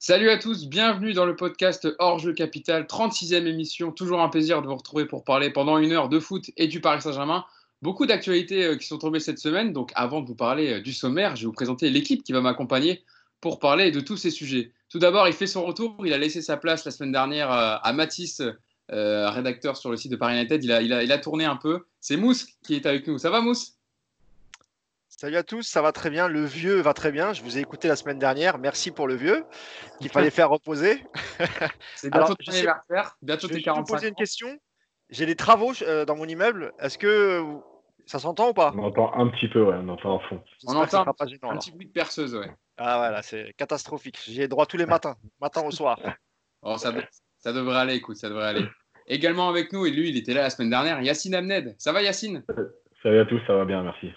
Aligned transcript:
Salut 0.00 0.30
à 0.30 0.38
tous, 0.38 0.68
bienvenue 0.68 1.12
dans 1.12 1.26
le 1.26 1.34
podcast 1.34 1.88
Hors 1.98 2.20
Jeu 2.20 2.32
Capital, 2.32 2.84
36e 2.84 3.46
émission. 3.46 3.90
Toujours 3.90 4.20
un 4.20 4.28
plaisir 4.28 4.62
de 4.62 4.68
vous 4.68 4.76
retrouver 4.76 5.06
pour 5.06 5.24
parler 5.24 5.50
pendant 5.50 5.76
une 5.76 5.90
heure 5.90 6.08
de 6.08 6.20
foot 6.20 6.52
et 6.56 6.68
du 6.68 6.80
Paris 6.80 7.02
Saint-Germain. 7.02 7.44
Beaucoup 7.82 8.06
d'actualités 8.06 8.64
euh, 8.64 8.76
qui 8.76 8.86
sont 8.86 8.98
tombées 8.98 9.18
cette 9.18 9.40
semaine. 9.40 9.72
Donc, 9.72 9.90
avant 9.96 10.20
de 10.20 10.28
vous 10.28 10.36
parler 10.36 10.74
euh, 10.74 10.80
du 10.80 10.92
sommaire, 10.92 11.34
je 11.34 11.42
vais 11.42 11.46
vous 11.46 11.52
présenter 11.52 11.90
l'équipe 11.90 12.22
qui 12.22 12.30
va 12.30 12.40
m'accompagner 12.40 13.02
pour 13.40 13.58
parler 13.58 13.90
de 13.90 13.98
tous 13.98 14.16
ces 14.16 14.30
sujets. 14.30 14.70
Tout 14.88 15.00
d'abord, 15.00 15.26
il 15.26 15.34
fait 15.34 15.48
son 15.48 15.66
retour. 15.66 15.96
Il 16.06 16.12
a 16.12 16.18
laissé 16.18 16.42
sa 16.42 16.56
place 16.56 16.84
la 16.84 16.92
semaine 16.92 17.10
dernière 17.10 17.50
euh, 17.50 17.76
à 17.82 17.92
Mathis, 17.92 18.40
rédacteur 18.88 19.76
sur 19.76 19.90
le 19.90 19.96
site 19.96 20.12
de 20.12 20.16
Paris 20.16 20.36
United. 20.36 20.62
Il 20.62 20.70
a, 20.70 20.80
il 20.80 20.92
a, 20.92 21.02
il 21.02 21.10
a 21.10 21.18
tourné 21.18 21.44
un 21.44 21.56
peu. 21.56 21.86
C'est 21.98 22.16
Mousse 22.16 22.46
qui 22.62 22.76
est 22.76 22.86
avec 22.86 23.08
nous. 23.08 23.18
Ça 23.18 23.30
va, 23.30 23.40
Mousse? 23.40 23.77
Salut 25.20 25.36
à 25.36 25.42
tous, 25.42 25.64
ça 25.64 25.82
va 25.82 25.90
très 25.90 26.10
bien. 26.10 26.28
Le 26.28 26.44
vieux 26.44 26.80
va 26.80 26.94
très 26.94 27.10
bien. 27.10 27.32
Je 27.32 27.42
vous 27.42 27.58
ai 27.58 27.60
écouté 27.60 27.88
la 27.88 27.96
semaine 27.96 28.20
dernière. 28.20 28.56
Merci 28.56 28.92
pour 28.92 29.08
le 29.08 29.16
vieux 29.16 29.44
qu'il 29.98 30.10
fallait 30.10 30.30
faire 30.30 30.48
reposer. 30.48 31.02
C'est 31.96 32.08
bientôt 32.08 32.36
ton 32.36 32.52
anniversaire, 32.52 33.16
bientôt 33.20 33.48
tes 33.48 33.60
45 33.60 33.84
Je 33.84 33.92
vais 33.92 33.96
poser 33.96 34.08
une 34.10 34.14
question. 34.14 34.60
J'ai 35.10 35.26
des 35.26 35.34
travaux 35.34 35.72
euh, 35.82 36.04
dans 36.04 36.14
mon 36.14 36.24
immeuble. 36.24 36.72
Est-ce 36.78 36.98
que 36.98 37.42
ça 38.06 38.20
s'entend 38.20 38.50
ou 38.50 38.52
pas? 38.52 38.72
On 38.76 38.84
entend 38.84 39.12
un 39.12 39.26
petit 39.26 39.48
peu, 39.48 39.64
ouais, 39.64 39.74
on 39.82 39.88
entend 39.88 40.14
en 40.14 40.20
fond. 40.20 40.40
On 40.68 40.76
entend 40.76 41.04
un, 41.04 41.12
petit 41.56 41.72
bruit 41.72 41.86
de 41.86 41.92
perceuse, 41.92 42.36
ouais. 42.36 42.54
Ah 42.76 42.98
voilà, 42.98 43.20
c'est 43.22 43.54
catastrophique. 43.56 44.20
J'ai 44.24 44.46
droit 44.46 44.66
tous 44.66 44.76
les 44.76 44.86
matins, 44.94 45.16
matin 45.40 45.62
au 45.64 45.72
soir. 45.72 45.98
Oh, 46.62 46.76
ça, 46.76 46.94
ça, 47.38 47.52
devrait 47.52 47.78
aller, 47.78 47.96
écoute, 47.96 48.18
ça 48.18 48.28
devrait 48.28 48.46
aller. 48.46 48.66
Également 49.08 49.48
avec 49.48 49.72
nous, 49.72 49.84
et 49.84 49.90
lui, 49.90 50.10
il 50.10 50.16
était 50.16 50.32
là 50.32 50.42
la 50.42 50.50
semaine 50.50 50.70
dernière, 50.70 51.02
Yacine 51.02 51.34
Amned. 51.34 51.74
Ça 51.76 51.92
va 51.92 52.02
Yacine? 52.02 52.44
Salut 53.02 53.18
à 53.18 53.24
tous, 53.24 53.40
ça 53.48 53.56
va 53.56 53.64
bien, 53.64 53.82
merci. 53.82 54.12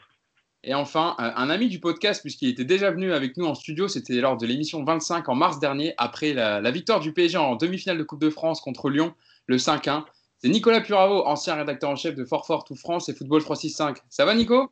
Et 0.63 0.73
enfin, 0.75 1.15
euh, 1.20 1.31
un 1.35 1.49
ami 1.49 1.70
du 1.70 1.79
podcast, 1.79 2.21
puisqu'il 2.21 2.49
était 2.49 2.65
déjà 2.65 2.91
venu 2.91 3.13
avec 3.13 3.35
nous 3.38 3.45
en 3.45 3.55
studio, 3.55 3.88
c'était 3.88 4.13
lors 4.15 4.38
de 4.38 4.45
l'émission 4.45 4.84
25 4.84 5.27
en 5.27 5.35
mars 5.35 5.59
dernier, 5.59 5.93
après 5.97 6.34
la, 6.34 6.71
victoire 6.71 6.99
du 6.99 7.13
PSG 7.13 7.37
en 7.37 7.55
demi-finale 7.55 7.98
de 7.98 8.04
Coupe 8.04 8.21
de 8.21 8.29
France 8.29 8.62
contre 8.62 8.89
Lyon, 8.89 9.13
le 9.48 9.57
5-1. 9.57 10.04
C'est 10.37 10.49
Nicolas 10.49 10.82
Puravo, 10.82 11.26
ancien 11.26 11.55
rédacteur 11.55 11.89
en 11.89 11.95
chef 11.95 12.15
de 12.15 12.26
Fort 12.26 12.45
Fort 12.45 12.63
Tout 12.63 12.76
France 12.76 13.09
et 13.09 13.13
Football 13.13 13.41
365. 13.41 13.98
Ça 14.09 14.26
va 14.26 14.35
Nico? 14.35 14.71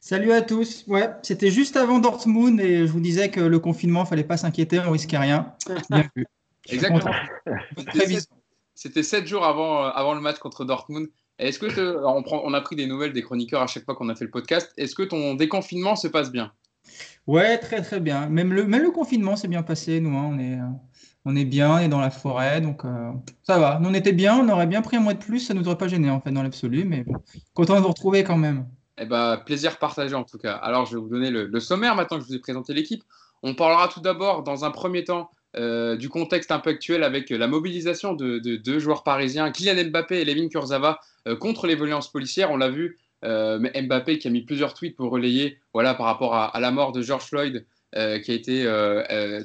Salut 0.00 0.32
à 0.32 0.42
tous. 0.42 0.84
Ouais, 0.86 1.10
c'était 1.22 1.50
juste 1.50 1.76
avant 1.76 1.98
Dortmund 1.98 2.60
et 2.60 2.86
je 2.86 2.92
vous 2.92 3.00
disais 3.00 3.30
que 3.30 3.40
le 3.40 3.58
confinement, 3.58 4.04
fallait 4.04 4.24
pas 4.24 4.36
s'inquiéter, 4.36 4.80
on 4.80 4.90
risquait 4.90 5.18
rien. 5.18 5.54
Bien 5.90 6.08
vu. 6.14 6.26
Exactement. 6.68 7.12
C'était 8.74 9.02
sept 9.02 9.26
jours 9.26 9.44
avant, 9.44 9.84
euh, 9.84 9.90
avant 9.90 10.14
le 10.14 10.20
match 10.20 10.38
contre 10.38 10.64
Dortmund. 10.64 11.08
Est-ce 11.38 11.58
que 11.58 12.04
on, 12.04 12.22
on, 12.26 12.54
a 12.54 12.60
pris 12.60 12.76
des 12.76 12.86
nouvelles 12.86 13.12
des 13.12 13.22
chroniqueurs 13.22 13.62
à 13.62 13.66
chaque 13.66 13.84
fois 13.84 13.94
qu'on 13.94 14.08
a 14.08 14.14
fait 14.14 14.24
le 14.24 14.30
podcast. 14.30 14.72
Est-ce 14.76 14.94
que 14.94 15.02
ton 15.02 15.34
déconfinement 15.34 15.96
se 15.96 16.08
passe 16.08 16.30
bien? 16.30 16.52
Ouais, 17.26 17.58
très 17.58 17.82
très 17.82 18.00
bien. 18.00 18.28
Même 18.28 18.52
le, 18.52 18.64
même 18.64 18.82
le 18.82 18.90
confinement 18.90 19.36
s'est 19.36 19.48
bien 19.48 19.62
passé. 19.62 20.00
Nous, 20.00 20.16
hein. 20.16 20.30
on 20.32 20.38
est 20.38 20.54
euh, 20.54 20.66
on 21.24 21.36
est 21.36 21.44
bien, 21.44 21.74
on 21.74 21.78
est 21.78 21.88
dans 21.88 22.00
la 22.00 22.10
forêt, 22.10 22.60
donc 22.60 22.84
euh, 22.84 23.12
ça 23.42 23.58
va. 23.58 23.78
Nous, 23.80 23.88
on 23.88 23.94
était 23.94 24.12
bien, 24.12 24.36
on 24.36 24.48
aurait 24.48 24.66
bien 24.66 24.82
pris 24.82 24.96
un 24.96 25.00
mois 25.00 25.14
de 25.14 25.22
plus, 25.22 25.40
ça 25.40 25.54
ne 25.54 25.60
nous 25.60 25.66
aurait 25.66 25.78
pas 25.78 25.88
gêné 25.88 26.10
en 26.10 26.20
fait 26.20 26.32
dans 26.32 26.42
l'absolu, 26.42 26.84
mais 26.84 27.04
bon, 27.04 27.14
content 27.54 27.76
de 27.76 27.80
vous 27.80 27.88
retrouver 27.88 28.24
quand 28.24 28.36
même. 28.36 28.66
Eh 28.98 29.06
ben, 29.06 29.36
plaisir 29.46 29.78
partagé 29.78 30.14
en 30.14 30.24
tout 30.24 30.38
cas. 30.38 30.54
Alors, 30.54 30.86
je 30.86 30.96
vais 30.96 31.00
vous 31.00 31.08
donner 31.08 31.30
le, 31.30 31.46
le 31.46 31.60
sommaire 31.60 31.94
maintenant 31.94 32.18
que 32.18 32.24
je 32.24 32.28
vous 32.28 32.34
ai 32.34 32.40
présenté 32.40 32.74
l'équipe. 32.74 33.02
On 33.42 33.54
parlera 33.54 33.88
tout 33.88 34.00
d'abord, 34.00 34.42
dans 34.42 34.64
un 34.64 34.70
premier 34.70 35.04
temps, 35.04 35.30
euh, 35.54 35.96
du 35.96 36.08
contexte 36.08 36.50
un 36.50 36.58
peu 36.58 36.70
actuel 36.70 37.02
avec 37.02 37.28
la 37.28 37.46
mobilisation 37.46 38.14
de 38.14 38.38
deux 38.38 38.78
joueurs 38.78 39.02
parisiens, 39.02 39.50
Kylian 39.50 39.90
Mbappé 39.90 40.20
et 40.20 40.24
Levin 40.24 40.48
Kurzawa, 40.48 41.00
euh, 41.28 41.36
contre 41.36 41.66
les 41.66 41.74
violences 41.74 42.10
policières. 42.10 42.50
On 42.50 42.56
l'a 42.56 42.70
vu, 42.70 42.98
euh, 43.24 43.58
Mbappé 43.58 44.18
qui 44.18 44.28
a 44.28 44.30
mis 44.30 44.42
plusieurs 44.42 44.72
tweets 44.74 44.96
pour 44.96 45.10
relayer 45.10 45.58
voilà, 45.74 45.94
par 45.94 46.06
rapport 46.06 46.34
à, 46.34 46.58
la 46.58 46.70
mort 46.70 46.92
de 46.92 47.02
George 47.02 47.24
Floyd. 47.24 47.66
qui 47.94 48.30
a 48.30 48.34
été 48.34 48.66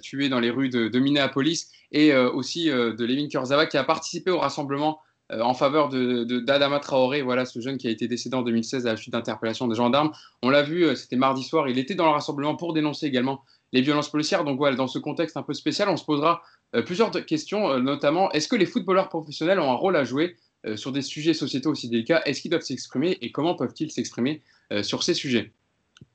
tué 0.01 0.29
dans 0.29 0.39
les 0.39 0.49
rues 0.49 0.69
de, 0.69 0.99
Minneapolis, 0.99 1.69
et 1.91 2.15
aussi 2.15 2.67
de 2.69 3.05
Levin 3.05 3.27
Kurzawa, 3.27 3.65
qui 3.65 3.77
a 3.77 3.83
participé 3.83 4.31
au 4.31 4.39
rassemblement 4.39 4.99
en 5.29 5.53
faveur 5.53 5.89
d'Adama 5.89 6.79
Traoré, 6.79 7.21
voilà, 7.21 7.43
ce 7.43 7.59
jeune 7.59 7.77
qui 7.77 7.89
a 7.89 7.91
été 7.91 8.07
décédé 8.07 8.37
en 8.37 8.43
2016 8.43 8.87
à 8.87 8.91
la 8.91 8.97
suite 8.97 9.11
d'interpellation 9.11 9.67
des 9.67 9.75
gendarmes. 9.75 10.13
On 10.41 10.49
l'a 10.49 10.63
vu, 10.63 10.95
c'était 10.95 11.17
mardi 11.17 11.43
soir, 11.43 11.67
il 11.67 11.77
était 11.77 11.95
dans 11.95 12.05
le 12.05 12.11
rassemblement 12.11 12.55
pour 12.55 12.71
dénoncer 12.71 13.07
également 13.07 13.43
les 13.73 13.81
violences 13.81 14.09
policières. 14.09 14.43
Donc 14.43 14.59
dans 14.75 14.87
ce 14.87 14.99
contexte 14.99 15.37
un 15.37 15.43
peu 15.43 15.53
spécial, 15.53 15.89
on 15.89 15.97
se 15.97 16.05
posera 16.05 16.41
euh, 16.75 16.81
plusieurs 16.81 17.11
questions, 17.25 17.69
euh, 17.69 17.79
notamment 17.79 18.31
est-ce 18.31 18.47
que 18.47 18.55
les 18.55 18.65
footballeurs 18.65 19.09
professionnels 19.09 19.59
ont 19.59 19.71
un 19.71 19.75
rôle 19.75 19.95
à 19.95 20.03
jouer 20.03 20.35
euh, 20.65 20.75
sur 20.75 20.91
des 20.91 21.01
sujets 21.01 21.33
sociétaux 21.33 21.71
aussi 21.71 21.89
délicats? 21.89 22.21
Est-ce 22.25 22.41
qu'ils 22.41 22.51
doivent 22.51 22.61
s'exprimer 22.61 23.17
et 23.21 23.31
comment 23.31 23.55
peuvent-ils 23.55 23.91
s'exprimer 23.91 24.41
sur 24.81 25.01
ces 25.01 25.13
sujets? 25.13 25.53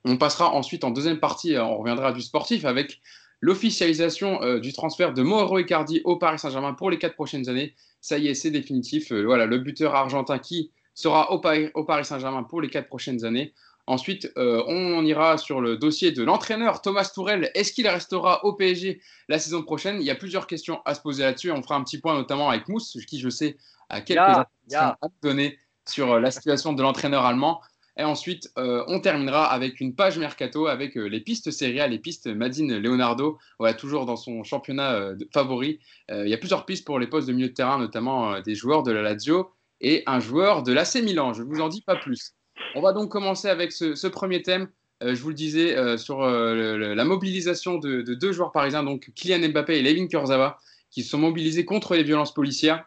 On 0.04 0.18
passera 0.18 0.52
ensuite 0.52 0.84
en 0.84 0.90
deuxième 0.90 1.18
partie, 1.20 1.56
on 1.56 1.78
reviendra 1.78 2.12
du 2.12 2.20
sportif 2.20 2.66
avec 2.66 3.00
l'officialisation 3.40 4.58
du 4.58 4.74
transfert 4.74 5.14
de 5.14 5.22
Mauro 5.22 5.58
Icardi 5.58 6.02
au 6.04 6.16
Paris 6.16 6.38
Saint-Germain 6.38 6.74
pour 6.74 6.90
les 6.90 6.98
quatre 6.98 7.14
prochaines 7.14 7.48
années. 7.48 7.74
Ça 8.02 8.18
y 8.18 8.28
est, 8.28 8.34
c'est 8.34 8.50
définitif. 8.50 9.10
voilà, 9.10 9.46
le 9.46 9.56
buteur 9.56 9.94
argentin 9.94 10.38
qui 10.38 10.70
sera 10.92 11.32
au 11.32 11.38
Paris 11.38 12.04
Saint-Germain 12.04 12.42
pour 12.42 12.60
les 12.60 12.68
quatre 12.68 12.88
prochaines 12.88 13.24
années. 13.24 13.54
Ensuite, 13.88 14.30
euh, 14.36 14.62
on 14.68 15.04
ira 15.04 15.38
sur 15.38 15.60
le 15.60 15.76
dossier 15.76 16.12
de 16.12 16.22
l'entraîneur 16.22 16.82
Thomas 16.82 17.10
Tourel. 17.12 17.50
Est-ce 17.54 17.72
qu'il 17.72 17.88
restera 17.88 18.44
au 18.44 18.52
PSG 18.52 19.00
la 19.28 19.40
saison 19.40 19.62
prochaine? 19.62 19.96
Il 20.00 20.04
y 20.04 20.10
a 20.10 20.14
plusieurs 20.14 20.46
questions 20.46 20.80
à 20.84 20.94
se 20.94 21.00
poser 21.00 21.24
là-dessus. 21.24 21.50
On 21.50 21.62
fera 21.62 21.74
un 21.74 21.82
petit 21.82 21.98
point 21.98 22.14
notamment 22.14 22.48
avec 22.48 22.68
Mousse, 22.68 22.96
qui 23.08 23.18
je 23.18 23.28
sais 23.28 23.56
a 23.88 24.00
quelques 24.00 24.20
informations 24.20 24.96
à 25.02 25.08
donner 25.20 25.58
sur 25.88 26.12
euh, 26.12 26.20
la 26.20 26.30
situation 26.30 26.72
de 26.74 26.80
l'entraîneur 26.80 27.24
allemand. 27.24 27.60
Et 27.96 28.04
ensuite, 28.04 28.50
euh, 28.56 28.84
on 28.86 29.00
terminera 29.00 29.52
avec 29.52 29.80
une 29.80 29.96
page 29.96 30.16
mercato 30.16 30.68
avec 30.68 30.94
les 30.94 31.20
pistes 31.20 31.50
série 31.50 31.86
les 31.90 31.98
pistes 31.98 32.28
Madine 32.28 32.78
Leonardo, 32.78 33.36
voilà, 33.58 33.74
toujours 33.74 34.06
dans 34.06 34.16
son 34.16 34.44
championnat 34.44 35.10
favori. 35.34 35.78
il 36.08 36.28
y 36.28 36.32
a 36.32 36.38
plusieurs 36.38 36.64
pistes 36.64 36.86
pour 36.86 36.98
les 36.98 37.06
postes 37.06 37.28
de 37.28 37.34
milieu 37.34 37.48
de 37.48 37.52
terrain, 37.52 37.78
notamment 37.78 38.40
des 38.40 38.54
joueurs 38.54 38.82
de 38.82 38.92
la 38.92 39.02
Lazio 39.02 39.50
et 39.82 40.04
un 40.06 40.20
joueur 40.20 40.62
de 40.62 40.72
l'AC 40.72 41.02
Milan. 41.02 41.34
Je 41.34 41.42
ne 41.42 41.48
vous 41.48 41.60
en 41.60 41.68
dis 41.68 41.82
pas 41.82 41.96
plus. 41.96 42.34
On 42.74 42.80
va 42.80 42.92
donc 42.92 43.10
commencer 43.10 43.48
avec 43.48 43.72
ce, 43.72 44.06
premier 44.06 44.42
thème. 44.42 44.68
Euh, 45.02 45.14
je 45.14 45.22
vous 45.22 45.28
le 45.28 45.34
disais, 45.34 45.76
euh, 45.76 45.96
sur 45.96 46.22
euh, 46.22 46.94
la 46.94 47.04
mobilisation 47.04 47.78
de, 47.78 48.02
deux 48.02 48.32
joueurs 48.32 48.52
parisiens, 48.52 48.82
donc 48.82 49.10
Kylian 49.14 49.48
Mbappé 49.50 49.78
et 49.78 49.82
Levin 49.82 50.06
Kurzawa, 50.06 50.58
qui 50.90 51.02
se 51.02 51.10
sont 51.10 51.18
mobilisés 51.18 51.64
contre 51.64 51.94
les 51.94 52.02
violences 52.02 52.34
policières, 52.34 52.84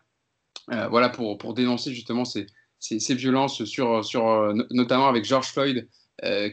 voilà, 0.90 1.10
pour, 1.10 1.54
dénoncer 1.54 1.94
justement 1.94 2.26
ces, 2.26 2.48
ces, 2.80 3.14
violences, 3.14 3.66
sur, 3.66 4.54
notamment 4.72 5.08
avec 5.08 5.24
George 5.26 5.48
Floyd, 5.48 5.88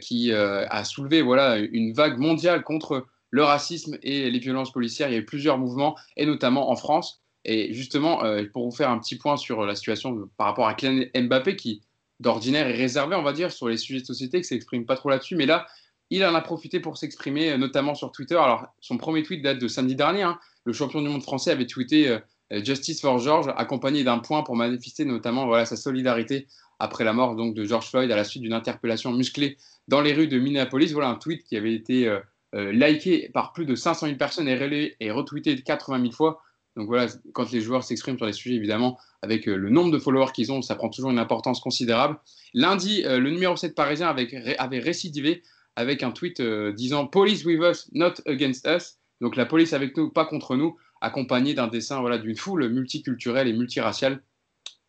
qui 0.00 0.32
a 0.32 0.84
soulevé 0.84 1.22
voilà, 1.22 1.58
une 1.58 1.92
vague 1.92 2.18
mondiale 2.18 2.62
contre 2.62 3.06
le 3.30 3.42
racisme 3.42 3.98
et 4.02 4.30
les 4.30 4.38
violences 4.38 4.72
policières. 4.72 5.08
Il 5.08 5.12
y 5.12 5.16
a 5.16 5.20
eu 5.20 5.24
plusieurs 5.24 5.56
mouvements, 5.58 5.96
et 6.16 6.26
notamment 6.26 6.70
en 6.70 6.76
France. 6.76 7.22
Et 7.44 7.72
justement, 7.72 8.22
pour 8.52 8.64
vous 8.64 8.76
faire 8.76 8.90
un 8.90 8.98
petit 8.98 9.16
point 9.16 9.36
sur 9.36 9.64
la 9.64 9.74
situation 9.74 10.28
par 10.36 10.48
rapport 10.48 10.68
à 10.68 10.74
Kylian 10.74 11.06
Mbappé, 11.14 11.56
qui 11.56 11.82
d'ordinaire 12.22 12.68
est 12.68 12.76
réservé, 12.76 13.16
on 13.16 13.22
va 13.22 13.32
dire, 13.32 13.52
sur 13.52 13.68
les 13.68 13.76
sujets 13.76 14.00
de 14.00 14.06
société, 14.06 14.38
qui 14.38 14.44
ne 14.44 14.48
s'exprime 14.48 14.86
pas 14.86 14.96
trop 14.96 15.10
là-dessus. 15.10 15.36
Mais 15.36 15.46
là, 15.46 15.66
il 16.10 16.24
en 16.24 16.34
a 16.34 16.40
profité 16.40 16.78
pour 16.78 16.96
s'exprimer, 16.96 17.52
euh, 17.52 17.56
notamment 17.56 17.94
sur 17.94 18.12
Twitter. 18.12 18.36
Alors, 18.36 18.66
son 18.80 18.98
premier 18.98 19.22
tweet 19.22 19.42
date 19.42 19.58
de 19.58 19.68
samedi 19.68 19.96
dernier. 19.96 20.22
Hein. 20.22 20.38
Le 20.64 20.72
champion 20.72 21.02
du 21.02 21.08
monde 21.08 21.22
français 21.22 21.50
avait 21.50 21.66
tweeté 21.66 22.08
euh, 22.08 22.18
euh, 22.52 22.62
Justice 22.62 23.00
for 23.00 23.18
George, 23.18 23.46
accompagné 23.56 24.04
d'un 24.04 24.18
point 24.18 24.42
pour 24.42 24.54
manifester 24.54 25.04
notamment 25.04 25.46
voilà, 25.46 25.64
sa 25.64 25.76
solidarité 25.76 26.46
après 26.78 27.04
la 27.04 27.12
mort 27.12 27.34
donc, 27.34 27.54
de 27.54 27.64
George 27.64 27.88
Floyd 27.88 28.10
à 28.10 28.16
la 28.16 28.24
suite 28.24 28.42
d'une 28.42 28.52
interpellation 28.52 29.12
musclée 29.12 29.56
dans 29.88 30.00
les 30.00 30.12
rues 30.12 30.28
de 30.28 30.38
Minneapolis. 30.38 30.92
Voilà 30.92 31.08
un 31.08 31.14
tweet 31.14 31.44
qui 31.44 31.56
avait 31.56 31.74
été 31.74 32.10
liké 32.52 33.30
par 33.32 33.52
plus 33.52 33.64
de 33.64 33.74
500 33.74 34.06
000 34.06 34.18
personnes 34.18 34.48
et, 34.48 34.96
et 35.00 35.10
retweeté 35.10 35.56
80 35.62 36.00
000 36.00 36.12
fois. 36.12 36.42
Donc 36.76 36.86
voilà, 36.86 37.06
quand 37.34 37.50
les 37.52 37.60
joueurs 37.60 37.84
s'expriment 37.84 38.16
sur 38.16 38.26
les 38.26 38.32
sujets, 38.32 38.56
évidemment, 38.56 38.98
avec 39.20 39.46
euh, 39.46 39.56
le 39.56 39.68
nombre 39.68 39.90
de 39.90 39.98
followers 39.98 40.32
qu'ils 40.32 40.52
ont, 40.52 40.62
ça 40.62 40.74
prend 40.74 40.88
toujours 40.88 41.10
une 41.10 41.18
importance 41.18 41.60
considérable. 41.60 42.18
Lundi, 42.54 43.04
euh, 43.04 43.18
le 43.18 43.30
numéro 43.30 43.56
7 43.56 43.74
parisien 43.74 44.08
avait, 44.08 44.78
récidivé 44.78 45.42
avec 45.76 46.02
un 46.02 46.12
tweet 46.12 46.40
euh, 46.40 46.72
disant 46.72 47.06
Police 47.06 47.44
with 47.44 47.60
us, 47.62 47.88
not 47.92 48.14
against 48.26 48.66
us. 48.66 48.96
Donc 49.20 49.36
la 49.36 49.44
police 49.44 49.72
avec 49.74 49.96
nous, 49.96 50.10
pas 50.10 50.24
contre 50.24 50.56
nous, 50.56 50.76
accompagné 51.00 51.52
d'un 51.54 51.68
dessin 51.68 52.00
voilà, 52.00 52.18
d'une 52.18 52.36
foule 52.36 52.68
multiculturelle 52.68 53.48
et 53.48 53.52
multiraciale. 53.52 54.22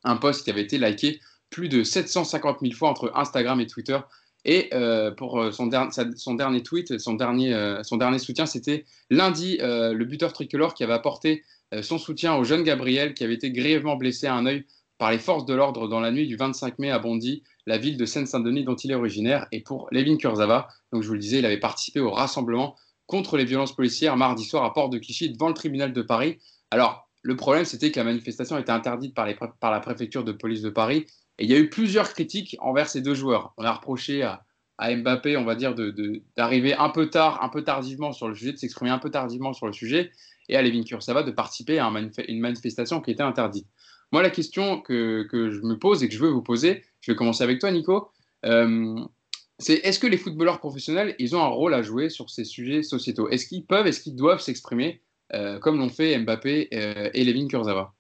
Un 0.05 0.15
post 0.15 0.43
qui 0.43 0.51
avait 0.51 0.61
été 0.61 0.77
liké 0.77 1.19
plus 1.49 1.69
de 1.69 1.83
750 1.83 2.59
000 2.61 2.73
fois 2.73 2.89
entre 2.89 3.11
Instagram 3.15 3.59
et 3.59 3.67
Twitter. 3.67 3.99
Et 4.45 4.69
pour 5.15 5.53
son, 5.53 5.67
dernier 5.67 6.63
tweet, 6.63 6.99
son 6.99 7.13
dernier, 7.13 7.79
son 7.83 7.95
dernier 7.95 8.19
soutien, 8.19 8.45
c'était 8.45 8.83
lundi, 9.09 9.57
le 9.61 10.03
buteur 10.03 10.33
tricolore 10.33 10.73
qui 10.73 10.83
avait 10.83 10.93
apporté 10.93 11.43
son 11.81 11.97
soutien 11.97 12.35
au 12.35 12.43
jeune 12.43 12.63
Gabriel 12.63 13.13
qui 13.13 13.23
avait 13.23 13.33
été 13.33 13.51
grièvement 13.51 13.95
blessé 13.95 14.27
à 14.27 14.35
un 14.35 14.45
œil 14.45 14.65
par 14.97 15.11
les 15.11 15.19
forces 15.19 15.45
de 15.45 15.53
l'ordre 15.53 15.87
dans 15.87 15.99
la 15.99 16.11
nuit 16.11 16.27
du 16.27 16.35
25 16.35 16.79
mai 16.79 16.91
à 16.91 16.99
Bondy, 16.99 17.43
la 17.65 17.77
ville 17.77 17.97
de 17.97 18.05
Seine-Saint-Denis 18.05 18.63
dont 18.63 18.75
il 18.75 18.91
est 18.91 18.95
originaire. 18.95 19.47
Et 19.51 19.61
pour 19.61 19.87
Levin 19.91 20.17
Kurzava, 20.17 20.67
donc 20.91 21.01
je 21.01 21.07
vous 21.07 21.13
le 21.13 21.19
disais, 21.19 21.39
il 21.39 21.45
avait 21.45 21.59
participé 21.59 21.99
au 21.99 22.11
rassemblement 22.11 22.75
contre 23.05 23.37
les 23.37 23.45
violences 23.45 23.75
policières 23.75 24.17
mardi 24.17 24.43
soir 24.43 24.63
à 24.63 24.73
Port 24.73 24.89
de 24.89 24.97
Clichy 24.97 25.29
devant 25.29 25.47
le 25.47 25.53
tribunal 25.53 25.93
de 25.93 26.01
Paris. 26.01 26.37
Alors, 26.71 27.09
le 27.21 27.35
problème, 27.35 27.65
c'était 27.65 27.91
que 27.91 27.99
la 27.99 28.05
manifestation 28.05 28.57
était 28.57 28.71
interdite 28.71 29.13
par, 29.13 29.25
la 29.25 29.79
préfecture 29.79 30.23
de 30.23 30.31
police 30.31 30.61
de 30.61 30.69
Paris. 30.69 31.05
Et 31.39 31.45
il 31.45 31.49
y 31.49 31.53
a 31.53 31.57
eu 31.57 31.69
plusieurs 31.69 32.13
critiques 32.13 32.55
envers 32.59 32.89
ces 32.89 33.01
deux 33.01 33.15
joueurs. 33.15 33.53
On 33.57 33.63
a 33.63 33.71
reproché 33.71 34.23
à, 34.23 34.45
à 34.83 34.93
Mbappé, 34.93 35.37
on 35.37 35.45
va 35.45 35.55
dire, 35.55 35.73
d'arriver 36.35 36.75
un 36.75 36.89
peu 36.89 37.09
tard, 37.09 37.41
un 37.41 37.47
peu 37.47 37.63
tardivement 37.63 38.11
sur 38.11 38.27
le 38.27 38.35
sujet, 38.35 38.51
de 38.51 38.57
s'exprimer 38.57 38.91
un 38.91 38.99
peu 38.99 39.09
tardivement 39.09 39.53
sur 39.53 39.65
le 39.65 39.71
sujet, 39.71 40.11
et 40.49 40.57
à 40.57 40.61
Levin 40.61 40.83
Kursava 40.83 41.23
de 41.23 41.31
participer 41.31 41.79
à 41.79 41.89
une 42.27 42.41
manifestation 42.41 42.99
qui 42.99 43.11
était 43.11 43.23
interdite. 43.23 43.65
Moi, 44.11 44.21
la 44.21 44.29
question 44.29 44.81
que, 44.81 45.25
je 45.31 45.65
me 45.65 45.79
pose 45.79 46.03
et 46.03 46.09
que 46.09 46.13
je 46.13 46.19
veux 46.19 46.29
vous 46.29 46.41
poser, 46.41 46.83
je 46.99 47.13
vais 47.13 47.15
commencer 47.15 47.45
avec 47.45 47.59
toi, 47.59 47.71
Nico. 47.71 48.09
Euh, 48.45 48.99
c'est 49.57 49.75
est-ce 49.75 49.99
que 49.99 50.07
les 50.07 50.17
footballeurs 50.17 50.59
professionnels, 50.59 51.15
ils 51.17 51.33
ont 51.33 51.41
un 51.41 51.47
rôle 51.47 51.73
à 51.73 51.81
jouer 51.81 52.09
sur 52.09 52.29
ces 52.29 52.43
sujets 52.43 52.83
sociétaux? 52.83 53.29
Est-ce 53.29 53.47
qu'ils 53.47 53.65
peuvent, 53.65 53.87
est-ce 53.87 54.01
qu'ils 54.01 54.17
doivent 54.17 54.41
s'exprimer 54.41 55.01
euh, 55.33 55.59
comme 55.59 55.79
l'ont 55.79 55.87
fait 55.87 56.19
Mbappé 56.19 56.67
euh, 56.73 57.09
et 57.13 57.23
Levin 57.23 57.47
Kurzava 57.47 57.93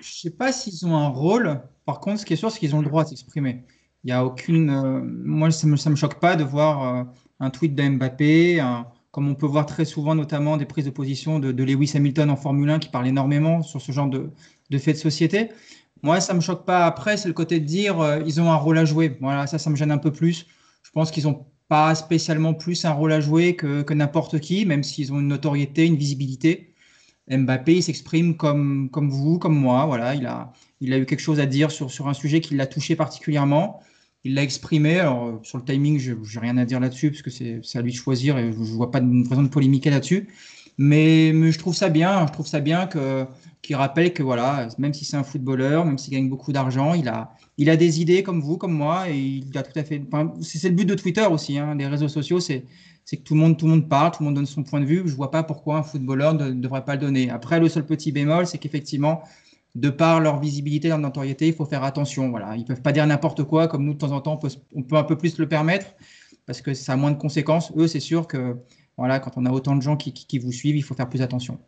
Je 0.00 0.08
ne 0.08 0.30
sais 0.30 0.36
pas 0.36 0.50
s'ils 0.50 0.84
ont 0.84 0.96
un 0.96 1.08
rôle. 1.08 1.60
Par 1.86 2.00
contre, 2.00 2.18
ce 2.20 2.26
qui 2.26 2.32
est 2.32 2.36
sûr, 2.36 2.50
c'est 2.50 2.58
qu'ils 2.58 2.74
ont 2.74 2.80
le 2.80 2.88
droit 2.88 3.04
de 3.04 3.10
s'exprimer. 3.10 3.62
Il 4.04 4.08
n'y 4.08 4.12
a 4.12 4.24
aucune. 4.24 4.70
Euh, 4.70 5.00
moi, 5.04 5.50
ça 5.50 5.66
ne 5.66 5.72
me, 5.72 5.90
me, 5.90 5.96
choque 5.96 6.20
pas 6.20 6.36
de 6.36 6.44
voir 6.44 7.06
un 7.40 7.50
tweet 7.50 7.74
de 7.74 7.88
Mbappé, 7.88 8.62
comme 9.10 9.28
on 9.28 9.34
peut 9.34 9.46
voir 9.46 9.66
très 9.66 9.84
souvent, 9.84 10.14
notamment 10.14 10.56
des 10.56 10.66
prises 10.66 10.84
de 10.84 10.90
position 10.90 11.38
de, 11.38 11.50
Lewis 11.62 11.92
Hamilton 11.94 12.30
en 12.30 12.36
Formule 12.36 12.70
1 12.70 12.78
qui 12.78 12.88
parle 12.88 13.08
énormément 13.08 13.62
sur 13.62 13.80
ce 13.80 13.92
genre 13.92 14.08
de, 14.08 14.30
de 14.70 14.78
faits 14.78 14.96
de 14.96 15.00
société. 15.00 15.50
Moi, 16.02 16.20
ça 16.20 16.32
ne 16.32 16.38
me 16.38 16.42
choque 16.42 16.64
pas. 16.64 16.86
Après, 16.86 17.16
c'est 17.16 17.28
le 17.28 17.34
côté 17.34 17.60
de 17.60 17.64
dire 17.66 18.00
euh, 18.00 18.20
ils 18.26 18.40
ont 18.40 18.50
un 18.50 18.56
rôle 18.56 18.78
à 18.78 18.84
jouer. 18.84 19.18
Voilà, 19.20 19.46
ça, 19.46 19.58
ça 19.58 19.68
me 19.70 19.76
gêne 19.76 19.90
un 19.90 19.98
peu 19.98 20.12
plus. 20.12 20.46
Je 20.82 20.90
pense 20.92 21.10
qu'ils 21.10 21.24
n'ont 21.24 21.46
pas 21.68 21.94
spécialement 21.94 22.54
plus 22.54 22.84
un 22.84 22.92
rôle 22.92 23.12
à 23.12 23.20
jouer 23.20 23.56
que, 23.56 23.82
que 23.82 23.94
n'importe 23.94 24.40
qui, 24.40 24.64
même 24.64 24.82
s'ils 24.82 25.12
ont 25.12 25.20
une 25.20 25.28
notoriété, 25.28 25.86
une 25.86 25.96
visibilité. 25.96 26.74
Mbappé, 27.28 27.76
il 27.76 27.82
s'exprime 27.82 28.36
comme, 28.36 28.90
comme 28.90 29.10
vous, 29.10 29.38
comme 29.38 29.56
moi. 29.56 29.86
Voilà, 29.86 30.14
il 30.14 30.26
a, 30.26 30.52
il 30.80 30.92
a 30.92 30.98
eu 30.98 31.06
quelque 31.06 31.20
chose 31.20 31.40
à 31.40 31.46
dire 31.46 31.70
sur, 31.70 31.90
sur 31.90 32.08
un 32.08 32.14
sujet 32.14 32.40
qui 32.40 32.54
l'a 32.54 32.66
touché 32.66 32.96
particulièrement. 32.96 33.80
Il 34.24 34.34
l'a 34.34 34.42
exprimé. 34.42 35.00
Alors, 35.00 35.40
sur 35.42 35.58
le 35.58 35.64
timing, 35.64 35.98
je 35.98 36.12
n'ai 36.12 36.40
rien 36.40 36.56
à 36.56 36.64
dire 36.64 36.80
là-dessus, 36.80 37.10
parce 37.10 37.22
que 37.22 37.30
c'est 37.30 37.60
à 37.74 37.82
lui 37.82 37.92
de 37.92 37.96
choisir 37.96 38.36
et 38.38 38.52
je 38.52 38.58
ne 38.58 38.64
vois 38.64 38.90
pas 38.90 39.00
de 39.00 39.28
raison 39.28 39.42
de 39.42 39.48
polémiquer 39.48 39.90
là-dessus. 39.90 40.28
Mais, 40.78 41.32
je 41.32 41.58
trouve 41.58 41.74
ça 41.74 41.88
bien. 41.88 42.26
Je 42.26 42.32
trouve 42.32 42.46
ça 42.46 42.60
bien 42.60 42.86
que 42.86 43.26
qui 43.62 43.74
rappelle 43.74 44.12
que 44.12 44.22
voilà, 44.22 44.68
même 44.78 44.94
si 44.94 45.04
c'est 45.04 45.16
un 45.16 45.22
footballeur, 45.22 45.84
même 45.84 45.98
s'il 45.98 46.14
gagne 46.14 46.28
beaucoup 46.28 46.52
d'argent, 46.52 46.94
il 46.94 47.08
a, 47.08 47.34
il 47.58 47.68
a 47.68 47.76
des 47.76 48.00
idées 48.00 48.22
comme 48.22 48.40
vous, 48.40 48.56
comme 48.56 48.72
moi, 48.72 49.10
et 49.10 49.18
il 49.18 49.56
a 49.58 49.62
tout 49.62 49.78
à 49.78 49.84
fait. 49.84 50.02
c'est 50.40 50.68
le 50.68 50.74
but 50.74 50.86
de 50.86 50.94
Twitter 50.94 51.26
aussi, 51.30 51.58
hein, 51.58 51.76
des 51.76 51.86
réseaux 51.86 52.08
sociaux, 52.08 52.40
c'est 52.40 52.64
que 53.10 53.16
tout 53.16 53.34
le 53.34 53.40
monde, 53.40 53.58
tout 53.58 53.66
le 53.66 53.72
monde 53.72 53.88
parle, 53.88 54.12
tout 54.12 54.22
le 54.22 54.26
monde 54.26 54.36
donne 54.36 54.46
son 54.46 54.62
point 54.62 54.80
de 54.80 54.86
vue. 54.86 55.02
Je 55.04 55.14
vois 55.14 55.30
pas 55.30 55.42
pourquoi 55.42 55.76
un 55.78 55.82
footballeur 55.82 56.34
ne, 56.34 56.52
devrait 56.52 56.84
pas 56.84 56.94
le 56.94 57.00
donner. 57.00 57.28
Après, 57.28 57.60
le 57.60 57.68
seul 57.68 57.84
petit 57.84 58.12
bémol, 58.12 58.46
c'est 58.46 58.58
qu'effectivement, 58.58 59.22
de 59.74 59.90
par 59.90 60.20
leur 60.20 60.40
visibilité, 60.40 60.88
leur 60.88 60.98
notoriété, 60.98 61.48
il 61.48 61.54
faut 61.54 61.64
faire 61.64 61.84
attention. 61.84 62.30
Voilà, 62.30 62.56
ils 62.56 62.64
peuvent 62.64 62.82
pas 62.82 62.92
dire 62.92 63.06
n'importe 63.06 63.44
quoi, 63.44 63.68
comme 63.68 63.84
nous 63.84 63.94
de 63.94 63.98
temps 63.98 64.12
en 64.12 64.20
temps, 64.20 64.34
on 64.34 64.36
peut, 64.36 64.50
on 64.74 64.82
peut 64.82 64.96
un 64.96 65.04
peu 65.04 65.16
plus 65.16 65.38
le 65.38 65.48
permettre 65.48 65.86
parce 66.46 66.60
que 66.60 66.74
ça 66.74 66.94
a 66.94 66.96
moins 66.96 67.12
de 67.12 67.18
conséquences. 67.18 67.72
Eux, 67.76 67.86
c'est 67.86 68.00
sûr 68.00 68.26
que 68.26 68.56
voilà, 68.96 69.20
quand 69.20 69.32
on 69.36 69.46
a 69.46 69.50
autant 69.50 69.76
de 69.76 69.82
gens 69.82 69.96
qui, 69.96 70.12
qui 70.12 70.38
vous 70.38 70.52
suivent, 70.52 70.76
il 70.76 70.82
faut 70.82 70.94
faire 70.94 71.08
plus 71.08 71.22
attention. 71.22 71.58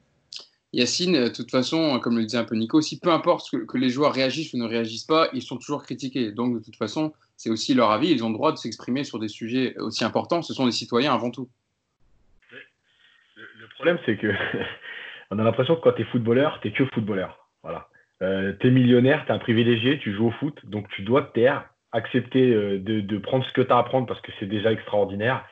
Yacine, 0.74 1.24
de 1.24 1.28
toute 1.28 1.50
façon, 1.50 2.00
comme 2.00 2.16
le 2.16 2.24
disait 2.24 2.38
un 2.38 2.44
peu 2.44 2.54
Nico, 2.54 2.80
si 2.80 2.98
peu 2.98 3.12
importe 3.12 3.50
que, 3.50 3.76
les 3.76 3.90
joueurs 3.90 4.12
réagissent 4.12 4.54
ou 4.54 4.56
ne 4.56 4.64
réagissent 4.64 5.04
pas, 5.04 5.28
ils 5.34 5.42
sont 5.42 5.58
toujours 5.58 5.82
critiqués. 5.82 6.32
Donc, 6.32 6.54
de 6.54 6.64
toute 6.64 6.76
façon, 6.76 7.12
c'est 7.36 7.50
aussi 7.50 7.74
leur 7.74 7.90
avis. 7.90 8.10
Ils 8.10 8.24
ont 8.24 8.28
le 8.28 8.34
droit 8.34 8.52
de 8.52 8.56
s'exprimer 8.56 9.04
sur 9.04 9.18
des 9.18 9.28
sujets 9.28 9.76
aussi 9.78 10.02
importants. 10.02 10.40
Ce 10.40 10.54
sont 10.54 10.64
des 10.64 10.72
citoyens 10.72 11.12
avant 11.12 11.30
tout. 11.30 11.50
Le, 13.36 13.68
problème, 13.74 13.98
c'est 14.06 14.16
que 14.16 14.32
on 15.30 15.38
a 15.38 15.44
l'impression 15.44 15.76
que 15.76 15.82
quand 15.82 15.92
tu 15.92 16.02
es 16.02 16.04
footballeur, 16.06 16.58
tu 16.62 16.72
que 16.72 16.86
footballeur. 16.94 17.50
Voilà. 17.62 17.88
Euh, 18.22 18.52
tu 18.60 18.68
es 18.68 18.70
millionnaire, 18.70 19.24
tu 19.26 19.32
es 19.32 19.34
un 19.34 19.38
privilégié, 19.38 19.98
tu 19.98 20.12
joues 20.14 20.28
au 20.28 20.30
foot, 20.32 20.58
donc 20.64 20.88
tu 20.90 21.02
dois 21.02 21.22
te 21.22 21.32
taire, 21.32 21.64
accepter 21.90 22.52
euh, 22.54 22.78
de, 22.78 23.18
prendre 23.18 23.44
ce 23.44 23.52
que 23.52 23.62
tu 23.62 23.72
à 23.72 23.82
prendre 23.82 24.06
parce 24.06 24.20
que 24.20 24.30
c'est 24.38 24.46
déjà 24.46 24.72
extraordinaire, 24.72 25.44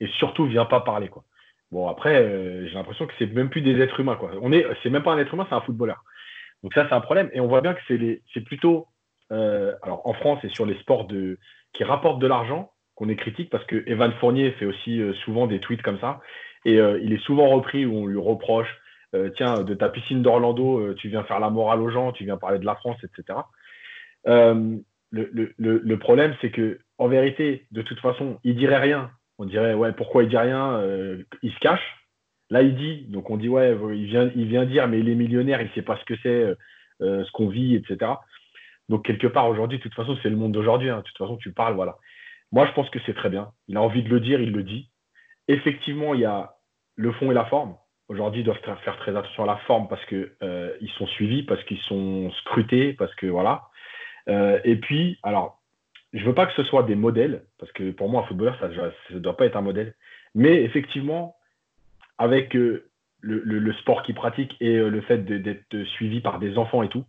et 0.00 0.08
surtout, 0.18 0.44
viens 0.46 0.64
pas 0.64 0.80
parler. 0.80 1.08
quoi. 1.08 1.24
Bon, 1.70 1.88
après, 1.88 2.16
euh, 2.16 2.66
j'ai 2.66 2.74
l'impression 2.74 3.06
que 3.06 3.12
c'est 3.18 3.32
même 3.32 3.48
plus 3.48 3.60
des 3.60 3.80
êtres 3.80 4.00
humains. 4.00 4.16
Quoi. 4.16 4.32
On 4.42 4.52
est, 4.52 4.66
c'est 4.82 4.90
même 4.90 5.02
pas 5.02 5.12
un 5.12 5.18
être 5.18 5.32
humain, 5.32 5.46
c'est 5.48 5.54
un 5.54 5.60
footballeur. 5.60 6.02
Donc 6.62 6.74
ça, 6.74 6.86
c'est 6.88 6.94
un 6.94 7.00
problème. 7.00 7.30
Et 7.32 7.40
on 7.40 7.46
voit 7.46 7.60
bien 7.60 7.74
que 7.74 7.80
c'est, 7.86 8.22
c'est 8.34 8.40
plutôt, 8.40 8.88
alors 9.30 10.02
en 10.04 10.12
France 10.14 10.38
et 10.44 10.48
sur 10.48 10.66
les 10.66 10.78
sports 10.78 11.06
de, 11.06 11.38
qui 11.72 11.84
rapportent 11.84 12.20
de 12.20 12.26
l'argent 12.26 12.72
qu'on 12.94 13.08
est 13.08 13.16
critique 13.16 13.50
parce 13.50 13.64
que 13.64 13.82
Evan 13.86 14.12
Fournier 14.20 14.52
fait 14.52 14.64
aussi 14.64 15.00
souvent 15.24 15.46
des 15.46 15.60
tweets 15.60 15.82
comme 15.82 15.98
ça. 16.00 16.20
Et 16.64 16.74
il 16.74 17.12
est 17.12 17.22
souvent 17.22 17.48
repris 17.48 17.84
où 17.84 17.96
on 17.96 18.06
lui 18.06 18.18
reproche, 18.18 18.68
tiens, 19.36 19.62
de 19.62 19.74
ta 19.74 19.88
piscine 19.88 20.22
d'Orlando, 20.22 20.94
tu 20.94 21.08
viens 21.08 21.22
faire 21.24 21.40
la 21.40 21.50
morale 21.50 21.80
aux 21.80 21.90
gens, 21.90 22.12
tu 22.12 22.24
viens 22.24 22.36
parler 22.36 22.58
de 22.58 22.66
la 22.66 22.74
France, 22.74 22.98
etc. 23.02 23.38
Le, 24.24 24.82
le, 25.56 25.98
problème, 25.98 26.34
c'est 26.40 26.50
que 26.50 26.80
en 26.98 27.08
vérité, 27.08 27.66
de 27.70 27.82
toute 27.82 28.00
façon, 28.00 28.38
il 28.44 28.56
dirait 28.56 28.78
rien 28.78 29.10
on 29.38 29.44
dirait, 29.44 29.74
ouais, 29.74 29.92
pourquoi 29.92 30.22
il 30.22 30.28
dit 30.28 30.36
rien 30.36 30.78
euh, 30.78 31.22
Il 31.42 31.52
se 31.52 31.58
cache. 31.58 32.06
Là, 32.48 32.62
il 32.62 32.76
dit, 32.76 33.06
donc 33.08 33.28
on 33.30 33.36
dit, 33.36 33.48
ouais, 33.48 33.76
il 33.94 34.06
vient, 34.06 34.64
dire, 34.64 34.86
mais 34.88 35.00
il 35.00 35.08
est 35.08 35.14
millionnaire, 35.14 35.60
il 35.60 35.68
ne 35.68 35.72
sait 35.72 35.82
pas 35.82 35.98
ce 35.98 36.04
que 36.04 36.14
c'est, 36.22 36.28
euh, 36.28 36.54
euh, 37.02 37.24
ce 37.24 37.32
qu'on 37.32 37.48
vit, 37.48 37.74
etc. 37.74 38.12
Donc, 38.88 39.04
quelque 39.04 39.26
part, 39.26 39.48
aujourd'hui, 39.48 39.78
de 39.78 39.82
toute 39.82 39.94
façon, 39.94 40.16
c'est 40.22 40.30
le 40.30 40.36
monde 40.36 40.52
d'aujourd'hui. 40.52 40.90
Hein. 40.90 40.98
De 40.98 41.02
toute 41.02 41.18
façon, 41.18 41.36
tu 41.36 41.52
parles, 41.52 41.74
voilà. 41.74 41.96
Moi, 42.52 42.66
je 42.66 42.72
pense 42.72 42.88
que 42.90 43.00
c'est 43.04 43.14
très 43.14 43.30
bien. 43.30 43.50
Il 43.66 43.76
a 43.76 43.82
envie 43.82 44.04
de 44.04 44.08
le 44.08 44.20
dire, 44.20 44.40
il 44.40 44.52
le 44.52 44.62
dit. 44.62 44.90
Effectivement, 45.48 46.14
il 46.14 46.20
y 46.20 46.24
a 46.24 46.54
le 46.94 47.12
fond 47.12 47.30
et 47.30 47.34
la 47.34 47.46
forme. 47.46 47.76
Aujourd'hui, 48.08 48.44
doivent 48.44 48.60
faire 48.60 48.96
très 48.98 49.16
attention 49.16 49.42
à 49.42 49.46
la 49.46 49.56
forme 49.66 49.88
parce 49.88 50.04
qu'ils 50.06 50.30
ils 50.80 50.90
sont 50.96 51.06
suivis, 51.08 51.42
parce 51.42 51.62
qu'ils 51.64 51.80
sont 51.80 52.30
scrutés, 52.42 52.92
parce 52.92 53.14
que 53.16 53.26
voilà. 53.26 53.68
et 54.28 54.76
puis, 54.76 55.18
alors, 55.24 55.60
je 56.12 56.24
veux 56.24 56.34
pas 56.34 56.46
que 56.46 56.54
ce 56.54 56.64
soit 56.64 56.84
des 56.84 56.94
modèles, 56.94 57.44
parce 57.58 57.70
que 57.72 57.90
pour 57.90 58.08
moi, 58.08 58.22
un 58.22 58.26
footballeur, 58.26 58.58
ça 58.60 58.68
ne 58.68 59.18
doit 59.18 59.36
pas 59.36 59.46
être 59.46 59.56
un 59.56 59.62
modèle. 59.62 59.94
Mais 60.34 60.62
effectivement, 60.62 61.36
avec 62.18 62.56
euh, 62.56 62.88
le, 63.20 63.72
sport 63.74 64.02
qu'il 64.02 64.14
pratique 64.14 64.56
et 64.60 64.76
euh, 64.76 64.88
le 64.88 65.00
fait 65.02 65.24
d'être 65.24 65.84
suivi 65.84 66.20
par 66.20 66.38
des 66.38 66.58
enfants 66.58 66.82
et 66.82 66.88
tout, 66.88 67.04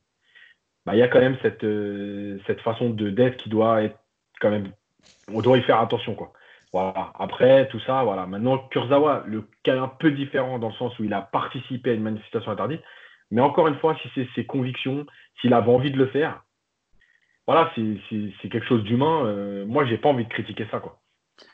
bah, 0.85 0.95
il 0.95 0.99
y 0.99 1.03
a 1.03 1.07
quand 1.07 1.19
même 1.19 1.37
cette, 1.41 1.63
euh, 1.63 2.39
cette 2.47 2.61
façon 2.61 2.89
d'être 2.89 3.37
qui 3.37 3.49
doit 3.49 3.83
être 3.83 3.99
quand 4.39 4.49
même. 4.49 4.71
On 5.31 5.41
doit 5.41 5.57
y 5.57 5.61
faire 5.61 5.79
attention. 5.79 6.15
Quoi. 6.15 6.33
Voilà. 6.73 7.13
Après, 7.17 7.67
tout 7.69 7.79
ça, 7.81 8.03
voilà. 8.03 8.25
Maintenant, 8.25 8.57
Kurzawa, 8.69 9.23
le 9.25 9.47
cas 9.63 9.75
est 9.75 9.79
un 9.79 9.87
peu 9.87 10.11
différent 10.11 10.59
dans 10.59 10.69
le 10.69 10.73
sens 10.73 10.97
où 10.99 11.03
il 11.03 11.13
a 11.13 11.21
participé 11.21 11.91
à 11.91 11.93
une 11.93 12.03
manifestation 12.03 12.51
interdite. 12.51 12.81
Mais 13.31 13.41
encore 13.41 13.67
une 13.67 13.77
fois, 13.79 13.95
si 14.01 14.09
c'est 14.15 14.27
ses 14.35 14.45
convictions, 14.45 15.05
s'il 15.41 15.53
avait 15.53 15.71
envie 15.71 15.91
de 15.91 15.97
le 15.97 16.07
faire, 16.07 16.43
voilà, 17.45 17.71
c'est 17.75 18.49
quelque 18.49 18.67
chose 18.67 18.83
d'humain. 18.83 19.25
Euh, 19.25 19.65
moi, 19.65 19.85
j'ai 19.85 19.97
pas 19.97 20.09
envie 20.09 20.25
de 20.25 20.29
critiquer 20.29 20.67
ça, 20.69 20.79
quoi. 20.79 20.99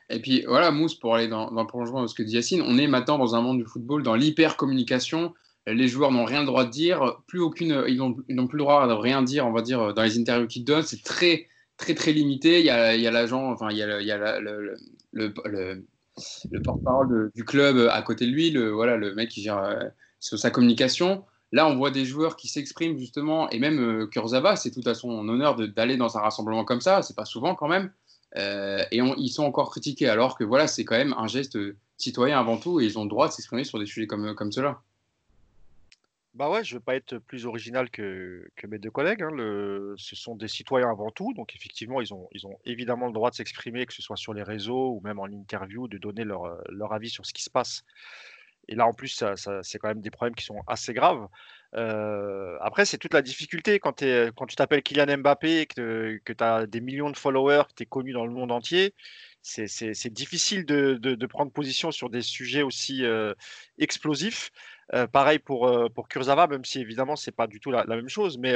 Et 0.09 0.19
puis 0.19 0.43
voilà, 0.47 0.71
Mousse, 0.71 0.95
pour 0.95 1.15
aller 1.15 1.27
dans, 1.27 1.49
le 1.49 1.67
prolongement 1.67 2.01
de 2.01 2.07
ce 2.07 2.15
que 2.15 2.23
dit 2.23 2.33
Yacine, 2.33 2.61
on 2.61 2.77
est 2.77 2.87
maintenant 2.87 3.17
dans 3.17 3.35
un 3.35 3.41
monde 3.41 3.57
du 3.57 3.65
football, 3.65 4.01
dans 4.01 4.15
l'hyper-communication. 4.15 5.33
Les 5.67 5.87
joueurs 5.87 6.11
n'ont 6.11 6.25
rien 6.25 6.41
le 6.41 6.45
droit 6.45 6.65
de 6.65 6.69
dire, 6.69 7.21
plus 7.27 7.39
aucune, 7.39 7.83
ils 7.87 7.97
n'ont 7.97 8.13
plus 8.47 8.57
le 8.57 8.63
droit 8.63 8.87
de 8.87 8.93
rien 8.93 9.21
dire, 9.21 9.45
on 9.45 9.51
va 9.51 9.61
dire, 9.61 9.93
dans 9.93 10.03
les 10.03 10.19
interviews 10.19 10.47
qu'ils 10.47 10.65
donnent. 10.65 10.83
C'est 10.83 11.03
très, 11.03 11.47
très, 11.83 11.95
très 11.95 12.13
limité. 12.13 12.59
Il 12.59 12.65
y 12.65 12.69
a, 12.69 13.11
l'agent, 13.11 13.51
enfin, 13.51 13.69
il 13.71 13.77
y 13.77 13.81
a, 13.83 14.39
le, 14.39 14.75
le, 15.11 15.33
le, 16.51 16.61
porte-parole 16.63 17.31
du 17.35 17.43
club 17.43 17.89
à 17.91 18.01
côté 18.01 18.25
de 18.25 18.31
lui, 18.31 18.51
le, 18.51 18.71
voilà, 18.71 18.95
le 18.97 19.13
mec 19.13 19.29
qui 19.29 19.41
gère 19.41 19.57
euh, 19.57 19.89
sa 20.19 20.49
communication. 20.49 21.25
Là, 21.51 21.67
on 21.67 21.75
voit 21.75 21.91
des 21.91 22.05
joueurs 22.05 22.35
qui 22.35 22.47
s'expriment 22.47 22.97
justement, 22.97 23.49
et 23.49 23.59
même 23.59 23.79
euh, 23.79 24.07
Kurzawa, 24.07 24.55
c'est 24.55 24.71
tout 24.71 24.87
à 24.87 24.95
son 24.95 25.27
honneur 25.27 25.55
d'aller 25.55 25.97
dans 25.97 26.17
un 26.17 26.21
rassemblement 26.21 26.65
comme 26.65 26.81
ça, 26.81 27.01
c'est 27.03 27.15
pas 27.15 27.25
souvent 27.25 27.53
quand 27.53 27.67
même, 27.67 27.91
euh, 28.37 28.83
et 28.91 28.99
ils 29.17 29.29
sont 29.29 29.43
encore 29.43 29.69
critiqués, 29.69 30.07
alors 30.07 30.35
que 30.35 30.43
voilà, 30.43 30.65
c'est 30.65 30.83
quand 30.83 30.97
même 30.97 31.13
un 31.15 31.27
geste 31.27 31.59
citoyen 31.97 32.39
avant 32.39 32.57
tout, 32.57 32.79
et 32.79 32.85
ils 32.85 32.97
ont 32.97 33.03
le 33.03 33.09
droit 33.09 33.27
de 33.27 33.33
s'exprimer 33.33 33.65
sur 33.65 33.77
des 33.77 33.85
sujets 33.85 34.07
comme, 34.07 34.33
comme 34.33 34.51
cela. 34.51 34.81
Bah 36.33 36.49
ouais, 36.49 36.63
je 36.63 36.73
ne 36.73 36.79
vais 36.79 36.83
pas 36.83 36.95
être 36.95 37.19
plus 37.19 37.45
original 37.45 37.91
que, 37.91 38.43
mes 38.67 38.79
deux 38.79 38.89
collègues. 38.89 39.21
Hein. 39.21 39.29
ce 39.97 40.15
sont 40.15 40.35
des 40.35 40.47
citoyens 40.47 40.89
avant 40.89 41.11
tout, 41.11 41.31
donc 41.33 41.55
effectivement, 41.55 42.01
ils 42.01 42.11
ont, 42.11 42.27
ils 42.31 42.47
ont 42.47 42.57
évidemment 42.65 43.05
le 43.05 43.13
droit 43.13 43.29
de 43.29 43.35
s'exprimer, 43.35 43.85
que 43.85 43.93
ce 43.93 44.01
soit 44.01 44.17
sur 44.17 44.33
les 44.33 44.41
réseaux 44.41 44.93
ou 44.95 45.01
même 45.03 45.19
en 45.19 45.27
interview, 45.27 45.87
de 45.87 45.99
donner 45.99 46.23
leur, 46.23 46.57
leur 46.69 46.91
avis 46.93 47.09
sur 47.09 47.25
ce 47.25 47.33
qui 47.33 47.43
se 47.43 47.51
passe 47.51 47.83
et 48.67 48.75
là, 48.75 48.87
en 48.87 48.93
plus, 48.93 49.23
c'est 49.61 49.77
quand 49.79 49.89
même 49.89 50.01
des 50.01 50.11
problèmes 50.11 50.35
qui 50.35 50.45
sont 50.45 50.61
assez 50.67 50.93
graves. 50.93 51.27
Euh, 51.75 52.57
après, 52.61 52.85
c'est 52.85 52.97
toute 52.97 53.13
la 53.13 53.21
difficulté 53.21 53.79
quand, 53.79 53.93
tu 53.93 54.55
t'appelles 54.55 54.83
Kylian 54.83 55.17
Mbappé, 55.17 55.65
que, 55.65 56.19
que 56.23 56.33
tu 56.33 56.43
as 56.43 56.65
des 56.65 56.79
millions 56.79 57.09
de 57.09 57.17
followers, 57.17 57.63
que 57.69 57.73
tu 57.75 57.83
es 57.83 57.85
connu 57.85 58.13
dans 58.13 58.25
le 58.25 58.31
monde 58.31 58.51
entier. 58.51 58.93
C'est 59.41 60.13
difficile 60.13 60.65
de, 60.65 60.93
de, 60.95 61.25
prendre 61.25 61.51
position 61.51 61.91
sur 61.91 62.09
des 62.09 62.21
sujets 62.21 62.61
aussi 62.61 63.03
euh, 63.03 63.33
explosifs. 63.77 64.51
Euh, 64.93 65.07
pareil 65.07 65.39
pour, 65.39 65.71
pour 65.93 66.07
Kurzawa, 66.07 66.47
même 66.47 66.65
si 66.65 66.79
évidemment, 66.79 67.15
c'est 67.15 67.31
pas 67.31 67.47
du 67.47 67.59
tout 67.59 67.71
la, 67.71 67.85
même 67.85 68.09
chose. 68.09 68.37
Mais 68.37 68.55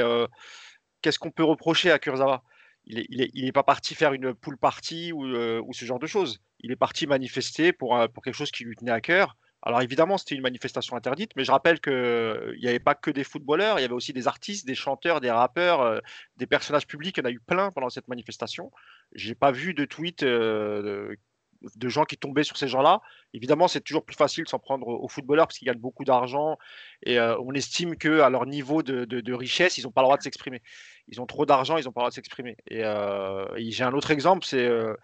qu'est-ce 1.02 1.18
qu'on 1.18 1.30
peut 1.30 1.44
reprocher 1.44 1.90
à 1.90 1.98
Kurzawa? 1.98 2.42
Il 2.86 2.96
n'est 2.96 3.06
il 3.10 3.20
est, 3.20 3.30
il 3.34 3.52
pas 3.52 3.62
parti 3.62 3.94
faire 3.94 4.12
une 4.14 4.34
pool 4.34 4.56
party 4.56 5.12
ou, 5.12 5.24
ou, 5.26 5.72
ce 5.72 5.84
genre 5.84 5.98
de 5.98 6.06
choses. 6.06 6.40
Il 6.60 6.70
est 6.70 6.76
parti 6.76 7.06
manifester 7.06 7.72
pour, 7.72 7.98
pour 8.12 8.22
quelque 8.22 8.34
chose 8.34 8.50
qui 8.50 8.64
lui 8.64 8.76
tenait 8.76 8.92
à 8.92 9.00
cœur 9.00 9.36
Alors 9.62 9.82
évidemment, 9.82 10.18
c'était 10.18 10.36
une 10.36 10.42
manifestation 10.42 10.96
interdite, 10.96 11.32
mais 11.36 11.44
je 11.44 11.50
rappelle 11.50 11.80
qu'il 11.80 12.58
n'y 12.60 12.68
avait 12.68 12.78
pas 12.78 12.94
que 12.94 13.10
des 13.10 13.24
footballeurs, 13.24 13.78
il 13.78 13.82
y 13.82 13.84
avait 13.84 13.94
aussi 13.94 14.12
des 14.12 14.28
artistes, 14.28 14.66
des 14.66 14.76
chanteurs, 14.76 15.20
des 15.20 15.30
rappeurs, 15.30 15.80
euh, 15.82 15.98
des 16.36 16.46
personnages 16.46 16.86
publics. 16.86 17.16
Il 17.16 17.20
y 17.20 17.26
en 17.26 17.28
a 17.28 17.32
eu 17.32 17.40
plein 17.40 17.72
pendant 17.72 17.90
cette 17.90 18.08
manifestation. 18.08 18.70
Je 19.14 19.28
n'ai 19.28 19.34
pas 19.34 19.50
vu 19.50 19.74
de 19.74 19.84
tweet 19.84 20.22
euh, 20.22 21.14
de 21.62 21.88
gens 21.88 22.04
qui 22.04 22.16
tombaient 22.16 22.44
sur 22.44 22.56
ces 22.56 22.68
gens-là. 22.68 23.00
Évidemment, 23.34 23.68
c'est 23.68 23.80
toujours 23.80 24.04
plus 24.04 24.16
facile 24.16 24.44
de 24.44 24.48
s'en 24.48 24.58
prendre 24.58 24.86
aux 24.86 25.08
footballeurs 25.08 25.46
parce 25.46 25.58
qu'ils 25.58 25.66
gagnent 25.66 25.78
beaucoup 25.78 26.04
d'argent 26.04 26.56
et 27.02 27.18
euh, 27.18 27.36
on 27.40 27.52
estime 27.52 27.96
qu'à 27.96 28.28
leur 28.30 28.46
niveau 28.46 28.82
de, 28.82 29.32
richesse, 29.32 29.78
ils 29.78 29.84
n'ont 29.84 29.90
pas 29.90 30.02
le 30.02 30.06
droit 30.06 30.16
de 30.16 30.22
s'exprimer. 30.22 30.62
Ils 31.08 31.20
ont 31.20 31.26
trop 31.26 31.46
d'argent, 31.46 31.76
ils 31.76 31.84
n'ont 31.84 31.92
pas 31.92 32.00
le 32.00 32.02
droit 32.02 32.10
de 32.10 32.14
s'exprimer. 32.14 32.56
Et, 32.68 32.84
euh, 32.84 33.46
j'ai 33.56 33.84
un 33.84 33.92
autre 33.92 34.10
exemple, 34.10 34.46
euh, 34.54 34.94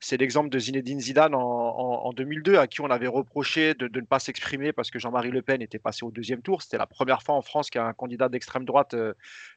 c'est 0.00 0.16
l'exemple 0.16 0.48
de 0.48 0.58
Zinedine 0.58 1.00
Zidane 1.00 1.34
en, 1.34 2.12
2002, 2.12 2.58
à 2.58 2.66
qui 2.66 2.80
on 2.80 2.90
avait 2.90 3.06
reproché 3.06 3.74
de, 3.74 3.88
ne 3.92 4.06
pas 4.06 4.18
s'exprimer 4.18 4.72
parce 4.72 4.90
que 4.90 4.98
Jean-Marie 4.98 5.30
Le 5.30 5.42
Pen 5.42 5.62
était 5.62 5.78
passé 5.78 6.04
au 6.04 6.10
deuxième 6.10 6.42
tour. 6.42 6.62
C'était 6.62 6.78
la 6.78 6.86
première 6.86 7.22
fois 7.22 7.34
en 7.34 7.42
France 7.42 7.70
qu'un 7.70 7.92
candidat 7.92 8.28
d'extrême 8.28 8.64
droite 8.64 8.94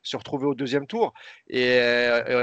se 0.02 0.18
retrouvait 0.18 0.48
au 0.48 0.56
deuxième 0.56 0.88
tour. 0.88 1.14
Et 1.50 1.80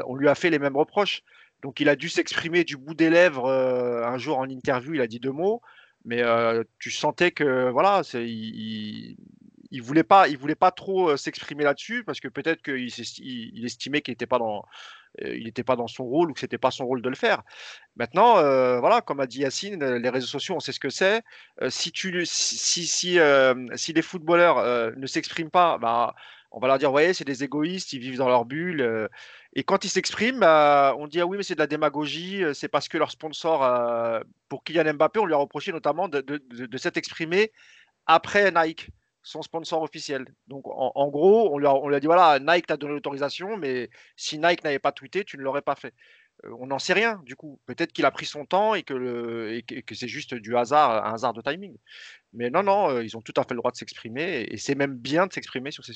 on 0.07 0.15
lui 0.15 0.29
a 0.29 0.35
fait 0.35 0.51
les 0.51 0.59
mêmes 0.59 0.77
reproches. 0.77 1.23
Donc 1.63 1.81
il 1.81 1.89
a 1.89 1.97
dû 1.97 2.09
s'exprimer 2.09 2.65
du 2.65 2.77
bout 2.77 2.95
des 2.95 3.11
lèvres 3.11 3.47
euh, 3.47 4.07
un 4.07 4.19
jour 4.19 4.39
en 4.39 4.49
interview, 4.49 4.95
il 4.95 5.01
a 5.01 5.07
dit 5.07 5.21
deux 5.21 5.33
mots, 5.33 5.63
mais 6.05 6.23
euh, 6.23 6.63
tu 6.79 6.91
sentais 6.91 7.31
que 7.31 7.71
voilà, 7.71 8.03
il, 8.15 9.17
voulait 9.81 10.05
pas, 10.05 10.29
voulait 10.29 10.55
pas 10.55 10.71
trop 10.71 11.11
euh, 11.11 11.17
s'exprimer 11.17 11.65
là-dessus 11.65 12.05
parce 12.05 12.21
que 12.21 12.29
peut-être 12.29 12.63
qu'il 12.63 12.89
il, 13.19 13.65
estimait 13.65 14.03
qu'il 14.03 14.13
n'était 14.13 14.27
pas 14.27 14.39
dans 14.39 14.65
il 15.25 15.45
n'était 15.45 15.65
pas 15.65 15.77
dans 15.77 15.87
son 15.87 16.05
rôle 16.05 16.31
ou 16.31 16.35
que 16.35 16.41
c'était 16.41 16.59
pas 16.59 16.71
son 16.71 16.85
rôle 16.85 17.01
de 17.01 17.09
le 17.09 17.15
faire. 17.15 17.43
Maintenant, 17.97 18.35
voilà, 18.81 19.01
comme 19.01 19.19
a 19.19 19.27
dit 19.27 19.41
Yacine, 19.41 19.83
les 19.83 20.11
réseaux 20.11 20.27
sociaux, 20.27 20.57
on 20.57 20.61
sait 20.61 20.73
ce 20.73 20.79
que 20.79 20.91
c'est. 20.91 21.23
si 21.71 21.91
tu, 21.91 22.27
si, 22.27 22.87
si, 22.87 23.19
si 23.77 23.93
les 23.95 24.03
footballeurs 24.03 24.95
ne 24.95 25.07
s'expriment 25.07 25.49
pas, 25.49 25.79
bah, 25.79 26.15
on 26.50 26.61
va 26.61 26.69
leur 26.69 26.79
dire, 26.79 26.91
voyez, 26.91 27.12
c'est 27.15 27.25
des 27.25 27.45
égoïstes, 27.45 27.93
ils 27.93 28.00
vivent 28.00 28.19
dans 28.19 28.29
leur 28.29 28.45
bulle. 28.45 29.09
Et 29.57 29.65
quand 29.65 29.87
ils 29.87 29.88
s'expriment, 29.88 30.41
bah, 30.41 30.95
on 30.99 31.07
dit 31.07 31.19
ah 31.19 31.26
oui, 31.26 31.38
mais 31.38 31.43
c'est 31.43 31.55
de 31.55 31.61
la 31.61 31.67
démagogie, 31.67 32.45
euh, 32.45 32.53
c'est 32.53 32.69
parce 32.69 32.88
que 32.88 32.99
leur 32.99 33.11
sponsor, 33.11 33.65
euh, 33.65 34.21
pour 34.50 34.62
Kylian 34.62 34.93
Mbappé, 34.93 35.19
on 35.19 35.25
lui 35.25 35.33
a 35.33 35.38
reproché 35.38 35.73
notamment 35.73 36.09
de, 36.09 36.21
de, 36.21 36.76
s'être 36.76 36.99
exprimé 36.99 37.53
après 38.05 38.53
Nike, 38.53 38.91
son 39.23 39.41
sponsor 39.41 39.81
officiel. 39.81 40.26
Donc 40.47 40.65
en, 40.67 41.09
gros, 41.09 41.55
on 41.55 41.59
lui, 41.59 41.67
a, 41.67 41.75
on 41.75 41.88
lui, 41.88 41.97
a, 41.97 42.00
dit 42.00 42.07
voilà, 42.07 42.38
Nike 42.38 42.67
t'a 42.67 42.76
donné 42.76 42.93
l'autorisation, 42.93 43.57
mais 43.57 43.88
si 44.15 44.38
Nike 44.38 44.62
n'avait 44.62 44.79
pas 44.79 44.93
tweeté, 44.93 45.25
tu 45.25 45.38
ne 45.38 45.43
l'aurais 45.43 45.62
pas 45.62 45.75
fait. 45.75 45.95
Euh, 46.45 46.50
on 46.61 46.67
n'en 46.67 46.79
sait 46.79 46.93
rien 46.93 47.23
du 47.25 47.35
coup. 47.35 47.59
Peut-être 47.65 47.95
qu'il 47.95 48.05
a 48.05 48.11
pris 48.11 48.26
son 48.26 48.45
temps 48.45 48.75
et 48.75 48.83
que, 48.83 49.61
que, 49.81 49.95
c'est 49.95 50.07
juste 50.07 50.35
du 50.35 50.55
hasard, 50.55 51.03
un 51.07 51.15
hasard 51.15 51.33
de 51.33 51.41
timing. 51.41 51.75
Mais 52.35 52.50
non, 52.50 52.62
non, 52.62 53.00
ils 53.00 53.17
ont 53.17 53.23
tout 53.23 53.33
à 53.38 53.45
fait 53.45 53.55
le 53.55 53.61
droit 53.61 53.71
de 53.71 53.76
s'exprimer 53.76 54.43
et, 54.50 54.59
c'est 54.59 54.75
même 54.75 54.97
bien 54.97 55.26
de 55.26 55.33
s'exprimer 55.33 55.71
sur 55.71 55.83
ces 55.83 55.95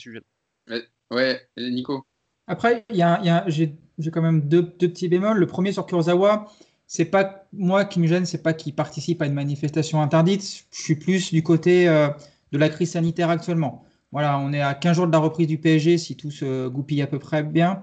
ouais 1.11 1.41
Nico. 1.57 2.05
Après, 2.47 2.85
y 2.93 3.03
a, 3.03 3.45
j'ai, 3.47 3.77
quand 4.13 4.23
même 4.23 4.49
deux, 4.49 4.71
petits 4.71 5.09
bémols. 5.09 5.39
Le 5.39 5.47
premier 5.47 5.73
sur 5.73 5.87
Kurosawa, 5.87 6.47
c'est 6.87 7.05
pas 7.05 7.47
moi 7.53 7.85
qui 7.85 8.01
me 8.01 8.09
gêne, 8.09 8.27
c'est 8.27 8.43
pas 8.43 8.55
qu'il 8.55 8.75
participe 8.75 9.23
à 9.23 9.27
une 9.27 9.35
manifestation 9.35 10.03
interdite. 10.03 10.65
Je 10.73 10.83
suis 10.83 10.97
plus 10.97 11.33
du 11.33 11.45
côté 11.45 11.89
euh, 11.89 12.09
de 12.51 12.59
la 12.59 12.69
crise 12.69 12.91
sanitaire 12.91 13.31
actuellement. 13.31 13.85
Voilà, 14.11 14.39
on 14.41 14.53
est 14.53 14.61
à 14.61 14.75
15 14.75 14.97
jours 14.97 15.07
de 15.07 15.13
la 15.13 15.19
reprise 15.19 15.47
du 15.47 15.59
PSG, 15.59 15.97
si 15.99 16.17
tout 16.17 16.33
se 16.33 16.67
goupille 16.67 17.03
à 17.03 17.07
peu 17.07 17.21
près 17.21 17.45
bien. 17.45 17.83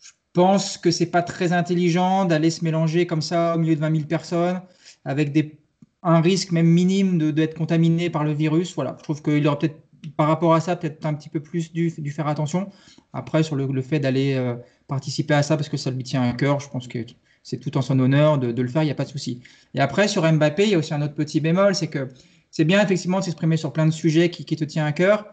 Je 0.00 0.12
pense 0.32 0.78
que 0.78 0.90
c'est 0.90 1.10
pas 1.10 1.22
très 1.22 1.52
intelligent 1.52 2.24
d'aller 2.24 2.50
se 2.50 2.64
mélanger 2.64 3.06
comme 3.06 3.20
ça 3.20 3.56
au 3.56 3.58
milieu 3.58 3.74
de 3.74 3.80
20 3.80 3.94
000 3.94 4.06
personnes, 4.06 4.62
avec 5.04 5.36
un 6.02 6.20
risque 6.22 6.52
même 6.52 6.68
minime 6.68 7.32
d'être 7.32 7.54
contaminé 7.58 8.08
par 8.08 8.24
le 8.24 8.32
virus. 8.32 8.74
Voilà, 8.74 8.96
je 8.98 9.02
trouve 9.02 9.22
qu'il 9.22 9.46
aurait 9.46 9.58
peut-être 9.58 9.82
par 10.16 10.28
rapport 10.28 10.54
à 10.54 10.60
ça, 10.60 10.76
peut-être 10.76 11.04
un 11.06 11.14
petit 11.14 11.28
peu 11.28 11.40
plus 11.40 11.72
dû, 11.72 11.90
faire 12.10 12.26
attention. 12.26 12.70
Après, 13.12 13.42
sur 13.42 13.56
le, 13.56 13.82
fait 13.82 14.00
d'aller 14.00 14.34
euh, 14.34 14.54
participer 14.86 15.34
à 15.34 15.42
ça 15.42 15.56
parce 15.56 15.68
que 15.68 15.76
ça 15.76 15.90
lui 15.90 16.02
tient 16.02 16.22
à 16.22 16.32
cœur, 16.32 16.60
je 16.60 16.68
pense 16.68 16.88
que 16.88 16.98
c'est 17.42 17.58
tout 17.58 17.76
en 17.78 17.82
son 17.82 17.98
honneur 17.98 18.38
de, 18.38 18.62
le 18.62 18.68
faire, 18.68 18.82
il 18.82 18.86
n'y 18.86 18.92
a 18.92 18.96
pas 18.96 19.04
de 19.04 19.10
souci. 19.10 19.40
Et 19.74 19.80
après, 19.80 20.08
sur 20.08 20.30
Mbappé, 20.30 20.64
il 20.64 20.70
y 20.70 20.74
a 20.74 20.78
aussi 20.78 20.94
un 20.94 21.02
autre 21.02 21.14
petit 21.14 21.40
bémol, 21.40 21.74
c'est 21.74 21.88
que 21.88 22.08
c'est 22.50 22.64
bien 22.64 22.82
effectivement 22.82 23.20
de 23.20 23.24
s'exprimer 23.24 23.56
sur 23.56 23.72
plein 23.72 23.86
de 23.86 23.90
sujets 23.90 24.30
qui, 24.30 24.44
te 24.44 24.64
tiennent 24.64 24.86
à 24.86 24.92
cœur, 24.92 25.26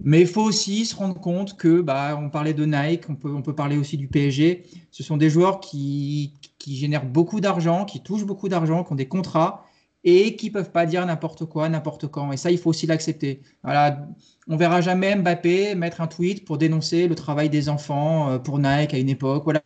mais 0.00 0.20
il 0.20 0.26
faut 0.26 0.42
aussi 0.42 0.86
se 0.86 0.94
rendre 0.94 1.20
compte 1.20 1.56
que, 1.56 1.80
bah, 1.80 2.18
on 2.20 2.30
parlait 2.30 2.54
de 2.54 2.64
Nike, 2.64 3.04
on 3.08 3.14
peut, 3.14 3.32
on 3.32 3.42
peut 3.42 3.54
parler 3.54 3.76
aussi 3.76 3.96
du 3.96 4.06
PSG, 4.06 4.64
ce 4.90 5.02
sont 5.02 5.16
des 5.16 5.30
joueurs 5.30 5.60
qui, 5.60 6.34
qui 6.58 6.76
génèrent 6.76 7.06
beaucoup 7.06 7.40
d'argent, 7.40 7.84
qui 7.84 8.00
touchent 8.00 8.24
beaucoup 8.24 8.48
d'argent, 8.48 8.84
qui 8.84 8.92
ont 8.92 8.96
des 8.96 9.08
contrats, 9.08 9.67
et 10.04 10.36
qui 10.36 10.50
peuvent 10.50 10.70
pas 10.70 10.86
dire 10.86 11.04
n'importe 11.06 11.44
quoi, 11.46 11.68
n'importe 11.68 12.06
quand. 12.06 12.32
Et 12.32 12.36
ça, 12.36 12.50
il 12.50 12.58
faut 12.58 12.70
aussi 12.70 12.86
l'accepter. 12.86 13.42
Voilà, 13.62 14.06
on 14.46 14.56
verra 14.56 14.80
jamais 14.80 15.14
Mbappé 15.16 15.74
mettre 15.74 16.00
un 16.00 16.06
tweet 16.06 16.44
pour 16.44 16.58
dénoncer 16.58 17.08
le 17.08 17.14
travail 17.14 17.50
des 17.50 17.68
enfants 17.68 18.30
euh, 18.30 18.38
pour 18.38 18.58
Nike 18.58 18.94
à 18.94 18.98
une 18.98 19.08
époque. 19.08 19.44
Voilà. 19.44 19.60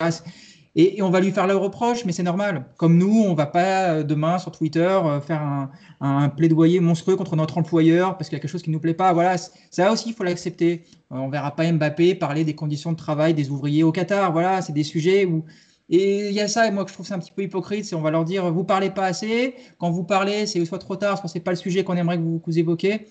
Et, 0.74 1.02
on 1.02 1.10
va 1.10 1.20
lui 1.20 1.32
faire 1.32 1.46
le 1.46 1.54
reproche, 1.54 2.06
mais 2.06 2.12
c'est 2.12 2.22
normal. 2.22 2.64
Comme 2.78 2.96
nous, 2.96 3.24
on 3.26 3.34
va 3.34 3.44
pas 3.44 3.90
euh, 3.90 4.02
demain 4.02 4.38
sur 4.38 4.52
Twitter 4.52 4.80
euh, 4.80 5.20
faire 5.20 5.68
un, 6.00 6.28
plaidoyer 6.30 6.80
monstrueux 6.80 7.16
contre 7.16 7.36
notre 7.36 7.58
employeur 7.58 8.16
parce 8.16 8.30
qu'il 8.30 8.36
y 8.36 8.40
a 8.40 8.40
quelque 8.40 8.50
chose 8.50 8.62
qui 8.62 8.70
nous 8.70 8.80
plaît 8.80 8.94
pas. 8.94 9.12
Voilà, 9.12 9.36
ça 9.70 9.92
aussi, 9.92 10.08
il 10.08 10.14
faut 10.14 10.24
l'accepter. 10.24 10.84
On 11.10 11.28
verra 11.28 11.54
pas 11.54 11.70
Mbappé 11.70 12.14
parler 12.14 12.44
des 12.44 12.54
conditions 12.54 12.92
de 12.92 12.96
travail 12.96 13.34
des 13.34 13.50
ouvriers 13.50 13.82
au 13.82 13.92
Qatar. 13.92 14.32
Voilà, 14.32 14.62
c'est 14.62 14.72
des 14.72 14.82
sujets 14.82 15.26
où 15.26 15.44
et 15.92 16.30
il 16.30 16.34
y 16.34 16.40
a 16.40 16.48
ça, 16.48 16.66
et 16.66 16.70
moi, 16.70 16.86
je 16.88 16.92
trouve 16.94 17.06
c'est 17.06 17.12
un 17.12 17.18
petit 17.18 17.30
peu 17.30 17.42
hypocrite, 17.42 17.84
c'est 17.84 17.94
on 17.94 18.00
va 18.00 18.10
leur 18.10 18.24
dire, 18.24 18.50
vous 18.50 18.64
parlez 18.64 18.88
pas 18.88 19.04
assez, 19.04 19.54
quand 19.78 19.90
vous 19.90 20.04
parlez, 20.04 20.46
c'est 20.46 20.64
soit 20.64 20.78
trop 20.78 20.96
tard, 20.96 21.18
soit 21.18 21.28
c'est 21.28 21.40
pas 21.40 21.50
le 21.50 21.58
sujet 21.58 21.84
qu'on 21.84 21.96
aimerait 21.96 22.16
que 22.16 22.22
vous, 22.22 22.42
vous 22.44 22.58
évoquiez. 22.58 23.06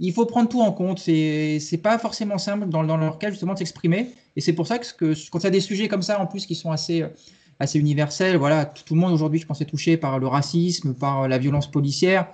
Il 0.00 0.12
faut 0.12 0.26
prendre 0.26 0.48
tout 0.48 0.60
en 0.60 0.72
compte, 0.72 0.98
c'est 0.98 1.58
n'est 1.70 1.78
pas 1.78 1.96
forcément 1.96 2.38
simple 2.38 2.68
dans, 2.68 2.82
dans 2.82 2.96
leur 2.96 3.20
cas 3.20 3.30
justement 3.30 3.54
de 3.54 3.58
s'exprimer, 3.58 4.10
et 4.34 4.40
c'est 4.40 4.52
pour 4.52 4.66
ça 4.66 4.80
que, 4.80 4.92
que 4.94 5.30
quand 5.30 5.38
il 5.38 5.44
y 5.44 5.46
a 5.46 5.50
des 5.50 5.60
sujets 5.60 5.86
comme 5.86 6.02
ça, 6.02 6.20
en 6.20 6.26
plus, 6.26 6.44
qui 6.44 6.56
sont 6.56 6.72
assez, 6.72 7.04
assez 7.60 7.78
universels, 7.78 8.36
voilà, 8.36 8.64
tout, 8.64 8.94
le 8.94 9.00
monde 9.00 9.12
aujourd'hui, 9.12 9.38
je 9.38 9.46
pense, 9.46 9.60
est 9.60 9.66
touché 9.66 9.96
par 9.96 10.18
le 10.18 10.26
racisme, 10.26 10.94
par 10.94 11.28
la 11.28 11.38
violence 11.38 11.70
policière. 11.70 12.28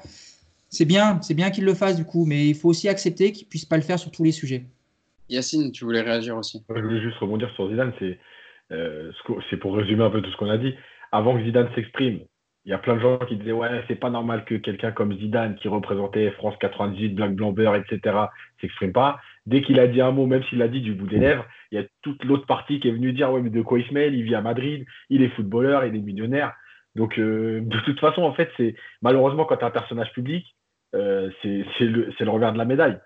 C'est 0.70 0.86
bien, 0.86 1.20
c'est 1.20 1.34
bien 1.34 1.50
qu'ils 1.50 1.64
le 1.64 1.74
fassent 1.74 1.96
du 1.96 2.04
coup, 2.04 2.24
mais 2.24 2.46
il 2.46 2.54
faut 2.54 2.68
aussi 2.68 2.88
accepter 2.88 3.32
qu'ils 3.32 3.46
puissent 3.46 3.64
pas 3.66 3.76
le 3.76 3.82
faire 3.82 3.98
sur 3.98 4.10
tous 4.10 4.24
les 4.24 4.32
sujets. 4.32 4.64
Yacine, 5.28 5.72
tu 5.72 5.84
voulais 5.84 6.00
réagir 6.00 6.36
aussi 6.36 6.62
Je 6.74 6.80
voulais 6.80 7.02
juste 7.02 7.18
rebondir 7.18 7.50
sur 7.54 7.68
Zidane, 7.68 7.92
c'est 7.98 8.18
euh, 8.72 9.12
c'est 9.48 9.56
pour 9.56 9.76
résumer 9.76 10.04
un 10.04 10.10
peu 10.10 10.22
tout 10.22 10.30
ce 10.30 10.36
qu'on 10.36 10.50
a 10.50 10.58
dit. 10.58 10.74
Avant 11.12 11.36
que 11.36 11.42
Zidane 11.42 11.68
s'exprime, 11.74 12.20
il 12.64 12.70
y 12.70 12.74
a 12.74 12.78
plein 12.78 12.94
de 12.94 13.00
gens 13.00 13.18
qui 13.18 13.36
disaient 13.36 13.52
ouais, 13.52 13.82
c'est 13.88 13.96
pas 13.96 14.10
normal 14.10 14.44
que 14.44 14.54
quelqu'un 14.54 14.92
comme 14.92 15.16
Zidane, 15.16 15.56
qui 15.56 15.68
représentait 15.68 16.30
France 16.32 16.54
98, 16.60 17.14
Black 17.14 17.34
Blamber, 17.34 17.72
etc., 17.74 18.16
s'exprime 18.60 18.92
pas. 18.92 19.18
Dès 19.46 19.62
qu'il 19.62 19.80
a 19.80 19.86
dit 19.86 20.00
un 20.00 20.12
mot, 20.12 20.26
même 20.26 20.44
s'il 20.44 20.58
l'a 20.58 20.68
dit 20.68 20.80
du 20.80 20.92
bout 20.92 21.06
des 21.06 21.18
lèvres, 21.18 21.46
il 21.72 21.80
y 21.80 21.82
a 21.82 21.86
toute 22.02 22.22
l'autre 22.24 22.46
partie 22.46 22.78
qui 22.78 22.88
est 22.88 22.92
venue 22.92 23.12
dire 23.12 23.32
ouais, 23.32 23.40
mais 23.40 23.50
de 23.50 23.62
quoi 23.62 23.78
il 23.78 23.86
se 23.86 23.94
mêle? 23.94 24.14
Il 24.14 24.24
vit 24.24 24.34
à 24.34 24.42
Madrid, 24.42 24.84
il 25.08 25.22
est 25.22 25.30
footballeur, 25.30 25.84
il 25.84 25.96
est 25.96 26.00
millionnaire. 26.00 26.52
Donc, 26.96 27.18
euh, 27.18 27.60
de 27.62 27.80
toute 27.80 28.00
façon, 28.00 28.22
en 28.22 28.34
fait, 28.34 28.50
c'est 28.56 28.74
malheureusement 29.00 29.44
quand 29.44 29.56
tu 29.56 29.64
un 29.64 29.70
personnage 29.70 30.12
public, 30.12 30.44
euh, 30.94 31.30
c'est 31.42 31.64
le, 31.80 32.12
le, 32.18 32.30
revers 32.30 32.52
de 32.52 32.58
la 32.58 32.64
médaille. 32.64 32.98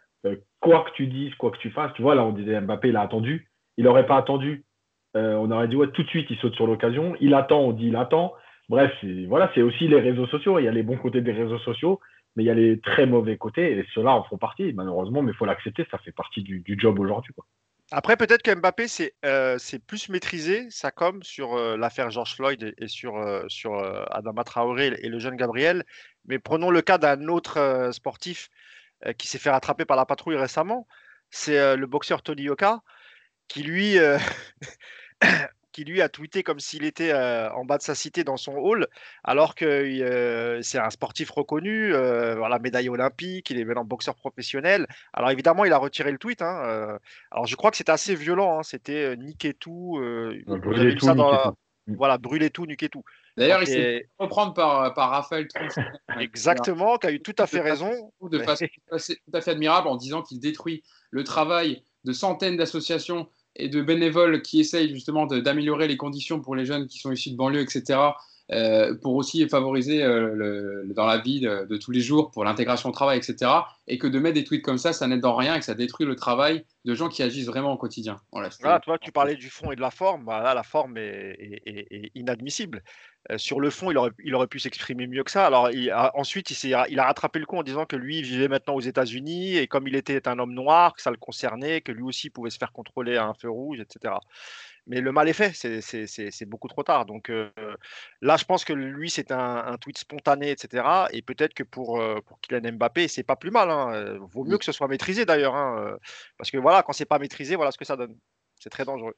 quoi 0.61 0.85
que 0.85 0.93
tu 0.95 1.07
dises, 1.07 1.35
quoi 1.37 1.51
que 1.51 1.59
tu 1.59 1.71
fasses, 1.71 1.93
tu 1.95 2.03
vois, 2.03 2.15
là, 2.15 2.25
on 2.25 2.33
disait 2.33 2.61
Mbappé, 2.61 2.89
il 2.89 2.97
a 2.97 3.03
attendu. 3.03 3.49
Il 3.77 3.85
n'aurait 3.85 4.07
pas 4.07 4.17
attendu 4.17 4.65
euh, 5.17 5.35
on 5.35 5.51
aurait 5.51 5.69
dit, 5.69 5.77
ouais, 5.77 5.89
tout 5.89 6.03
de 6.03 6.09
suite, 6.09 6.27
il 6.31 6.39
saute 6.39 6.55
sur 6.55 6.67
l'occasion. 6.67 7.15
Il 7.21 7.35
attend, 7.35 7.61
on 7.61 7.73
dit, 7.73 7.89
il 7.89 7.97
attend. 7.97 8.35
Bref, 8.69 8.93
voilà, 9.29 9.51
c'est 9.55 9.63
aussi 9.63 9.89
les 9.89 10.01
réseaux 10.01 10.27
sociaux. 10.27 10.59
Il 10.59 10.65
y 10.65 10.69
a 10.69 10.73
les 10.73 10.83
bons 10.83 10.97
côtés 10.97 11.21
des 11.21 11.33
réseaux 11.33 11.59
sociaux, 11.59 12.01
mais 12.35 12.43
il 12.43 12.47
y 12.47 12.51
a 12.51 12.55
les 12.55 12.81
très 12.81 13.07
mauvais 13.07 13.37
côtés. 13.37 13.79
Et 13.79 13.87
ceux-là 13.95 14.13
en 14.13 14.25
font 14.25 14.39
partie, 14.39 14.73
malheureusement, 14.73 15.23
mais 15.23 15.33
il 15.33 15.37
faut 15.37 15.45
l'accepter. 15.45 15.87
Ça 15.91 15.99
fait 15.99 16.13
partie 16.13 16.43
du, 16.43 16.65
job 16.79 16.99
aujourd'hui. 16.99 17.33
Après, 17.93 18.17
peut-être 18.17 18.43
que 18.43 18.53
Mbappé, 18.53 18.89
c'est 18.89 19.13
euh, 19.25 19.59
plus 19.87 20.09
maîtrisé, 20.09 20.69
ça 20.71 20.91
comme 20.91 21.23
sur 21.23 21.55
euh, 21.55 21.77
l'affaire 21.77 22.11
George 22.11 22.35
Floyd 22.35 22.75
et, 22.79 22.89
sur, 22.89 23.23
sur 23.49 23.77
Adama 24.11 24.43
Traoré 24.43 24.95
et 25.01 25.09
le 25.09 25.19
jeune 25.19 25.37
Gabriel. 25.37 25.85
Mais 26.27 26.39
prenons 26.39 26.71
le 26.71 26.81
cas 26.81 26.99
d'un 26.99 27.29
autre 27.29 27.91
sportif 27.93 28.49
qui 29.19 29.29
s'est 29.29 29.39
fait 29.39 29.51
rattraper 29.51 29.85
par 29.85 29.99
la 29.99 30.07
patrouille 30.07 30.37
récemment. 30.37 30.89
C'est 31.29 31.77
le 31.77 31.87
boxeur 31.87 32.23
Tony 32.23 32.45
Yoka, 32.45 32.81
qui 33.49 33.63
lui 33.63 33.99
qui 35.75 35.85
lui 35.85 36.01
a 36.01 36.09
tweeté 36.09 36.45
comme 36.45 36.61
s'il 36.61 36.85
était 36.85 37.11
euh, 37.11 37.51
en 37.53 37.65
bas 37.65 37.79
de 37.79 37.83
sa 37.83 37.97
cité 37.97 38.23
dans 38.23 38.37
son 38.37 38.53
hall, 38.53 38.87
alors 39.25 39.57
que 39.57 39.65
euh, 39.65 40.63
c'est 40.63 40.79
un 40.79 40.89
sportif 40.89 41.31
reconnu, 41.31 41.93
euh, 41.93 42.37
voilà, 42.37 42.61
médaille 42.61 42.89
olympique, 42.89 43.51
il 43.51 43.59
est 43.59 43.65
maintenant 43.65 43.85
boxeur 43.85 44.15
professionnel. 44.15 44.87
Alors 45.13 45.31
évidemment, 45.31 45.65
il 45.65 45.73
a 45.73 45.79
retiré 45.79 46.13
le 46.13 46.19
tweet. 46.19 46.43
Hein, 46.43 46.99
alors 47.33 47.47
je 47.47 47.57
crois 47.57 47.73
que 47.73 47.77
c'était 47.77 47.93
assez 47.93 48.15
violent, 48.15 48.61
hein, 48.61 48.63
c'était 48.63 49.17
niquer 49.17 49.53
tout, 49.53 50.01
brûler 50.47 50.95
tout, 50.95 51.09
tout. 51.09 51.55
Voilà, 51.87 52.17
brûler 52.17 52.49
tout, 52.49 52.65
niquer 52.67 52.89
tout. 52.89 53.03
D'ailleurs, 53.37 53.61
il 53.61 53.67
s'est 53.67 53.75
fait 53.75 54.09
reprendre 54.19 54.55
par, 54.55 54.95
par 54.95 55.11
Raphaël 55.11 55.49
Tronçon. 55.49 55.83
Exactement, 56.21 56.97
qui 56.99 57.09
a 57.09 57.11
eu 57.11 57.21
tout 57.21 57.35
à 57.37 57.47
fait 57.47 57.61
raison. 57.61 57.91
De 58.23 58.39
façon 58.39 58.67
tout 58.89 58.97
à 59.35 59.41
fait 59.41 59.51
admirable 59.51 59.89
en 59.89 59.97
disant 59.97 60.23
qu'il 60.23 60.39
détruit 60.39 60.85
le 61.11 61.25
travail 61.25 61.83
de 62.05 62.13
centaines 62.13 62.57
d'associations 62.57 63.29
et 63.57 63.69
de 63.69 63.83
bénévoles 63.83 64.43
qui 64.43 64.61
essayent 64.61 64.93
justement 64.93 65.27
d'améliorer 65.27 65.89
les 65.89 65.97
conditions 65.97 66.41
pour 66.41 66.57
les 66.57 66.65
jeunes 66.65 66.87
qui 66.87 66.99
sont 66.99 67.13
issus 67.13 67.31
de 67.31 67.37
banlieue, 67.37 67.61
etc. 67.61 67.99
euh, 68.53 68.95
pour 69.01 69.15
aussi 69.15 69.49
favoriser 69.49 70.03
le, 70.05 70.85
dans 70.95 71.07
la 71.07 71.19
vie 71.19 71.41
de, 71.41 71.77
tous 71.79 71.91
les 71.91 72.01
jours, 72.01 72.31
pour 72.31 72.45
l'intégration 72.45 72.91
au 72.91 72.93
travail, 72.93 73.19
etc. 73.19 73.51
Et 73.87 73.99
que 73.99 74.07
de 74.07 74.19
mettre 74.19 74.35
des 74.35 74.45
tweets 74.45 74.63
comme 74.63 74.77
ça, 74.77 74.93
ça 74.93 75.07
n'aide 75.07 75.25
en 75.25 75.35
rien 75.35 75.55
et 75.55 75.59
que 75.59 75.65
ça 75.65 75.75
détruit 75.75 76.07
le 76.07 76.15
travail 76.15 76.65
de 76.85 76.95
gens 76.95 77.09
qui 77.09 77.23
agissent 77.23 77.47
vraiment 77.47 77.73
au 77.73 77.79
quotidien. 77.79 78.21
Voilà, 78.33 78.81
toi, 78.81 78.99
tu 78.99 79.13
parlais 79.13 79.37
du 79.37 79.49
fond 79.49 79.73
et 79.73 79.77
de 79.77 79.81
la 79.81 79.91
forme. 79.91 80.27
Bah, 80.27 80.43
là, 80.43 80.53
la 80.53 80.63
forme 80.63 80.99
est, 80.99 82.11
inadmissible. 82.15 82.83
sur 83.37 83.61
le 83.61 83.71
fond, 83.71 83.91
il 83.91 83.97
aurait, 83.97 84.11
il 84.23 84.35
aurait 84.35 84.47
pu 84.47 84.59
s'exprimer 84.59 85.07
mieux 85.07 85.25
que 85.25 85.31
ça. 85.31 85.47
Alors 85.47 85.71
ensuite, 86.15 86.51
il, 86.51 86.77
il, 86.91 86.99
a 86.99 87.05
rattrapé 87.05 87.39
le 87.39 87.47
coup 87.47 87.57
en 87.57 87.63
disant 87.63 87.87
que 87.87 87.97
lui 87.97 88.21
vivait 88.21 88.49
maintenant 88.49 88.75
aux 88.75 88.81
États-Unis 88.81 89.57
et 89.57 89.67
comme 89.67 89.89
il 89.89 89.97
était 89.97 90.29
un 90.29 90.39
homme 90.39 90.53
noir, 90.53 90.95
que 90.95 91.01
ça 91.01 91.11
le 91.11 91.17
concernait, 91.17 91.81
que 91.81 91.93
lui 91.93 92.03
aussi 92.03 92.29
pouvait 92.29 92.51
se 92.51 92.59
faire 92.59 92.73
contrôler 92.73 93.17
à 93.17 93.25
un 93.25 93.35
feu 93.35 93.49
rouge, 93.49 93.81
etc 93.81 94.15
mais 94.87 95.01
le 95.01 95.13
mal 95.13 95.29
est 95.29 95.33
fait, 95.33 95.53
c'est 95.55 96.45
beaucoup 96.47 96.69
trop 96.69 96.83
tard. 96.83 97.07
Donc 97.07 97.31
là, 98.21 98.37
je 98.37 98.45
pense 98.45 98.65
que 98.65 98.73
lui, 98.73 99.11
c'est 99.11 99.33
un, 99.33 99.77
tweet 99.81 99.99
spontané, 99.99 100.51
etc. 100.51 100.85
Et 101.13 101.23
peut-être 101.23 101.55
que 101.55 101.63
pour, 101.63 102.03
pour 102.27 102.41
Kylian 102.41 102.73
Mbappé, 102.73 103.09
c'est 103.09 103.23
pas 103.23 103.37
plus 103.37 103.51
mal. 103.51 103.71
Hein. 103.71 104.19
Vaut 104.33 104.45
mieux 104.45 104.59
que 104.59 104.65
ce 104.65 104.73
soit 104.73 104.89
maîtrisé 104.89 105.25
d'ailleurs. 105.25 105.55
Hein, 105.55 105.97
parce 106.37 106.51
que 106.51 106.59
voilà, 106.59 106.83
quand 106.83 106.93
c'est 106.93 107.07
pas 107.07 107.19
maîtrisé, 107.19 107.57
voilà 107.57 107.71
ce 107.71 107.79
que 107.79 107.85
ça 107.85 107.97
donne. 107.97 108.17
C'est 108.61 108.71
très 108.71 108.85
dangereux. 108.85 109.17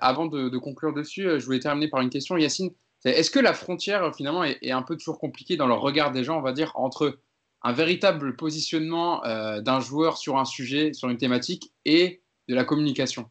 avant 0.00 0.26
de, 0.26 0.58
conclure 0.58 0.92
dessus, 0.92 1.22
je 1.38 1.44
voulais 1.44 1.60
terminer 1.60 1.88
par 1.88 2.00
une 2.00 2.10
question, 2.10 2.36
Yacine. 2.36 2.70
Est-ce 3.04 3.30
que 3.30 3.38
la 3.38 3.54
frontière, 3.54 4.12
finalement, 4.14 4.42
est, 4.42 4.72
un 4.72 4.82
peu 4.82 4.96
toujours 4.96 5.20
compliquée 5.20 5.56
dans 5.56 5.68
le 5.68 5.74
regard 5.74 6.10
des 6.10 6.24
gens, 6.24 6.38
on 6.38 6.42
va 6.42 6.52
dire, 6.52 6.72
entre 6.74 7.20
un 7.62 7.72
véritable 7.72 8.34
positionnement 8.34 9.22
d'un 9.60 9.80
joueur 9.80 10.16
sur 10.16 10.36
un 10.36 10.44
sujet, 10.44 10.92
sur 10.92 11.08
une 11.08 11.18
thématique, 11.18 11.72
et 11.84 12.22
de 12.48 12.54
la 12.56 12.64
communication? 12.64 13.30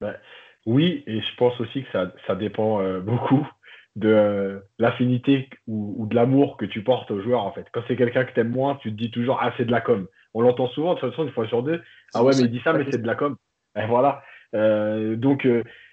Bah, 0.00 0.14
oui, 0.66 1.04
et 1.06 1.20
je 1.20 1.36
pense 1.36 1.58
aussi 1.60 1.82
que 1.82 1.90
ça, 1.92 2.12
ça 2.26 2.34
dépend 2.34 2.80
euh, 2.80 3.00
beaucoup 3.00 3.46
de 3.96 4.08
euh, 4.08 4.58
l'affinité 4.78 5.48
ou, 5.68 6.06
de 6.06 6.16
l'amour 6.16 6.56
que 6.56 6.64
tu 6.64 6.82
portes 6.82 7.10
au 7.10 7.20
joueur 7.20 7.44
en 7.44 7.52
fait. 7.52 7.66
Quand 7.72 7.82
c'est 7.86 7.96
quelqu'un 7.96 8.24
que 8.24 8.32
tu 8.32 8.40
aimes 8.40 8.50
moins, 8.50 8.74
tu 8.76 8.90
te 8.90 8.96
dis 8.96 9.10
toujours 9.10 9.38
ah 9.40 9.52
c'est 9.56 9.66
de 9.66 9.70
la 9.70 9.80
com. 9.80 10.06
On 10.32 10.40
l'entend 10.40 10.66
souvent 10.68 10.94
de 10.94 11.00
toute 11.00 11.10
façon 11.10 11.24
une 11.24 11.32
fois 11.32 11.46
sur 11.46 11.62
deux. 11.62 11.80
Ah 12.12 12.24
ouais 12.24 12.32
mais 12.36 12.44
il 12.44 12.50
dit 12.50 12.60
ça 12.64 12.72
mais 12.72 12.84
c'est 12.90 13.00
de 13.00 13.06
la 13.06 13.14
com. 13.14 13.36
Et 13.78 13.86
voilà. 13.86 14.24
Euh, 14.56 15.14
donc 15.14 15.46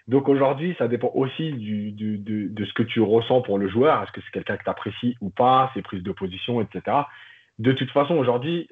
donc 0.07 0.29
aujourd'hui 0.29 0.75
ça 0.79 0.87
dépend 0.87 1.11
aussi 1.13 1.51
du, 1.51 1.91
du, 1.91 2.17
de 2.17 2.65
ce 2.65 2.73
que 2.73 2.81
tu 2.81 3.01
ressens 3.01 3.41
pour 3.41 3.59
le 3.59 3.69
joueur. 3.69 4.01
Est-ce 4.01 4.11
que 4.11 4.21
c'est 4.21 4.31
quelqu'un 4.31 4.57
que 4.57 4.63
tu 4.63 4.69
apprécies 4.71 5.15
ou 5.21 5.29
pas, 5.29 5.69
ses 5.75 5.83
prises 5.83 6.03
de 6.03 6.11
position, 6.11 6.59
etc. 6.59 6.97
De 7.59 7.71
toute 7.71 7.91
façon 7.91 8.15
aujourd'hui, 8.15 8.67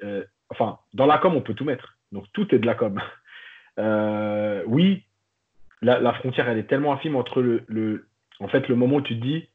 enfin 0.48 0.80
dans 0.92 1.06
la 1.06 1.18
com 1.18 1.36
on 1.36 1.40
peut 1.40 1.54
tout 1.54 1.64
mettre. 1.64 1.98
Donc 2.10 2.24
tout 2.32 2.52
est 2.52 2.58
de 2.58 2.66
la 2.66 2.74
com. 2.74 3.00
oui, 4.66 5.04
la, 5.82 6.12
frontière, 6.14 6.48
elle 6.48 6.58
est 6.58 6.68
tellement 6.68 6.92
infime 6.92 7.16
entre 7.16 7.40
le, 7.40 8.08
en 8.40 8.48
fait, 8.48 8.68
le 8.68 8.76
moment 8.76 8.96
où 8.96 9.02
tu 9.02 9.18
te 9.18 9.24
dis, 9.24 9.48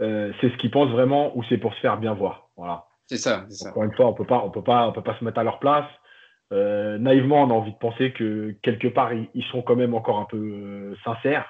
euh, 0.00 0.32
c'est 0.40 0.50
ce 0.50 0.56
qu'ils 0.56 0.70
pensent 0.70 0.90
vraiment 0.90 1.36
ou 1.36 1.44
c'est 1.48 1.58
pour 1.58 1.74
se 1.74 1.80
faire 1.80 1.98
bien 1.98 2.14
voir. 2.14 2.50
Voilà. 2.56 2.86
C'est 3.06 3.18
ça, 3.18 3.46
Encore 3.66 3.84
une 3.84 3.94
fois, 3.94 4.06
on 4.06 4.14
peut 4.14 4.24
pas, 4.24 4.42
on 4.44 4.50
peut 4.50 4.62
pas, 4.62 4.88
on 4.88 4.92
peut 4.92 5.02
pas 5.02 5.18
se 5.18 5.24
mettre 5.24 5.38
à 5.38 5.44
leur 5.44 5.58
place. 5.58 5.86
Euh, 6.52 6.98
naïvement, 6.98 7.42
on 7.42 7.50
a 7.50 7.54
envie 7.54 7.72
de 7.72 7.78
penser 7.78 8.12
que 8.12 8.54
quelque 8.62 8.88
part, 8.88 9.12
ils, 9.12 9.44
sont 9.50 9.62
quand 9.62 9.76
même 9.76 9.94
encore 9.94 10.18
un 10.18 10.26
peu 10.26 10.36
euh, 10.36 10.94
sincères. 11.04 11.46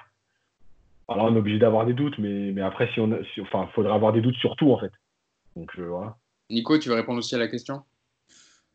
Alors, 1.07 1.25
on 1.25 1.35
est 1.35 1.39
obligé 1.39 1.59
d'avoir 1.59 1.85
des 1.85 1.93
doutes, 1.93 2.17
mais, 2.17 2.51
mais 2.53 2.61
après, 2.61 2.89
si 2.93 2.99
on, 2.99 3.11
enfin, 3.41 3.67
faudrait 3.75 3.93
avoir 3.93 4.13
des 4.13 4.21
doutes 4.21 4.35
sur 4.35 4.55
tout, 4.55 4.71
en 4.71 4.79
fait. 4.79 4.91
Donc, 5.55 5.77
voilà. 5.77 6.15
Nico, 6.49 6.77
tu 6.77 6.89
veux 6.89 6.95
répondre 6.95 7.19
aussi 7.19 7.35
à 7.35 7.39
la 7.39 7.47
question? 7.47 7.83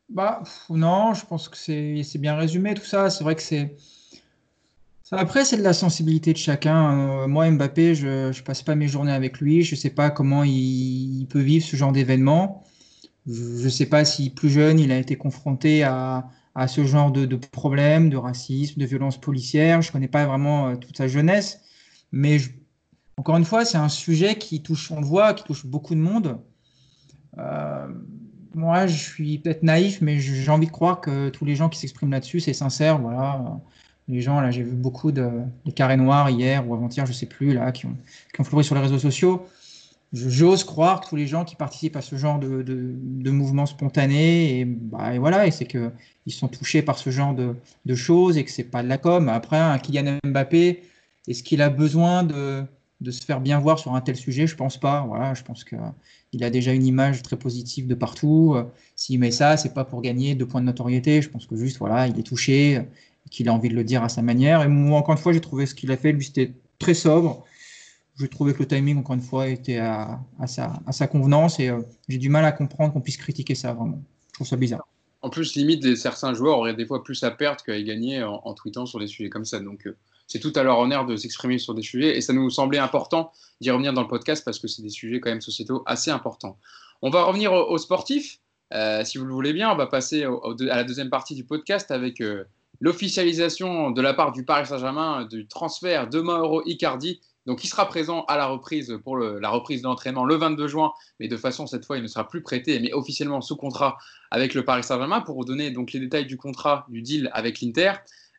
Bah, 0.07 0.41
non, 0.69 1.13
je 1.13 1.25
pense 1.25 1.49
que 1.49 1.57
c'est 1.57 2.19
bien 2.19 2.35
résumé 2.35 2.73
tout 2.73 2.83
ça. 2.83 3.09
C'est 3.09 3.23
vrai 3.23 3.35
que 3.35 3.41
c'est 3.41 3.75
après, 5.11 5.43
c'est 5.43 5.57
de 5.57 5.63
la 5.63 5.73
sensibilité 5.73 6.33
de 6.33 6.37
chacun. 6.37 7.23
Euh, 7.23 7.27
moi, 7.27 7.49
Mbappé, 7.49 7.95
je 7.95 8.27
ne 8.27 8.41
passe 8.43 8.61
pas 8.61 8.75
mes 8.75 8.87
journées 8.87 9.11
avec 9.11 9.39
lui. 9.39 9.63
Je 9.63 9.73
ne 9.73 9.79
sais 9.79 9.89
pas 9.89 10.11
comment 10.11 10.43
il, 10.43 11.25
peut 11.29 11.39
vivre 11.39 11.65
ce 11.65 11.75
genre 11.75 11.91
d'événement. 11.91 12.63
Je 13.25 13.63
ne 13.63 13.69
sais 13.69 13.87
pas 13.87 14.05
si 14.05 14.29
plus 14.29 14.49
jeune, 14.49 14.79
il 14.79 14.91
a 14.91 14.97
été 14.97 15.15
confronté 15.15 15.83
à, 15.83 16.29
ce 16.67 16.85
genre 16.85 17.11
de, 17.11 17.35
problèmes, 17.35 18.09
de 18.09 18.17
racisme, 18.17 18.79
de 18.79 18.85
violence 18.85 19.19
policière. 19.19 19.81
Je 19.81 19.89
ne 19.89 19.93
connais 19.93 20.07
pas 20.07 20.25
vraiment 20.25 20.69
euh, 20.69 20.75
toute 20.75 20.97
sa 20.97 21.07
jeunesse. 21.07 21.61
Mais 22.11 22.37
encore 23.17 23.37
une 23.37 23.45
fois, 23.45 23.65
c'est 23.65 23.77
un 23.77 23.89
sujet 23.89 24.37
qui 24.37 24.61
touche, 24.61 24.91
on 24.91 24.99
le 24.99 25.05
voit, 25.05 25.33
qui 25.33 25.43
touche 25.43 25.65
beaucoup 25.65 25.95
de 25.95 26.01
monde. 26.01 26.39
Euh, 27.37 27.87
moi, 28.53 28.85
je 28.85 28.97
suis 28.97 29.39
peut-être 29.39 29.63
naïf, 29.63 30.01
mais 30.01 30.19
j'ai 30.19 30.49
envie 30.51 30.67
de 30.67 30.71
croire 30.71 31.01
que 31.01 31.29
tous 31.29 31.45
les 31.45 31.55
gens 31.55 31.69
qui 31.69 31.79
s'expriment 31.79 32.11
là-dessus, 32.11 32.41
c'est 32.41 32.53
sincère. 32.53 32.99
Voilà 32.99 33.59
les 34.09 34.21
gens, 34.21 34.41
là, 34.41 34.49
j'ai 34.49 34.63
vu 34.63 34.75
beaucoup 34.75 35.11
de, 35.11 35.29
carrés 35.75 35.97
noirs 35.97 36.29
hier 36.29 36.67
ou 36.67 36.73
avant-hier, 36.73 37.05
je 37.05 37.13
sais 37.13 37.27
plus, 37.27 37.53
là, 37.53 37.71
qui 37.71 37.85
ont, 37.85 37.95
qui 38.35 38.43
fleuri 38.43 38.63
sur 38.63 38.75
les 38.75 38.81
réseaux 38.81 38.99
sociaux. 38.99 39.45
J'ose 40.11 40.63
croire 40.63 41.01
que 41.01 41.09
tous 41.09 41.15
les 41.15 41.27
gens 41.27 41.45
qui 41.45 41.55
participent 41.55 41.95
à 41.95 42.01
ce 42.01 42.15
genre 42.15 42.39
de, 42.39 42.63
de, 42.63 43.31
mouvement 43.31 43.67
spontané, 43.67 44.59
et, 44.59 44.65
bah, 44.65 45.13
et 45.13 45.19
voilà, 45.19 45.45
et 45.45 45.51
c'est 45.51 45.65
qu'ils 45.65 46.33
sont 46.33 46.47
touchés 46.47 46.81
par 46.81 46.97
ce 46.97 47.11
genre 47.11 47.35
de, 47.35 47.55
de 47.85 47.95
choses 47.95 48.35
et 48.37 48.43
que 48.43 48.49
c'est 48.49 48.63
pas 48.63 48.81
de 48.81 48.87
la 48.87 48.97
com. 48.97 49.29
Après, 49.29 49.79
Kylian 49.83 50.17
Mbappé, 50.25 50.81
est-ce 51.27 51.43
qu'il 51.43 51.61
a 51.61 51.69
besoin 51.69 52.23
de, 52.23 52.63
de 53.01 53.11
se 53.11 53.23
faire 53.23 53.39
bien 53.39 53.59
voir 53.59 53.77
sur 53.77 53.93
un 53.93 54.01
tel 54.01 54.15
sujet? 54.15 54.47
Je 54.47 54.55
pense 54.55 54.79
pas. 54.79 55.05
Voilà, 55.07 55.35
je 55.35 55.43
pense 55.43 55.63
qu'il 55.63 56.43
a 56.43 56.49
déjà 56.49 56.73
une 56.73 56.87
image 56.87 57.21
très 57.21 57.37
positive 57.37 57.85
de 57.85 57.93
partout. 57.93 58.55
S'il 58.95 59.19
met 59.19 59.29
ça, 59.29 59.57
c'est 59.57 59.75
pas 59.75 59.85
pour 59.85 60.01
gagner 60.01 60.33
deux 60.33 60.47
points 60.47 60.61
de 60.61 60.65
notoriété. 60.65 61.21
Je 61.21 61.29
pense 61.29 61.45
que 61.45 61.55
juste, 61.55 61.77
voilà, 61.77 62.07
il 62.07 62.17
est 62.19 62.23
touché 62.23 62.81
qu'il 63.29 63.49
a 63.49 63.53
envie 63.53 63.69
de 63.69 63.75
le 63.75 63.83
dire 63.83 64.03
à 64.03 64.09
sa 64.09 64.21
manière. 64.21 64.61
Et 64.63 64.67
moi, 64.67 64.99
encore 64.99 65.13
une 65.13 65.21
fois, 65.21 65.33
j'ai 65.33 65.41
trouvé 65.41 65.65
ce 65.65 65.75
qu'il 65.75 65.91
a 65.91 65.97
fait, 65.97 66.11
lui, 66.11 66.23
c'était 66.23 66.53
très 66.77 66.93
sobre. 66.93 67.45
J'ai 68.19 68.27
trouvé 68.27 68.53
que 68.53 68.59
le 68.59 68.67
timing, 68.67 68.97
encore 68.97 69.15
une 69.15 69.21
fois, 69.21 69.47
était 69.47 69.77
à, 69.77 70.19
sa, 70.47 71.07
convenance 71.07 71.59
et 71.59 71.69
euh, 71.69 71.81
j'ai 72.09 72.17
du 72.17 72.29
mal 72.29 72.43
à 72.43 72.51
comprendre 72.51 72.93
qu'on 72.93 73.01
puisse 73.01 73.17
critiquer 73.17 73.55
ça, 73.55 73.73
vraiment. 73.73 74.03
Je 74.27 74.33
trouve 74.33 74.47
ça 74.47 74.57
bizarre. 74.57 74.85
En 75.21 75.29
plus, 75.29 75.55
limite, 75.55 75.95
certains 75.95 76.33
joueurs 76.33 76.57
auraient 76.57 76.73
des 76.73 76.85
fois 76.85 77.03
plus 77.03 77.23
à 77.23 77.31
perdre 77.31 77.63
qu'à 77.63 77.81
gagner 77.81 78.23
en, 78.23 78.41
en, 78.43 78.53
tweetant 78.53 78.85
sur 78.85 78.99
des 78.99 79.07
sujets 79.07 79.29
comme 79.29 79.45
ça. 79.45 79.59
Donc, 79.59 79.87
euh, 79.87 79.95
c'est 80.27 80.39
tout 80.39 80.53
à 80.55 80.63
leur 80.63 80.79
honneur 80.79 81.05
de 81.05 81.15
s'exprimer 81.15 81.57
sur 81.57 81.73
des 81.73 81.81
sujets 81.81 82.17
et 82.17 82.21
ça 82.21 82.33
nous 82.33 82.49
semblait 82.49 82.77
important 82.77 83.31
d'y 83.61 83.71
revenir 83.71 83.93
dans 83.93 84.01
le 84.01 84.07
podcast 84.07 84.43
parce 84.45 84.59
que 84.59 84.67
c'est 84.67 84.81
des 84.81 84.89
sujets 84.89 85.19
quand 85.19 85.29
même 85.29 85.41
sociétaux 85.41 85.83
assez 85.85 86.11
importants. 86.11 86.57
On 87.01 87.09
va 87.09 87.23
revenir 87.23 87.53
aux, 87.53 87.77
sportifs. 87.77 88.39
Euh, 88.73 89.03
si 89.03 89.17
vous 89.17 89.25
le 89.25 89.33
voulez 89.33 89.53
bien, 89.53 89.71
on 89.71 89.75
va 89.75 89.87
passer 89.87 90.23
à 90.23 90.75
la 90.75 90.83
deuxième 90.83 91.09
partie 91.09 91.33
du 91.33 91.45
podcast 91.45 91.89
avec 91.89 92.21
l'officialisation 92.79 93.91
de 93.91 94.01
la 94.01 94.13
part 94.13 94.31
du 94.31 94.45
Paris 94.45 94.67
Saint-Germain 94.67 95.25
du 95.25 95.47
transfert 95.47 96.09
de 96.09 96.19
Mauro 96.19 96.61
Icardi. 96.65 97.21
Donc, 97.45 97.63
il 97.63 97.67
sera 97.67 97.87
présent 97.87 98.25
à 98.27 98.37
la 98.37 98.47
reprise 98.47 98.99
pour 99.03 99.17
la 99.17 99.49
reprise 99.49 99.81
de 99.81 99.87
l'entraînement 99.87 100.25
le 100.25 100.35
22 100.35 100.67
juin, 100.67 100.91
mais 101.19 101.27
de 101.27 101.37
façon 101.37 101.65
cette 101.67 101.85
fois, 101.85 101.97
il 101.97 102.03
ne 102.03 102.07
sera 102.07 102.27
plus 102.27 102.41
prêté, 102.41 102.79
mais 102.79 102.93
officiellement 102.93 103.41
sous 103.41 103.55
contrat 103.55 103.97
avec 104.29 104.53
le 104.53 104.63
Paris 104.63 104.83
Saint-Germain. 104.83 105.21
Pour 105.21 105.35
vous 105.35 105.45
donner 105.45 105.71
donc 105.71 105.91
les 105.91 105.99
détails 105.99 106.25
du 106.25 106.37
contrat, 106.37 106.85
du 106.89 107.01
deal 107.01 107.29
avec 107.33 107.61
l'Inter, 107.61 107.93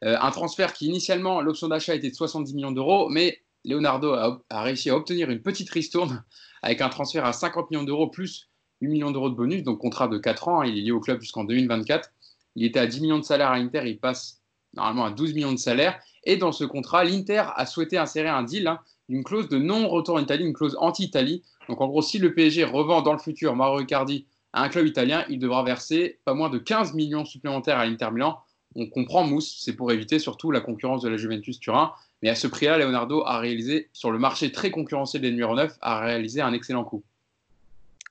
euh, 0.05 0.17
un 0.21 0.31
transfert 0.31 0.73
qui 0.73 0.87
initialement 0.87 1.41
l'option 1.41 1.69
d'achat 1.69 1.95
était 1.95 2.11
de 2.11 2.15
70 2.15 2.55
millions 2.55 2.73
d'euros, 2.73 3.09
mais 3.09 3.41
Leonardo 3.65 4.13
a, 4.13 4.43
a, 4.49 4.63
réussi 4.63 4.89
à 4.91 4.97
obtenir 4.97 5.29
une 5.31 5.43
petite 5.43 5.71
ristourne 5.71 6.25
avec 6.63 6.81
un 6.81 6.89
transfert 6.89 7.25
à 7.25 7.33
50 7.33 7.71
millions 7.71 7.85
d'euros 7.85 8.09
plus 8.09 8.49
8 8.81 8.89
millions 8.89 9.11
d'euros 9.11 9.29
de 9.29 9.35
bonus, 9.35 9.63
donc 9.63 9.79
contrat 9.79 10.09
de 10.09 10.19
4 10.19 10.49
ans. 10.49 10.63
Il 10.63 10.79
est 10.79 10.83
lié 10.83 10.91
au 10.91 11.01
club 11.01 11.21
jusqu'en 11.21 11.45
2024. 11.45 12.11
Il 12.61 12.67
était 12.67 12.79
à 12.79 12.87
10 12.87 13.01
millions 13.01 13.19
de 13.19 13.25
salaire 13.25 13.49
à 13.49 13.55
Inter, 13.55 13.85
il 13.87 13.99
passe 13.99 14.43
normalement 14.75 15.07
à 15.07 15.11
12 15.11 15.33
millions 15.33 15.53
de 15.53 15.59
salaire. 15.59 15.99
Et 16.25 16.37
dans 16.37 16.53
ce 16.53 16.65
contrat, 16.65 17.05
l'Inter 17.05 17.45
a 17.57 17.65
souhaité 17.65 17.97
insérer 17.97 18.29
un 18.29 18.43
deal, 18.43 18.67
hein, 18.67 18.81
une 19.09 19.25
clause 19.25 19.49
de 19.49 19.57
non-retour 19.57 20.17
en 20.17 20.21
Italie, 20.21 20.45
une 20.45 20.53
clause 20.53 20.77
anti-Italie. 20.79 21.43
Donc 21.71 21.81
en 21.81 21.89
gros, 21.89 22.03
si 22.03 22.19
le 22.19 22.35
PSG 22.35 22.65
revend 22.65 23.01
dans 23.01 23.15
le 23.15 23.19
futur 23.19 23.57
Mauro 23.57 23.81
Icardi 23.81 24.27
à 24.53 24.63
un 24.63 24.69
club 24.69 24.87
italien, 24.87 25.25
il 25.31 25.39
devra 25.39 25.65
verser 25.65 26.21
pas 26.27 26.35
moins 26.35 26.51
de 26.51 26.59
15 26.59 26.93
millions 26.93 27.25
supplémentaires 27.25 27.79
à 27.79 27.87
l'Inter 27.87 28.11
Milan. 28.13 28.39
On 28.75 28.87
comprend 28.87 29.25
Mousse, 29.25 29.57
c'est 29.65 29.73
pour 29.75 29.91
éviter 29.91 30.19
surtout 30.19 30.51
la 30.51 30.61
concurrence 30.61 31.01
de 31.01 31.09
la 31.09 31.17
Juventus 31.17 31.61
Turin. 31.61 31.95
Mais 32.21 32.29
à 32.29 32.35
ce 32.35 32.47
prix-là, 32.47 32.77
Leonardo 32.77 33.23
a 33.25 33.39
réalisé, 33.39 33.89
sur 33.95 34.11
le 34.11 34.19
marché 34.19 34.53
très 34.53 34.71
concurrentiel 34.71 35.23
des 35.23 35.31
numéros 35.31 35.55
9, 35.55 35.79
a 35.81 36.01
réalisé 36.01 36.43
un 36.43 36.53
excellent 36.53 36.85
coup. 36.85 37.03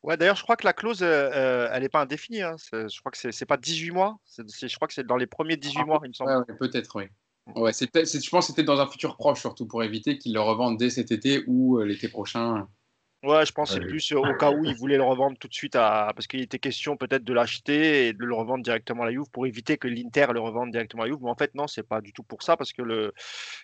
Ouais, 0.03 0.15
d'ailleurs, 0.15 0.37
je 0.37 0.43
crois 0.43 0.55
que 0.55 0.65
la 0.65 0.73
clause, 0.73 1.03
euh, 1.03 1.29
euh, 1.33 1.69
elle 1.73 1.83
n'est 1.83 1.89
pas 1.89 2.01
indéfinie. 2.01 2.41
Hein. 2.41 2.55
Je 2.71 2.99
crois 2.99 3.11
que 3.11 3.17
c'est 3.17 3.45
pas 3.45 3.57
18 3.57 3.91
mois. 3.91 4.17
Je 4.37 4.75
crois 4.75 4.87
que 4.87 4.93
c'est 4.93 5.05
dans 5.05 5.17
les 5.17 5.27
premiers 5.27 5.57
18 5.57 5.83
mois, 5.83 5.99
il 6.03 6.09
me 6.09 6.13
semble. 6.13 6.31
Ouais, 6.31 6.55
Peut-être, 6.57 6.95
oui. 6.95 7.05
Ouais, 7.55 7.71
je 7.73 8.29
pense 8.29 8.45
que 8.45 8.51
c'était 8.51 8.63
dans 8.63 8.79
un 8.79 8.87
futur 8.87 9.17
proche, 9.17 9.39
surtout 9.39 9.65
pour 9.65 9.83
éviter 9.83 10.17
qu'ils 10.17 10.33
le 10.33 10.39
revendent 10.39 10.77
dès 10.77 10.89
cet 10.89 11.11
été 11.11 11.43
ou 11.47 11.79
euh, 11.79 11.83
l'été 11.83 12.07
prochain. 12.07 12.67
Ouais, 13.21 13.45
je 13.45 13.51
pense 13.51 13.75
que 13.75 13.81
c'est 13.81 13.85
plus 13.85 14.13
au 14.13 14.33
cas 14.35 14.49
où 14.49 14.63
il 14.63 14.73
voulait 14.75 14.95
le 14.95 15.03
revendre 15.03 15.37
tout 15.37 15.49
de 15.49 15.53
suite 15.53 15.75
à. 15.75 16.13
Parce 16.15 16.25
qu'il 16.25 16.39
était 16.39 16.57
question 16.57 16.95
peut-être 16.95 17.25
de 17.25 17.33
l'acheter 17.33 18.07
et 18.07 18.13
de 18.13 18.23
le 18.23 18.33
revendre 18.33 18.63
directement 18.63 19.03
à 19.03 19.07
la 19.07 19.11
Juve 19.11 19.29
pour 19.33 19.45
éviter 19.45 19.77
que 19.77 19.89
l'Inter 19.89 20.27
le 20.31 20.39
revende 20.39 20.71
directement 20.71 21.03
à 21.03 21.05
la 21.05 21.11
Juve. 21.11 21.21
Mais 21.23 21.29
en 21.29 21.35
fait, 21.35 21.53
non, 21.53 21.67
c'est 21.67 21.83
pas 21.83 21.99
du 21.99 22.13
tout 22.13 22.23
pour 22.23 22.43
ça. 22.43 22.55
Parce 22.55 22.71
que 22.71 22.81
le... 22.81 23.13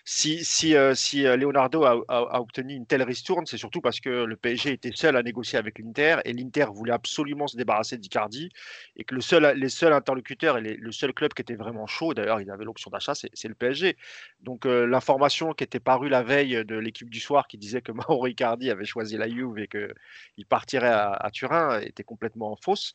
si, 0.04 0.44
si, 0.44 0.76
euh, 0.76 0.94
si 0.94 1.26
euh, 1.26 1.38
Leonardo 1.38 1.84
a, 1.84 2.38
obtenu 2.38 2.74
une 2.74 2.84
telle 2.84 3.02
ristourne, 3.02 3.46
c'est 3.46 3.56
surtout 3.56 3.80
parce 3.80 3.98
que 3.98 4.24
le 4.24 4.36
PSG 4.36 4.72
était 4.72 4.92
seul 4.94 5.16
à 5.16 5.22
négocier 5.22 5.58
avec 5.58 5.78
l'Inter 5.78 6.18
et 6.26 6.34
l'Inter 6.34 6.66
voulait 6.70 6.92
absolument 6.92 7.46
se 7.46 7.56
débarrasser 7.56 7.96
d'Icardi 7.96 8.50
et 8.96 9.04
que 9.04 9.14
le 9.14 9.22
seul, 9.22 9.56
les 9.56 9.70
seuls 9.70 9.94
interlocuteurs 9.94 10.58
et 10.58 10.60
le 10.60 10.92
seul 10.92 11.14
club 11.14 11.32
qui 11.32 11.40
était 11.40 11.56
vraiment 11.56 11.86
chaud, 11.86 12.12
d'ailleurs, 12.12 12.42
il 12.42 12.50
avait 12.50 12.64
l'option 12.66 12.90
d'achat, 12.90 13.14
c'est 13.14 13.48
le 13.48 13.54
PSG. 13.54 13.96
Donc 14.42 14.66
euh, 14.66 14.86
l'information 14.86 15.54
qui 15.54 15.64
était 15.64 15.80
parue 15.80 16.10
la 16.10 16.22
veille 16.22 16.62
de 16.62 16.76
l'équipe 16.76 17.08
du 17.08 17.20
soir 17.20 17.48
qui 17.48 17.56
disait 17.56 17.80
que 17.80 17.92
Mauro 18.08 18.26
Icardi 18.26 18.70
avait 18.70 18.84
choisi 18.84 19.16
la 19.16 19.26
Juve 19.30 19.45
et 19.56 19.68
qu'il 19.68 20.46
partirait 20.46 20.88
à, 20.88 21.28
Turin 21.32 21.80
était 21.80 22.04
complètement 22.04 22.56
fausse. 22.56 22.94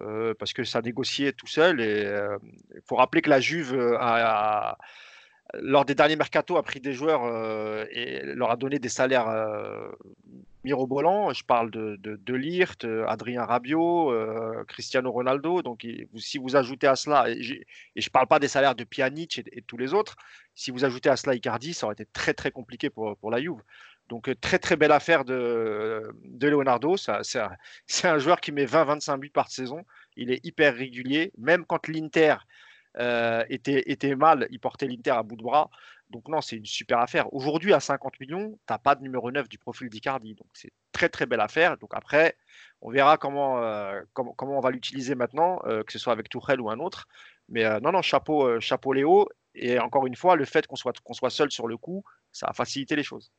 Euh, 0.00 0.34
parce 0.38 0.52
que 0.52 0.64
ça 0.64 0.82
négociait 0.82 1.32
tout 1.32 1.46
seul. 1.46 1.80
Et 1.80 2.02
il 2.02 2.06
euh, 2.06 2.38
faut 2.86 2.96
rappeler 2.96 3.22
que 3.22 3.30
la 3.30 3.40
Juve 3.40 3.74
a, 3.98 4.76
lors 5.54 5.84
des 5.84 5.94
derniers 5.94 6.16
mercato 6.16 6.56
a 6.56 6.62
pris 6.62 6.80
des 6.80 6.92
joueurs 6.92 7.24
euh, 7.24 7.86
et 7.90 8.22
leur 8.22 8.50
a 8.50 8.56
donné 8.56 8.78
des 8.78 8.88
salaires 8.88 9.28
mirobolants. 10.64 11.32
Je 11.32 11.44
parle 11.44 11.70
de, 11.70 11.96
de, 11.96 12.16
de 12.16 12.34
Lirt, 12.34 12.84
Adrien 13.06 13.44
Rabiot, 13.44 14.12
Cristiano 14.66 15.10
Ronaldo. 15.10 15.62
Donc 15.62 15.86
si 16.16 16.38
vous 16.38 16.56
ajoutez 16.56 16.88
à 16.88 16.96
cela, 16.96 17.30
et, 17.30 17.42
je 17.42 17.54
ne 17.54 18.10
parle 18.10 18.26
pas 18.26 18.38
des 18.38 18.48
salaires 18.48 18.74
de 18.74 18.84
Pjanic 18.84 19.38
et, 19.38 19.62
tous 19.62 19.78
les 19.78 19.94
autres, 19.94 20.16
si 20.54 20.70
vous 20.70 20.84
ajoutez 20.84 21.08
à 21.08 21.16
cela 21.16 21.34
Icardi, 21.34 21.72
ça 21.72 21.86
aurait 21.86 21.94
été 21.94 22.06
très 22.06 22.34
très 22.34 22.50
compliqué 22.50 22.90
pour 22.90 23.30
la 23.30 23.40
Juve. 23.40 23.62
Donc, 24.08 24.28
euh, 24.28 24.34
très 24.34 24.58
très 24.58 24.76
belle 24.76 24.92
affaire 24.92 25.24
de, 25.24 26.02
de 26.24 26.48
Leonardo. 26.48 26.96
C'est 27.86 28.08
un, 28.08 28.18
joueur 28.18 28.40
qui 28.40 28.52
met 28.52 28.64
20-25 28.64 29.18
buts 29.18 29.30
par 29.30 29.50
saison. 29.50 29.84
Il 30.16 30.30
est 30.30 30.44
hyper 30.44 30.74
régulier. 30.74 31.32
Même 31.38 31.64
quand 31.66 31.88
l'Inter 31.88 32.36
euh, 32.98 33.44
était, 33.48 34.14
mal, 34.14 34.46
il 34.50 34.60
portait 34.60 34.86
l'Inter 34.86 35.10
à 35.10 35.22
bout 35.22 35.36
de 35.36 35.42
bras. 35.42 35.70
Donc, 36.10 36.28
non, 36.28 36.40
c'est 36.40 36.54
une 36.54 36.66
super 36.66 37.00
affaire. 37.00 37.32
Aujourd'hui, 37.34 37.72
à 37.72 37.80
50 37.80 38.20
millions, 38.20 38.52
tu 38.52 38.58
n'as 38.72 38.78
pas 38.78 38.94
de 38.94 39.02
numéro 39.02 39.32
9 39.32 39.48
du 39.48 39.58
profil 39.58 39.88
d'Icardi. 39.88 40.34
Donc, 40.34 40.46
c'est 40.52 40.70
très 40.92 41.08
très 41.08 41.26
belle 41.26 41.40
affaire. 41.40 41.76
Donc, 41.78 41.90
après, 41.94 42.36
on 42.80 42.92
verra 42.92 43.18
euh, 43.24 44.02
comment, 44.12 44.34
on 44.40 44.60
va 44.60 44.70
l'utiliser 44.70 45.16
maintenant, 45.16 45.58
que 45.58 45.92
ce 45.92 45.98
soit 45.98 46.12
avec 46.12 46.28
Tourelle 46.28 46.60
ou 46.60 46.70
un 46.70 46.78
autre. 46.78 47.08
Mais 47.48 47.64
non, 47.80 47.90
non, 47.90 48.02
chapeau, 48.02 48.60
chapeau 48.60 48.92
Léo. 48.92 49.28
Et 49.56 49.80
encore 49.80 50.06
une 50.06 50.14
fois, 50.14 50.36
le 50.36 50.44
fait 50.44 50.64
qu'on 50.68 50.76
soit, 50.76 50.92
qu'on 51.02 51.14
soit 51.14 51.30
seul 51.30 51.50
sur 51.50 51.66
le 51.66 51.76
coup, 51.76 52.04
ça 52.30 52.46
a 52.46 52.52
facilité 52.52 52.94
les 52.94 53.02
choses. 53.02 53.32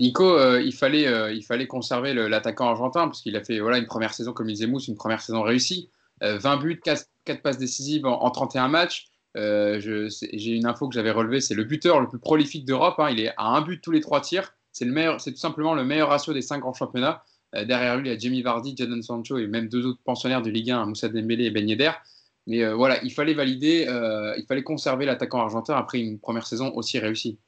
Nico, 0.00 0.34
euh, 0.34 0.62
il, 0.62 0.72
fallait, 0.72 1.06
euh, 1.06 1.30
il 1.30 1.44
fallait 1.44 1.66
conserver 1.66 2.14
l'attaquant 2.14 2.68
argentin 2.68 3.06
parce 3.06 3.20
qu'il 3.20 3.36
a 3.36 3.44
fait 3.44 3.60
voilà, 3.60 3.76
une 3.76 3.86
première 3.86 4.14
saison, 4.14 4.32
comme 4.32 4.48
il 4.48 4.54
disait 4.54 4.66
Mousse, 4.66 4.88
une 4.88 4.96
première 4.96 5.20
saison 5.20 5.42
réussie. 5.42 5.90
20 6.22 6.54
euh, 6.54 6.56
buts, 6.56 6.80
4, 6.82 7.06
passes 7.42 7.58
décisives 7.58 8.06
en, 8.06 8.30
31 8.30 8.68
matchs. 8.68 9.08
J'ai 9.34 10.56
une 10.56 10.66
info 10.66 10.88
que 10.88 10.94
j'avais 10.94 11.10
relevée, 11.10 11.40
c'est 11.40 11.54
le 11.54 11.64
buteur 11.64 12.00
le 12.00 12.08
plus 12.08 12.18
prolifique 12.18 12.64
d'Europe. 12.64 12.98
Hein. 12.98 13.10
il 13.10 13.20
est 13.20 13.32
à 13.36 13.44
un 13.44 13.60
but 13.60 13.80
tous 13.82 13.90
les 13.90 14.00
trois 14.00 14.22
tirs. 14.22 14.54
C'est 14.72 14.86
tout 14.86 15.36
simplement 15.36 15.74
le 15.74 15.84
meilleur 15.84 16.08
ratio 16.08 16.32
des 16.32 16.42
cinq 16.42 16.60
grands 16.60 16.72
championnats. 16.72 17.22
derrière 17.52 17.96
lui, 17.98 18.08
il 18.08 18.12
y 18.12 18.14
a 18.14 18.18
Jamie 18.18 18.40
Vardy, 18.40 18.74
Jadon 18.76 19.02
Sancho 19.02 19.36
et 19.36 19.46
même 19.46 19.68
deux 19.68 19.84
autres 19.84 20.00
pensionnaires 20.02 20.42
de 20.42 20.50
Ligue 20.50 20.70
1, 20.70 20.86
Moussa 20.86 21.08
Dembélé 21.08 21.44
et 21.44 21.50
Ben. 21.50 21.66
Mais 22.46 22.72
voilà, 22.72 23.02
il 23.04 23.12
fallait 23.12 23.34
valider, 23.34 23.86
il 24.38 24.44
fallait 24.46 24.62
conserver 24.62 25.04
l'attaquant 25.04 25.40
argentin 25.40 25.74
après 25.74 26.00
une 26.00 26.18
première 26.18 26.46
saison 26.46 26.72
aussi 26.74 26.98
réussie. 26.98 27.38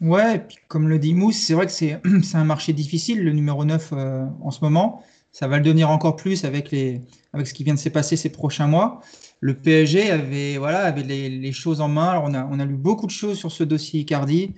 Ouais, 0.00 0.38
puis 0.38 0.56
comme 0.68 0.88
le 0.88 0.98
dit 0.98 1.12
Mousse, 1.14 1.36
c'est 1.36 1.52
vrai 1.52 1.66
que 1.66 1.72
c'est 1.72 2.00
un 2.34 2.44
marché 2.44 2.72
difficile, 2.72 3.22
le 3.22 3.32
numéro 3.32 3.64
9 3.64 3.92
euh, 3.92 4.24
en 4.40 4.50
ce 4.50 4.60
moment. 4.62 5.02
Ça 5.32 5.46
va 5.46 5.58
le 5.58 5.62
devenir 5.62 5.90
encore 5.90 6.16
plus 6.16 6.44
avec, 6.44 6.70
les, 6.70 7.02
avec 7.32 7.46
ce 7.46 7.54
qui 7.54 7.64
vient 7.64 7.74
de 7.74 7.78
se 7.78 7.88
passer 7.90 8.16
ces 8.16 8.30
prochains 8.30 8.66
mois. 8.66 9.00
Le 9.40 9.54
PSG 9.54 10.10
avait, 10.10 10.56
voilà, 10.56 10.84
avait 10.84 11.02
les, 11.02 11.28
les 11.28 11.52
choses 11.52 11.80
en 11.82 11.88
main. 11.88 12.08
Alors 12.10 12.24
on, 12.24 12.34
a, 12.34 12.46
on 12.46 12.58
a 12.58 12.64
lu 12.64 12.76
beaucoup 12.76 13.06
de 13.06 13.10
choses 13.10 13.38
sur 13.38 13.52
ce 13.52 13.62
dossier 13.62 14.00
Icardi, 14.00 14.54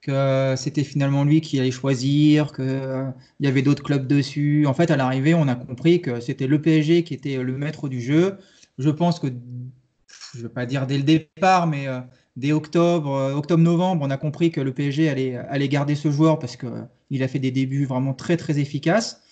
que 0.00 0.54
c'était 0.56 0.84
finalement 0.84 1.24
lui 1.24 1.40
qui 1.42 1.60
allait 1.60 1.70
choisir, 1.70 2.52
qu'il 2.52 2.64
euh, 2.66 3.10
y 3.40 3.46
avait 3.46 3.62
d'autres 3.62 3.82
clubs 3.82 4.06
dessus. 4.06 4.66
En 4.66 4.74
fait, 4.74 4.90
à 4.90 4.96
l'arrivée, 4.96 5.34
on 5.34 5.46
a 5.46 5.54
compris 5.56 6.00
que 6.00 6.20
c'était 6.20 6.46
le 6.46 6.60
PSG 6.62 7.04
qui 7.04 7.12
était 7.14 7.36
le 7.42 7.56
maître 7.58 7.88
du 7.88 8.00
jeu. 8.00 8.38
Je 8.78 8.90
pense 8.90 9.20
que, 9.20 9.28
je 9.28 10.38
ne 10.38 10.42
veux 10.44 10.48
pas 10.48 10.66
dire 10.66 10.86
dès 10.86 10.96
le 10.96 11.04
départ, 11.04 11.66
mais 11.66 11.86
euh, 11.86 12.00
dès 12.36 12.52
octobre, 12.52 13.12
euh, 13.12 13.34
octobre-novembre, 13.34 14.04
on 14.04 14.10
a 14.10 14.16
compris 14.16 14.50
que 14.50 14.60
le 14.60 14.72
PSG 14.72 15.08
allait, 15.08 15.36
allait 15.36 15.68
garder 15.68 15.94
ce 15.94 16.10
joueur 16.10 16.38
parce 16.38 16.56
qu'il 16.56 16.68
euh, 16.68 17.24
a 17.24 17.28
fait 17.28 17.38
des 17.38 17.50
débuts 17.50 17.86
vraiment 17.86 18.14
très 18.14 18.36
très 18.36 18.58
efficaces. 18.58 19.22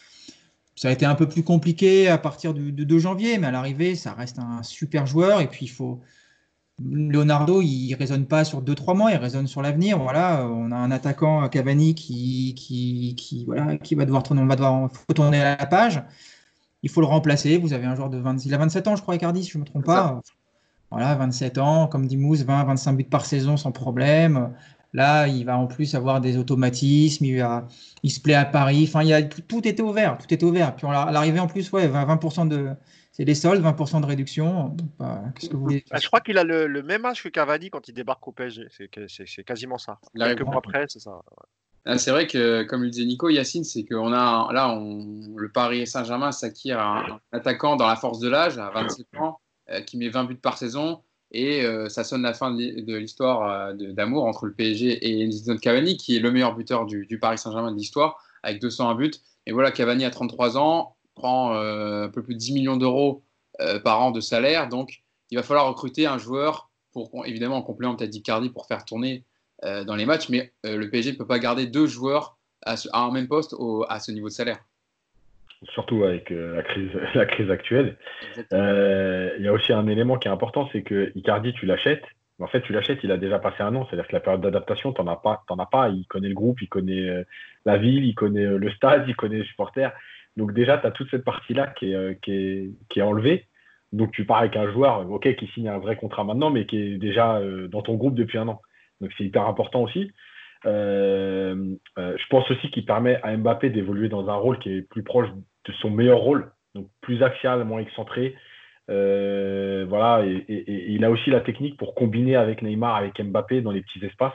Ça 0.77 0.89
a 0.89 0.91
été 0.91 1.07
un 1.07 1.15
peu 1.15 1.29
plus 1.29 1.45
compliqué 1.45 2.09
à 2.09 2.19
partir 2.19 2.53
du, 2.53 2.73
de 2.73 2.83
2 2.83 2.99
janvier, 2.99 3.39
mais 3.39 3.47
à 3.47 3.51
l'arrivée, 3.53 3.95
ça 3.95 4.13
reste 4.13 4.41
un 4.41 4.63
super 4.65 5.07
joueur. 5.07 5.41
Et 5.41 5.47
puis, 5.47 5.67
il 5.67 5.71
faut. 5.71 6.01
Leonardo, 6.83 7.63
il 7.63 7.93
ne 7.93 7.97
raisonne 7.97 8.27
pas 8.27 8.45
sur 8.45 8.61
2-3 8.61 8.97
mois, 8.97 9.13
il 9.13 9.17
raisonne 9.17 9.47
sur 9.47 9.63
l'avenir. 9.63 9.97
Voilà, 10.01 10.45
on 10.49 10.73
a 10.73 10.77
un 10.77 10.91
attaquant 10.91 11.49
Cavani 11.49 11.95
qui, 11.95 12.55
qui, 12.57 13.15
qui, 13.17 13.45
voilà, 13.45 13.77
qui 13.77 13.95
va 13.95 14.05
devoir 14.05 14.25
tourner, 14.25 14.43
on 14.43 14.47
va 14.47 14.57
devoir 14.57 14.91
tourner 15.15 15.41
à 15.41 15.57
la 15.57 15.67
page. 15.67 16.03
Il 16.83 16.91
faut 16.91 17.01
le 17.01 17.07
remplacer. 17.07 17.59
Vous 17.59 17.75
avez 17.75 17.87
un 17.87 17.95
joueur 17.95 18.11
de 18.11 18.19
20, 18.19 18.45
il 18.45 18.53
a 18.53 18.59
27 18.59 18.89
ans, 18.89 18.97
je 18.97 19.03
crois, 19.03 19.15
Icardi, 19.15 19.45
si 19.45 19.53
je 19.53 19.59
ne 19.59 19.63
me 19.63 19.67
trompe 19.67 19.85
pas. 19.85 20.21
Voilà, 20.95 21.17
27 21.17 21.59
ans, 21.59 21.89
comme 21.89 22.07
dit 22.07 22.17
Mousse, 22.17 22.43
20, 22.43 22.65
25 22.65 22.93
buts 22.93 23.03
par 23.03 23.27
saison 23.27 23.57
sans 23.57 23.73
problème. 23.73 24.55
Là, 24.93 25.27
il 25.27 25.45
va 25.45 25.59
en 25.59 25.67
plus 25.67 25.97
avoir 25.97 26.21
des 26.21 26.37
automatismes, 26.37 27.25
il, 27.25 27.45
il 28.05 28.11
se 28.11 28.21
plaît 28.21 28.35
à 28.35 28.45
Paris. 28.45 28.85
Enfin, 28.89 29.03
il 29.03 29.09
y 29.09 29.13
a, 29.13 29.25
tout, 29.25 29.67
était 29.67 29.83
ouvert, 29.83 30.17
tout 30.19 30.33
était 30.33 30.45
ouvert. 30.45 30.77
Puis 30.77 30.87
à 30.87 31.11
l'arrivée 31.11 31.41
en 31.41 31.49
plus, 31.49 31.73
ouais, 31.73 31.89
20%, 31.89 32.47
de, 32.47 32.69
c'est 33.11 33.25
des 33.25 33.35
soldes, 33.35 33.61
20% 33.61 34.03
de 34.03 34.07
réduction. 34.07 34.77
Bah, 35.01 35.21
qu'est-ce 35.35 35.51
que 35.51 35.57
vous 35.57 35.63
voulez 35.63 35.85
bah, 35.91 35.99
Je 36.01 36.07
crois 36.07 36.21
qu'il 36.21 36.39
a 36.39 36.45
le, 36.45 36.83
même 36.85 37.05
âge 37.07 37.25
que 37.25 37.29
Cavani 37.29 37.71
quand 37.71 37.89
il 37.89 37.95
débarque 37.95 38.29
au 38.29 38.31
PSG. 38.31 38.69
C'est, 38.71 39.45
quasiment 39.45 39.79
ça. 39.79 39.99
Quelques 40.17 40.43
mois 40.43 40.59
après, 40.59 40.85
c'est 40.89 41.01
ça. 41.01 41.23
Ah, 41.87 41.99
c'est 41.99 42.13
vrai 42.13 42.29
que, 42.29 42.63
comme 42.63 42.85
le 42.85 42.91
disait 42.91 43.05
Nico, 43.05 43.29
Yacine, 43.29 43.65
c'est 43.65 43.85
qu'on 43.85 44.13
a 44.13 44.53
là, 44.53 44.71
on, 44.71 45.35
le 45.37 45.49
Paris 45.49 45.89
Saint-Germain 45.89 46.31
s'acquiert 46.31 46.79
un, 46.79 47.21
attaquant 47.33 47.75
dans 47.75 47.89
la 47.89 47.97
force 47.97 48.21
de 48.21 48.29
l'âge 48.29 48.59
à 48.59 48.71
27 48.71 49.07
ans 49.19 49.41
qui 49.87 49.97
met 49.97 50.09
20 50.09 50.25
buts 50.25 50.37
par 50.37 50.59
saison. 50.59 51.01
Et 51.35 51.65
euh, 51.65 51.89
ça 51.89 52.05
sonne 52.05 52.23
la 52.23 52.33
fin 52.33 52.53
de 52.53 52.97
l'histoire 52.97 53.51
euh, 53.51 53.93
d'amour 53.93 54.25
entre 54.25 54.47
le 54.47 54.53
PSG 54.53 54.93
et 54.93 55.23
Edinson 55.23 55.57
Cavani, 55.57 55.97
qui 55.97 56.17
est 56.17 56.21
le 56.21 56.31
meilleur 56.31 56.55
buteur 56.55 56.87
du, 56.87 57.19
Paris 57.21 57.39
Saint-Germain 57.39 57.73
de 57.73 57.77
l'histoire, 57.77 58.23
avec 58.45 58.61
201 58.61 58.95
buts. 58.95 59.11
Et 59.47 59.53
voilà, 59.53 59.73
Cavani 59.73 60.05
a 60.05 60.11
33 60.11 60.57
ans, 60.59 60.97
prend 61.17 61.55
un 61.55 62.09
peu 62.09 62.23
plus 62.23 62.35
de 62.35 62.39
10 62.39 62.53
millions 62.55 62.77
d'euros 62.77 63.25
par 63.83 64.01
an 64.01 64.13
de 64.13 64.21
salaire. 64.21 64.69
Donc, 64.69 65.03
il 65.31 65.37
va 65.37 65.43
falloir 65.43 65.67
recruter 65.67 66.07
un 66.07 66.19
joueur, 66.19 66.71
pour, 66.93 67.27
évidemment 67.27 67.57
en 67.57 67.63
complément 67.63 67.97
peut-être 67.97 68.11
d'Icardi, 68.11 68.49
pour 68.49 68.67
faire 68.67 68.85
tourner 68.85 69.25
dans 69.63 69.97
les 69.97 70.07
matchs. 70.07 70.29
Mais 70.29 70.53
le 70.63 70.89
PSG 70.89 71.13
ne 71.13 71.17
peut 71.17 71.27
pas 71.27 71.39
garder 71.39 71.67
deux 71.67 71.87
joueurs 71.87 72.39
à, 72.65 72.77
un 72.93 73.11
même 73.11 73.29
poste 73.29 73.55
à 73.89 74.01
ce 74.01 74.13
niveau 74.13 74.29
de 74.29 74.33
salaire 74.33 74.65
surtout 75.73 76.05
avec 76.05 76.31
euh, 76.31 76.57
la, 76.57 76.63
crise, 76.63 76.91
la 77.15 77.27
crise 77.27 77.51
actuelle. 77.51 77.97
Euh, 78.53 79.35
il 79.39 79.45
y 79.45 79.49
a 79.49 79.53
aussi 79.53 79.73
un 79.73 79.87
élément 79.87 80.19
qui 80.19 80.29
est 80.29 80.31
important, 80.31 80.69
c'est 80.73 80.83
que 80.83 81.13
Icardi, 81.15 81.53
tu 81.53 81.67
l'achètes. 81.67 82.05
En 82.41 82.49
fait, 82.49 82.63
tu 82.63 82.73
l'achètes, 82.73 82.99
il 83.05 83.13
a 83.13 83.17
déjà 83.17 83.39
passé 83.39 83.63
un 83.63 83.75
an. 83.77 83.87
C'est-à-dire 83.87 84.09
que 84.09 84.13
la 84.13 84.21
période 84.21 84.41
d'adaptation, 84.41 84.93
tu 84.93 85.01
n'en 85.03 85.13
as, 85.13 85.17
pas, 85.17 85.45
as 85.49 85.67
pas. 85.67 85.89
Il 85.89 86.05
connaît 86.07 86.29
le 86.29 86.35
groupe, 86.35 86.61
il 86.63 86.69
connaît 86.69 87.09
euh, 87.09 87.25
la 87.65 87.77
ville, 87.77 88.05
il 88.05 88.15
connaît 88.15 88.45
le 88.45 88.71
stade, 88.73 89.05
il 89.09 89.15
connaît 89.15 89.39
les 89.39 89.45
supporters. 89.45 89.93
Donc 90.37 90.53
déjà, 90.53 90.79
tu 90.79 90.87
as 90.87 90.91
toute 90.91 91.11
cette 91.11 91.25
partie-là 91.25 91.69
qui 91.69 91.93
est, 91.93 92.21
qui, 92.23 92.33
est, 92.33 92.71
qui 92.89 92.99
est 92.99 93.03
enlevée. 93.03 93.47
Donc 93.93 94.11
tu 94.11 94.25
pars 94.25 94.39
avec 94.39 94.57
un 94.57 94.71
joueur 94.73 95.09
ok, 95.09 95.37
qui 95.37 95.47
signe 95.49 95.69
un 95.69 95.79
vrai 95.79 95.95
contrat 95.95 96.25
maintenant, 96.25 96.51
mais 96.51 96.67
qui 96.67 96.77
est 96.77 96.97
déjà 96.99 97.41
dans 97.69 97.83
ton 97.83 97.95
groupe 97.95 98.17
depuis 98.17 98.39
un 98.39 98.49
an. 98.49 98.61
Donc 99.01 99.13
c'est 99.17 99.23
hyper 99.23 99.47
important 99.47 99.83
aussi. 99.83 100.11
je 100.65 102.27
pense 102.29 102.51
aussi 102.51 102.71
qu'il 102.73 102.85
permet 102.85 103.21
à 103.23 103.37
Mbappé 103.37 103.71
d'évoluer 103.71 104.09
dans 104.09 104.29
un 104.29 104.35
rôle 104.35 104.59
qui 104.59 104.73
est 104.73 104.83
plus 104.83 105.05
proche 105.05 105.29
de 105.67 105.73
son 105.75 105.91
meilleur 105.91 106.19
rôle, 106.19 106.53
donc 106.75 106.89
plus 107.01 107.23
axial, 107.23 107.65
moins 107.65 107.81
excentré. 107.81 108.35
Euh, 108.91 109.87
voilà, 109.89 110.25
et, 110.27 110.45
il 110.93 111.05
a 111.05 111.11
aussi 111.11 111.31
la 111.31 111.41
technique 111.41 111.77
pour 111.77 111.95
combiner 111.95 112.37
avec 112.37 112.63
Neymar, 112.63 112.97
avec 112.97 113.21
Mbappé 113.21 113.63
dans 113.63 113.71
les 113.71 113.83
petits 113.83 114.05
espaces, 114.05 114.35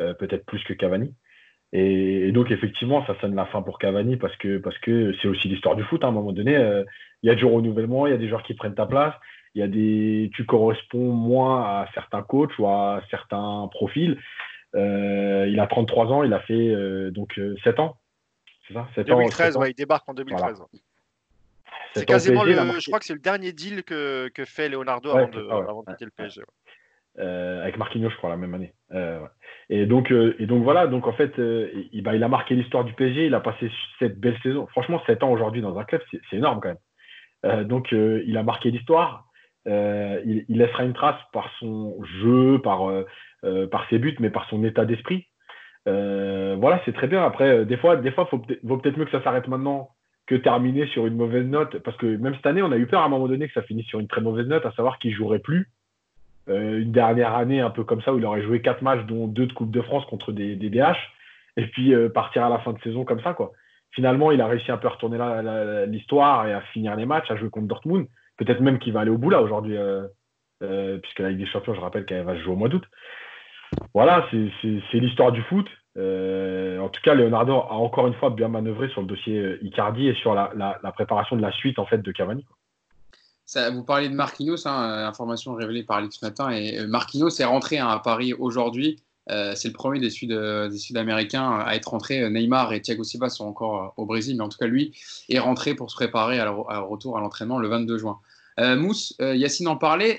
euh, 0.00 0.14
peut-être 0.14 0.44
plus 0.46 0.62
que 0.64 0.72
Cavani. 0.72 1.14
Et, 1.72 2.32
donc 2.32 2.50
effectivement, 2.50 3.04
ça 3.06 3.16
sonne 3.20 3.34
la 3.34 3.46
fin 3.46 3.62
pour 3.62 3.78
Cavani 3.78 4.16
parce 4.16 4.36
que 4.36 4.58
parce 4.58 4.78
que 4.78 5.14
c'est 5.20 5.28
aussi 5.28 5.48
l'histoire 5.48 5.76
du 5.76 5.84
foot. 5.84 6.02
Hein, 6.02 6.08
à 6.08 6.10
un 6.10 6.14
moment 6.14 6.32
donné, 6.32 6.56
euh, 6.56 6.84
il 7.22 7.28
y 7.28 7.30
a 7.30 7.34
du 7.34 7.44
renouvellement, 7.44 8.06
il 8.06 8.10
y 8.10 8.14
a 8.14 8.18
des 8.18 8.28
joueurs 8.28 8.42
qui 8.42 8.54
prennent 8.54 8.74
ta 8.74 8.86
place, 8.86 9.14
il 9.54 9.60
y 9.60 9.62
a 9.62 9.68
des, 9.68 10.30
tu 10.34 10.44
corresponds 10.44 11.12
moins 11.12 11.62
à 11.62 11.88
certains 11.94 12.22
coachs 12.22 12.58
ou 12.58 12.66
à 12.66 13.02
certains 13.10 13.68
profils. 13.70 14.18
il 14.74 15.58
a 15.60 15.66
33 15.68 16.12
ans, 16.12 16.22
il 16.24 16.32
a 16.32 16.40
fait 16.40 17.10
donc 17.10 17.40
7 17.64 17.80
ans 17.80 17.96
ça 18.72 19.02
2013, 19.02 19.58
il 19.68 19.74
débarque 19.74 20.08
en 20.08 20.14
2013. 20.14 20.62
C'est 21.94 22.04
quasiment 22.04 22.44
le. 22.44 22.52
Je 22.52 22.86
crois 22.86 22.98
que 22.98 23.04
c'est 23.04 23.14
le 23.14 23.20
dernier 23.20 23.52
deal 23.52 23.82
que, 23.82 24.28
que 24.28 24.44
fait 24.44 24.68
Leonardo 24.68 25.10
avant, 25.10 25.28
de, 25.28 25.90
quitter 25.92 26.04
le 26.04 26.10
PSG. 26.10 26.42
avec 27.18 27.76
Marquinhos, 27.78 28.10
je 28.10 28.16
crois, 28.16 28.30
la 28.30 28.36
même 28.36 28.54
année. 28.54 28.74
et, 29.70 29.86
donc, 29.86 30.10
et 30.10 30.46
donc 30.46 30.62
voilà, 30.62 30.86
donc 30.86 31.06
en 31.06 31.12
fait, 31.12 31.32
il, 31.38 32.02
bah, 32.02 32.14
il 32.14 32.22
a 32.22 32.28
marqué 32.28 32.54
l'histoire 32.54 32.84
du 32.84 32.92
PSG, 32.94 33.26
il 33.26 33.34
a 33.34 33.40
passé 33.40 33.70
cette 33.98 34.18
belle 34.18 34.38
saison. 34.42 34.66
Franchement, 34.68 35.02
7 35.06 35.22
ans 35.22 35.30
aujourd'hui 35.30 35.62
dans 35.62 35.78
un 35.78 35.84
club, 35.84 36.02
c'est 36.10 36.36
énorme 36.36 36.60
quand 36.60 36.74
même. 37.44 37.64
donc, 37.64 37.92
il 37.92 38.36
a 38.36 38.42
marqué 38.42 38.70
l'histoire. 38.70 39.24
Il, 39.66 40.44
il, 40.48 40.58
laissera 40.58 40.84
une 40.84 40.94
trace 40.94 41.20
par 41.32 41.50
son 41.58 41.96
jeu, 42.20 42.60
par, 42.62 42.90
par 43.70 43.88
ses 43.88 43.98
buts, 43.98 44.16
mais 44.20 44.30
par 44.30 44.48
son 44.50 44.62
état 44.64 44.84
d'esprit. 44.84 45.26
Euh, 45.88 46.56
voilà, 46.58 46.80
c'est 46.84 46.92
très 46.92 47.06
bien. 47.06 47.24
Après, 47.24 47.48
euh, 47.48 47.64
des 47.64 47.76
fois, 47.76 47.96
des 47.96 48.10
fois, 48.10 48.28
vaut 48.62 48.78
peut-être 48.78 48.96
mieux 48.96 49.04
que 49.04 49.10
ça 49.10 49.22
s'arrête 49.22 49.48
maintenant 49.48 49.90
que 50.26 50.34
terminer 50.34 50.86
sur 50.88 51.06
une 51.06 51.16
mauvaise 51.16 51.46
note. 51.46 51.78
Parce 51.78 51.96
que 51.96 52.06
même 52.06 52.34
cette 52.34 52.46
année, 52.46 52.62
on 52.62 52.72
a 52.72 52.76
eu 52.76 52.86
peur 52.86 53.02
à 53.02 53.04
un 53.04 53.08
moment 53.08 53.28
donné 53.28 53.46
que 53.46 53.54
ça 53.54 53.62
finisse 53.62 53.86
sur 53.86 54.00
une 54.00 54.08
très 54.08 54.20
mauvaise 54.20 54.46
note, 54.46 54.66
à 54.66 54.72
savoir 54.72 54.98
qu'il 54.98 55.14
jouerait 55.14 55.38
plus. 55.38 55.70
Euh, 56.48 56.80
une 56.80 56.92
dernière 56.92 57.34
année 57.34 57.60
un 57.60 57.70
peu 57.70 57.84
comme 57.84 58.02
ça 58.02 58.12
où 58.12 58.18
il 58.18 58.24
aurait 58.24 58.42
joué 58.42 58.60
quatre 58.60 58.82
matchs, 58.82 59.04
dont 59.06 59.26
deux 59.28 59.46
de 59.46 59.52
Coupe 59.52 59.70
de 59.70 59.82
France 59.82 60.04
contre 60.06 60.32
des, 60.32 60.56
DH, 60.56 60.96
et 61.56 61.66
puis 61.68 61.94
partir 62.14 62.44
à 62.44 62.48
la 62.48 62.58
fin 62.58 62.72
de 62.72 62.80
saison 62.80 63.04
comme 63.04 63.20
ça, 63.22 63.34
quoi. 63.34 63.52
Finalement, 63.92 64.30
il 64.30 64.40
a 64.40 64.46
réussi 64.46 64.70
un 64.70 64.76
peu 64.76 64.88
à 64.88 64.90
retourner 64.90 65.16
l'histoire 65.86 66.46
et 66.46 66.52
à 66.52 66.60
finir 66.60 66.96
les 66.96 67.06
matchs, 67.06 67.30
à 67.30 67.36
jouer 67.36 67.48
contre 67.48 67.66
Dortmund. 67.66 68.06
Peut-être 68.36 68.60
même 68.60 68.78
qu'il 68.78 68.92
va 68.92 69.00
aller 69.00 69.10
au 69.10 69.16
bout 69.16 69.30
là 69.30 69.40
aujourd'hui, 69.40 69.78
puisque 70.60 71.18
la 71.20 71.30
Ligue 71.30 71.38
des 71.38 71.46
Champions, 71.46 71.74
je 71.74 71.80
rappelle 71.80 72.04
qu'elle 72.04 72.24
va 72.24 72.34
se 72.34 72.42
jouer 72.42 72.52
au 72.52 72.56
mois 72.56 72.68
d'août 72.68 72.84
voilà, 73.94 74.26
c'est 74.30 74.98
l'histoire 74.98 75.32
du 75.32 75.42
foot. 75.42 75.66
Euh, 75.96 76.78
en 76.78 76.88
tout 76.88 77.00
cas, 77.02 77.14
Leonardo 77.14 77.54
a 77.54 77.74
encore 77.74 78.06
une 78.06 78.14
fois 78.14 78.30
bien 78.30 78.48
manœuvré 78.48 78.88
sur 78.90 79.00
le 79.00 79.06
dossier 79.06 79.38
euh, 79.38 79.58
Icardi 79.62 80.08
et 80.08 80.14
sur 80.14 80.34
la, 80.34 80.92
préparation 80.94 81.36
de 81.36 81.42
la 81.42 81.52
suite 81.52 81.78
en 81.78 81.86
fait 81.86 82.02
de 82.02 82.12
Cavani. 82.12 82.44
Vous 83.72 83.84
parlez 83.84 84.08
de 84.08 84.14
Marquinhos, 84.14 84.66
hein, 84.66 85.06
information 85.06 85.54
révélée 85.54 85.84
par 85.84 85.98
Alex 85.98 86.20
matin, 86.20 86.50
et 86.50 86.80
euh, 86.80 86.86
Marquinhos 86.88 87.30
est 87.40 87.44
rentré 87.44 87.78
hein, 87.78 87.88
à 87.88 88.00
Paris 88.00 88.34
aujourd'hui. 88.34 88.98
c'est 89.28 89.68
le 89.68 89.72
premier 89.72 90.00
des, 90.00 90.10
Sud, 90.10 90.30
des 90.30 90.78
Sud-Américains 90.78 91.60
à 91.64 91.74
être 91.76 91.90
rentré. 91.90 92.28
Neymar 92.28 92.72
et 92.72 92.82
Thiago 92.82 93.04
Silva 93.04 93.28
sont 93.28 93.46
encore 93.46 93.94
au 93.96 94.04
Brésil, 94.04 94.36
mais 94.36 94.42
en 94.42 94.48
tout 94.48 94.58
cas, 94.58 94.66
lui 94.66 94.92
est 95.28 95.38
rentré 95.38 95.74
pour 95.74 95.90
se 95.90 95.96
préparer 95.96 96.38
à, 96.40 96.50
retour 96.80 97.16
à 97.16 97.20
l'entraînement 97.20 97.58
le 97.58 97.68
22 97.68 97.98
juin. 97.98 98.18
Mousse, 98.58 99.14
Yacine 99.20 99.68
en 99.68 99.76
parlait. 99.76 100.18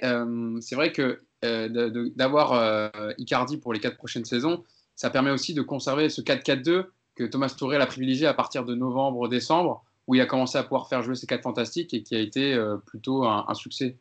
c'est 0.62 0.76
vrai 0.76 0.92
que 0.92 1.22
euh, 1.46 2.10
d'avoir 2.16 2.54
euh, 2.54 3.12
Icardi 3.20 3.58
pour 3.58 3.72
les 3.72 3.80
quatre 3.80 3.98
prochaines 3.98 4.26
saisons, 4.26 4.64
ça 4.96 5.12
permet 5.12 5.30
aussi 5.30 5.54
de 5.54 5.62
conserver 5.62 6.10
ce 6.10 6.22
4-4-2 6.22 6.86
que 7.16 7.24
Thomas 7.26 7.54
Touré 7.56 7.78
a 7.78 7.86
privilégié 7.86 8.26
à 8.26 8.34
partir 8.34 8.66
de 8.66 8.74
novembre-décembre, 8.74 9.84
où 10.08 10.16
il 10.16 10.22
a 10.22 10.26
commencé 10.26 10.58
à 10.58 10.64
pouvoir 10.64 10.90
faire 10.90 11.04
jouer 11.04 11.16
ses 11.16 11.28
quatre 11.28 11.44
fantastiques 11.44 11.94
et 11.94 12.02
qui 12.02 12.16
a 12.16 12.20
été 12.20 12.54
euh, 12.54 12.78
plutôt 12.78 13.26
un, 13.26 13.54
succès, 13.54 13.98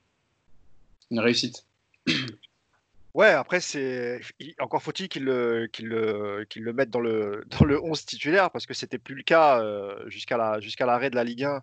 une 1.10 1.20
réussite. 1.20 1.66
Ouais, 3.14 3.30
après, 3.30 3.60
c'est 3.60 4.20
encore 4.60 4.82
faut-il 4.82 5.08
qu'il 5.08 5.24
le, 5.24 5.70
le, 5.80 6.46
le 6.54 6.72
mette 6.74 6.90
dans 6.90 7.00
le, 7.00 7.46
dans 7.58 7.64
le 7.64 7.82
11 7.82 8.04
titulaire, 8.04 8.50
parce 8.50 8.66
que 8.66 8.74
c'était 8.74 8.98
plus 8.98 9.14
le 9.14 9.22
cas 9.22 9.64
jusqu'à 10.08 10.36
l'arrêt 10.36 11.08
de 11.08 11.14
la 11.14 11.24
Ligue 11.24 11.44
1 11.44 11.62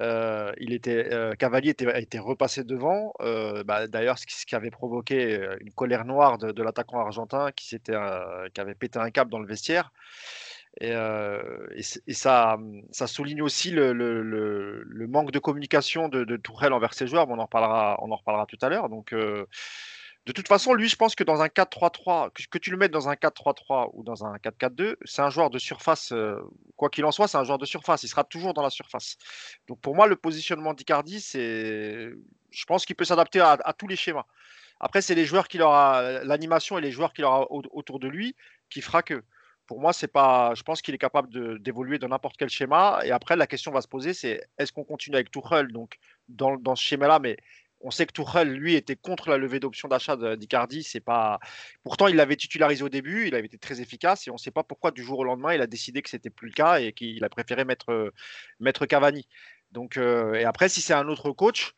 euh, 0.00 0.52
il 0.58 0.72
était, 0.72 1.12
euh, 1.12 1.34
Cavalier 1.34 1.70
était, 1.70 1.86
a 1.92 1.98
été 1.98 2.18
repassé 2.18 2.64
devant. 2.64 3.12
Euh, 3.20 3.64
bah, 3.64 3.86
d'ailleurs, 3.86 4.18
ce, 4.18 4.26
qui 4.26 4.54
avait 4.54 4.70
provoqué 4.70 5.40
une 5.60 5.72
colère 5.72 6.04
noire 6.04 6.38
de, 6.38 6.62
l'attaquant 6.62 7.00
argentin 7.00 7.50
qui, 7.52 7.78
qui 7.80 7.90
avait 8.60 8.74
pété 8.74 8.98
un 8.98 9.10
câble 9.10 9.30
dans 9.30 9.40
le 9.40 9.46
vestiaire. 9.46 9.92
Et, 10.80 10.92
ça, 12.12 12.58
ça, 12.92 13.06
souligne 13.06 13.42
aussi 13.42 13.70
le, 13.70 13.92
le, 13.92 15.06
manque 15.08 15.32
de 15.32 15.38
communication 15.38 16.08
de, 16.08 16.24
de, 16.24 16.36
Tourelle 16.36 16.72
envers 16.72 16.94
ses 16.94 17.06
joueurs. 17.06 17.28
on 17.28 17.38
en 17.38 17.44
reparlera, 17.44 17.98
on 18.02 18.12
en 18.12 18.16
reparlera 18.16 18.46
tout 18.46 18.58
à 18.62 18.68
l'heure. 18.68 18.88
Donc, 18.88 19.12
de 20.28 20.32
toute 20.34 20.46
façon, 20.46 20.74
lui, 20.74 20.90
je 20.90 20.96
pense 20.96 21.14
que 21.14 21.24
dans 21.24 21.40
un 21.40 21.46
4-3-3, 21.46 22.28
que, 22.50 22.58
tu 22.58 22.70
le 22.70 22.76
mettes 22.76 22.90
dans 22.90 23.08
un 23.08 23.14
4-3-3 23.14 23.92
ou 23.94 24.02
dans 24.02 24.26
un 24.26 24.36
4-4-2, 24.36 24.96
c'est 25.06 25.22
un 25.22 25.30
joueur 25.30 25.48
de 25.48 25.58
surface. 25.58 26.12
Euh, 26.12 26.36
quoi 26.76 26.90
qu'il 26.90 27.06
en 27.06 27.12
soit, 27.12 27.28
c'est 27.28 27.38
un 27.38 27.44
joueur 27.44 27.56
de 27.56 27.64
surface. 27.64 28.02
Il 28.02 28.08
sera 28.08 28.24
toujours 28.24 28.52
dans 28.52 28.60
la 28.60 28.68
surface. 28.68 29.16
Donc 29.68 29.80
pour 29.80 29.94
moi, 29.94 30.06
le 30.06 30.16
positionnement 30.16 30.74
d'Icardi, 30.74 31.22
c'est, 31.22 32.10
je 32.50 32.64
pense 32.66 32.84
qu'il 32.84 32.94
peut 32.94 33.06
s'adapter 33.06 33.40
à, 33.40 33.56
tous 33.78 33.88
les 33.88 33.96
schémas. 33.96 34.26
Après, 34.80 35.00
c'est 35.00 35.14
les 35.14 35.24
joueurs 35.24 35.48
qui 35.48 35.62
aura, 35.62 36.22
l'animation 36.24 36.76
et 36.76 36.82
les 36.82 36.92
joueurs 36.92 37.14
qu'il 37.14 37.24
aura 37.24 37.50
autour 37.50 37.98
de 37.98 38.06
lui 38.06 38.36
qui 38.68 38.82
fera 38.82 39.02
que. 39.02 39.24
Pour 39.66 39.80
moi, 39.80 39.94
c'est 39.94 40.08
pas. 40.08 40.54
Je 40.54 40.62
pense 40.62 40.82
qu'il 40.82 40.94
est 40.94 40.98
capable 40.98 41.62
d'évoluer 41.62 41.98
dans 41.98 42.08
n'importe 42.08 42.36
quel 42.38 42.50
schéma. 42.50 43.00
Et 43.04 43.12
après, 43.12 43.34
la 43.36 43.46
question 43.46 43.70
va 43.70 43.80
se 43.80 43.88
poser, 43.88 44.12
c'est 44.12 44.46
est-ce 44.58 44.72
qu'on 44.72 44.84
continue 44.84 45.16
avec 45.16 45.30
Tuchel, 45.30 45.68
donc 45.72 45.98
dans, 46.28 46.56
dans 46.56 46.74
ce 46.74 46.84
schéma-là, 46.84 47.18
mais 47.18 47.38
on 47.80 47.90
sait 47.90 48.06
que 48.06 48.12
Tourelle, 48.12 48.52
lui, 48.52 48.74
était 48.74 48.96
contre 48.96 49.30
la 49.30 49.36
levée 49.36 49.60
d'option 49.60 49.88
d'achat 49.88 50.16
d'Icardi. 50.36 50.82
C'est 50.82 51.00
pas. 51.00 51.38
Pourtant, 51.84 52.08
il 52.08 52.16
l'avait 52.16 52.36
titularisé 52.36 52.82
au 52.82 52.88
début, 52.88 53.28
il 53.28 53.34
avait 53.34 53.46
été 53.46 53.58
très 53.58 53.80
efficace, 53.80 54.26
et 54.26 54.30
on 54.30 54.34
ne 54.34 54.38
sait 54.38 54.50
pas 54.50 54.62
pourquoi 54.62 54.90
du 54.90 55.02
jour 55.02 55.20
au 55.20 55.24
lendemain, 55.24 55.54
il 55.54 55.60
a 55.60 55.66
décidé 55.66 56.02
que 56.02 56.10
c'était 56.10 56.30
plus 56.30 56.48
le 56.48 56.54
cas 56.54 56.80
et 56.80 56.92
qu'il 56.92 57.22
a 57.24 57.28
préféré 57.28 57.64
mettre, 57.64 58.12
mettre 58.60 58.86
Cavani. 58.86 59.28
Donc, 59.72 59.96
euh, 59.96 60.34
et 60.34 60.44
après, 60.44 60.68
si 60.68 60.80
c'est 60.80 60.94
un 60.94 61.08
autre 61.08 61.30
coach, 61.32 61.74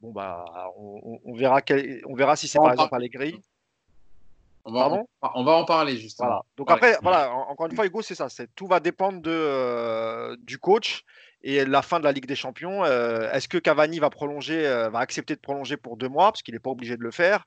bon 0.00 0.12
bah, 0.12 0.44
on, 0.76 1.34
verra, 1.34 1.60
on 2.06 2.14
verra 2.14 2.36
si 2.36 2.48
c'est 2.48 2.58
par 2.58 2.72
exemple 2.72 2.94
Allegri. 2.94 3.40
On 4.68 4.72
va, 4.72 4.88
en, 4.88 5.06
on 5.36 5.44
va 5.44 5.52
en 5.52 5.64
parler 5.64 5.96
justement. 5.96 6.26
Voilà. 6.28 6.42
Donc 6.56 6.70
après, 6.72 6.98
voilà, 7.00 7.32
encore 7.32 7.66
une 7.66 7.76
fois, 7.76 7.86
Hugo, 7.86 8.02
c'est 8.02 8.16
ça. 8.16 8.26
Tout 8.56 8.66
va 8.66 8.80
dépendre 8.80 9.20
de, 9.22 9.30
euh, 9.30 10.36
du 10.40 10.58
coach 10.58 11.04
et 11.46 11.64
la 11.64 11.80
fin 11.80 12.00
de 12.00 12.04
la 12.04 12.10
Ligue 12.10 12.26
des 12.26 12.34
Champions. 12.34 12.84
Euh, 12.84 13.30
est-ce 13.30 13.46
que 13.46 13.56
Cavani 13.58 14.00
va 14.00 14.10
prolonger, 14.10 14.66
euh, 14.66 14.90
va 14.90 14.98
accepter 14.98 15.36
de 15.36 15.40
prolonger 15.40 15.76
pour 15.76 15.96
deux 15.96 16.08
mois 16.08 16.32
parce 16.32 16.42
qu'il 16.42 16.54
n'est 16.54 16.60
pas 16.60 16.70
obligé 16.70 16.96
de 16.96 17.02
le 17.02 17.12
faire 17.12 17.46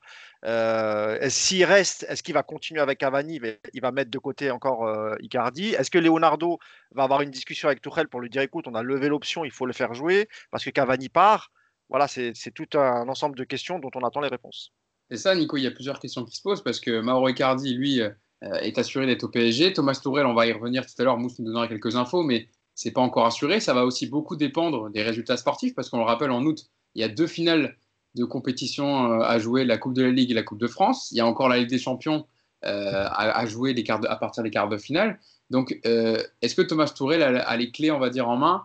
S'il 1.28 1.64
reste, 1.64 2.06
est-ce 2.08 2.22
qu'il 2.22 2.32
va 2.32 2.42
continuer 2.42 2.80
avec 2.80 2.98
Cavani 2.98 3.40
Il 3.74 3.80
va 3.82 3.92
mettre 3.92 4.10
de 4.10 4.18
côté 4.18 4.50
encore 4.50 4.88
Icardi. 5.20 5.74
Est-ce 5.74 5.90
que 5.90 5.98
Leonardo 5.98 6.58
va 6.92 7.02
avoir 7.02 7.20
une 7.20 7.30
discussion 7.30 7.68
avec 7.68 7.82
Tourelle 7.82 8.08
pour 8.08 8.20
lui 8.20 8.30
dire 8.30 8.40
écoute, 8.40 8.66
on 8.66 8.74
a 8.74 8.82
levé 8.82 9.08
l'option, 9.08 9.44
il 9.44 9.50
faut 9.50 9.66
le 9.66 9.74
faire 9.74 9.92
jouer 9.92 10.28
parce 10.50 10.64
que 10.64 10.70
Cavani 10.70 11.10
part? 11.10 11.52
Voilà, 11.90 12.08
c'est 12.08 12.32
tout 12.54 12.78
un 12.78 13.08
ensemble 13.08 13.36
de 13.36 13.44
questions 13.44 13.78
dont 13.78 13.90
on 13.94 14.00
attend 14.00 14.20
les 14.20 14.28
réponses. 14.28 14.72
C'est 15.10 15.18
ça, 15.18 15.34
Nico, 15.34 15.56
il 15.56 15.64
y 15.64 15.66
a 15.66 15.72
plusieurs 15.72 15.98
questions 15.98 16.24
qui 16.24 16.36
se 16.36 16.42
posent 16.42 16.62
parce 16.62 16.80
que 16.80 17.00
Mauro 17.00 17.28
Icardi, 17.28 17.74
lui, 17.74 18.00
euh, 18.00 18.54
est 18.60 18.78
assuré 18.78 19.04
d'être 19.04 19.24
au 19.24 19.28
PSG. 19.28 19.74
Thomas 19.74 19.98
Tourelle, 20.02 20.24
on 20.24 20.32
va 20.32 20.46
y 20.46 20.52
revenir 20.52 20.86
tout 20.86 20.94
à 20.98 21.04
l'heure, 21.04 21.18
Mousse 21.18 21.38
nous 21.38 21.44
donnera 21.44 21.68
quelques 21.68 21.96
infos, 21.96 22.22
mais 22.22 22.48
c'est 22.80 22.92
pas 22.92 23.02
encore 23.02 23.26
assuré. 23.26 23.60
Ça 23.60 23.74
va 23.74 23.84
aussi 23.84 24.06
beaucoup 24.06 24.36
dépendre 24.36 24.88
des 24.90 25.02
résultats 25.02 25.36
sportifs 25.36 25.74
parce 25.74 25.90
qu'on 25.90 25.98
le 25.98 26.04
rappelle, 26.04 26.30
en 26.30 26.42
août, 26.44 26.64
il 26.94 27.02
y 27.02 27.04
a 27.04 27.08
deux 27.08 27.26
finales 27.26 27.76
de 28.14 28.24
compétition 28.24 29.12
euh, 29.12 29.20
à 29.20 29.38
jouer, 29.38 29.66
la 29.66 29.76
Coupe 29.76 29.92
de 29.92 30.02
la 30.02 30.10
Ligue 30.10 30.30
et 30.30 30.34
la 30.34 30.42
Coupe 30.42 30.58
de 30.58 30.66
France. 30.66 31.10
Il 31.10 31.18
y 31.18 31.20
a 31.20 31.26
encore 31.26 31.50
la 31.50 31.58
Ligue 31.58 31.68
des 31.68 31.78
Champions 31.78 32.26
euh, 32.64 33.04
à, 33.10 33.44
jouer 33.44 33.74
à 33.86 34.16
partir 34.16 34.42
des 34.42 34.50
quarts 34.50 34.70
de 34.70 34.78
finale. 34.78 35.20
Donc, 35.50 35.78
est-ce 35.84 36.54
que 36.54 36.62
Thomas 36.62 36.90
Tourelle 36.96 37.22
a, 37.22 37.56
les 37.58 37.70
clés, 37.70 37.90
on 37.90 37.98
va 37.98 38.08
dire, 38.08 38.28
en 38.28 38.36
main 38.36 38.64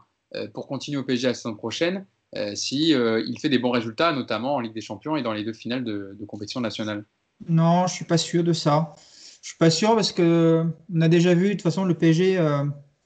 pour 0.54 0.68
continuer 0.68 0.98
au 0.98 1.04
PSG 1.04 1.28
la 1.28 1.34
saison 1.34 1.56
prochaine 1.56 2.06
si 2.54 2.94
euh, 2.94 3.24
il 3.28 3.40
fait 3.40 3.50
des 3.50 3.60
bons 3.60 3.72
résultats, 3.72 4.14
notamment 4.14 4.56
en 4.56 4.60
Ligue 4.60 4.74
des 4.74 4.82
Champions 4.82 5.16
et 5.16 5.24
dans 5.24 5.34
les 5.34 5.44
deux 5.44 5.54
finales 5.54 5.84
de, 5.84 6.18
compétition 6.28 6.62
nationale? 6.62 7.06
Non, 7.50 7.88
je 7.88 7.94
suis 7.94 8.06
pas 8.06 8.18
sûr 8.18 8.44
de 8.44 8.54
ça. 8.54 8.96
Je 9.42 9.50
suis 9.50 9.58
pas 9.58 9.72
sûr 9.72 9.96
parce 9.96 10.12
que 10.12 10.66
on 10.94 11.02
a 11.02 11.08
déjà 11.08 11.34
vu 11.34 11.48
de 11.48 11.54
toute 11.54 11.64
façon 11.64 11.86
le 11.86 11.96
PSG, 11.96 12.38
euh, 12.38 12.64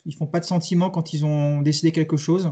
ils 0.10 0.16
font 0.16 0.28
pas 0.28 0.40
de 0.40 0.46
sentiments 0.46 0.90
quand 0.90 1.14
ils 1.14 1.26
ont 1.26 1.62
décidé 1.62 1.92
quelque 1.92 2.18
chose. 2.18 2.52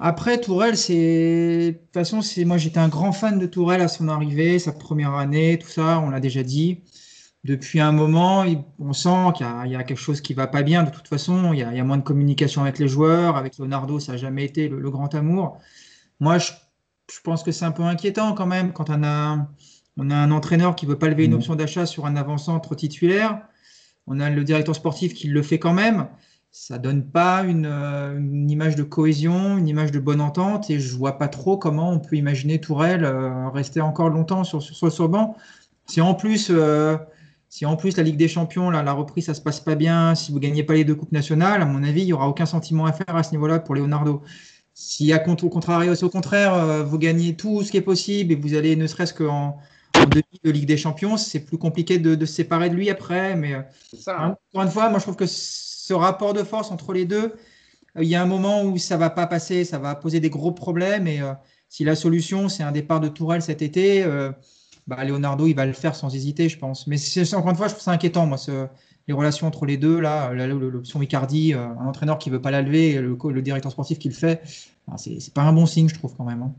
Après 0.00 0.40
Tourelle, 0.40 0.76
c'est 0.76 1.72
de 1.72 1.78
toute 1.78 1.94
façon 1.94 2.20
c'est 2.22 2.44
moi 2.44 2.58
j'étais 2.58 2.80
un 2.80 2.88
grand 2.88 3.12
fan 3.12 3.38
de 3.38 3.46
Tourelle 3.46 3.80
à 3.80 3.88
son 3.88 4.08
arrivée, 4.08 4.58
sa 4.58 4.72
première 4.72 5.14
année, 5.14 5.58
tout 5.58 5.68
ça, 5.68 6.00
on 6.00 6.10
l'a 6.10 6.20
déjà 6.20 6.42
dit 6.42 6.82
depuis 7.44 7.80
un 7.80 7.92
moment, 7.92 8.44
on 8.78 8.92
sent 8.92 9.32
qu'il 9.36 9.46
y, 9.46 9.76
a 9.76 9.84
quelque 9.84 9.98
chose 9.98 10.20
qui 10.20 10.34
va 10.34 10.46
pas 10.46 10.62
bien. 10.62 10.82
De 10.82 10.90
toute 10.90 11.08
façon, 11.08 11.52
il 11.52 11.60
y 11.60 11.62
a, 11.62 11.84
moins 11.84 11.96
de 11.96 12.02
communication 12.02 12.62
avec 12.62 12.78
les 12.78 12.88
joueurs. 12.88 13.36
Avec 13.36 13.58
Leonardo, 13.58 14.00
ça 14.00 14.12
n'a 14.12 14.18
jamais 14.18 14.44
été 14.44 14.68
le, 14.68 14.90
grand 14.90 15.14
amour. 15.14 15.58
Moi, 16.20 16.38
je, 16.38 16.50
pense 17.22 17.42
que 17.42 17.52
c'est 17.52 17.64
un 17.64 17.70
peu 17.70 17.84
inquiétant 17.84 18.34
quand 18.34 18.46
même 18.46 18.72
quand 18.72 18.90
on 18.90 19.02
a, 19.04 19.48
on 19.96 20.10
a 20.10 20.16
un 20.16 20.30
entraîneur 20.30 20.74
qui 20.74 20.84
veut 20.84 20.98
pas 20.98 21.08
lever 21.08 21.24
une 21.24 21.32
mmh. 21.32 21.36
option 21.36 21.54
d'achat 21.54 21.86
sur 21.86 22.06
un 22.06 22.16
avant-centre 22.16 22.74
titulaire. 22.74 23.40
On 24.08 24.20
a 24.20 24.30
le 24.30 24.44
directeur 24.44 24.74
sportif 24.74 25.14
qui 25.14 25.28
le 25.28 25.42
fait 25.42 25.58
quand 25.58 25.74
même. 25.74 26.08
Ça 26.50 26.78
donne 26.78 27.04
pas 27.04 27.42
une, 27.42 28.50
image 28.50 28.74
de 28.74 28.82
cohésion, 28.82 29.58
une 29.58 29.68
image 29.68 29.92
de 29.92 29.98
bonne 29.98 30.20
entente. 30.20 30.70
Et 30.70 30.80
je 30.80 30.96
vois 30.96 31.18
pas 31.18 31.28
trop 31.28 31.56
comment 31.58 31.92
on 31.92 32.00
peut 32.00 32.16
imaginer 32.16 32.60
Tourelle 32.60 33.04
euh, 33.04 33.48
rester 33.50 33.80
encore 33.80 34.08
longtemps 34.08 34.44
sur, 34.44 34.62
sur, 34.62 34.90
sur, 34.90 35.04
le 35.04 35.08
banc. 35.08 35.36
Si 35.86 36.00
en 36.00 36.14
plus 36.14 36.48
euh, 36.50 36.96
si 37.50 37.64
en 37.64 37.76
plus 37.76 37.96
la 37.96 38.02
Ligue 38.02 38.16
des 38.16 38.28
Champions, 38.28 38.70
la 38.70 38.92
reprise, 38.92 39.26
ça 39.26 39.34
se 39.34 39.40
passe 39.40 39.60
pas 39.60 39.74
bien, 39.74 40.14
si 40.14 40.32
vous 40.32 40.38
gagnez 40.38 40.62
pas 40.62 40.74
les 40.74 40.84
deux 40.84 40.94
coupes 40.94 41.12
nationales, 41.12 41.62
à 41.62 41.64
mon 41.64 41.82
avis, 41.82 42.02
il 42.02 42.08
y 42.08 42.12
aura 42.12 42.28
aucun 42.28 42.46
sentiment 42.46 42.84
à 42.84 42.92
faire 42.92 43.16
à 43.16 43.22
ce 43.22 43.30
niveau-là 43.30 43.58
pour 43.58 43.74
Leonardo. 43.74 44.22
Si 44.74 45.12
au 45.12 45.48
contraire, 45.48 46.02
au 46.02 46.08
contraire, 46.08 46.54
euh, 46.54 46.84
vous 46.84 46.98
gagnez 46.98 47.36
tout 47.36 47.62
ce 47.62 47.70
qui 47.70 47.78
est 47.78 47.82
possible 47.82 48.32
et 48.32 48.36
vous 48.36 48.54
allez 48.54 48.76
ne 48.76 48.86
serait-ce 48.86 49.14
qu'en 49.14 49.26
en 49.28 49.58
demi 50.06 50.40
de 50.42 50.50
Ligue 50.50 50.66
des 50.66 50.76
Champions, 50.76 51.16
c'est 51.16 51.40
plus 51.40 51.58
compliqué 51.58 51.98
de, 51.98 52.24
se 52.24 52.32
séparer 52.32 52.70
de 52.70 52.74
lui 52.74 52.90
après. 52.90 53.36
Mais 53.36 53.54
euh, 53.54 53.62
hein. 54.08 54.36
encore 54.52 54.62
une 54.62 54.70
fois, 54.70 54.90
moi 54.90 54.98
je 54.98 55.04
trouve 55.04 55.16
que 55.16 55.26
ce 55.26 55.94
rapport 55.94 56.34
de 56.34 56.42
force 56.42 56.70
entre 56.70 56.92
les 56.92 57.04
deux, 57.04 57.34
euh, 57.96 58.02
il 58.02 58.08
y 58.08 58.14
a 58.14 58.22
un 58.22 58.26
moment 58.26 58.64
où 58.64 58.76
ça 58.78 58.96
va 58.96 59.10
pas 59.10 59.26
passer, 59.26 59.64
ça 59.64 59.78
va 59.78 59.94
poser 59.94 60.20
des 60.20 60.30
gros 60.30 60.52
problèmes. 60.52 61.06
Et 61.06 61.20
si 61.68 61.84
la 61.84 61.94
solution 61.96 62.48
c'est 62.48 62.62
un 62.62 62.72
départ 62.72 63.00
de 63.00 63.08
Tourelle 63.08 63.42
cet 63.42 63.62
été, 63.62 64.04
bah, 64.86 65.04
Leonardo, 65.04 65.46
il 65.46 65.54
va 65.54 65.66
le 65.66 65.74
faire 65.74 65.94
sans 65.94 66.14
hésiter, 66.14 66.48
je 66.48 66.58
pense. 66.58 66.86
Mais 66.86 66.96
encore 67.34 67.50
une 67.50 67.56
fois, 67.56 67.68
je 67.68 67.74
trouve 67.74 67.84
ça 67.84 67.92
inquiétant, 67.92 68.26
moi, 68.26 68.38
les 69.08 69.14
relations 69.14 69.46
entre 69.46 69.64
les 69.64 69.78
deux, 69.78 70.00
là, 70.00 70.32
l'option 70.32 71.00
Icardi, 71.02 71.54
euh, 71.54 71.66
un 71.66 71.86
entraîneur 71.86 72.18
qui 72.18 72.30
ne 72.30 72.34
veut 72.34 72.42
pas 72.42 72.50
la 72.50 72.62
lever, 72.62 72.90
et 72.90 73.00
le, 73.00 73.42
directeur 73.42 73.72
sportif 73.72 73.98
qui 73.98 74.08
le 74.08 74.14
fait, 74.14 74.42
c'est 74.96 75.32
pas 75.32 75.42
un 75.42 75.52
bon 75.52 75.66
signe, 75.66 75.88
je 75.88 75.94
trouve, 75.94 76.14
quand 76.14 76.24
même. 76.24 76.42
Hein. 76.42 76.54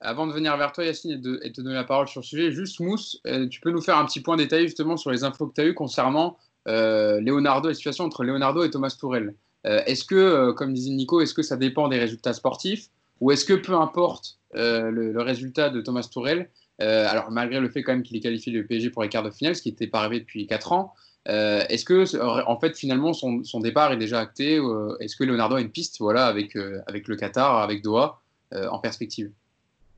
Avant 0.00 0.26
de 0.26 0.32
venir 0.32 0.56
vers 0.56 0.72
toi, 0.72 0.84
Yacine, 0.84 1.12
et 1.12 1.16
de, 1.16 1.36
te 1.36 1.60
donner 1.60 1.74
la 1.74 1.84
parole 1.84 2.08
sur 2.08 2.20
le 2.20 2.26
sujet, 2.26 2.52
juste 2.52 2.80
Mousse, 2.80 3.20
euh, 3.26 3.48
tu 3.48 3.60
peux 3.60 3.70
nous 3.70 3.80
faire 3.80 3.96
un 3.96 4.04
petit 4.04 4.20
point 4.20 4.36
détaillé 4.36 4.66
justement 4.66 4.96
sur 4.96 5.10
les 5.10 5.24
infos 5.24 5.46
que 5.46 5.54
tu 5.54 5.60
as 5.62 5.66
eues 5.66 5.74
concernant 5.74 6.36
euh, 6.68 7.20
Leonardo, 7.20 7.68
la 7.68 7.74
situation 7.74 8.04
entre 8.04 8.24
Leonardo 8.24 8.62
et 8.62 8.70
Thomas 8.70 8.94
Tourel. 8.98 9.34
est-ce 9.64 10.04
que, 10.04 10.52
comme 10.52 10.72
disait 10.74 10.90
Nico, 10.90 11.20
est-ce 11.20 11.34
que 11.34 11.42
ça 11.42 11.56
dépend 11.56 11.88
des 11.88 11.98
résultats 11.98 12.32
sportifs 12.32 12.88
ou 13.20 13.32
est-ce 13.32 13.44
que 13.44 13.54
peu 13.54 13.74
importe 13.74 14.38
le, 14.52 15.20
résultat 15.20 15.70
de 15.70 15.80
Thomas 15.80 16.08
Tourel, 16.12 16.50
alors 16.78 17.30
malgré 17.30 17.58
le 17.60 17.68
fait 17.68 17.82
quand 17.82 17.92
même 17.92 18.02
qu'il 18.02 18.16
ait 18.16 18.20
qualifié 18.20 18.52
le 18.52 18.64
PSG 18.66 18.90
pour 18.90 19.02
les 19.02 19.08
quarts 19.08 19.24
de 19.24 19.30
finale, 19.30 19.56
ce 19.56 19.62
qui 19.62 19.70
n'était 19.70 19.86
pas 19.86 20.00
arrivé 20.00 20.20
depuis 20.20 20.46
4 20.46 20.72
ans, 20.72 20.94
euh, 21.28 21.64
est-ce 21.68 21.84
que, 21.84 22.20
en 22.46 22.58
fait, 22.60 22.76
finalement, 22.76 23.12
son, 23.12 23.60
départ 23.60 23.92
est 23.92 23.96
déjà 23.96 24.20
acté 24.20 24.58
euh, 24.58 24.96
Est-ce 25.00 25.16
que 25.16 25.24
Leonardo 25.24 25.56
a 25.56 25.60
une 25.60 25.70
piste 25.70 25.98
voilà, 25.98 26.26
avec, 26.26 26.56
euh, 26.56 26.80
avec 26.86 27.08
le 27.08 27.16
Qatar, 27.16 27.58
avec 27.58 27.82
Doha, 27.82 28.20
en 28.52 28.78
perspective? 28.78 29.30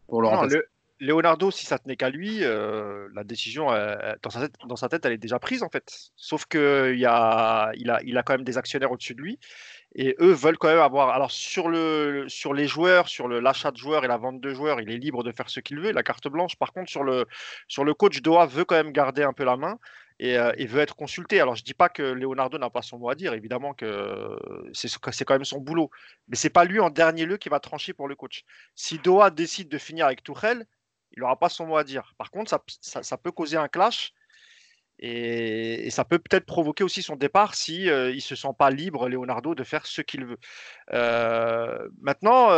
Pour 0.09 0.23
le 0.23 0.65
Leonardo, 1.01 1.53
si 1.53 1.65
ça 1.65 1.79
tenait 1.79 1.95
qu'à 1.95 2.11
lui, 2.11 2.41
la 2.41 3.23
décision 3.23 3.69
dans, 3.69 4.31
sa 4.31 4.41
tête, 4.41 4.55
dans 4.67 4.75
sa 4.75 4.89
tête, 4.89 5.07
elle 5.07 5.13
est 5.13 5.19
déjà 5.19 5.39
prise 5.39 5.63
en 5.63 5.69
fait. 5.69 6.11
Sauf 6.17 6.45
qu'il 6.47 7.07
a, 7.07 7.71
il 7.77 7.89
a, 7.89 8.01
il 8.03 8.19
a 8.19 8.23
quand 8.25 8.33
même 8.33 8.43
des 8.43 8.59
actionnaires 8.59 8.91
au-dessus 8.91 9.15
de 9.15 9.21
lui 9.21 9.39
et 9.95 10.17
eux 10.21 10.33
veulent 10.33 10.59
quand 10.59 10.69
même 10.69 10.81
avoir. 10.81 11.11
Alors 11.11 11.31
sur, 11.31 11.69
le, 11.69 12.25
sur 12.29 12.53
les 12.53 12.67
joueurs, 12.67 13.09
sur 13.09 13.29
l'achat 13.29 13.71
de 13.71 13.77
joueurs 13.77 14.05
et 14.05 14.09
la 14.09 14.17
vente 14.17 14.41
de 14.41 14.53
joueurs, 14.53 14.81
il 14.81 14.91
est 14.91 14.99
libre 14.99 15.23
de 15.23 15.33
faire 15.33 15.49
ce 15.49 15.61
qu'il 15.61 15.81
veut, 15.81 15.93
la 15.93 16.03
carte 16.03 16.29
blanche. 16.29 16.57
Par 16.57 16.73
contre, 16.73 16.91
sur 16.91 17.05
le, 17.05 17.27
sur 17.69 17.85
le 17.85 17.95
coach, 17.95 18.21
Doha 18.21 18.47
veut 18.47 18.65
quand 18.65 18.77
même 18.77 18.93
garder 18.93 19.23
un 19.23 19.33
peu 19.33 19.45
la 19.45 19.57
main 19.57 19.79
et, 20.19 20.67
veut 20.67 20.81
être 20.81 20.97
consulté. 20.97 21.41
Alors 21.41 21.55
je 21.55 21.65
dis 21.65 21.75
pas 21.75 21.89
que 21.89 22.03
Leonardo 22.03 22.59
n'a 22.59 22.71
pas 22.71 22.83
son 22.83 22.99
mot 22.99 23.11
à 23.11 23.15
dire, 23.15 23.35
évidemment 23.35 23.75
que 23.75 24.37
c'est 24.73 25.25
quand 25.25 25.35
même 25.35 25.45
son 25.45 25.61
boulot, 25.61 25.91
mais 26.29 26.37
c'est 26.37 26.51
pas 26.51 26.65
lui 26.65 26.81
en 26.81 26.91
dernier 26.91 27.27
lieu 27.27 27.37
qui 27.37 27.49
va 27.49 27.61
trancher 27.61 27.93
pour 27.93 28.09
le 28.09 28.17
coach. 28.17 28.45
Si 28.75 28.99
Doha 28.99 29.31
décide 29.31 29.69
de 29.69 29.79
finir 29.79 30.07
avec 30.07 30.23
Tuchel, 30.23 30.67
il 31.13 31.21
n'aura 31.21 31.39
pas 31.39 31.49
son 31.49 31.67
mot 31.67 31.77
à 31.77 31.85
dire. 31.85 32.15
Par 32.19 32.31
contre, 32.31 32.51
ça, 32.51 33.03
ça, 33.03 33.17
peut 33.17 33.33
causer 33.33 33.57
un 33.57 33.69
clash 33.69 34.13
et, 34.99 35.89
ça 35.91 36.05
peut 36.05 36.19
peut-être 36.19 36.45
provoquer 36.45 36.85
aussi 36.85 37.03
son 37.03 37.17
départ 37.17 37.55
si 37.55 37.87
ne 37.87 38.11
il 38.11 38.21
se 38.21 38.35
sent 38.35 38.53
pas 38.59 38.71
libre, 38.71 39.09
Leonardo, 39.09 39.55
de 39.55 39.65
faire 39.65 39.87
ce 39.87 40.03
qu'il 40.03 40.27
veut. 40.27 40.39
maintenant 42.01 42.51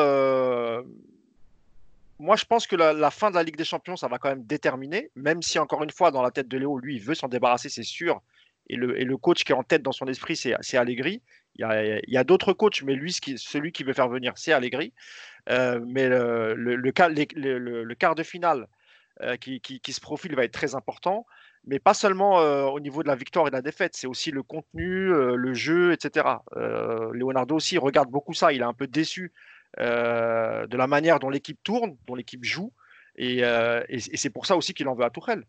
moi, 2.20 2.37
je 2.37 2.44
pense 2.44 2.66
que 2.66 2.76
la, 2.76 3.11
fin 3.11 3.30
de 3.30 3.35
la 3.35 3.42
Ligue 3.42 3.56
des 3.56 3.64
Champions, 3.64 3.96
ça 3.96 4.06
va 4.06 4.18
quand 4.18 4.28
même 4.28 4.44
déterminer, 4.44 5.11
même 5.16 5.40
si, 5.40 5.59
encore 5.59 5.83
une 5.83 5.90
fois, 5.90 6.11
dans 6.11 6.22
la 6.22 6.30
tête 6.30 6.48
de 6.48 6.59
Léo, 6.59 6.78
lui, 6.78 6.96
il 6.96 7.02
veut 7.02 7.14
s'en 7.14 7.28
débarrasser, 7.28 7.70
c'est 7.70 7.83
sûr. 7.83 8.20
Et 8.68 8.76
le, 8.76 9.16
coach 9.16 9.42
qui 9.42 9.52
est 9.52 9.54
en 9.54 9.62
tête 9.62 9.83
dans 9.83 9.90
son 9.90 10.06
esprit, 10.06 10.37
c'est 10.37 10.76
Allegri. 10.76 11.22
Il 11.56 12.00
y 12.06 12.16
a, 12.18 12.24
d'autres 12.24 12.52
coachs, 12.52 12.83
mais 12.83 12.94
lui, 12.94 13.12
celui 13.12 13.72
qui 13.72 13.85
veut 13.85 13.94
faire 13.94 14.09
venir, 14.09 14.35
c'est 14.37 14.52
Allegri. 14.52 14.92
Euh, 15.48 15.80
mais 15.87 16.09
le, 16.09 16.90
quart 16.92 18.14
de 18.14 18.22
finale 18.22 18.68
euh, 19.22 19.37
qui, 19.37 19.80
se 19.90 20.00
profile 20.00 20.37
va 20.37 20.44
être 20.44 20.52
très 20.52 20.74
important 20.74 21.26
mais 21.66 21.78
pas 21.78 21.92
seulement 21.92 22.40
euh, 22.40 22.64
au 22.64 22.80
niveau 22.80 23.02
de 23.02 23.09
la 23.09 23.14
victoire 23.14 23.46
et 23.46 23.50
de 23.50 23.54
la 23.54 23.61
défaite, 23.61 23.94
c'est 23.94 24.06
aussi 24.06 24.30
le 24.30 24.42
contenu, 24.42 25.09
le 25.12 25.52
jeu, 25.52 25.92
etc. 25.92 26.26
Leonardo 27.12 27.56
aussi 27.56 27.76
regarde 27.76 28.09
beaucoup 28.09 28.33
ça, 28.33 28.50
il 28.50 28.62
est 28.62 28.64
un 28.64 28.72
peu 28.72 28.87
déçu 28.87 29.30
de 29.78 30.76
la 30.76 30.87
manière 30.87 31.20
dont 31.20 31.30
l'équipe 31.30 31.59
tourne, 31.62 31.96
dont 32.06 32.14
l'équipe 32.14 32.44
joue. 32.44 32.72
Euh, 33.20 33.85
et, 33.88 33.98
c'est 33.98 34.30
pour 34.30 34.46
ça 34.46 34.56
aussi 34.56 34.74
qu'il 34.74 34.88
en 34.88 34.94
veut 34.94 35.04
à 35.04 35.11
Tourelle. 35.11 35.44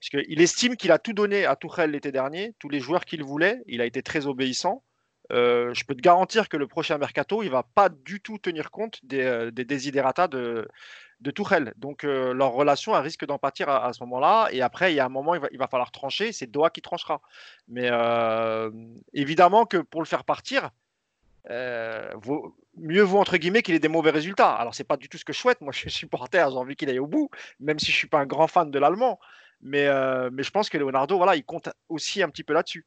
Parce 0.00 0.10
qu'il 0.10 0.40
estime 0.40 0.76
qu'il 0.76 0.92
a 0.92 0.98
tout 0.98 1.12
donné 1.12 1.44
à 1.44 1.56
Tourelle 1.56 1.90
l'été 1.92 2.12
dernier, 2.12 2.54
tous 2.58 2.68
les 2.68 2.80
joueurs 2.80 3.04
qu'il 3.04 3.22
voulait. 3.22 3.62
Il 3.66 3.80
a 3.80 3.86
été 3.86 4.02
très 4.02 4.26
obéissant. 4.26 4.82
Euh, 5.30 5.72
je 5.72 5.84
peux 5.84 5.94
te 5.94 6.00
garantir 6.00 6.48
que 6.48 6.56
le 6.56 6.66
prochain 6.66 6.98
mercato, 6.98 7.42
il 7.42 7.50
va 7.50 7.62
pas 7.62 7.88
du 7.88 8.20
tout 8.20 8.38
tenir 8.38 8.70
compte 8.70 8.98
des, 9.04 9.50
des 9.52 9.64
desiderata 9.64 10.28
de, 10.28 10.68
de 11.20 11.30
Tourelle. 11.30 11.72
Donc 11.76 12.02
leur 12.02 12.52
relation, 12.52 12.96
elle 12.96 13.02
risque 13.02 13.24
d'en 13.24 13.38
pâtir 13.38 13.68
à, 13.68 13.92
ce 13.92 14.02
moment-là. 14.02 14.48
Et 14.50 14.62
après, 14.62 14.92
il 14.92 14.96
y 14.96 15.00
a 15.00 15.06
un 15.06 15.10
moment, 15.10 15.34
il 15.34 15.40
va, 15.40 15.48
il 15.52 15.58
va 15.58 15.68
falloir 15.68 15.92
trancher. 15.92 16.32
C'est 16.32 16.50
Doha 16.50 16.70
qui 16.70 16.82
tranchera. 16.82 17.20
Mais 17.68 17.88
évidemment 19.12 19.64
que 19.64 19.78
pour 19.78 20.02
le 20.02 20.06
faire 20.06 20.24
partir, 20.24 20.70
mieux 22.76 23.02
vaut 23.02 23.18
entre 23.18 23.36
guillemets 23.36 23.62
qu'il 23.62 23.74
ait 23.74 23.80
des 23.80 23.88
mauvais 23.88 24.10
résultats. 24.10 24.52
Alors 24.54 24.74
c'est 24.74 24.84
pas 24.84 24.96
du 24.96 25.08
tout 25.08 25.18
ce 25.18 25.24
que 25.24 25.32
je 25.32 25.38
souhaite. 25.38 25.60
Moi 25.60 25.72
je 25.74 25.78
suis 25.78 25.90
supporter, 25.90 26.50
j'ai 26.50 26.56
envie 26.56 26.76
qu'il 26.76 26.88
aille 26.88 26.98
au 26.98 27.06
bout, 27.06 27.30
même 27.60 27.78
si 27.78 27.90
je 27.90 27.96
suis 27.96 28.08
pas 28.08 28.20
un 28.20 28.26
grand 28.26 28.46
fan 28.46 28.70
de 28.70 28.78
l'allemand. 28.78 29.18
Mais, 29.62 29.86
euh, 29.86 30.28
mais 30.32 30.42
je 30.42 30.50
pense 30.50 30.68
que 30.68 30.76
Leonardo, 30.76 31.16
voilà, 31.16 31.36
il 31.36 31.44
compte 31.44 31.68
aussi 31.88 32.22
un 32.22 32.28
petit 32.28 32.42
peu 32.42 32.52
là-dessus. 32.52 32.84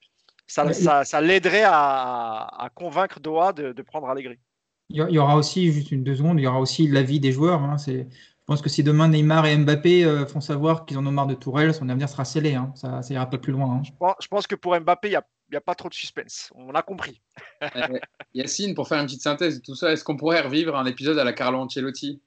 Ça, 0.48 1.04
ça, 1.04 1.22
l'aiderait 1.22 1.64
à, 1.66 2.70
convaincre 2.76 3.20
Doha 3.20 3.54
de, 3.54 3.82
prendre 3.82 4.08
Allegri. 4.10 4.38
Il 4.90 4.98
y 5.10 5.18
aura 5.18 5.36
aussi, 5.38 5.72
juste 5.72 5.92
une 5.92 6.04
deux 6.04 6.16
secondes, 6.16 6.40
il 6.40 6.44
y 6.44 6.48
aura 6.48 6.60
aussi 6.60 6.88
l'avis 6.88 7.20
des 7.20 7.32
joueurs. 7.32 7.64
Hein. 7.64 7.78
je 7.88 8.04
pense 8.46 8.62
que 8.62 8.70
si 8.70 8.84
demain 8.84 9.08
Neymar 9.08 9.48
et 9.48 9.58
Mbappé 9.58 10.06
euh, 10.06 10.28
font 10.28 10.42
savoir 10.42 10.86
qu'ils 10.86 11.00
en 11.00 11.08
ont 11.08 11.12
marre 11.12 11.26
de 11.26 11.34
Tourelle, 11.34 11.74
son 11.74 11.90
avenir 11.90 12.10
sera 12.10 12.26
scellé. 12.26 12.54
Hein. 12.54 12.72
Ça, 12.76 13.02
ça 13.02 13.14
ira 13.14 13.28
pas 13.28 13.40
plus 13.40 13.54
loin. 13.54 13.72
Hein. 13.72 13.82
Je, 13.84 13.92
pense, 13.98 14.16
je, 14.22 14.28
pense, 14.28 14.46
que 14.46 14.54
pour 14.54 14.80
Mbappé, 14.80 15.08
il 15.08 15.14
y 15.14 15.16
a 15.16 15.26
n'y 15.52 15.58
a 15.58 15.62
pas 15.62 15.76
trop 15.76 15.90
de 15.90 15.94
suspense. 15.94 16.52
On 16.56 16.74
a 16.74 16.82
compris. 16.82 17.22
Euh, 17.64 18.00
Yacine, 18.34 18.76
pour 18.76 18.88
faire 18.88 19.00
une 19.00 19.06
petite 19.06 19.22
synthèse 19.22 19.60
de 19.60 19.66
tout 19.66 19.76
ça, 19.76 19.92
est-ce 19.92 20.04
qu'on 20.04 20.18
pourrait 20.18 20.42
revivre 20.42 20.76
un 20.76 20.86
épisode 20.86 21.18
à 21.18 21.24
la 21.24 21.34
Carlo 21.34 21.60
Ancelotti 21.60 22.22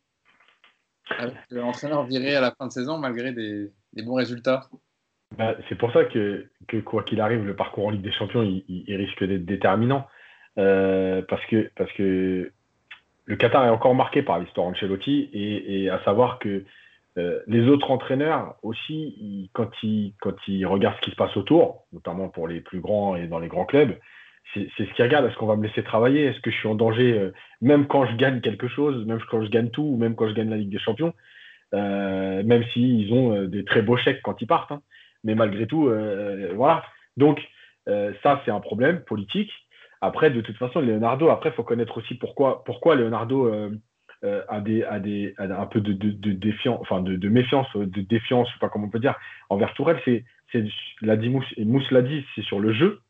Avec 1.18 1.36
l'entraîneur 1.50 2.04
viré 2.04 2.34
à 2.34 2.40
la 2.40 2.52
fin 2.52 2.66
de 2.66 2.72
saison 2.72 2.98
malgré 2.98 3.32
des, 3.32 3.70
bons 4.02 4.14
résultats? 4.14 4.68
Bah, 5.36 5.54
C'est 5.68 5.76
pour 5.76 5.92
ça 5.92 6.04
que, 6.04 6.48
quoi 6.84 7.02
qu'il 7.02 7.20
arrive, 7.20 7.44
le 7.44 7.56
parcours 7.56 7.86
en 7.86 7.90
Ligue 7.90 8.02
des 8.02 8.12
Champions, 8.12 8.42
il, 8.42 8.96
risque 8.96 9.24
d'être 9.24 9.44
déterminant. 9.44 10.06
Euh, 10.56 11.22
parce, 11.28 11.44
que, 11.46 11.70
parce 11.76 11.92
que 11.92 12.50
le 13.26 13.36
Qatar 13.36 13.64
est 13.64 13.70
encore 13.70 13.94
marqué 13.94 14.22
par 14.22 14.40
l'histoire 14.40 14.66
Ancelotti 14.66 15.30
et 15.32 15.88
à 15.90 16.02
savoir 16.04 16.38
que 16.38 16.64
euh, 17.18 17.40
les 17.48 17.66
autres 17.68 17.90
entraîneurs 17.90 18.54
aussi, 18.62 19.50
quand, 19.52 19.70
ils, 19.82 20.14
regardent 20.66 20.96
ce 20.96 21.00
qui 21.00 21.10
se 21.10 21.16
passe 21.16 21.36
autour, 21.36 21.86
notamment 21.92 22.28
pour 22.28 22.46
les 22.46 22.60
plus 22.60 22.80
grands 22.80 23.16
et 23.16 23.26
dans 23.26 23.40
les 23.40 23.48
grands 23.48 23.64
clubs, 23.64 23.96
c'est 24.54 24.68
ce 24.78 24.94
qu'ils 24.94 25.04
regardent. 25.04 25.26
Est-ce 25.26 25.36
qu'on 25.36 25.46
va 25.46 25.56
me 25.56 25.66
laisser 25.66 25.82
travailler? 25.82 26.24
Est-ce 26.24 26.40
que 26.40 26.50
je 26.50 26.56
suis 26.56 26.68
en 26.68 26.74
danger 26.74 27.18
euh, 27.18 27.32
même 27.60 27.86
quand 27.86 28.06
je 28.06 28.16
gagne 28.16 28.40
quelque 28.40 28.68
chose, 28.68 29.04
même 29.04 29.20
quand 29.30 29.44
je 29.44 29.50
gagne 29.50 29.70
tout, 29.70 29.82
ou 29.82 29.96
même 29.96 30.14
quand 30.14 30.28
je 30.28 30.34
gagne 30.34 30.48
la 30.48 30.56
Ligue 30.56 30.70
des 30.70 30.78
Champions? 30.78 31.12
Euh, 31.74 32.42
Même 32.44 32.64
s'ils 32.72 33.12
ont 33.12 33.44
des 33.44 33.62
très 33.64 33.82
beaux 33.82 33.98
chèques 33.98 34.22
quand 34.22 34.40
ils 34.40 34.46
partent. 34.46 34.72
Hein. 34.72 34.80
Mais 35.24 35.34
malgré 35.34 35.66
tout, 35.66 35.90
voilà. 36.54 36.82
Donc, 37.18 37.42
ça, 37.86 38.40
c'est 38.44 38.50
un 38.50 38.60
problème 38.60 39.00
politique. 39.00 39.50
Après, 40.00 40.30
de 40.30 40.40
toute 40.40 40.56
façon, 40.56 40.80
Leonardo, 40.80 41.28
après, 41.28 41.50
il 41.50 41.54
faut 41.54 41.64
connaître 41.64 41.98
aussi 41.98 42.14
pourquoi 42.14 42.94
Leonardo 42.94 43.70
euh, 44.24 44.42
à 44.48 44.60
des, 44.60 44.82
à 44.82 44.98
des, 44.98 45.32
un 45.38 45.66
peu 45.66 45.80
de, 45.80 45.92
de, 45.92 46.32
défiance, 46.32 46.80
enfin 46.80 47.00
de, 47.00 47.14
de, 47.14 47.28
méfiance, 47.28 47.68
euh, 47.76 47.86
de 47.86 48.00
défiance, 48.00 48.48
pas 48.60 48.68
comment 48.68 48.86
on 48.86 48.90
peut 48.90 48.98
dire, 48.98 49.14
envers 49.48 49.72
Tourelle, 49.74 50.00
c'est, 50.04 50.24
c'est 50.50 50.64
l'a 51.02 51.16
dit 51.16 51.28
Mousse, 51.28 51.46
et 51.56 51.64
Mousse 51.64 51.88
l'a 51.92 52.02
dit, 52.02 52.26
c'est 52.34 52.42
sur 52.42 52.58
le 52.58 52.72
jeu, 52.72 53.00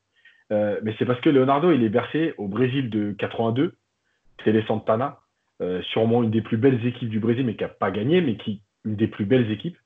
euh, 0.52 0.78
mais 0.82 0.94
c'est 0.98 1.06
parce 1.06 1.18
que 1.22 1.30
Leonardo, 1.30 1.72
il 1.72 1.82
est 1.82 1.88
versé 1.88 2.34
au 2.36 2.46
Brésil 2.46 2.90
de 2.90 3.12
82, 3.12 3.74
Télé 4.44 4.62
Santana, 4.66 5.20
sûrement 5.92 6.22
une 6.22 6.30
des 6.30 6.42
plus 6.42 6.58
belles 6.58 6.86
équipes 6.86 7.08
du 7.08 7.20
Brésil, 7.20 7.46
mais 7.46 7.54
qui 7.54 7.64
n'a 7.64 7.70
pas 7.70 7.90
gagné, 7.90 8.20
mais 8.20 8.36
qui 8.36 8.60
une 8.84 8.96
des 8.96 9.08
plus 9.08 9.24
belles 9.24 9.50
équipes. 9.50 9.78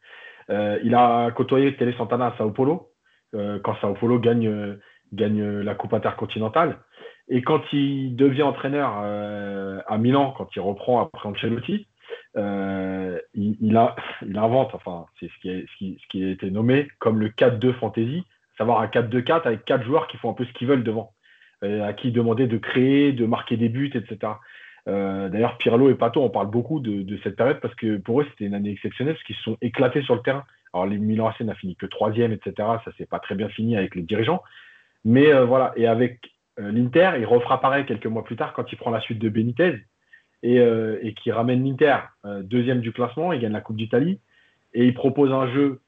il 0.49 0.95
a 0.95 1.31
côtoyé 1.31 1.77
Télé 1.77 1.93
Santana 1.93 2.27
à 2.27 2.37
Sao 2.37 2.51
Paulo, 2.51 2.91
quand 3.33 3.77
Sao 3.81 3.95
Paulo 3.95 4.19
gagne, 4.19 4.77
gagne 5.13 5.61
la 5.61 5.75
Coupe 5.77 5.95
intercontinentale. 5.95 6.79
Et 7.35 7.40
quand 7.40 7.62
il 7.73 8.14
devient 8.14 8.42
entraîneur 8.42 9.01
euh, 9.03 9.81
à 9.87 9.97
Milan, 9.97 10.35
quand 10.37 10.55
il 10.55 10.61
reprend 10.61 11.01
après 11.01 11.27
Ancelotti, 11.27 11.87
euh, 12.37 13.18
il, 13.33 13.75
a, 13.75 13.97
il 14.21 14.37
invente, 14.37 14.75
enfin, 14.75 15.07
c'est 15.18 15.31
ce 15.31 15.40
qui, 15.40 15.49
est, 15.49 15.64
ce, 15.79 16.09
qui, 16.11 16.25
a 16.25 16.29
été 16.29 16.51
nommé 16.51 16.88
comme 16.99 17.18
le 17.18 17.31
4-2 17.31 17.73
fantasy, 17.73 18.23
savoir 18.59 18.83
un 18.83 18.87
4-2-4 18.87 19.47
avec 19.47 19.64
quatre 19.64 19.83
joueurs 19.83 20.09
qui 20.09 20.18
font 20.18 20.29
un 20.29 20.35
peu 20.35 20.45
ce 20.45 20.53
qu'ils 20.53 20.68
veulent 20.68 20.85
devant, 20.85 21.14
euh, 21.64 21.83
à 21.88 21.95
qui 21.95 22.12
demander 22.12 22.47
de 22.47 22.59
créer, 22.59 23.12
de 23.12 23.25
marquer 23.25 23.57
des 23.57 23.71
buts, 23.71 23.92
etc. 23.95 24.35
D'ailleurs, 24.87 25.57
Pirlo 25.57 25.88
et 25.88 25.95
Pato, 25.95 26.23
on 26.23 26.29
parle 26.29 26.51
beaucoup 26.51 26.81
de, 26.81 27.18
cette 27.23 27.37
période 27.37 27.61
parce 27.61 27.75
que 27.77 27.97
pour 27.97 28.21
eux, 28.21 28.27
c'était 28.29 28.45
une 28.45 28.55
année 28.55 28.73
exceptionnelle 28.73 29.14
parce 29.14 29.25
qu'ils 29.25 29.37
se 29.37 29.42
sont 29.45 29.57
éclatés 29.62 30.03
sur 30.03 30.16
le 30.16 30.21
terrain. 30.21 30.45
Alors, 30.75 30.85
les 30.85 30.99
Milan 30.99 31.29
AC 31.29 31.40
n'a 31.40 31.55
fini 31.55 31.77
que 31.77 31.87
troisième, 31.87 32.33
etc. 32.33 32.53
Ça 32.85 32.92
s'est 32.99 33.07
pas 33.07 33.21
très 33.21 33.37
bien 33.37 33.49
fini 33.49 33.75
avec 33.75 33.95
les 33.95 34.03
dirigeants. 34.03 34.42
Mais 35.05 35.33
voilà, 35.45 35.73
et 35.77 35.87
avec 35.87 36.32
l'Inter. 36.59 37.12
Il 37.19 37.27
refera 37.27 37.61
pareil 37.61 37.87
quelques 37.87 38.07
mois 38.07 38.25
plus 38.25 38.37
tard 38.37 38.53
quand 38.53 38.71
il 38.71 38.77
prend 38.77 38.91
la 38.91 39.01
suite 39.01 39.19
de 39.19 39.29
Benitez 39.29 39.79
et, 40.43 40.59
euh, 40.61 40.99
qui 41.23 41.33
ramène 41.33 41.65
l'Inter 41.65 41.97
euh, 42.25 42.43
deuxième 42.43 42.81
du 42.81 42.93
classement. 42.93 43.33
Il 43.33 43.41
gagne 43.41 43.53
la 43.53 43.61
Coupe 43.61 43.77
d'Italie 43.77 44.21
et 44.75 44.87
il 44.87 44.95
propose 44.95 45.33
un 45.33 45.53
jeu 45.53 45.81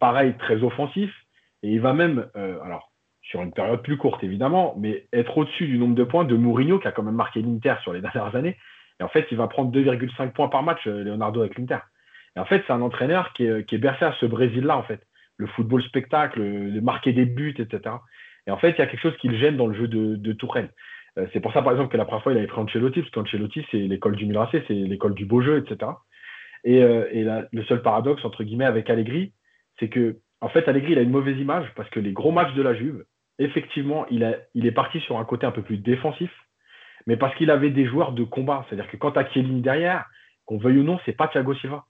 pareil 0.00 0.34
très 0.38 0.62
offensif. 0.62 1.10
Et 1.62 1.70
il 1.70 1.80
va 1.80 1.94
même, 1.94 2.26
alors 2.34 2.92
sur 3.22 3.40
une 3.40 3.52
période 3.52 3.82
plus 3.82 3.96
courte 3.96 4.22
évidemment, 4.24 4.74
mais 4.78 5.06
être 5.12 5.38
au-dessus 5.38 5.66
du 5.66 5.78
nombre 5.78 5.94
de 5.94 6.04
points 6.04 6.24
de 6.24 6.36
Mourinho 6.36 6.78
qui 6.78 6.88
a 6.88 6.92
quand 6.92 7.02
même 7.02 7.14
marqué 7.14 7.40
l'Inter 7.40 7.76
sur 7.82 7.92
les 7.92 8.00
dernières 8.02 8.34
années. 8.36 8.56
Et 9.00 9.02
en 9.02 9.08
fait, 9.08 9.26
il 9.30 9.36
va 9.36 9.48
prendre 9.48 9.72
2,5 9.72 10.32
points 10.32 10.48
par 10.48 10.62
match, 10.62 10.84
Leonardo 10.86 11.40
avec 11.40 11.56
l'Inter. 11.58 11.78
Et 12.36 12.40
en 12.40 12.44
fait, 12.44 12.62
c'est 12.66 12.72
un 12.72 12.82
entraîneur 12.82 13.32
qui 13.32 13.44
est, 13.44 13.66
qui 13.66 13.76
est 13.76 13.78
bercé 13.78 14.04
à 14.04 14.14
ce 14.20 14.26
Brésil-là, 14.26 14.76
en 14.76 14.82
fait. 14.82 15.00
Le 15.36 15.46
football 15.46 15.82
spectacle, 15.84 16.40
le 16.40 16.80
marquer 16.80 17.12
des 17.12 17.24
buts, 17.24 17.54
etc. 17.58 17.96
Et 18.46 18.50
en 18.50 18.56
fait, 18.56 18.70
il 18.70 18.78
y 18.78 18.82
a 18.82 18.86
quelque 18.86 19.00
chose 19.00 19.16
qui 19.18 19.28
le 19.28 19.38
gêne 19.38 19.56
dans 19.56 19.66
le 19.66 19.74
jeu 19.74 19.88
de, 19.88 20.16
de. 20.16 20.36
Euh, 21.18 21.26
c'est 21.32 21.40
pour 21.40 21.52
ça, 21.52 21.62
par 21.62 21.72
exemple, 21.72 21.92
que 21.92 21.96
la 21.96 22.04
première 22.04 22.22
fois, 22.22 22.32
il 22.32 22.38
avait 22.38 22.46
pris 22.46 22.60
Ancelotti, 22.60 23.00
parce 23.00 23.12
qu'Ancelotti, 23.12 23.64
c'est 23.70 23.78
l'école 23.78 24.16
du 24.16 24.26
Milan 24.26 24.48
c'est 24.50 24.68
l'école 24.70 25.14
du 25.14 25.26
beau 25.26 25.42
jeu, 25.42 25.58
etc. 25.58 25.92
Et, 26.64 26.82
euh, 26.82 27.42
le 27.52 27.64
seul 27.64 27.82
paradoxe, 27.82 28.24
entre 28.24 28.44
guillemets, 28.44 28.64
avec 28.64 28.88
Allegri, 28.90 29.32
c'est 29.78 29.88
que, 29.88 30.18
en 30.40 30.48
fait, 30.48 30.68
Allegri, 30.68 30.92
il 30.92 30.98
a 30.98 31.02
une 31.02 31.10
mauvaise 31.10 31.38
image, 31.38 31.66
parce 31.76 31.88
que 31.90 32.00
les 32.00 32.12
gros 32.12 32.32
matchs 32.32 32.54
de 32.54 32.62
la 32.62 32.74
Juve, 32.74 33.04
effectivement, 33.38 34.06
il, 34.10 34.22
est 34.22 34.72
parti 34.72 35.00
sur 35.00 35.18
un 35.18 35.24
côté 35.24 35.46
un 35.46 35.52
peu 35.52 35.62
plus 35.62 35.78
défensif, 35.78 36.30
mais 37.06 37.16
parce 37.16 37.34
qu'il 37.36 37.50
avait 37.50 37.70
des 37.70 37.86
joueurs 37.86 38.12
de 38.12 38.24
combat. 38.24 38.64
C'est-à-dire 38.68 38.90
que 38.90 38.96
quand 38.96 39.12
tu 39.12 39.18
as 39.18 39.42
derrière, 39.60 40.06
qu'on 40.44 40.58
veuille 40.58 40.78
ou 40.78 40.84
non, 40.84 40.98
c'est 41.04 41.16
pas 41.16 41.28
Thiago 41.28 41.54
Silva. 41.54 41.84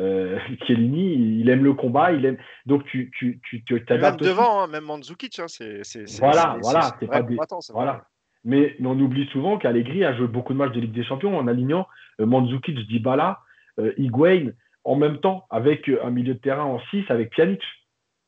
Euh, 0.00 0.38
Chiellini, 0.66 1.40
il 1.40 1.48
aime 1.48 1.62
le 1.62 1.74
combat, 1.74 2.12
il 2.12 2.24
aime. 2.24 2.38
Donc 2.66 2.84
tu 2.86 3.12
tu 3.16 3.40
tu, 3.44 3.62
tu 3.64 3.84
Même 3.88 4.16
devant, 4.16 4.62
hein, 4.62 4.66
même 4.66 4.84
Mandzukic, 4.84 5.38
hein, 5.38 5.46
c'est 5.46 5.82
voilà, 6.18 6.56
voilà, 6.62 6.96
c'est 6.98 7.06
pas 7.06 7.22
des... 7.22 7.36
voilà. 7.72 8.04
Mais, 8.44 8.74
on 8.82 8.98
oublie 8.98 9.26
souvent 9.32 9.58
qu'Allegri 9.58 10.04
a 10.04 10.16
joué 10.16 10.26
beaucoup 10.26 10.54
de 10.54 10.58
matchs 10.58 10.72
de 10.72 10.80
Ligue 10.80 10.92
des 10.92 11.04
Champions 11.04 11.36
en 11.36 11.46
alignant 11.46 11.86
euh, 12.20 12.26
Mandzukic, 12.26 12.74
Dybala, 12.88 13.40
euh, 13.78 13.92
Higuain 13.98 14.52
en 14.84 14.96
même 14.96 15.18
temps 15.18 15.46
avec 15.50 15.88
euh, 15.88 16.04
un 16.04 16.10
milieu 16.10 16.34
de 16.34 16.38
terrain 16.38 16.64
en 16.64 16.80
6 16.90 17.04
avec 17.08 17.30
Pjanic. 17.30 17.62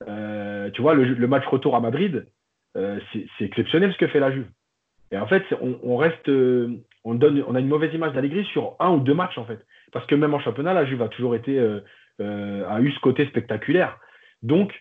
Euh, 0.07 0.71
tu 0.71 0.83
vois, 0.83 0.95
le, 0.95 1.27
match 1.27 1.47
retour 1.47 1.77
à 1.77 1.81
Madrid, 1.81 2.27
c'est 2.75 3.45
exceptionnel 3.45 3.93
ce 3.93 3.99
que 3.99 4.09
fait 4.09 4.21
la 4.21 4.33
Juve. 4.33 4.49
Et 5.13 5.19
en 5.19 5.27
fait, 5.27 5.45
on, 5.61 5.97
reste, 5.97 6.29
on, 6.29 7.15
donne, 7.15 7.45
on 7.47 7.55
a 7.55 7.61
une 7.61 7.69
mauvaise 7.69 7.95
image 7.95 8.13
d'Allegri 8.13 8.45
sur 8.47 8.77
un 8.81 8.91
ou 8.91 9.01
deux 9.01 9.15
matchs 9.15 9.39
en 9.39 9.45
fait. 9.45 9.65
Parce 9.93 10.07
que 10.07 10.15
même 10.15 10.35
en 10.35 10.41
championnat, 10.41 10.75
la 10.75 10.85
Juve 10.85 11.03
a 11.03 11.09
toujours 11.09 11.35
été, 11.35 11.59
a 11.59 12.81
eu 12.81 12.93
ce 12.93 13.01
côté 13.01 13.27
spectaculaire. 13.27 13.99
Donc, 14.43 14.73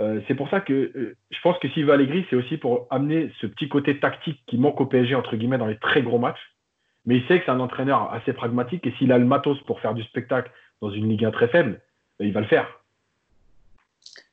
euh, 0.00 0.20
c'est 0.26 0.34
pour 0.34 0.48
ça 0.48 0.60
que 0.60 0.72
euh, 0.72 1.16
je 1.30 1.38
pense 1.42 1.58
que 1.58 1.68
s'il 1.68 1.84
veut 1.84 1.92
Allegri, 1.92 2.26
c'est 2.30 2.36
aussi 2.36 2.56
pour 2.56 2.86
amener 2.90 3.30
ce 3.40 3.46
petit 3.46 3.68
côté 3.68 4.00
tactique 4.00 4.42
qui 4.46 4.56
manque 4.56 4.80
au 4.80 4.86
PSG, 4.86 5.14
entre 5.14 5.36
guillemets, 5.36 5.58
dans 5.58 5.66
les 5.66 5.78
très 5.78 6.02
gros 6.02 6.18
matchs. 6.18 6.40
Mais 7.04 7.16
il 7.16 7.26
sait 7.26 7.38
que 7.38 7.44
c'est 7.44 7.50
un 7.50 7.60
entraîneur 7.60 8.12
assez 8.12 8.32
pragmatique 8.32 8.86
et 8.86 8.92
s'il 8.98 9.12
a 9.12 9.18
le 9.18 9.26
matos 9.26 9.60
pour 9.64 9.80
faire 9.80 9.94
du 9.94 10.02
spectacle 10.04 10.50
dans 10.80 10.90
une 10.90 11.08
Ligue 11.08 11.24
1 11.24 11.30
très 11.32 11.48
faible, 11.48 11.80
ben, 12.18 12.26
il 12.26 12.32
va 12.32 12.40
le 12.40 12.46
faire. 12.46 12.66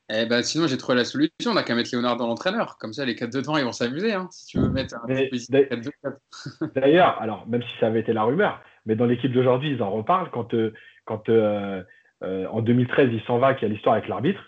Eh 0.09 0.25
ben, 0.25 0.41
sinon, 0.41 0.67
j'ai 0.67 0.77
trouvé 0.77 0.97
la 0.97 1.03
solution. 1.03 1.51
On 1.51 1.53
n'a 1.53 1.63
qu'à 1.63 1.75
mettre 1.75 1.89
Léonard 1.91 2.15
dans 2.15 2.27
l'entraîneur. 2.27 2.77
Comme 2.77 2.93
ça, 2.93 3.03
les 3.03 3.15
4 3.15 3.33
de 3.33 3.41
devant, 3.41 3.57
ils 3.57 3.65
vont 3.65 3.73
s'amuser. 3.73 4.13
Hein, 4.13 4.29
si 4.31 4.45
tu 4.45 4.59
veux 4.59 4.69
mettre 4.69 4.95
un 4.95 5.07
4 5.07 6.71
D'ailleurs, 6.75 7.21
alors, 7.21 7.45
même 7.47 7.61
si 7.61 7.79
ça 7.81 7.87
avait 7.87 7.99
été 7.99 8.13
la 8.13 8.23
rumeur, 8.23 8.61
mais 8.87 8.95
dans 8.95 9.05
l'équipe 9.05 9.31
d'aujourd'hui, 9.31 9.71
ils 9.71 9.83
en 9.83 9.91
reparlent. 9.91 10.31
Quand, 10.31 10.55
euh, 10.55 10.73
quand 11.05 11.29
en 11.29 12.61
2013, 12.61 13.09
il 13.13 13.21
s'en 13.23 13.37
va, 13.37 13.53
qu'il 13.53 13.67
y 13.67 13.71
a 13.71 13.73
l'histoire 13.73 13.93
avec 13.93 14.07
l'arbitre, 14.07 14.41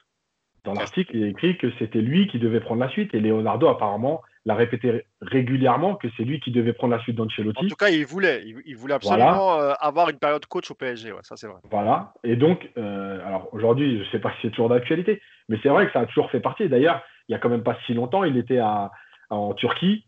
dans 0.63 0.73
l'article, 0.73 1.15
il 1.15 1.23
est 1.23 1.29
écrit 1.29 1.57
que 1.57 1.71
c'était 1.79 2.01
lui 2.01 2.27
qui 2.27 2.39
devait 2.39 2.59
prendre 2.59 2.81
la 2.81 2.89
suite 2.89 3.13
et 3.13 3.19
Leonardo 3.19 3.67
apparemment 3.67 4.21
l'a 4.45 4.55
répété 4.55 5.05
régulièrement 5.21 5.95
que 5.95 6.07
c'est 6.17 6.23
lui 6.23 6.39
qui 6.39 6.51
devait 6.51 6.73
prendre 6.73 6.95
la 6.95 7.01
suite 7.01 7.15
d'Ancelotti. 7.15 7.65
En 7.65 7.67
tout 7.67 7.75
cas, 7.75 7.89
il 7.89 8.05
voulait, 8.05 8.43
il, 8.65 8.75
voulait 8.75 8.95
absolument 8.95 9.59
euh, 9.59 9.73
avoir 9.79 10.09
une 10.09 10.17
période 10.17 10.45
coach 10.45 10.69
au 10.71 10.75
PSG, 10.75 11.13
ça 11.21 11.35
c'est 11.37 11.47
vrai. 11.47 11.59
Voilà. 11.69 12.13
Et 12.23 12.35
donc, 12.35 12.69
euh, 12.77 13.25
alors 13.25 13.49
aujourd'hui, 13.53 13.99
je 13.99 14.03
ne 14.03 14.09
sais 14.11 14.19
pas 14.19 14.31
si 14.31 14.37
c'est 14.43 14.49
toujours 14.49 14.69
d'actualité, 14.69 15.21
mais 15.49 15.57
c'est 15.61 15.69
vrai 15.69 15.87
que 15.87 15.93
ça 15.93 16.01
a 16.01 16.05
toujours 16.05 16.31
fait 16.31 16.39
partie. 16.39 16.67
D'ailleurs, 16.67 17.01
il 17.27 17.33
y 17.33 17.35
a 17.35 17.39
quand 17.39 17.49
même 17.49 17.63
pas 17.63 17.77
si 17.85 17.93
longtemps, 17.93 18.23
il 18.23 18.37
était 18.37 18.59
à, 18.59 18.91
en 19.29 19.53
Turquie 19.53 20.05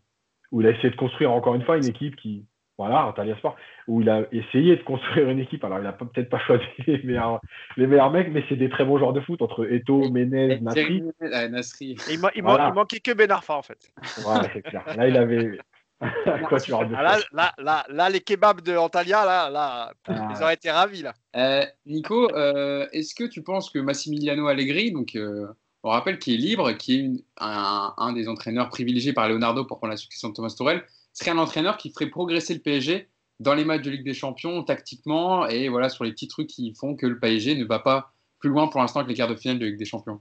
où 0.50 0.60
il 0.60 0.66
a 0.66 0.70
essayé 0.70 0.90
de 0.90 0.96
construire 0.96 1.32
encore 1.32 1.54
une 1.54 1.62
fois 1.62 1.76
une 1.76 1.86
équipe 1.86 2.16
qui, 2.16 2.44
voilà, 2.78 3.06
Antalya 3.06 3.36
Sport, 3.36 3.56
où 3.86 4.00
il 4.00 4.08
a 4.08 4.22
essayé 4.32 4.76
de 4.76 4.82
construire 4.82 5.28
une 5.28 5.38
équipe. 5.38 5.62
Alors, 5.64 5.78
il 5.78 5.84
n'a 5.84 5.92
peut-être 5.92 6.30
pas 6.30 6.38
choisi 6.40 6.64
les 6.86 7.02
meilleurs, 7.02 7.40
les 7.76 7.86
meilleurs 7.86 8.10
mecs, 8.10 8.28
mais 8.32 8.44
c'est 8.48 8.56
des 8.56 8.70
très 8.70 8.84
bons 8.84 8.98
joueurs 8.98 9.12
de 9.12 9.20
foot 9.20 9.42
entre 9.42 9.70
Eto, 9.70 10.10
Menez, 10.10 10.60
Nasri. 10.60 11.02
Il, 11.20 12.42
manquait 12.42 13.00
que 13.00 13.12
Ben 13.12 13.30
Arfa, 13.30 13.54
en 13.54 13.62
fait. 13.62 13.92
Voilà, 14.22 14.48
c'est 14.52 14.62
clair. 14.62 14.84
Là, 14.96 15.08
il 15.08 15.16
avait. 15.16 15.58
Quoi, 16.48 16.58
tu 16.58 16.72
là, 16.72 17.18
là, 17.32 17.54
là, 17.58 17.86
là, 17.88 18.10
les 18.10 18.20
kebabs 18.20 18.60
de 18.60 18.76
Antalya, 18.76 19.24
là, 19.24 19.48
là 19.48 19.92
ah. 20.08 20.32
ils 20.34 20.42
auraient 20.42 20.54
été 20.54 20.68
ravis. 20.68 21.02
Là. 21.02 21.14
Euh, 21.36 21.64
Nico, 21.86 22.28
euh, 22.34 22.88
est-ce 22.92 23.14
que 23.14 23.22
tu 23.24 23.42
penses 23.42 23.70
que 23.70 23.78
Massimiliano 23.78 24.48
Allegri, 24.48 24.90
donc, 24.90 25.14
euh, 25.14 25.46
on 25.84 25.90
rappelle 25.90 26.18
qu'il 26.18 26.34
est 26.34 26.38
libre, 26.38 26.72
qui 26.72 26.96
est 26.96 27.24
un, 27.38 27.94
un, 27.96 28.12
des 28.12 28.28
entraîneurs 28.28 28.68
privilégiés 28.68 29.12
par 29.12 29.28
Leonardo 29.28 29.64
pour 29.64 29.78
prendre 29.78 29.92
la 29.92 29.96
succession 29.96 30.30
de 30.30 30.34
Thomas 30.34 30.52
Tourelle, 30.56 30.84
serait 31.12 31.30
un 31.30 31.38
entraîneur 31.38 31.76
qui 31.76 31.90
ferait 31.90 32.08
progresser 32.08 32.54
le 32.54 32.60
PSG 32.60 33.08
dans 33.40 33.54
les 33.54 33.64
matchs 33.64 33.82
de 33.82 33.90
Ligue 33.90 34.04
des 34.04 34.14
Champions, 34.14 34.62
tactiquement, 34.62 35.46
et 35.46 35.68
voilà, 35.68 35.88
sur 35.88 36.04
les 36.04 36.12
petits 36.12 36.28
trucs 36.28 36.46
qui 36.48 36.74
font 36.74 36.94
que 36.94 37.06
le 37.06 37.18
PSG 37.18 37.56
ne 37.56 37.64
va 37.64 37.78
pas 37.78 38.12
plus 38.38 38.50
loin 38.50 38.68
pour 38.68 38.80
l'instant 38.80 39.02
que 39.02 39.08
les 39.08 39.14
quarts 39.14 39.28
de 39.28 39.36
finale 39.36 39.58
de 39.58 39.66
Ligue 39.66 39.78
des 39.78 39.84
Champions. 39.84 40.20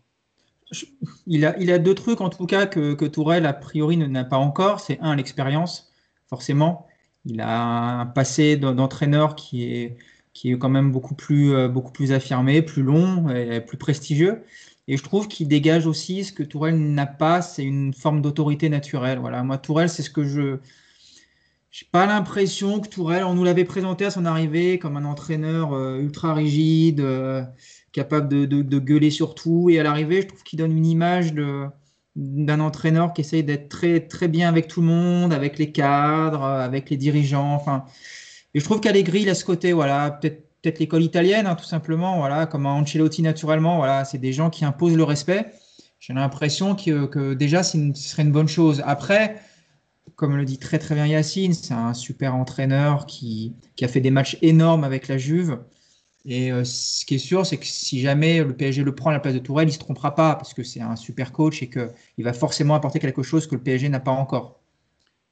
Il 1.28 1.46
a, 1.46 1.58
il 1.60 1.72
a 1.72 1.80
deux 1.80 1.96
trucs 1.96 2.22
en 2.22 2.30
tout 2.30 2.46
cas 2.46 2.66
que, 2.66 2.94
que 2.94 3.06
Tourelle 3.06 3.46
a 3.46 3.54
priori 3.54 3.98
n'a 3.98 4.24
pas 4.24 4.38
encore. 4.38 4.80
C'est 4.80 5.00
un, 5.02 5.16
l'expérience, 5.16 5.92
forcément. 6.28 6.88
Il 7.26 7.42
a 7.42 8.00
un 8.00 8.06
passé 8.06 8.56
d'entraîneur 8.56 9.36
qui 9.36 9.64
est, 9.66 9.98
qui 10.34 10.52
est 10.52 10.58
quand 10.58 10.70
même 10.70 10.92
beaucoup 10.92 11.14
plus, 11.14 11.54
euh, 11.54 11.68
beaucoup 11.68 11.92
plus 11.92 12.14
affirmé, 12.14 12.62
plus 12.62 12.84
long 12.84 13.30
et 13.30 13.60
plus 13.60 13.78
prestigieux. 13.78 14.44
Et 14.88 14.98
je 14.98 15.04
trouve 15.04 15.28
qu'il 15.28 15.48
dégage 15.48 15.86
aussi 15.86 16.24
ce 16.24 16.32
que 16.32 16.44
Tourelle 16.44 16.78
n'a 16.78 17.06
pas, 17.06 17.42
c'est 17.42 17.64
une 17.64 17.94
forme 17.94 18.22
d'autorité 18.22 18.70
naturelle. 18.70 19.20
Voilà, 19.20 19.44
moi, 19.44 19.58
Tourelle, 19.58 19.90
c'est 19.90 20.04
ce 20.04 20.10
que 20.10 20.24
je, 20.24 20.58
j'ai 21.72 21.88
pas 21.90 22.06
l'impression 22.06 22.82
que 22.82 22.90
Tourelle, 22.90 23.24
on 23.24 23.34
nous 23.34 23.46
l'avait 23.46 23.64
présenté 23.64 24.06
à 24.06 24.12
son 24.12 24.26
arrivée 24.26 24.78
comme 24.78 24.98
un 24.98 25.06
entraîneur 25.06 25.74
euh, 25.74 26.00
ultra 26.00 26.34
rigide, 26.34 27.00
euh, 27.00 27.44
capable 27.94 28.28
de, 28.28 28.80
gueuler 28.80 29.10
sur 29.10 29.36
tout. 29.36 29.70
Et 29.70 29.80
à 29.80 29.84
l'arrivée, 29.84 30.22
je 30.22 30.28
trouve 30.28 30.44
qu'il 30.44 30.60
donne 30.60 30.76
une 30.76 30.86
image 30.86 31.34
d'un 32.16 32.60
entraîneur 32.60 33.14
qui 33.14 33.22
essaye 33.22 33.44
d'être 33.44 33.70
très, 33.70 34.02
très 34.02 34.28
bien 34.28 34.50
avec 34.50 34.68
tout 34.68 34.82
le 34.82 34.88
monde, 34.88 35.34
avec 35.34 35.58
les 35.58 35.72
cadres, 35.72 36.44
avec 36.44 36.90
les 36.90 36.98
dirigeants. 36.98 37.54
Enfin, 37.54 37.86
et 38.54 38.60
je 38.60 38.66
trouve 38.66 38.82
qu'Allegri, 38.82 39.22
il 39.22 39.30
a 39.30 39.36
ce 39.36 39.46
côté, 39.46 39.72
voilà, 39.72 40.12
peut-être 40.12 40.52
peut 40.62 40.74
l'école 40.80 41.04
italienne, 41.04 41.48
hein, 41.48 41.56
tout 41.56 41.66
simplement, 41.66 42.18
voilà, 42.18 42.46
comme 42.46 42.66
un 42.66 42.74
Ancelotti 42.74 43.22
naturellement. 43.22 43.78
Voilà, 43.78 44.06
c'est 44.06 44.18
des 44.18 44.34
gens 44.34 44.50
qui 44.50 44.66
imposent 44.66 44.98
le 44.98 45.04
respect. 45.04 45.54
J'ai 46.00 46.14
l'impression 46.14 46.76
que, 46.76 47.06
que, 47.06 47.34
déjà, 47.34 47.64
ce 47.64 47.78
serait 47.94 48.24
une 48.24 48.32
bonne 48.32 48.48
chose. 48.48 48.84
Après, 48.86 49.42
comme 50.16 50.38
le 50.38 50.46
dit 50.46 50.58
très 50.58 50.80
très 50.80 50.96
bien 50.96 51.08
Yacine, 51.08 51.54
c'est 51.54 51.74
un 51.74 51.94
super 51.94 52.36
entraîneur 52.36 53.06
qui, 53.06 53.54
a 53.82 53.88
fait 53.88 54.02
des 54.02 54.12
matchs 54.12 54.38
énormes 54.44 54.84
avec 54.84 55.08
la 55.08 55.18
Juve. 55.18 55.60
Et 56.26 56.52
euh, 56.52 56.64
ce 56.64 57.04
qui 57.06 57.16
est 57.16 57.18
sûr, 57.18 57.44
c'est 57.46 57.58
que 57.58 57.66
si 57.66 58.00
jamais 58.00 58.44
le 58.44 58.56
PSG 58.56 58.84
le 58.84 58.94
prend 58.94 59.10
à 59.10 59.14
la 59.14 59.20
place 59.20 59.34
de 59.34 59.40
Tourelle, 59.40 59.68
il 59.68 59.72
ne 59.72 59.74
se 59.74 59.80
trompera 59.80 60.14
pas 60.14 60.36
parce 60.36 60.54
que 60.54 60.62
c'est 60.62 60.82
un 60.82 60.96
super 60.96 61.32
coach 61.32 61.64
et 61.64 61.70
qu'il 61.70 62.24
va 62.24 62.34
forcément 62.34 62.76
apporter 62.76 63.00
quelque 63.00 63.24
chose 63.24 63.48
que 63.48 63.56
le 63.56 63.64
PSG 63.64 63.90
n'a 63.90 64.00
pas 64.00 64.12
encore. 64.12 64.60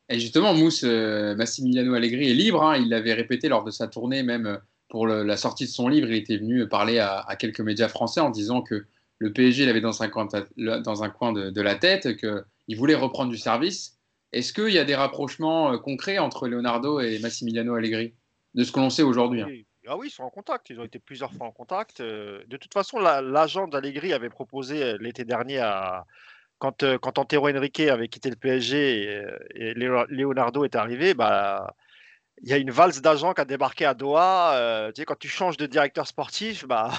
Et 0.10 0.20
justement, 0.20 0.56
Mousse, 0.56 0.84
euh, 0.84 1.36
Massimiliano 1.36 1.94
Allegri 1.94 2.32
est 2.32 2.34
libre. 2.34 2.64
Hein. 2.64 2.78
il 2.78 2.90
l'avait 2.90 3.14
répété 3.14 3.48
lors 3.48 3.64
de 3.64 3.70
sa 3.70 3.88
tournée, 3.88 4.24
même 4.24 4.48
euh, 4.48 4.58
pour 4.90 5.06
la 5.06 5.38
sortie 5.38 5.66
de 5.66 5.70
son 5.70 5.88
livre. 5.88 6.08
Il 6.08 6.16
était 6.16 6.38
venu 6.38 6.68
parler 6.68 6.98
à, 6.98 7.24
quelques 7.38 7.62
médias 7.62 7.90
français 7.90 8.22
en 8.22 8.32
disant 8.32 8.64
que 8.64 8.86
le 9.20 9.32
PSG 9.32 9.68
l'avait 9.68 9.82
dans 9.82 10.02
un 10.02 10.08
coin, 10.08 10.28
dans 10.58 11.04
un 11.04 11.10
coin 11.12 11.32
de, 11.32 11.52
de 11.52 11.62
la 11.62 11.76
tête, 11.76 12.18
qu'il 12.18 12.76
voulait 12.76 12.96
reprendre 12.96 13.30
du 13.30 13.38
service 13.38 13.99
est-ce 14.32 14.54
qu'il 14.54 14.70
y 14.70 14.80
a 14.80 14.86
des 14.86 14.96
rapprochements 14.96 15.74
euh, 15.74 15.78
concrets 15.78 16.20
entre 16.20 16.48
Leonardo 16.48 17.00
et 17.00 17.20
Massimiliano 17.20 17.76
Allegri, 17.76 18.14
de 18.54 18.64
ce 18.64 18.72
que 18.72 18.80
l'on 18.80 18.90
sait 18.90 19.04
aujourd'hui 19.04 19.42
hein? 19.42 19.50
Ah 19.88 19.98
oui, 19.98 20.08
ils 20.10 20.12
sont 20.12 20.22
en 20.22 20.30
contact. 20.30 20.70
Ils 20.70 20.80
ont 20.80 20.84
été 20.84 21.00
plusieurs 21.00 21.34
fois 21.34 21.48
en 21.48 21.52
contact. 21.52 22.00
Euh, 22.00 22.44
de 22.48 22.58
toute 22.58 22.74
façon, 22.74 23.00
l'agent 23.00 23.68
d'Allegri 23.68 24.14
avait 24.14 24.30
proposé 24.30 24.84
euh, 24.84 24.98
l'été 25.00 25.26
dernier 25.26 25.68
quand, 26.60 26.84
quand 26.98 27.18
Antero 27.18 27.50
Henrique 27.50 27.80
avait 27.80 28.08
quitté 28.08 28.30
le 28.30 28.36
PSG 28.36 29.24
et, 29.56 29.74
Leonardo 29.74 30.64
est 30.64 30.76
arrivé, 30.76 31.16
bah, 31.16 31.74
il 32.42 32.50
y 32.50 32.54
a 32.54 32.58
une 32.58 32.72
valse 32.72 33.02
d'agents 33.02 33.34
qui 33.34 33.42
a 33.42 33.46
débarqué 33.46 33.86
à 33.86 33.94
Doha. 33.94 34.56
Euh, 34.56 34.92
tu 34.92 35.02
sais, 35.02 35.06
quand 35.06 35.18
tu 35.18 35.28
changes 35.28 35.58
de 35.58 35.66
directeur 35.66 36.08
sportif, 36.08 36.66
bah, 36.66 36.92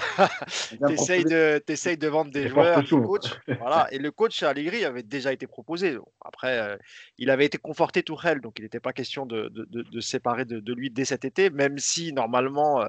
tu 0.69 0.77
essayes 0.93 1.23
de, 1.23 1.61
de 1.95 2.07
vendre 2.07 2.31
des 2.31 2.47
joueurs, 2.47 2.83
coach. 2.87 3.25
Voilà. 3.59 3.87
Et 3.91 3.97
le 3.97 4.11
coach 4.11 4.43
Allegri 4.43 4.85
avait 4.85 5.03
déjà 5.03 5.33
été 5.33 5.47
proposé. 5.47 5.97
Après, 6.23 6.59
euh, 6.59 6.77
il 7.17 7.29
avait 7.29 7.45
été 7.45 7.57
conforté 7.57 8.03
Tourelle, 8.03 8.41
donc 8.41 8.59
il 8.59 8.63
n'était 8.63 8.79
pas 8.79 8.93
question 8.93 9.25
de, 9.25 9.49
de, 9.49 9.65
de 9.83 9.99
séparer 9.99 10.45
de, 10.45 10.73
lui 10.73 10.89
dès 10.89 11.05
cet 11.05 11.25
été, 11.25 11.49
même 11.49 11.77
si 11.77 12.13
normalement, 12.13 12.85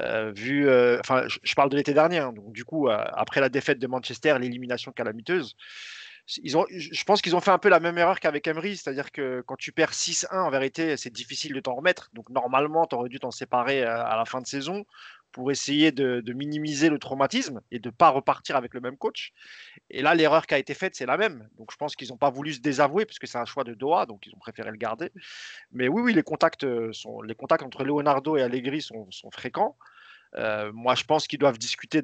euh, 0.00 0.32
vu. 0.34 0.68
Enfin, 1.00 1.24
je, 1.26 1.54
parle 1.54 1.70
de 1.70 1.76
l'été 1.76 1.92
dernier, 1.92 2.18
hein, 2.18 2.32
donc 2.32 2.52
du 2.52 2.64
coup, 2.64 2.88
après 2.88 3.40
la 3.40 3.48
défaite 3.48 3.78
de 3.78 3.86
Manchester, 3.86 4.36
l'élimination 4.38 4.92
calamiteuse 4.92 5.56
ils 6.42 6.56
ont, 6.56 6.64
je 6.70 7.04
pense 7.04 7.20
qu'ils 7.20 7.36
ont 7.36 7.40
fait 7.40 7.50
un 7.50 7.58
peu 7.58 7.68
la 7.68 7.80
même 7.80 7.98
erreur 7.98 8.18
qu'avec 8.18 8.46
Emery, 8.46 8.76
c'est-à-dire 8.76 9.12
que 9.12 9.42
quand 9.46 9.56
tu 9.56 9.72
perds 9.72 9.92
6-1, 9.92 10.38
en 10.38 10.50
vérité, 10.50 10.96
c'est 10.96 11.12
difficile 11.12 11.52
de 11.52 11.60
t'en 11.60 11.74
remettre. 11.74 12.10
Donc 12.14 12.30
normalement, 12.30 12.86
tu 12.86 12.94
aurais 12.94 13.10
dû 13.10 13.20
t'en 13.20 13.30
séparer 13.30 13.82
euh, 13.82 14.04
à 14.04 14.16
la 14.16 14.24
fin 14.24 14.40
de 14.40 14.46
saison 14.46 14.84
pour 15.32 15.50
essayer 15.50 15.90
de, 15.90 16.22
minimiser 16.32 16.88
le 16.88 16.98
traumatisme 16.98 17.60
et 17.72 17.80
de 17.80 17.88
ne 17.88 17.92
pas 17.92 18.08
repartir 18.08 18.56
avec 18.56 18.72
le 18.72 18.80
même 18.80 18.96
coach. 18.96 19.32
Et 19.90 20.00
là, 20.00 20.14
l'erreur 20.14 20.46
qui 20.46 20.54
a 20.54 20.58
été 20.58 20.74
faite, 20.74 20.94
c'est 20.94 21.06
la 21.06 21.16
même. 21.16 21.48
Donc 21.58 21.72
je 21.72 21.76
pense 21.76 21.96
qu'ils 21.96 22.08
n'ont 22.08 22.16
pas 22.16 22.30
voulu 22.30 22.54
se 22.54 22.60
désavouer 22.60 23.04
parce 23.04 23.18
que 23.18 23.26
c'est 23.26 23.38
un 23.38 23.44
choix 23.44 23.64
de 23.64 23.74
Doha, 23.74 24.06
donc 24.06 24.24
ils 24.26 24.34
ont 24.34 24.38
préféré 24.38 24.70
le 24.70 24.76
garder. 24.76 25.10
Mais 25.72 25.88
oui, 25.88 26.02
oui, 26.02 26.14
les 26.14 26.22
contacts, 26.22 26.64
euh, 26.64 26.92
sont, 26.92 27.20
les 27.20 27.34
contacts 27.34 27.64
entre 27.64 27.82
Leonardo 27.84 28.36
et 28.36 28.42
Allegri 28.42 28.80
sont, 28.80 29.08
fréquents. 29.32 29.76
Euh, 30.36 30.72
moi, 30.72 30.94
je 30.94 31.04
pense 31.04 31.26
qu'ils 31.26 31.40
doivent 31.40 31.58
discuter 31.58 32.00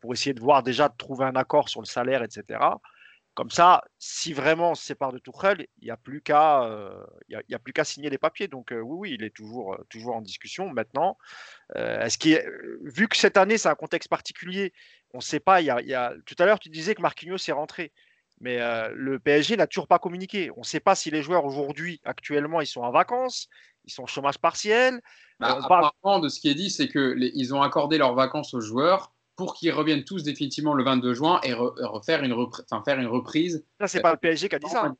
pour 0.00 0.12
essayer 0.12 0.32
de 0.32 0.40
voir 0.40 0.62
déjà 0.62 0.88
de 0.88 0.96
trouver 0.96 1.24
un 1.24 1.34
accord 1.34 1.68
sur 1.68 1.80
le 1.80 1.86
salaire, 1.86 2.22
etc. 2.22 2.60
Comme 3.34 3.50
ça, 3.50 3.82
si 3.98 4.34
vraiment 4.34 4.72
on 4.72 4.74
se 4.74 4.84
sépare 4.84 5.12
de 5.12 5.18
Tourelle, 5.18 5.66
il 5.80 5.84
n'y 5.84 5.90
a 5.90 5.96
plus 5.96 6.20
qu'à 6.20 6.68
il 7.28 7.40
y 7.48 7.54
a, 7.54 7.58
plus 7.58 7.72
qu'à 7.72 7.84
signer 7.84 8.10
les 8.10 8.18
papiers. 8.18 8.46
Donc 8.46 8.72
oui, 8.72 8.82
oui, 8.82 9.16
il 9.18 9.24
est 9.24 9.34
toujours, 9.34 9.78
toujours 9.88 10.16
en 10.16 10.20
discussion. 10.20 10.68
Maintenant, 10.68 11.16
est-ce 11.74 12.18
qu'il 12.18 12.42
vu 12.82 13.08
que 13.08 13.16
cette 13.16 13.38
année 13.38 13.56
c'est 13.56 13.70
un 13.70 13.74
contexte 13.74 14.10
particulier, 14.10 14.74
on 15.14 15.18
ne 15.18 15.22
sait 15.22 15.40
pas. 15.40 15.62
Il 15.62 15.66
y 15.66 15.94
a, 15.94 16.12
tout 16.26 16.36
à 16.38 16.44
l'heure 16.44 16.58
tu 16.58 16.68
disais 16.68 16.94
que 16.94 17.00
Marquinhos 17.00 17.38
est 17.48 17.52
rentré. 17.52 17.92
Mais 18.40 18.58
le 18.92 19.18
PSG 19.18 19.56
n'a 19.56 19.66
toujours 19.66 19.88
pas 19.88 19.98
communiqué. 19.98 20.50
On 20.56 20.60
ne 20.60 20.64
sait 20.64 20.80
pas 20.80 20.94
si 20.94 21.10
les 21.10 21.22
joueurs 21.22 21.46
aujourd'hui, 21.46 22.00
actuellement, 22.04 22.60
ils 22.60 22.66
sont 22.66 22.82
en 22.82 22.90
vacances, 22.90 23.48
ils 23.84 23.92
sont 23.92 24.02
au 24.02 24.08
chômage 24.08 24.38
partiel. 24.38 25.00
Bah, 25.40 25.58
apparemment, 25.62 26.20
de 26.20 26.28
ce 26.28 26.40
qui 26.40 26.50
est 26.50 26.54
dit, 26.54 26.68
c'est 26.68 26.88
qu'ils 26.88 27.54
ont 27.54 27.62
accordé 27.62 27.98
leurs 27.98 28.14
vacances 28.14 28.52
aux 28.52 28.60
joueurs 28.60 29.12
pour 29.36 29.54
qu'ils 29.54 29.72
reviennent 29.72 30.04
tous 30.04 30.22
définitivement 30.22 30.74
le 30.74 30.84
22 30.84 31.14
juin 31.14 31.40
et 31.42 31.52
refaire 31.54 32.22
une, 32.22 32.34
faire 32.84 32.98
une 32.98 33.06
reprise. 33.06 33.64
Ça, 33.80 33.86
c'est 33.88 34.00
pas 34.00 34.12
le 34.12 34.18
PSG 34.18 34.48
qui 34.48 34.54
a 34.54 34.58
dit 34.58 34.68
ça. 34.68 34.86
Hein. 34.86 34.96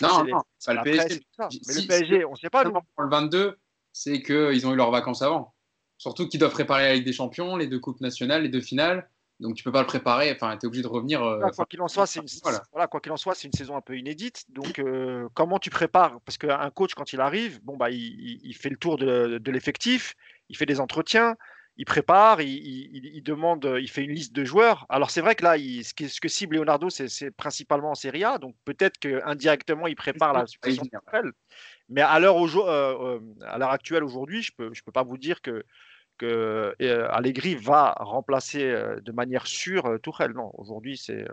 non, 0.00 0.24
non, 0.24 0.42
pas 0.64 0.74
le 0.74 0.82
PSG. 0.82 1.22
Mais 1.38 1.74
le 1.74 1.86
PSG, 1.86 2.24
on 2.24 2.32
ne 2.32 2.36
sait 2.36 2.50
pas. 2.50 2.64
Pour 2.64 3.02
le 3.02 3.10
22, 3.10 3.58
c'est 3.92 4.22
qu'ils 4.22 4.66
ont 4.66 4.72
eu 4.72 4.76
leurs 4.76 4.90
vacances 4.90 5.22
avant. 5.22 5.54
Surtout 5.98 6.28
qu'ils 6.28 6.40
doivent 6.40 6.52
préparer 6.52 6.84
la 6.84 6.94
Ligue 6.94 7.04
des 7.04 7.12
Champions, 7.12 7.56
les 7.56 7.66
deux 7.66 7.80
coupes 7.80 8.00
nationales, 8.00 8.42
les 8.42 8.48
deux 8.48 8.60
finales. 8.60 9.08
Donc 9.40 9.54
tu 9.54 9.62
peux 9.62 9.72
pas 9.72 9.80
le 9.80 9.86
préparer. 9.86 10.32
Enfin, 10.32 10.56
tu 10.56 10.64
es 10.64 10.66
obligé 10.66 10.82
de 10.82 10.88
revenir. 10.88 11.22
Euh, 11.22 11.40
quoi 11.54 11.66
qu'il 11.66 11.80
en 11.80 11.88
soit, 11.88 12.06
c'est 12.06 12.20
une, 12.20 12.26
voilà. 12.72 12.86
quoi 12.86 13.00
qu'il 13.00 13.12
en 13.12 13.16
soit, 13.16 13.34
c'est 13.34 13.46
une 13.46 13.52
saison 13.52 13.76
un 13.76 13.80
peu 13.80 13.96
inédite. 13.96 14.44
Donc 14.48 14.78
euh, 14.78 15.28
comment 15.34 15.58
tu 15.58 15.70
prépares? 15.70 16.20
Parce 16.24 16.38
qu'un 16.38 16.70
coach 16.70 16.94
quand 16.94 17.12
il 17.12 17.20
arrive, 17.20 17.62
bon 17.62 17.76
bah 17.76 17.90
il, 17.90 18.54
fait 18.54 18.68
le 18.68 18.76
tour 18.76 18.98
de, 18.98 19.50
l'effectif, 19.50 20.16
il 20.48 20.56
fait 20.56 20.66
des 20.66 20.80
entretiens, 20.80 21.36
il 21.78 21.84
prépare, 21.84 22.40
il, 22.40 23.22
demande, 23.22 23.78
il 23.80 23.88
fait 23.88 24.02
une 24.02 24.10
liste 24.10 24.34
de 24.34 24.44
joueurs. 24.44 24.84
Alors 24.88 25.10
c'est 25.10 25.20
vrai 25.20 25.36
que 25.36 25.44
là, 25.44 25.56
ce, 25.56 26.20
que 26.20 26.28
cible 26.28 26.56
Leonardo, 26.56 26.90
c'est 26.90 27.30
principalement 27.30 27.92
en 27.92 27.94
Serie 27.94 28.24
A. 28.24 28.38
Donc 28.38 28.56
peut-être 28.64 28.98
qu'indirectement, 28.98 29.86
il 29.86 29.94
prépare 29.94 30.32
la 30.32 30.46
suppression 30.46 30.82
de 30.82 31.32
Mais 31.88 32.00
à 32.00 32.18
l'heure 32.18 32.36
euh, 32.36 33.20
à 33.46 33.58
l'heure 33.58 33.70
actuelle 33.70 34.02
aujourd'hui, 34.02 34.42
je 34.42 34.52
peux 34.56 34.74
je 34.74 34.82
peux 34.82 34.92
pas 34.92 35.04
vous 35.04 35.18
dire 35.18 35.40
que 35.40 35.64
que 36.18 36.74
euh, 36.82 37.08
Allegri 37.10 37.54
va 37.54 37.92
remplacer 38.00 38.64
euh, 38.64 39.00
de 39.00 39.12
manière 39.12 39.46
sûre 39.46 39.86
euh, 39.86 39.98
Tourelle. 39.98 40.32
Non, 40.32 40.50
aujourd'hui, 40.54 40.98
c'est, 40.98 41.24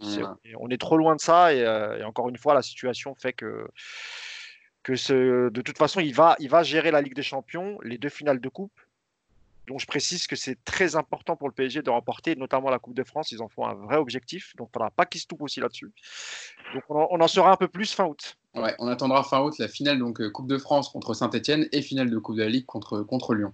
on 0.00 0.70
est 0.70 0.80
trop 0.80 0.96
loin 0.96 1.16
de 1.16 1.20
ça. 1.20 1.52
Et, 1.52 2.04
encore 2.04 2.28
une 2.28 2.38
fois, 2.38 2.54
la 2.54 2.62
situation 2.62 3.14
fait 3.14 3.32
que, 3.32 3.66
que 4.82 4.96
ce, 4.96 5.50
de 5.50 5.60
toute 5.60 5.76
façon, 5.76 6.00
il 6.00 6.14
va, 6.14 6.36
il 6.38 6.48
va 6.48 6.62
gérer 6.62 6.90
la 6.90 7.02
Ligue 7.02 7.14
des 7.14 7.22
Champions, 7.22 7.78
les 7.82 7.98
deux 7.98 8.08
finales 8.08 8.40
de 8.40 8.48
coupe. 8.48 8.80
Donc 9.66 9.80
je 9.80 9.86
précise 9.86 10.26
que 10.26 10.36
c'est 10.36 10.62
très 10.64 10.96
important 10.96 11.36
pour 11.36 11.48
le 11.48 11.54
PSG 11.54 11.82
de 11.82 11.90
remporter, 11.90 12.36
notamment 12.36 12.70
la 12.70 12.78
Coupe 12.78 12.94
de 12.94 13.04
France. 13.04 13.32
Ils 13.32 13.42
en 13.42 13.48
font 13.48 13.66
un 13.66 13.74
vrai 13.74 13.96
objectif. 13.96 14.54
Donc 14.56 14.68
il 14.68 14.70
ne 14.70 14.72
faudra 14.74 14.90
pas 14.90 15.06
qu'ils 15.06 15.20
se 15.20 15.26
touchent 15.26 15.40
aussi 15.40 15.60
là-dessus. 15.60 15.92
Donc 16.74 16.82
on 16.88 16.96
en, 16.96 17.08
on 17.10 17.28
saura 17.28 17.52
un 17.52 17.56
peu 17.56 17.68
plus 17.68 17.92
fin 17.92 18.04
août. 18.04 18.36
On 18.54 18.86
attendra 18.86 19.24
fin 19.24 19.40
août 19.40 19.54
la 19.58 19.66
finale 19.66 19.98
donc 19.98 20.26
Coupe 20.30 20.46
de 20.46 20.58
France 20.58 20.88
contre 20.88 21.12
Saint-Etienne 21.12 21.66
et 21.72 21.82
finale 21.82 22.08
de 22.08 22.18
Coupe 22.18 22.36
de 22.36 22.42
la 22.42 22.48
Ligue 22.48 22.66
contre, 22.66 23.02
contre 23.02 23.34
Lyon. 23.34 23.52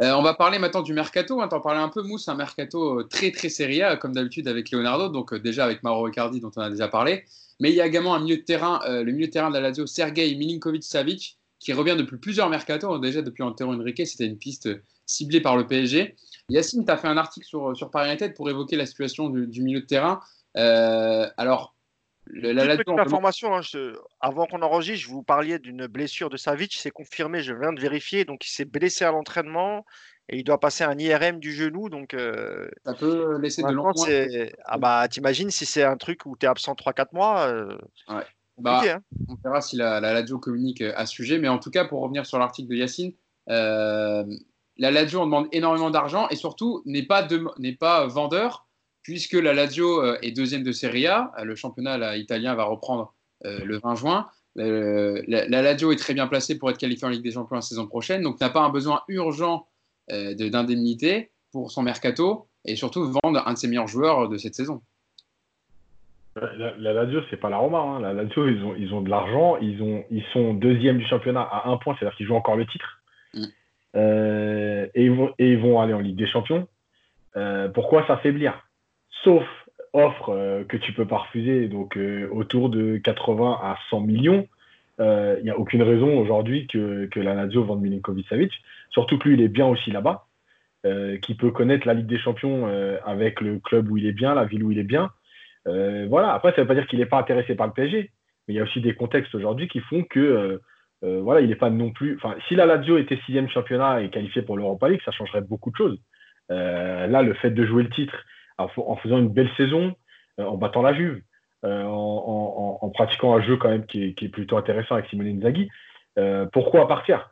Euh, 0.00 0.12
on 0.14 0.22
va 0.22 0.34
parler 0.34 0.58
maintenant 0.58 0.82
du 0.82 0.92
mercato. 0.92 1.40
Hein, 1.40 1.48
T'en 1.48 1.60
parlais 1.60 1.80
un 1.80 1.88
peu, 1.88 2.02
Mousse, 2.02 2.28
un 2.28 2.34
mercato 2.34 3.00
euh, 3.00 3.04
très 3.04 3.30
très 3.30 3.48
séria, 3.48 3.96
comme 3.96 4.12
d'habitude 4.12 4.48
avec 4.48 4.70
Leonardo, 4.70 5.08
donc 5.08 5.32
euh, 5.32 5.38
déjà 5.38 5.64
avec 5.64 5.82
Mauro 5.82 6.08
Icardi 6.08 6.40
dont 6.40 6.50
on 6.56 6.60
a 6.60 6.70
déjà 6.70 6.88
parlé. 6.88 7.24
Mais 7.60 7.70
il 7.70 7.76
y 7.76 7.80
a 7.80 7.86
également 7.86 8.14
un 8.14 8.20
milieu 8.20 8.36
de 8.36 8.42
terrain, 8.42 8.80
le 8.84 9.12
milieu 9.12 9.28
de 9.28 9.30
terrain 9.30 9.48
de 9.48 9.54
la 9.54 9.60
Lazio, 9.60 9.86
Sergei 9.86 10.34
Milinkovic-Savic, 10.34 11.38
qui 11.60 11.72
revient 11.72 11.94
depuis 11.96 12.16
plusieurs 12.16 12.50
mercatos. 12.50 12.98
Déjà 13.00 13.22
depuis 13.22 13.44
Antero 13.44 13.72
Henrique, 13.72 14.04
c'était 14.04 14.26
une 14.26 14.36
piste 14.36 14.68
ciblée 15.06 15.40
par 15.40 15.56
le 15.56 15.66
PSG. 15.66 16.16
Yacine, 16.48 16.84
tu 16.84 16.92
as 16.92 16.96
fait 16.96 17.08
un 17.08 17.16
article 17.16 17.46
sur, 17.46 17.76
sur 17.76 17.90
Paris 17.90 18.10
United 18.10 18.34
pour 18.34 18.50
évoquer 18.50 18.76
la 18.76 18.86
situation 18.86 19.28
du, 19.28 19.62
milieu 19.62 19.80
de 19.80 19.86
terrain. 19.86 20.20
alors, 20.54 21.74
la, 22.26 22.76
information, 23.00 23.54
hein, 23.54 23.60
avant 24.20 24.46
qu'on 24.46 24.62
enregistre, 24.62 25.06
je 25.06 25.10
vous 25.10 25.22
parliez 25.22 25.58
d'une 25.58 25.86
blessure 25.86 26.30
de 26.30 26.36
Savic, 26.36 26.74
c'est 26.74 26.90
confirmé, 26.90 27.42
je 27.42 27.52
viens 27.52 27.72
de 27.72 27.80
vérifier, 27.80 28.24
donc 28.24 28.46
il 28.46 28.50
s'est 28.50 28.64
blessé 28.64 29.04
à 29.04 29.12
l'entraînement 29.12 29.84
et 30.28 30.38
il 30.38 30.44
doit 30.44 30.58
passer 30.58 30.84
un 30.84 30.98
IRM 30.98 31.38
du 31.38 31.52
genou, 31.52 31.90
donc 31.90 32.14
euh, 32.14 32.68
ça 32.84 32.94
peut 32.94 33.38
laisser 33.38 33.62
de 33.62 33.70
longs 33.70 33.92
mois. 33.94 34.06
Ah 34.64 34.78
bah 34.78 35.06
t'imagines 35.08 35.50
si 35.50 35.66
c'est 35.66 35.82
un 35.82 35.98
truc 35.98 36.24
où 36.24 36.34
tu 36.36 36.46
es 36.46 36.48
absent 36.48 36.72
3-4 36.72 37.08
mois. 37.12 37.46
Euh, 37.48 37.76
bah, 38.56 38.82
hein. 38.86 39.00
On 39.28 39.34
verra 39.34 39.60
si 39.60 39.76
la, 39.76 40.00
la 40.00 40.14
Lazio 40.14 40.38
communique 40.38 40.80
euh, 40.80 40.92
à 40.96 41.04
ce 41.06 41.14
sujet, 41.14 41.38
mais 41.38 41.48
en 41.48 41.58
tout 41.58 41.70
cas 41.70 41.84
pour 41.84 42.00
revenir 42.00 42.24
sur 42.24 42.38
l'article 42.38 42.70
de 42.70 42.76
Yacine, 42.76 43.12
la 44.76 44.90
Lazio 44.90 45.20
on 45.20 45.26
demande 45.26 45.48
énormément 45.52 45.90
d'argent 45.90 46.28
et 46.30 46.36
surtout 46.36 46.82
n'est 46.86 47.04
pas, 47.04 47.26
pas 47.78 48.06
vendeur 48.06 48.66
puisque 49.02 49.34
la 49.34 49.54
Lazio 49.54 50.02
euh, 50.02 50.18
est 50.22 50.32
deuxième 50.32 50.64
de 50.64 50.72
Serie 50.72 51.06
A. 51.06 51.32
Euh, 51.38 51.44
le 51.44 51.54
championnat 51.54 52.16
italien 52.16 52.54
va 52.54 52.64
reprendre 52.64 53.14
euh, 53.44 53.64
le 53.64 53.78
20 53.78 53.94
juin. 53.94 54.26
La, 54.56 55.62
Lazio 55.62 55.92
est 55.92 55.96
très 55.96 56.14
bien 56.14 56.26
placée 56.26 56.58
pour 56.58 56.70
être 56.70 56.78
qualifiée 56.78 57.06
en 57.06 57.10
Ligue 57.10 57.22
des 57.22 57.32
Champions 57.32 57.56
la 57.56 57.62
saison 57.62 57.86
prochaine, 57.86 58.22
donc 58.22 58.40
n'a 58.40 58.50
pas 58.50 58.62
un 58.62 58.70
besoin 58.70 59.02
urgent 59.08 59.66
d'indemnité 60.08 61.32
pour 61.50 61.72
son 61.72 61.82
mercato 61.82 62.46
et 62.64 62.76
surtout 62.76 63.04
vendre 63.04 63.42
un 63.46 63.52
de 63.52 63.58
ses 63.58 63.66
meilleurs 63.66 63.88
joueurs 63.88 64.28
de 64.28 64.36
cette 64.36 64.54
saison. 64.54 64.80
La, 66.36 66.76
la 66.76 66.92
Lazio, 66.92 67.20
c'est 67.30 67.36
pas 67.36 67.50
la 67.50 67.56
Roma. 67.56 67.78
Hein. 67.78 68.00
La 68.00 68.12
Lazio, 68.12 68.46
ils 68.46 68.62
ont, 68.62 68.74
ils 68.76 68.94
ont 68.94 69.00
de 69.00 69.10
l'argent. 69.10 69.56
Ils, 69.56 70.04
ils 70.10 70.24
sont 70.32 70.54
deuxième 70.54 70.98
du 70.98 71.06
championnat 71.06 71.42
à 71.42 71.68
un 71.68 71.76
point, 71.76 71.96
c'est-à-dire 71.98 72.16
qu'ils 72.16 72.26
jouent 72.26 72.36
encore 72.36 72.56
le 72.56 72.66
titre. 72.66 73.02
Mm. 73.94 73.98
et, 74.94 75.04
ils 75.04 75.12
vont, 75.12 75.32
et, 75.38 75.56
vont, 75.56 75.80
aller 75.80 75.94
en 75.94 76.00
Ligue 76.00 76.16
des 76.16 76.26
Champions. 76.26 76.66
pourquoi 77.74 78.06
s'affaiblir? 78.06 78.68
Sauf 79.22 79.44
offre 79.94 80.30
euh, 80.30 80.64
que 80.64 80.76
tu 80.76 80.92
peux 80.92 81.06
pas 81.06 81.18
refuser, 81.18 81.68
donc 81.68 81.96
euh, 81.96 82.28
autour 82.30 82.68
de 82.68 82.98
80 82.98 83.58
à 83.62 83.78
100 83.88 84.00
millions, 84.00 84.48
il 84.98 85.04
euh, 85.04 85.40
n'y 85.42 85.50
a 85.50 85.58
aucune 85.58 85.82
raison 85.82 86.18
aujourd'hui 86.18 86.66
que, 86.66 87.06
que, 87.06 87.20
la 87.20 87.34
Lazio 87.34 87.64
vende 87.64 87.82
Milinkovic-Savic, 87.82 88.52
surtout 88.90 89.18
que 89.18 89.28
lui, 89.28 89.36
il 89.36 89.42
est 89.42 89.48
bien 89.48 89.66
aussi 89.66 89.90
là-bas, 89.90 90.26
qui 91.22 91.34
peut 91.34 91.50
connaître 91.50 91.86
la 91.86 91.94
Ligue 91.94 92.06
des 92.06 92.18
Champions 92.18 92.68
avec 93.06 93.40
le 93.40 93.58
club 93.58 93.90
où 93.90 93.96
il 93.96 94.04
est 94.04 94.12
bien, 94.12 94.34
la 94.34 94.44
ville 94.44 94.62
où 94.62 94.70
il 94.70 94.78
est 94.78 94.82
bien. 94.82 95.10
voilà, 95.64 96.34
après, 96.34 96.50
ça 96.50 96.56
ne 96.56 96.60
veut 96.60 96.66
pas 96.66 96.74
dire 96.74 96.86
qu'il 96.86 96.98
n'est 96.98 97.06
pas 97.06 97.18
intéressé 97.18 97.54
par 97.54 97.66
le 97.66 97.72
PSG, 97.72 98.10
mais 98.46 98.52
il 98.52 98.56
y 98.58 98.60
a 98.60 98.64
aussi 98.64 98.82
des 98.82 98.94
contextes 98.94 99.34
aujourd'hui 99.34 99.66
qui 99.66 99.80
font 99.80 100.02
que 100.02 100.60
voilà, 101.22 101.40
il 101.40 101.48
n'est 101.48 101.54
pas 101.56 101.70
non 101.70 101.90
plus. 101.90 102.16
Enfin, 102.16 102.34
si 102.48 102.54
la 102.54 102.66
Lazio 102.66 102.96
était 102.96 103.18
sixième 103.26 103.48
championnat 103.48 104.02
et 104.02 104.10
qualifié 104.10 104.42
pour 104.42 104.56
l'Europa 104.56 104.88
League, 104.88 105.02
ça 105.04 105.10
changerait 105.12 105.42
beaucoup 105.42 105.70
de 105.70 105.76
choses. 105.76 106.00
là, 106.48 107.22
le 107.22 107.34
fait 107.34 107.50
de 107.50 107.66
jouer 107.66 107.82
le 107.82 107.90
titre 107.90 108.14
en 108.58 108.96
faisant 108.96 109.18
une 109.18 109.28
belle 109.28 109.50
saison, 109.56 109.94
euh, 110.40 110.44
en 110.44 110.56
battant 110.56 110.82
la 110.82 110.94
Juve, 110.94 111.20
euh, 111.64 111.84
en, 111.84 112.90
pratiquant 112.90 113.36
un 113.36 113.42
jeu 113.42 113.56
quand 113.56 113.70
même 113.70 113.86
qui 113.86 114.14
est, 114.20 114.28
plutôt 114.28 114.56
intéressant 114.56 114.94
avec 114.94 115.08
Simone 115.08 115.26
Inzaghi. 115.26 115.68
Euh, 116.18 116.46
pourquoi 116.52 116.86
partir? 116.86 117.30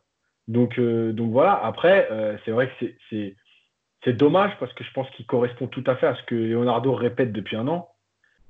Donc, 0.49 0.81
donc 0.81 1.31
voilà, 1.31 1.61
après, 1.65 2.09
c'est 2.45 2.51
vrai 2.51 2.69
que 2.81 2.87
c'est 4.05 4.13
dommage 4.13 4.53
parce 4.59 4.73
que 4.73 4.83
je 4.83 4.93
pense 4.93 5.09
qu'il 5.11 5.25
correspond 5.27 5.69
tout 5.69 5.85
à 5.87 5.95
fait 5.95 6.07
à 6.07 6.17
ce 6.17 6.23
que 6.25 6.35
Leonardo 6.35 6.93
répète 6.93 7.33
depuis 7.33 7.57
un 7.57 7.69
an. 7.69 7.91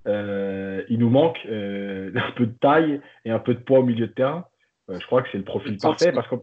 il 0.06 0.96
nous 0.98 1.10
manque 1.10 1.38
un 1.46 2.30
peu 2.36 2.46
de 2.46 2.56
taille 2.60 3.00
et 3.26 3.30
un 3.30 3.38
peu 3.38 3.54
de 3.54 3.60
poids 3.60 3.80
au 3.80 3.84
milieu 3.84 4.06
de 4.06 4.12
terrain. 4.12 4.46
Je 4.88 5.06
crois 5.06 5.22
que 5.22 5.28
c'est 5.32 5.38
le 5.38 5.44
profil 5.44 5.78
parfait 5.78 6.12
parce 6.12 6.28
que 6.28 6.36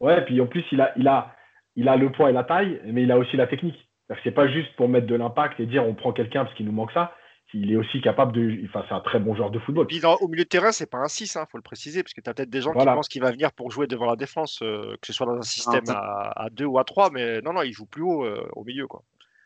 ouais, 0.00 0.24
puis 0.24 0.40
en 0.40 0.46
plus 0.46 0.64
il 0.72 0.80
a, 0.80 0.92
il 0.96 1.06
a, 1.08 1.34
il 1.76 1.88
a 1.88 1.96
le 1.96 2.10
poids 2.10 2.30
et 2.30 2.32
la 2.32 2.44
taille, 2.44 2.80
mais 2.86 3.02
il 3.02 3.12
a 3.12 3.18
aussi 3.18 3.36
la 3.36 3.46
technique. 3.46 3.88
C'est 4.22 4.30
pas 4.30 4.48
juste 4.48 4.74
pour 4.76 4.88
mettre 4.88 5.06
de 5.06 5.14
l'impact 5.14 5.58
et 5.60 5.66
dire 5.66 5.84
on 5.84 5.94
prend 5.94 6.12
quelqu'un 6.12 6.44
parce 6.44 6.56
qu'il 6.56 6.66
nous 6.66 6.72
manque 6.72 6.92
ça. 6.92 7.12
Il 7.54 7.72
est 7.72 7.76
aussi 7.76 8.00
capable 8.00 8.32
de. 8.32 8.64
Enfin, 8.66 8.84
c'est 8.88 8.94
un 8.94 9.00
très 9.00 9.20
bon 9.20 9.34
joueur 9.34 9.50
de 9.50 9.58
football. 9.60 9.86
puis 9.86 10.00
au 10.04 10.28
milieu 10.28 10.42
de 10.42 10.48
terrain, 10.48 10.72
c'est 10.72 10.90
pas 10.90 10.98
un 10.98 11.08
6, 11.08 11.34
il 11.34 11.38
hein, 11.38 11.46
faut 11.50 11.56
le 11.56 11.62
préciser, 11.62 12.02
parce 12.02 12.12
que 12.12 12.20
tu 12.20 12.28
as 12.28 12.34
peut-être 12.34 12.50
des 12.50 12.60
gens 12.60 12.72
qui 12.72 12.84
pensent 12.84 13.08
qu'il 13.08 13.22
va 13.22 13.30
venir 13.30 13.52
pour 13.52 13.70
jouer 13.70 13.86
devant 13.86 14.06
la 14.06 14.16
défense, 14.16 14.60
euh, 14.62 14.96
que 15.00 15.06
ce 15.06 15.12
soit 15.12 15.26
dans 15.26 15.36
un 15.36 15.42
système 15.42 15.84
à, 15.88 16.48
2 16.50 16.64
ou 16.64 16.78
à 16.78 16.84
3, 16.84 17.10
mais 17.12 17.40
non, 17.42 17.52
non, 17.52 17.62
il 17.62 17.72
joue 17.72 17.86
plus 17.86 18.02
haut 18.02 18.24
euh, 18.24 18.46
au 18.52 18.64
milieu. 18.64 18.86
Quoi. 18.86 19.02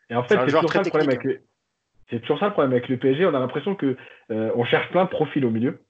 Et 0.09 0.15
en 0.15 0.23
fait, 0.23 0.35
c'est 0.35 0.45
toujours, 0.45 0.69
ça 0.69 0.81
le 0.81 0.89
problème 0.89 1.09
avec 1.09 2.21
toujours 2.23 2.39
ça 2.39 2.47
le 2.47 2.51
problème 2.51 2.73
avec 2.73 2.89
le 2.89 2.97
PSG. 2.97 3.25
On 3.25 3.33
a 3.33 3.39
l'impression 3.39 3.75
qu'on 3.75 3.95
euh, 4.31 4.51
on 4.55 4.65
cherche 4.65 4.89
plein 4.89 5.05
de 5.05 5.09
profils 5.09 5.45
au 5.45 5.49
milieu. 5.51 5.81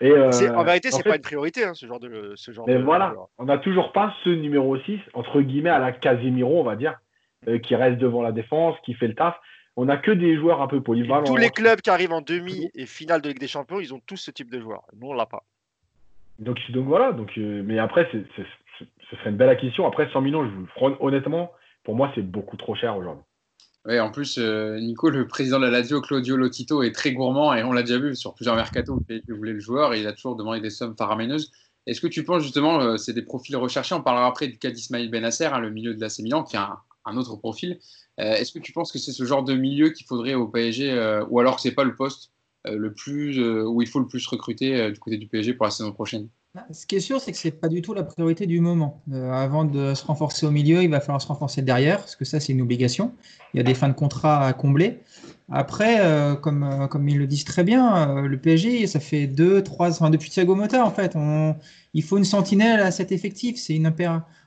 Et, 0.00 0.12
en 0.12 0.64
vérité, 0.64 0.90
c'est 0.90 1.02
pas 1.02 1.16
une 1.16 1.22
priorité, 1.22 1.64
hein, 1.64 1.74
ce 1.74 1.86
genre 1.86 2.00
de. 2.00 2.32
Ce 2.36 2.50
genre 2.50 2.66
mais 2.66 2.78
voilà, 2.78 3.14
on 3.38 3.44
n'a 3.44 3.58
toujours 3.58 3.92
pas 3.92 4.14
ce 4.24 4.28
numéro 4.28 4.78
6, 4.78 4.98
entre 5.14 5.40
guillemets, 5.40 5.70
à 5.70 5.78
la 5.78 5.92
Casemiro, 5.92 6.60
on 6.60 6.64
va 6.64 6.76
dire 6.76 6.96
euh, 7.48 7.58
qui 7.58 7.76
reste 7.76 7.98
devant 7.98 8.22
la 8.22 8.32
défense, 8.32 8.76
qui 8.84 8.94
fait 8.94 9.06
le 9.06 9.14
taf. 9.14 9.36
On 9.76 9.84
n'a 9.84 9.98
que 9.98 10.10
des 10.10 10.36
joueurs 10.36 10.62
un 10.62 10.66
peu 10.66 10.82
polyvalents. 10.82 11.24
tous 11.24 11.36
les 11.36 11.50
clubs 11.50 11.80
qui 11.80 11.90
arrivent 11.90 12.12
en 12.12 12.22
demi 12.22 12.70
et 12.74 12.86
finale 12.86 13.20
de 13.20 13.28
Ligue 13.28 13.38
des 13.38 13.46
Champions, 13.46 13.78
ils 13.78 13.94
ont 13.94 14.00
tous 14.04 14.16
ce 14.16 14.30
type 14.30 14.50
de 14.50 14.58
joueurs. 14.58 14.82
Nous, 14.98 15.06
on 15.08 15.12
l'a 15.12 15.26
pas. 15.26 15.44
Donc, 16.38 16.58
donc 16.70 16.86
voilà. 16.86 17.12
Donc, 17.12 17.32
euh, 17.38 17.62
mais 17.64 17.78
après, 17.78 18.08
ce 18.10 19.16
serait 19.16 19.30
une 19.30 19.36
belle 19.36 19.50
acquisition. 19.50 19.86
Après, 19.86 20.08
100 20.12 20.20
millions, 20.22 20.44
je 20.44 20.86
honnêtement, 20.98 21.52
pour 21.84 21.94
moi, 21.94 22.10
c'est 22.14 22.22
beaucoup 22.22 22.56
trop 22.56 22.74
cher 22.74 22.96
aujourd'hui. 22.96 23.22
Oui, 23.88 24.00
en 24.00 24.10
plus, 24.10 24.38
euh, 24.38 24.80
Nico, 24.80 25.10
le 25.10 25.28
président 25.28 25.60
de 25.60 25.64
la 25.64 25.70
Lazio, 25.70 26.00
Claudio 26.00 26.36
Lotito, 26.36 26.82
est 26.82 26.90
très 26.90 27.12
gourmand 27.12 27.54
et 27.54 27.62
on 27.62 27.72
l'a 27.72 27.82
déjà 27.82 27.98
vu 27.98 28.16
sur 28.16 28.34
plusieurs 28.34 28.56
mercatos 28.56 28.98
il 29.08 29.22
voulait 29.32 29.52
le 29.52 29.60
joueur 29.60 29.94
et 29.94 30.00
il 30.00 30.08
a 30.08 30.12
toujours 30.12 30.34
demandé 30.34 30.60
des 30.60 30.70
sommes 30.70 30.96
faramineuses. 30.96 31.52
Est-ce 31.86 32.00
que 32.00 32.08
tu 32.08 32.24
penses 32.24 32.42
justement, 32.42 32.98
c'est 32.98 33.12
des 33.12 33.22
profils 33.22 33.54
recherchés? 33.54 33.94
On 33.94 34.02
parlera 34.02 34.26
après 34.26 34.48
du 34.48 34.58
cas 34.58 34.72
d'Ismail 34.72 35.08
Benasser, 35.08 35.44
hein, 35.44 35.60
le 35.60 35.70
milieu 35.70 35.94
de 35.94 36.00
la 36.00 36.08
Milan, 36.18 36.42
qui 36.42 36.56
a 36.56 36.80
un, 37.04 37.16
autre 37.16 37.36
profil. 37.36 37.78
Est-ce 38.18 38.50
que 38.50 38.58
tu 38.58 38.72
penses 38.72 38.90
que 38.90 38.98
c'est 38.98 39.12
ce 39.12 39.24
genre 39.24 39.44
de 39.44 39.54
milieu 39.54 39.90
qu'il 39.90 40.04
faudrait 40.04 40.34
au 40.34 40.48
PSG, 40.48 41.22
ou 41.30 41.38
alors 41.38 41.54
que 41.54 41.62
c'est 41.62 41.70
pas 41.70 41.84
le 41.84 41.94
poste 41.94 42.32
le 42.64 42.92
plus 42.92 43.40
où 43.40 43.80
il 43.82 43.86
faut 43.86 44.00
le 44.00 44.08
plus 44.08 44.26
recruter 44.26 44.90
du 44.90 44.98
côté 44.98 45.16
du 45.16 45.28
PSG 45.28 45.54
pour 45.54 45.64
la 45.64 45.70
saison 45.70 45.92
prochaine? 45.92 46.28
Ce 46.70 46.86
qui 46.86 46.96
est 46.96 47.00
sûr, 47.00 47.20
c'est 47.20 47.32
que 47.32 47.38
ce 47.38 47.48
n'est 47.48 47.52
pas 47.52 47.68
du 47.68 47.82
tout 47.82 47.94
la 47.94 48.02
priorité 48.02 48.46
du 48.46 48.60
moment. 48.60 49.02
Euh, 49.12 49.32
avant 49.32 49.64
de 49.64 49.94
se 49.94 50.04
renforcer 50.04 50.46
au 50.46 50.50
milieu, 50.50 50.82
il 50.82 50.90
va 50.90 51.00
falloir 51.00 51.20
se 51.20 51.26
renforcer 51.26 51.62
derrière, 51.62 51.98
parce 51.98 52.16
que 52.16 52.24
ça, 52.24 52.40
c'est 52.40 52.52
une 52.52 52.60
obligation. 52.60 53.12
Il 53.52 53.58
y 53.58 53.60
a 53.60 53.62
des 53.62 53.74
fins 53.74 53.88
de 53.88 53.94
contrat 53.94 54.46
à 54.46 54.52
combler. 54.52 55.00
Après, 55.50 56.00
euh, 56.00 56.34
comme, 56.34 56.62
euh, 56.64 56.86
comme 56.86 57.08
ils 57.08 57.18
le 57.18 57.26
disent 57.26 57.44
très 57.44 57.64
bien, 57.64 58.22
le 58.22 58.38
PSG, 58.38 58.86
ça 58.86 59.00
fait 59.00 59.26
deux, 59.26 59.62
trois, 59.62 59.90
enfin, 59.90 60.10
depuis 60.10 60.30
Thiago 60.30 60.54
Motta, 60.54 60.84
en 60.84 60.90
fait, 60.90 61.16
il 61.94 62.02
faut 62.02 62.18
une 62.18 62.24
sentinelle 62.24 62.80
à 62.80 62.90
cet 62.90 63.12
effectif. 63.12 63.56
C'est 63.56 63.74
une. 63.74 63.92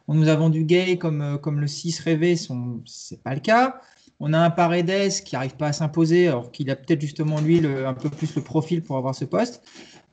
On 0.07 0.15
nous 0.15 0.27
a 0.27 0.35
vendu 0.35 0.63
Gay 0.63 0.97
comme, 0.97 1.37
comme 1.41 1.59
le 1.59 1.67
6 1.67 1.99
rêvé, 1.99 2.35
ce 2.35 2.51
n'est 2.53 3.19
pas 3.23 3.33
le 3.35 3.39
cas. 3.39 3.81
On 4.19 4.33
a 4.33 4.39
un 4.39 4.49
Paredes 4.49 5.23
qui 5.23 5.35
n'arrive 5.35 5.55
pas 5.55 5.67
à 5.67 5.73
s'imposer, 5.73 6.27
alors 6.27 6.51
qu'il 6.51 6.69
a 6.71 6.75
peut-être 6.75 6.99
justement 6.99 7.39
lui 7.39 7.65
un 7.65 7.93
peu 7.93 8.09
plus 8.09 8.35
le 8.35 8.41
profil 8.41 8.81
pour 8.81 8.97
avoir 8.97 9.15
ce 9.15 9.23
poste. 9.23 9.63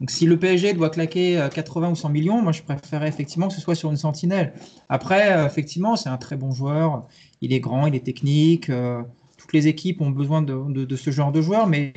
Donc 0.01 0.11
si 0.11 0.27
le 0.27 0.39
PSG 0.39 0.75
doit 0.75 0.91
claquer 0.91 1.49
80 1.55 1.87
euh, 1.87 1.91
ou 1.93 1.95
100 1.95 2.09
millions, 2.11 2.43
moi 2.43 2.53
je 2.53 2.63
préférerais 2.63 3.09
effectivement 3.09 3.49
que 3.49 3.55
ce 3.55 3.61
soit 3.61 3.75
sur 3.75 3.91
une 3.91 3.97
sentinelle. 3.97 4.53
Après, 4.89 5.33
euh, 5.33 5.47
effectivement, 5.47 5.97
c'est 5.97 6.11
un 6.11 6.19
très 6.19 6.37
bon 6.37 6.51
joueur. 6.51 7.07
Il 7.41 7.53
est 7.53 7.61
grand, 7.61 7.87
il 7.87 7.95
est 7.95 8.05
technique. 8.05 8.69
Euh, 8.69 9.03
toutes 9.39 9.53
les 9.55 9.69
équipes 9.69 10.03
ont 10.03 10.11
besoin 10.11 10.43
de, 10.43 10.97
ce 10.97 11.11
genre 11.11 11.33
de 11.33 11.41
joueur, 11.41 11.67
mais 11.67 11.95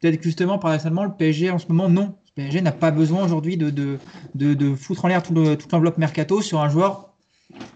peut-être 0.00 0.22
justement, 0.22 0.58
paradoxalement, 0.58 1.04
le 1.04 1.12
PSG 1.12 1.50
en 1.50 1.58
ce 1.58 1.66
moment, 1.68 1.88
non. 1.88 2.14
Le 2.36 2.44
PSG 2.44 2.62
n'a 2.62 2.72
pas 2.72 2.90
besoin 2.90 3.24
aujourd'hui 3.24 3.58
de, 3.58 3.70
de, 3.70 4.74
foutre 4.74 5.04
en 5.04 5.08
l'air 5.08 5.22
tout 5.22 5.34
toute 5.34 5.72
l'enveloppe 5.72 5.98
mercato 5.98 6.40
sur 6.40 6.60
un 6.60 6.70
joueur 6.70 7.12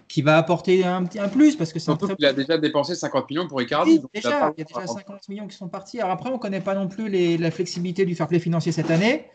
qui 0.07 0.23
va 0.23 0.37
apporter 0.37 0.83
un, 0.83 1.03
petit, 1.03 1.19
un 1.19 1.27
plus 1.27 1.55
parce 1.55 1.71
que 1.71 1.77
c'est 1.77 1.91
il 2.17 2.25
a 2.25 2.33
déjà 2.33 2.57
dépensé 2.57 2.95
50 2.95 3.29
millions 3.29 3.47
pour 3.47 3.61
Icardi. 3.61 4.01
déjà, 4.11 4.51
il 4.57 4.59
y 4.59 4.61
a 4.61 4.65
déjà 4.65 4.87
50 4.87 5.29
millions 5.29 5.45
qui 5.45 5.55
sont 5.55 5.67
partis. 5.67 5.99
Alors 5.99 6.11
après, 6.11 6.29
on 6.29 6.33
ne 6.33 6.39
connaît 6.39 6.61
pas 6.61 6.73
non 6.73 6.87
plus 6.87 7.09
les, 7.09 7.37
la 7.37 7.51
flexibilité 7.51 8.05
du 8.05 8.15
fair 8.15 8.27
play 8.27 8.39
financier 8.39 8.71
cette 8.71 8.89
année. 8.89 9.27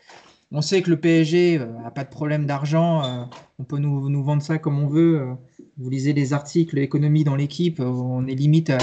On 0.55 0.61
sait 0.61 0.82
que 0.82 0.90
le 0.90 1.00
PSG 1.00 1.59
n'a 1.59 1.90
pas 1.90 2.05
de 2.05 2.11
problème 2.11 2.44
d'argent. 2.44 3.05
Euh, 3.05 3.24
on 3.59 3.64
peut 3.64 3.78
nous, 3.78 4.22
vendre 4.22 4.42
ça 4.42 4.59
comme 4.59 4.78
on 4.78 4.86
veut. 4.86 5.20
Euh, 5.20 5.34
vous 5.78 5.88
lisez 5.88 6.12
les 6.12 6.34
articles 6.34 6.78
économie 6.78 7.24
dans 7.24 7.36
l'équipe, 7.36 7.80
euh, 7.80 7.84
on 7.84 8.26
est 8.26 8.34
limite 8.34 8.68
à, 8.68 8.78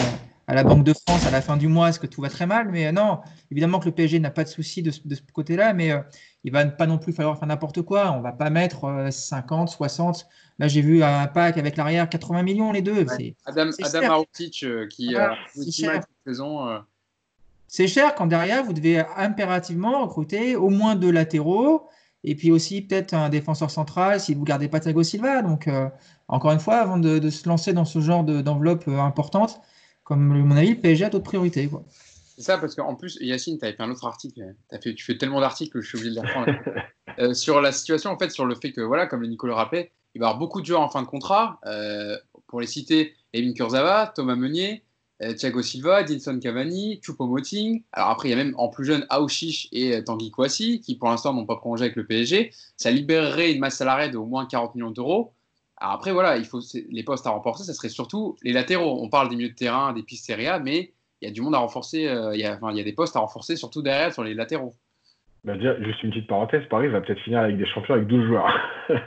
la 0.47 0.63
Banque 0.63 0.83
de 0.83 0.93
France 0.93 1.27
à 1.27 1.31
la 1.31 1.41
fin 1.41 1.57
du 1.57 1.67
mois, 1.67 1.89
est-ce 1.89 1.99
que 1.99 2.07
tout 2.07 2.21
va 2.21 2.29
très 2.29 2.47
mal? 2.47 2.69
Mais 2.71 2.91
non, 2.91 3.19
évidemment 3.51 3.77
que 3.77 3.85
le 3.85 3.91
PSG 3.91 4.19
n'a 4.19 4.31
pas 4.31 4.43
de 4.43 4.49
souci 4.49 4.81
de, 4.81 4.89
ce 4.89 4.99
côté-là, 5.31 5.75
mais 5.75 5.91
il 6.43 6.51
va 6.51 6.65
pas 6.65 6.87
non 6.87 6.97
plus 6.97 7.13
falloir 7.13 7.37
faire 7.37 7.47
n'importe 7.47 7.83
quoi. 7.83 8.11
On 8.13 8.21
va 8.21 8.31
pas 8.31 8.49
mettre 8.49 9.09
50, 9.11 9.69
60. 9.69 10.27
Là, 10.57 10.67
j'ai 10.67 10.81
vu 10.81 11.03
un 11.03 11.27
pack 11.27 11.59
avec 11.59 11.77
l'arrière 11.77 12.09
80 12.09 12.41
millions 12.41 12.71
les 12.71 12.81
deux. 12.81 13.05
Adam, 13.45 13.69
Adam 13.83 14.25
qui 14.33 15.15
a 15.15 15.35
une 15.55 16.01
saison 16.25 16.81
c'est 17.71 17.87
cher 17.87 18.15
quand 18.15 18.25
derrière, 18.25 18.63
vous 18.63 18.73
devez 18.73 19.03
impérativement 19.15 20.01
recruter 20.01 20.55
au 20.55 20.69
moins 20.69 20.95
deux 20.95 21.11
latéraux 21.11 21.87
et 22.23 22.33
puis 22.35 22.51
aussi 22.51 22.81
peut-être 22.81 23.13
un 23.13 23.29
défenseur 23.29 23.69
central 23.69 24.19
si 24.19 24.33
vous 24.33 24.41
ne 24.41 24.45
gardez 24.45 24.67
pas 24.67 24.79
Thiago 24.79 25.03
Silva. 25.03 25.43
Donc, 25.43 25.67
euh, 25.67 25.87
encore 26.27 26.51
une 26.51 26.59
fois, 26.59 26.77
avant 26.77 26.97
de, 26.97 27.29
se 27.29 27.47
lancer 27.47 27.71
dans 27.71 27.85
ce 27.85 27.99
genre 27.99 28.23
d'enveloppe 28.23 28.87
euh, 28.87 28.99
importante, 28.99 29.61
comme 30.03 30.19
mon 30.19 30.57
avis, 30.57 30.71
le 30.71 30.81
PSG 30.81 31.05
a 31.05 31.09
d'autres 31.11 31.25
priorités. 31.25 31.69
C'est 32.35 32.41
ça, 32.41 32.57
parce 32.57 32.73
qu'en 32.73 32.95
plus, 32.95 33.19
Yacine, 33.21 33.59
tu 33.59 33.65
avais 33.65 33.75
fait 33.75 33.83
un 33.83 33.91
autre 33.91 34.05
article. 34.07 34.55
As 34.71 34.79
fait, 34.79 34.95
tu 34.95 35.05
fais 35.05 35.19
tellement 35.19 35.39
d'articles 35.39 35.71
que 35.71 35.81
je 35.81 35.89
suis 35.89 35.97
obligé 35.99 36.15
de 36.15 36.21
les 36.21 36.27
reprendre. 36.27 36.51
Euh, 37.17 37.33
sur 37.33 37.59
la 37.59 37.73
situation, 37.73 38.11
en 38.11 38.17
fait, 38.17 38.29
sur 38.29 38.45
le 38.45 38.55
fait 38.55 38.71
que, 38.71 38.79
voilà, 38.79 39.07
comme 39.07 39.21
le 39.21 39.27
Nicolas 39.27 39.55
rappelait, 39.55 39.91
il 40.13 40.21
va 40.21 40.27
y 40.27 40.29
avoir 40.29 40.39
beaucoup 40.39 40.61
de 40.61 40.65
joueurs 40.65 40.79
en 40.79 40.89
fin 40.89 41.01
de 41.01 41.07
contrat. 41.07 41.59
pour 42.47 42.61
les 42.61 42.67
citer, 42.67 43.13
Evin 43.33 43.51
Kurzawa, 43.51 44.07
Thomas 44.15 44.35
Meunier, 44.35 44.73
euh, 44.73 44.88
Thiago 45.19 45.61
Silva, 45.61 46.03
Dinson 46.03 46.39
Cavani, 46.39 47.01
Choupo-Moting. 47.03 47.83
Alors 47.91 48.09
après, 48.09 48.29
il 48.29 48.31
y 48.31 48.33
a 48.33 48.37
même 48.37 48.53
en 48.57 48.69
plus 48.69 48.85
jeune 48.85 49.05
Aouchiche 49.09 49.67
et 49.71 49.95
euh, 49.95 50.01
Tanguy 50.01 50.31
Kouassi 50.31 50.79
qui 50.79 50.97
pour 50.97 51.09
l'instant 51.09 51.33
n'ont 51.33 51.45
pas 51.45 51.57
prolongé 51.57 51.83
avec 51.83 51.95
le 51.97 52.05
PSG. 52.05 52.51
Ça 52.77 52.89
libérerait 52.89 53.51
une 53.51 53.59
masse 53.59 53.77
salariale 53.77 54.11
de 54.11 54.17
au 54.17 54.25
moins 54.25 54.45
40 54.45 54.75
millions 54.75 54.91
d'euros. 54.91 55.33
Alors 55.77 55.93
après, 55.93 56.11
voilà, 56.11 56.37
il 56.37 56.45
faut 56.45 56.59
les 56.89 57.03
postes 57.03 57.27
à 57.27 57.31
renforcer, 57.31 57.63
ça 57.63 57.73
serait 57.73 57.89
surtout 57.89 58.37
les 58.43 58.53
latéraux. 58.53 59.01
On 59.01 59.09
parle 59.09 59.29
des 59.29 59.35
milieux 59.35 59.49
de 59.49 59.55
terrain, 59.55 59.93
des 59.93 60.03
pistes 60.03 60.31
mais 60.61 60.93
il 61.21 61.27
y 61.27 61.31
a 61.31 61.33
du 61.33 61.41
monde 61.41 61.55
à 61.55 61.59
renforcer. 61.59 62.07
Euh, 62.07 62.33
il, 62.33 62.39
y 62.39 62.45
a, 62.45 62.57
il 62.71 62.77
y 62.77 62.81
a 62.81 62.83
des 62.83 62.93
postes 62.93 63.15
à 63.15 63.19
renforcer, 63.19 63.55
surtout 63.55 63.81
derrière 63.81 64.13
sur 64.13 64.23
les 64.23 64.33
latéraux. 64.33 64.75
Bah, 65.43 65.53
juste 65.57 66.03
une 66.03 66.11
petite 66.11 66.27
parenthèse, 66.27 66.63
Paris 66.69 66.89
va 66.89 66.99
peut-être 66.99 67.21
finir 67.21 67.39
avec 67.39 67.57
des 67.57 67.65
champions 67.65 67.95
avec 67.95 68.07
12 68.07 68.27
joueurs. 68.27 68.53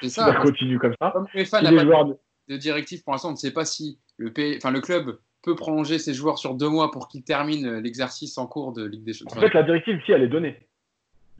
C'est 0.00 0.08
ça. 0.08 0.32
ça 0.32 0.40
continue 0.40 0.78
comme 0.78 0.94
ça. 1.00 1.10
Comme 1.12 1.26
les 1.34 1.44
fans 1.44 1.62
n'ont 1.62 1.76
pas 1.76 2.04
de, 2.04 2.18
de 2.48 2.56
directive 2.56 3.02
pour 3.02 3.12
l'instant, 3.12 3.28
on 3.28 3.32
ne 3.32 3.36
sait 3.36 3.52
pas 3.52 3.64
si 3.64 3.98
le, 4.16 4.32
enfin, 4.56 4.70
le 4.70 4.80
club 4.80 5.18
peut 5.42 5.56
prolonger 5.56 5.98
ses 5.98 6.14
joueurs 6.14 6.38
sur 6.38 6.54
deux 6.54 6.68
mois 6.68 6.90
pour 6.90 7.08
qu'ils 7.08 7.24
terminent 7.24 7.80
l'exercice 7.80 8.38
en 8.38 8.46
cours 8.46 8.72
de 8.72 8.84
Ligue 8.84 9.04
des 9.04 9.12
Champions. 9.12 9.38
En 9.38 9.40
fait, 9.40 9.54
la 9.54 9.62
directive, 9.62 10.00
si, 10.06 10.12
elle 10.12 10.22
est 10.22 10.28
donnée. 10.28 10.56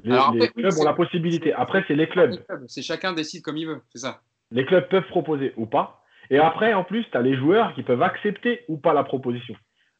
Les, 0.04 0.48
clubs 0.48 0.72
ont 0.80 0.84
la 0.84 0.94
possibilité. 0.94 1.52
Après, 1.52 1.84
c'est 1.86 1.94
les 1.94 2.08
clubs. 2.08 2.34
C'est 2.66 2.82
chacun 2.82 3.12
décide 3.12 3.42
comme 3.42 3.56
il 3.56 3.66
veut, 3.66 3.80
c'est 3.92 4.00
ça. 4.00 4.20
Les 4.50 4.64
clubs 4.64 4.88
peuvent 4.88 5.06
proposer 5.08 5.52
ou 5.56 5.66
pas. 5.66 6.02
Et 6.30 6.38
après, 6.38 6.72
en 6.74 6.84
plus, 6.84 7.04
tu 7.10 7.16
as 7.16 7.22
les 7.22 7.36
joueurs 7.36 7.74
qui 7.74 7.82
peuvent 7.82 8.02
accepter 8.02 8.64
ou 8.68 8.76
pas 8.76 8.94
la 8.94 9.04
proposition. 9.04 9.54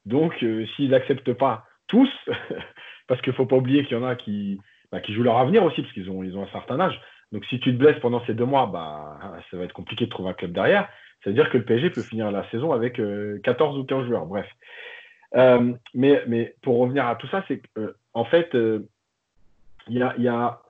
Donc, 0.07 0.35
euh, 0.43 0.67
s'ils 0.75 0.91
n'acceptent 0.91 1.35
pas 1.35 1.67
tous, 1.87 2.11
parce 3.07 3.21
qu'il 3.21 3.33
ne 3.33 3.37
faut 3.37 3.47
pas 3.47 3.57
oublier 3.57 3.85
qu'il 3.85 3.97
y 3.97 4.01
en 4.01 4.05
a 4.05 4.17
qui, 4.17 4.59
bah, 4.91 5.01
qui 5.01 5.15
jouent 5.15 5.23
leur 5.23 5.39
avenir 5.39 5.63
aussi, 5.63 5.83
parce 5.83 5.93
qu'ils 5.95 6.11
ont, 6.11 6.23
ils 6.23 6.37
ont 6.37 6.43
un 6.43 6.53
certain 6.53 6.81
âge. 6.81 7.01
Donc, 7.31 7.45
si 7.47 7.61
tu 7.61 7.73
te 7.73 7.79
blesses 7.79 8.01
pendant 8.01 8.25
ces 8.27 8.35
deux 8.35 8.45
mois, 8.45 8.67
bah, 8.67 9.19
ça 9.51 9.57
va 9.57 9.65
être 9.65 9.73
compliqué 9.73 10.07
de 10.07 10.11
trouver 10.11 10.31
un 10.31 10.35
club 10.35 10.53
derrière. 10.53 10.89
C'est-à-dire 11.23 11.51
que 11.51 11.59
le 11.59 11.65
PSG 11.65 11.91
peut 11.91 12.03
finir 12.03 12.31
la 12.31 12.49
saison 12.51 12.73
avec 12.73 12.95
14 12.95 13.01
euh, 13.77 13.81
ou 13.81 13.85
15 13.85 14.07
joueurs. 14.07 14.27
Bref. 14.27 14.47
Euh, 15.35 15.73
mais, 15.95 16.23
mais 16.27 16.55
pour 16.63 16.79
revenir 16.79 17.07
à 17.07 17.17
tout 17.17 17.29
ça, 17.29 17.45
c'est 17.49 17.63
qu'en 17.75 18.23
euh, 18.23 18.25
fait, 18.25 18.51
il 19.89 19.99
y 19.99 20.03
a. 20.03 20.15
Y 20.19 20.29
a 20.29 20.61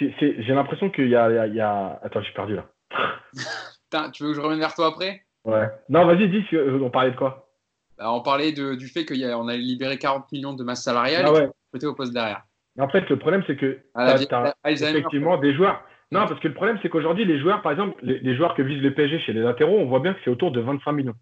j'ai 0.00 0.54
l'impression 0.54 0.90
qu'il 0.90 1.08
y 1.08 1.14
a, 1.14 1.46
y 1.46 1.60
a, 1.60 2.00
Attends, 2.02 2.20
je 2.20 2.24
suis 2.24 2.34
perdu 2.34 2.56
là. 2.56 2.66
tu 4.12 4.24
veux 4.24 4.30
que 4.30 4.34
je 4.34 4.40
revienne 4.40 4.58
vers 4.58 4.74
toi 4.74 4.88
après? 4.88 5.22
Ouais. 5.44 5.68
Non, 5.88 6.04
vas-y, 6.04 6.28
dis, 6.28 6.44
on 6.52 6.90
parlait 6.90 7.12
de 7.12 7.16
quoi? 7.16 7.48
Bah, 7.96 8.12
On 8.12 8.20
parlait 8.20 8.50
de, 8.50 8.74
du 8.74 8.88
fait 8.88 9.04
qu'on 9.04 9.48
allait 9.48 9.58
libérer 9.58 9.96
40 9.96 10.32
millions 10.32 10.52
de 10.52 10.64
masse 10.64 10.82
salariale 10.82 11.26
ah 11.28 11.78
et 11.80 11.86
au 11.86 11.94
poste 11.94 12.12
derrière. 12.12 12.42
En 12.78 12.88
fait, 12.88 13.08
le 13.08 13.18
problème, 13.18 13.44
c'est 13.46 13.56
que 13.56 13.78
ah, 13.94 14.16
as, 14.64 14.70
effectivement 14.70 15.36
des 15.36 15.54
joueurs. 15.54 15.80
Non, 16.12 16.26
parce 16.26 16.40
que 16.40 16.48
le 16.48 16.54
problème, 16.54 16.78
c'est 16.82 16.88
qu'aujourd'hui, 16.88 17.24
les 17.24 17.38
joueurs, 17.38 17.62
par 17.62 17.72
exemple, 17.72 17.96
les, 18.02 18.36
joueurs 18.36 18.54
que 18.54 18.62
vise 18.62 18.82
le 18.82 18.92
PSG 18.92 19.18
chez 19.20 19.32
les 19.32 19.40
latéraux, 19.40 19.78
on 19.78 19.86
voit 19.86 20.00
bien 20.00 20.14
que 20.14 20.20
c'est 20.24 20.30
autour 20.30 20.52
de 20.52 20.60
25 20.60 20.92
millions. 20.92 21.14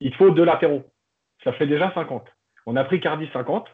Il 0.00 0.14
faut 0.14 0.30
deux 0.30 0.44
latéraux. 0.44 0.84
Ça 1.44 1.52
fait 1.52 1.66
déjà 1.66 1.92
50. 1.94 2.26
On 2.66 2.76
a 2.76 2.84
pris 2.84 3.00
Cardi 3.00 3.28
50. 3.32 3.66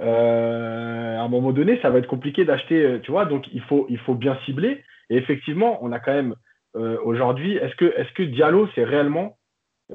Euh, 0.00 1.16
à 1.16 1.22
un 1.22 1.28
moment 1.28 1.52
donné, 1.52 1.80
ça 1.80 1.90
va 1.90 1.98
être 1.98 2.06
compliqué 2.06 2.44
d'acheter, 2.44 2.84
euh, 2.84 2.98
tu 2.98 3.10
vois, 3.10 3.24
donc 3.24 3.46
il 3.52 3.62
faut, 3.62 4.14
bien 4.14 4.38
cibler. 4.44 4.84
Et 5.08 5.16
effectivement, 5.16 5.78
on 5.82 5.92
a 5.92 5.98
quand 5.98 6.12
même 6.12 6.34
euh, 6.76 6.98
aujourd'hui, 7.04 7.56
est-ce 7.56 7.74
que, 7.76 7.86
est 7.96 8.12
que 8.12 8.22
Diallo, 8.22 8.68
c'est 8.74 8.84
réellement 8.84 9.36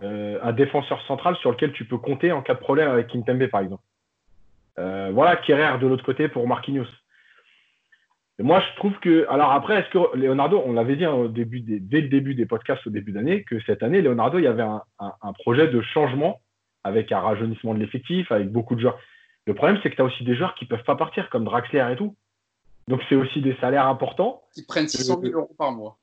un 0.01 0.53
défenseur 0.53 1.01
central 1.05 1.35
sur 1.35 1.51
lequel 1.51 1.73
tu 1.73 1.83
peux 1.83 1.97
compter 1.97 2.31
en 2.31 2.41
cas 2.41 2.53
de 2.53 2.59
problème 2.59 2.89
avec 2.89 3.07
Kimpembe, 3.07 3.47
par 3.47 3.59
exemple? 3.59 3.83
Voilà, 4.77 5.35
Kerrer 5.35 5.79
de 5.79 5.85
l'autre 5.85 6.05
côté 6.05 6.29
pour 6.29 6.47
Marquinhos 6.47 6.87
moi, 8.41 8.61
je 8.61 8.75
trouve 8.77 8.97
que. 8.99 9.25
Alors 9.29 9.51
après, 9.51 9.79
est-ce 9.79 9.89
que 9.89 10.17
Leonardo, 10.17 10.61
on 10.65 10.73
l'avait 10.73 10.95
dit 10.95 11.05
hein, 11.05 11.13
au 11.13 11.27
début 11.27 11.61
dès 11.61 12.01
le 12.01 12.07
début 12.07 12.35
des 12.35 12.45
podcasts 12.45 12.85
au 12.87 12.89
début 12.89 13.11
d'année, 13.11 13.43
que 13.43 13.59
cette 13.65 13.83
année, 13.83 14.01
Leonardo, 14.01 14.37
il 14.37 14.43
y 14.43 14.47
avait 14.47 14.63
un, 14.63 15.33
projet 15.39 15.67
de 15.67 15.81
changement 15.81 16.41
avec 16.83 17.11
un 17.11 17.19
rajeunissement 17.19 17.73
de 17.73 17.79
l'effectif, 17.79 18.31
avec 18.31 18.51
beaucoup 18.51 18.75
de 18.75 18.81
joueurs. 18.81 18.97
Le 19.45 19.53
problème, 19.53 19.79
c'est 19.81 19.89
que 19.89 19.95
tu 19.95 20.01
as 20.01 20.05
aussi 20.05 20.23
des 20.23 20.35
joueurs 20.35 20.55
qui 20.55 20.65
ne 20.65 20.69
peuvent 20.69 20.83
pas 20.83 20.95
partir, 20.95 21.29
comme 21.29 21.45
Draxler 21.45 21.85
et 21.91 21.95
tout. 21.95 22.15
Donc, 22.87 23.01
c'est 23.09 23.15
aussi 23.15 23.41
des 23.41 23.55
salaires 23.61 23.87
importants. 23.87 24.43
Ils 24.55 24.65
prennent 24.65 24.87
600 24.87 25.19
000 25.21 25.37
euros 25.37 25.55
par 25.57 25.71
mois. 25.71 25.97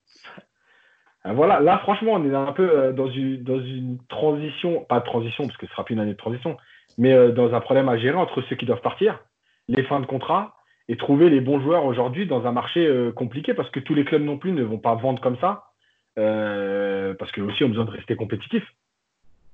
Ah, 1.25 1.33
voilà, 1.33 1.61
là, 1.61 1.79
franchement, 1.79 2.13
on 2.15 2.25
est 2.25 2.35
un 2.35 2.53
peu 2.53 2.71
euh, 2.71 2.93
dans 2.93 3.11
une, 3.11 3.43
dans 3.43 3.61
une 3.61 3.99
transition, 4.09 4.85
pas 4.85 5.01
de 5.01 5.05
transition, 5.05 5.47
parce 5.47 5.57
que 5.57 5.67
ce 5.67 5.71
ne 5.71 5.75
sera 5.75 5.85
plus 5.85 5.95
une 5.95 6.01
année 6.01 6.13
de 6.13 6.17
transition, 6.17 6.57
mais 6.97 7.13
euh, 7.13 7.33
dans 7.33 7.55
un 7.55 7.61
problème 7.61 7.89
à 7.89 7.99
gérer 7.99 8.17
entre 8.17 8.43
ceux 8.43 8.57
qui 8.57 8.67
doivent 8.67 8.81
partir, 8.81 9.19
les 9.67 9.83
fins 9.85 10.01
de 10.01 10.07
contrat 10.07 10.58
et 10.89 10.97
trouver 10.97 11.29
les 11.29 11.41
bons 11.41 11.61
joueurs 11.61 11.85
aujourd'hui 11.85 12.27
dans 12.27 12.47
un 12.47 12.53
marché 12.53 12.87
euh, 12.87 13.13
compliqué 13.13 13.55
parce 13.55 13.71
que 13.71 13.81
tous 13.81 13.95
les 13.95 14.05
clubs 14.05 14.23
non 14.23 14.39
plus 14.39 14.53
ne 14.53 14.63
vont 14.63 14.79
pas 14.79 14.95
vendre 14.95 15.21
comme 15.21 15.37
ça 15.41 15.73
euh, 16.19 17.15
parce 17.15 17.31
que 17.33 17.41
aussi 17.41 17.65
ont 17.65 17.69
besoin 17.69 17.85
de 17.85 17.91
rester 17.91 18.17
compétitifs. 18.17 18.65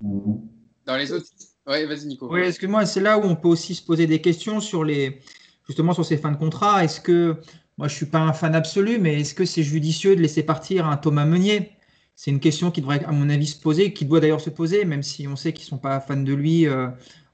Dans 0.01 0.97
les 0.97 1.13
autres, 1.13 1.27
oui, 1.67 1.85
vas-y 1.87 2.07
Nico. 2.07 2.33
Oui, 2.33 2.41
excuse-moi, 2.41 2.87
c'est 2.87 3.01
là 3.01 3.19
où 3.19 3.23
on 3.23 3.37
peut 3.37 3.49
aussi 3.49 3.75
se 3.75 3.85
poser 3.85 4.07
des 4.07 4.21
questions 4.21 4.61
sur 4.61 4.85
les 4.85 5.21
justement 5.67 5.93
sur 5.93 6.05
ces 6.05 6.17
fins 6.17 6.31
de 6.31 6.37
contrat. 6.37 6.85
Est-ce 6.85 7.01
que 7.01 7.37
moi 7.79 7.89
je 7.89 7.95
suis 7.95 8.07
pas 8.07 8.19
un 8.19 8.33
fan 8.33 8.55
absolu, 8.55 8.99
mais 8.99 9.21
est-ce 9.21 9.35
que 9.35 9.45
c'est 9.45 9.63
judicieux 9.63 10.15
de 10.15 10.21
laisser 10.21 10.45
partir 10.45 10.87
un 10.87 10.97
Thomas 10.97 11.25
Meunier? 11.25 11.71
C'est 12.17 12.31
une 12.31 12.41
question 12.41 12.71
qui 12.71 12.81
devrait, 12.81 13.05
à 13.05 13.11
mon 13.11 13.29
avis, 13.29 13.49
se 13.49 13.61
poser, 13.61 13.93
qui 13.93 14.05
doit 14.05 14.21
d'ailleurs 14.21 14.41
se 14.41 14.51
poser, 14.51 14.85
même 14.85 15.03
si 15.03 15.27
on 15.27 15.35
sait 15.35 15.53
qu'ils 15.53 15.67
sont 15.67 15.79
pas 15.79 15.99
fans 15.99 16.17
de 16.17 16.33
lui 16.33 16.69
euh, 16.69 16.87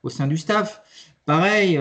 au 0.03 0.09
sein 0.09 0.27
du 0.27 0.39
staff. 0.39 0.81
Pareil, 1.27 1.79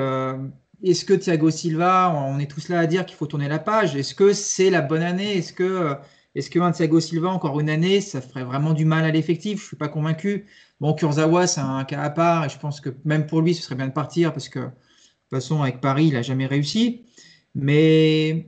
est-ce 0.84 1.06
que 1.06 1.14
Thiago 1.14 1.50
Silva, 1.50 2.14
on 2.16 2.40
est 2.40 2.50
tous 2.50 2.70
là 2.70 2.80
à 2.80 2.88
dire 2.88 3.06
qu'il 3.06 3.18
faut 3.18 3.28
tourner 3.28 3.48
la 3.48 3.60
page 3.60 3.96
Est-ce 3.96 4.16
que 4.16 4.34
c'est 4.34 4.70
la 4.70 4.82
bonne 4.82 5.04
année 5.04 5.38
Est-ce 5.38 5.54
que, 5.54 6.60
un 6.60 6.72
Thiago 6.72 7.00
Silva, 7.00 7.30
encore 7.30 7.60
une 7.60 7.70
année, 7.70 8.02
ça 8.02 8.22
ferait 8.22 8.44
vraiment 8.44 8.74
du 8.74 8.86
mal 8.86 9.04
à 9.06 9.12
l'effectif? 9.12 9.60
Je 9.60 9.64
ne 9.64 9.68
suis 9.68 9.78
pas 9.78 9.90
convaincu. 9.90 10.46
Bon, 10.80 10.94
Kurzawa, 10.94 11.48
c'est 11.48 11.62
un 11.62 11.84
cas 11.84 12.02
à 12.02 12.10
part 12.10 12.46
et 12.46 12.50
je 12.50 12.58
pense 12.58 12.80
que 12.80 12.90
même 13.04 13.28
pour 13.28 13.42
lui, 13.42 13.54
ce 13.54 13.62
serait 13.62 13.76
bien 13.76 13.88
de 13.88 13.94
partir 13.94 14.32
parce 14.32 14.48
que 14.48 14.60
de 14.60 14.66
toute 14.66 15.42
façon, 15.42 15.62
avec 15.62 15.82
Paris, 15.82 16.08
il 16.08 16.14
n'a 16.14 16.22
jamais 16.22 16.46
réussi. 16.46 17.04
Mais 17.56 18.48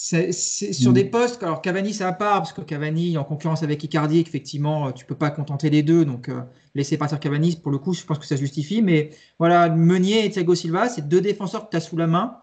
c'est 0.00 0.32
sur 0.32 0.92
des 0.92 1.04
postes, 1.04 1.42
alors 1.42 1.60
Cavani, 1.60 1.92
c'est 1.92 2.04
à 2.04 2.12
part 2.12 2.36
parce 2.38 2.52
que 2.52 2.60
Cavani 2.60 3.18
en 3.18 3.24
concurrence 3.24 3.64
avec 3.64 3.82
Icardi, 3.82 4.20
effectivement, 4.20 4.92
tu 4.92 5.04
ne 5.04 5.08
peux 5.08 5.16
pas 5.16 5.30
contenter 5.30 5.70
les 5.70 5.82
deux. 5.82 6.04
Donc, 6.04 6.28
euh, 6.28 6.40
laisser 6.76 6.96
partir 6.96 7.18
Cavani, 7.18 7.56
pour 7.56 7.72
le 7.72 7.78
coup, 7.78 7.94
je 7.94 8.04
pense 8.04 8.20
que 8.20 8.24
ça 8.24 8.36
justifie. 8.36 8.80
Mais 8.80 9.10
voilà, 9.40 9.68
Meunier 9.68 10.24
et 10.24 10.30
Thiago 10.30 10.54
Silva, 10.54 10.88
c'est 10.88 11.08
deux 11.08 11.20
défenseurs 11.20 11.64
que 11.66 11.70
tu 11.72 11.76
as 11.78 11.80
sous 11.80 11.96
la 11.96 12.06
main. 12.06 12.36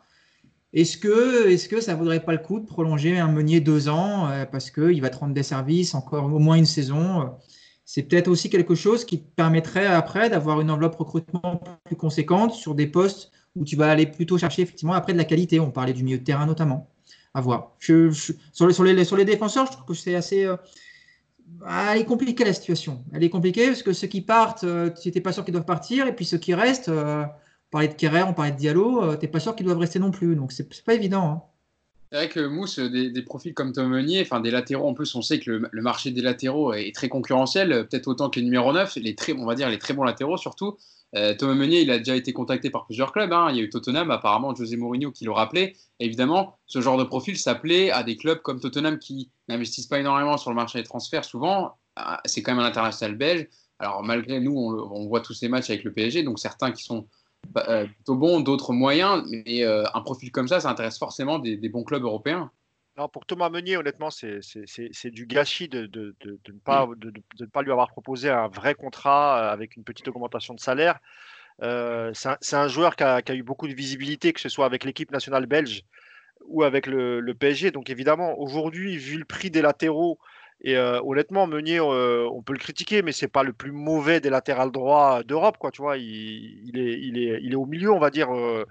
Est-ce 0.74 0.98
que, 0.98 1.48
est 1.48 1.70
que 1.70 1.80
ça 1.80 1.94
ne 1.94 1.98
vaudrait 1.98 2.26
pas 2.26 2.34
le 2.34 2.40
coup 2.40 2.60
de 2.60 2.66
prolonger 2.66 3.18
un 3.20 3.30
Meunier 3.30 3.62
deux 3.62 3.88
ans 3.88 4.28
euh, 4.30 4.44
parce 4.46 4.70
qu'il 4.70 5.02
va 5.02 5.10
te 5.10 5.16
rendre 5.16 5.34
des 5.34 5.44
services 5.44 5.96
encore 5.96 6.26
au 6.26 6.40
moins 6.40 6.58
une 6.58 6.66
saison 6.66 7.22
euh, 7.22 7.26
C'est 7.86 8.04
peut-être 8.04 8.28
aussi 8.28 8.50
quelque 8.50 8.76
chose 8.76 9.06
qui 9.06 9.22
te 9.22 9.34
permettrait 9.34 9.88
après 9.88 10.30
d'avoir 10.30 10.60
une 10.60 10.70
enveloppe 10.70 10.96
recrutement 10.96 11.62
plus 11.86 11.96
conséquente 11.96 12.54
sur 12.54 12.76
des 12.76 12.88
postes 12.88 13.32
où 13.56 13.64
tu 13.64 13.78
vas 13.78 13.90
aller 13.90 14.08
plutôt 14.08 14.38
chercher 14.38 14.64
effectivement 14.64 14.94
après 14.94 15.14
de 15.14 15.18
la 15.18 15.24
qualité. 15.24 15.62
On 15.62 15.72
parlait 15.72 15.94
du 15.94 16.04
milieu 16.04 16.18
de 16.18 16.24
terrain 16.26 16.46
notamment. 16.46 16.90
À 17.36 17.42
voir. 17.42 17.76
sur, 17.80 18.74
les, 18.86 19.26
défenseurs, 19.26 19.68
je 19.68 19.72
trouve 19.74 19.86
que 19.86 19.94
c'est 19.94 20.16
assez. 20.16 20.46
Euh, 20.46 20.56
ah, 21.64 21.92
elle 21.94 22.02
est 22.02 22.06
compliquée 22.06 22.44
la 22.44 22.54
situation. 22.54 23.04
Elle 23.14 23.24
est 23.24 23.30
compliquée 23.30 23.68
parce 23.68 23.84
que 23.84 23.94
ceux 23.94 24.08
qui 24.08 24.22
partent, 24.22 24.66
tu 25.02 25.08
n'étais 25.08 25.22
pas 25.22 25.32
sûr 25.32 25.46
qu'ils 25.46 25.52
doivent 25.52 25.66
partir, 25.66 26.08
et 26.08 26.16
puis 26.16 26.26
ceux 26.26 26.40
qui 26.40 26.56
restent, 26.56 26.90
parlait 27.76 27.90
de 27.90 27.94
Kerrer, 27.94 28.24
on 28.24 28.34
parlait 28.34 28.52
de 28.52 28.58
Diallo, 28.58 29.04
euh, 29.04 29.16
t'es 29.18 29.28
pas 29.28 29.42
sûr 29.42 29.54
qu'ils 29.54 29.66
doivent 29.66 29.80
rester 29.80 30.00
non 30.00 30.12
plus. 30.12 30.36
Donc 30.36 30.54
c'est 30.54 30.84
pas 30.84 30.94
évident. 30.94 31.30
Hein. 31.30 31.42
C'est 32.16 32.22
vrai 32.22 32.30
que 32.30 32.48
Mousse, 32.48 32.80
des, 32.80 33.22
profils 33.24 33.54
comme 33.54 33.74
Tom 33.74 33.90
Meunier, 33.90 34.22
enfin 34.22 34.40
des 34.40 34.50
latéraux, 34.50 34.88
en 34.88 34.94
plus 34.94 35.14
on 35.16 35.22
sait 35.22 35.38
que 35.38 35.52
le, 35.70 35.82
marché 35.82 36.12
des 36.12 36.22
latéraux 36.22 36.72
est 36.72 36.96
très 36.96 37.10
concurrentiel, 37.10 37.90
peut-être 37.90 38.08
autant 38.08 38.30
que 38.30 38.40
les 38.40 38.46
numéro 38.46 38.72
9, 38.72 38.96
les 38.96 39.16
très, 39.16 39.34
on 39.34 39.46
va 39.46 39.54
dire 39.54 39.70
les 39.70 39.80
très 39.80 39.94
bons 39.94 40.06
latéraux 40.06 40.38
surtout. 40.38 40.78
Euh, 41.18 41.36
Thomas 41.36 41.56
Meunier, 41.56 41.82
il 41.82 41.92
a 41.92 41.98
déjà 41.98 42.16
été 42.16 42.32
contacté 42.32 42.70
par 42.70 42.86
plusieurs 42.86 43.12
clubs. 43.12 43.34
Hein. 43.34 43.48
Il 43.50 43.58
y 43.58 43.60
a 43.60 43.64
eu 43.64 43.70
Tottenham, 43.70 44.12
apparemment 44.12 44.56
José 44.56 44.78
Mourinho 44.78 45.12
qui 45.12 45.26
le 45.26 45.32
rappelait. 45.32 45.76
évidemment, 46.00 46.58
ce 46.68 46.80
genre 46.80 46.96
de 46.96 47.04
profil 47.04 47.38
s'appelait 47.38 47.92
à 47.92 48.02
des 48.02 48.16
clubs 48.16 48.40
comme 48.42 48.62
Tottenham 48.62 48.98
qui 48.98 49.30
n'investissent 49.50 49.88
pas 49.88 50.00
énormément 50.00 50.38
sur 50.38 50.52
le 50.52 50.56
marché 50.56 50.80
des 50.80 50.86
transferts. 50.86 51.26
Souvent, 51.26 51.74
ah, 51.98 52.22
c'est 52.24 52.42
quand 52.42 52.56
même 52.56 52.64
un 52.64 52.68
international 52.68 53.18
belge. 53.18 53.50
Alors 53.80 54.04
malgré 54.04 54.40
nous, 54.40 54.58
on, 54.58 55.02
on, 55.02 55.06
voit 55.08 55.20
tous 55.20 55.34
ces 55.34 55.50
matchs 55.50 55.70
avec 55.70 55.84
le 55.84 55.92
PSG, 55.92 56.24
donc 56.24 56.40
certains 56.40 56.72
qui 56.72 56.86
sont 56.86 57.08
bah, 57.52 57.66
euh, 57.70 57.86
plutôt 57.86 58.16
bons, 58.16 58.40
d'autres 58.40 58.74
moyens, 58.74 59.24
mais 59.30 59.64
euh, 59.64 59.84
un 59.94 60.02
profil 60.02 60.32
comme 60.32 60.48
ça, 60.48 60.60
ça 60.60 60.70
intéresse 60.70 60.98
forcément 60.98 61.40
des, 61.40 61.58
bons 61.70 61.84
clubs 61.84 62.04
européens. 62.04 62.52
Non, 62.98 63.10
pour 63.10 63.26
Thomas 63.26 63.50
Meunier, 63.50 63.78
honnêtement, 63.78 64.10
c'est 64.10 64.40
du 65.12 65.26
gâchis 65.26 65.68
de, 65.68 65.86
de, 65.86 66.16
de, 66.22 66.40
ne 66.48 66.60
pas, 66.60 66.88
de, 66.96 67.12
ne 67.40 67.46
pas 67.46 67.62
lui 67.62 67.72
avoir 67.72 67.90
proposé 67.90 68.30
un 68.30 68.48
vrai 68.48 68.74
contrat 68.74 69.40
euh, 69.40 69.54
avec 69.54 69.76
une 69.76 69.84
petite 69.84 70.08
augmentation 70.08 70.54
de 70.54 70.60
salaire. 70.60 71.00
c'est 71.62 72.56
un, 72.56 72.68
joueur 72.68 72.96
qui 72.96 73.04
a, 73.04 73.22
qui 73.22 73.32
a, 73.32 73.36
eu 73.36 73.44
beaucoup 73.44 73.68
de 73.68 73.74
visibilité, 73.74 74.32
que 74.32 74.40
ce 74.40 74.50
soit 74.50 74.66
avec 74.66 74.84
l'équipe 74.84 75.12
nationale 75.12 75.46
belge 75.46 75.84
ou 76.48 76.64
avec 76.64 76.88
le, 76.88 77.20
le 77.20 77.34
PSG. 77.34 77.72
Donc 77.72 77.90
évidemment, 77.90 78.40
aujourd'hui, 78.40 78.98
vu 78.98 79.18
le 79.18 79.26
prix 79.26 79.52
des 79.52 79.62
latéraux 79.62 80.20
et 80.62 80.78
euh, 80.78 81.02
honnêtement, 81.04 81.48
Meunier, 81.48 81.80
euh, 81.80 82.28
on 82.32 82.42
peut 82.42 82.54
le 82.54 82.60
critiquer, 82.60 83.02
mais 83.02 83.12
c'est 83.12 83.28
pas 83.28 83.44
le 83.44 83.52
plus 83.52 83.72
mauvais 83.72 84.22
des 84.22 84.30
latérales 84.30 84.72
droits 84.72 85.22
d'Europe, 85.24 85.58
quoi. 85.58 85.70
Tu 85.70 85.82
vois, 85.82 85.98
il, 85.98 86.72
est, 86.80 87.00
il, 87.00 87.18
est, 87.18 87.40
il 87.44 87.52
est 87.52 87.56
au 87.56 87.66
milieu, 87.66 87.92
on 87.92 88.00
va 88.00 88.10
dire. 88.10 88.34
Euh, 88.34 88.66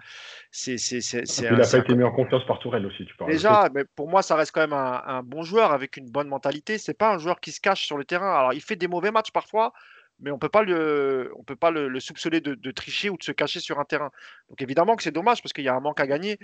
c'est, 0.50 0.78
c'est, 0.78 0.98
il 0.98 1.56
n'a 1.56 1.58
pas 1.58 1.78
été 1.78 1.94
mis 1.94 2.02
en 2.02 2.10
confiance 2.10 2.44
par 2.46 2.58
Tourelle 2.58 2.86
aussi, 2.86 3.04
tu 3.04 3.14
parles. 3.16 3.30
Déjà, 3.30 3.68
mais 3.74 3.84
pour 3.96 4.08
moi, 4.08 4.22
ça 4.22 4.34
reste 4.34 4.52
quand 4.52 4.62
même 4.62 4.72
un, 4.72 5.22
bon 5.22 5.42
joueur 5.42 5.72
avec 5.72 5.96
une 5.96 6.10
bonne 6.10 6.28
mentalité. 6.28 6.78
C'est 6.78 6.96
pas 6.96 7.12
un 7.14 7.18
joueur 7.18 7.38
qui 7.38 7.52
se 7.52 7.60
cache 7.60 7.84
sur 7.86 7.98
le 7.98 8.04
terrain. 8.04 8.34
Alors, 8.34 8.54
il 8.54 8.62
fait 8.62 8.76
des 8.76 8.88
mauvais 8.88 9.10
matchs 9.10 9.30
parfois, 9.30 9.72
mais 10.20 10.30
on 10.30 10.38
peut 10.38 10.48
pas 10.48 10.62
le, 10.62 11.32
on 11.36 11.44
peut 11.44 11.56
pas 11.56 11.70
le, 11.70 12.00
soupçonner 12.00 12.40
de, 12.40 12.70
tricher 12.70 13.10
ou 13.10 13.18
de 13.18 13.22
se 13.22 13.32
cacher 13.32 13.60
sur 13.60 13.78
un 13.78 13.84
terrain. 13.84 14.10
Donc 14.48 14.62
évidemment 14.62 14.96
que 14.96 15.02
c'est 15.02 15.12
dommage 15.12 15.42
parce 15.42 15.52
qu'il 15.52 15.64
y 15.64 15.68
a 15.68 15.74
un 15.74 15.80
manque 15.80 16.00
à 16.00 16.06
gagner. 16.06 16.38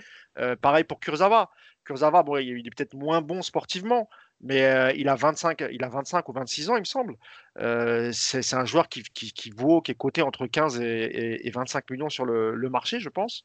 pareil 0.61 0.83
pour 0.83 0.99
Kurzawa. 0.99 1.49
Kurzawa, 1.83 2.21
bon, 2.21 2.37
il 2.37 2.67
est 2.67 2.69
peut-être 2.69 2.93
moins 2.93 3.21
bon 3.21 3.41
sportivement, 3.41 4.07
mais 4.43 4.63
euh, 4.65 4.91
il, 4.93 5.07
a 5.07 5.15
25, 5.15 5.63
il 5.71 5.83
a 5.83 5.89
25 5.89 6.27
ou 6.29 6.33
26 6.33 6.69
ans, 6.69 6.75
il 6.75 6.81
me 6.81 6.85
semble. 6.85 7.15
Euh, 7.59 8.11
c'est 8.13 8.55
un 8.55 8.65
joueur 8.65 8.89
qui, 8.89 9.03
qui, 9.03 9.49
vaut, 9.51 9.81
qui 9.81 9.91
est 9.91 9.95
coté 9.95 10.21
entre 10.21 10.47
15 10.47 10.79
et, 10.81 11.51
25 11.53 11.89
millions 11.91 12.09
sur 12.09 12.25
le, 12.25 12.69
marché, 12.69 12.99
je 12.99 13.09
pense. 13.09 13.43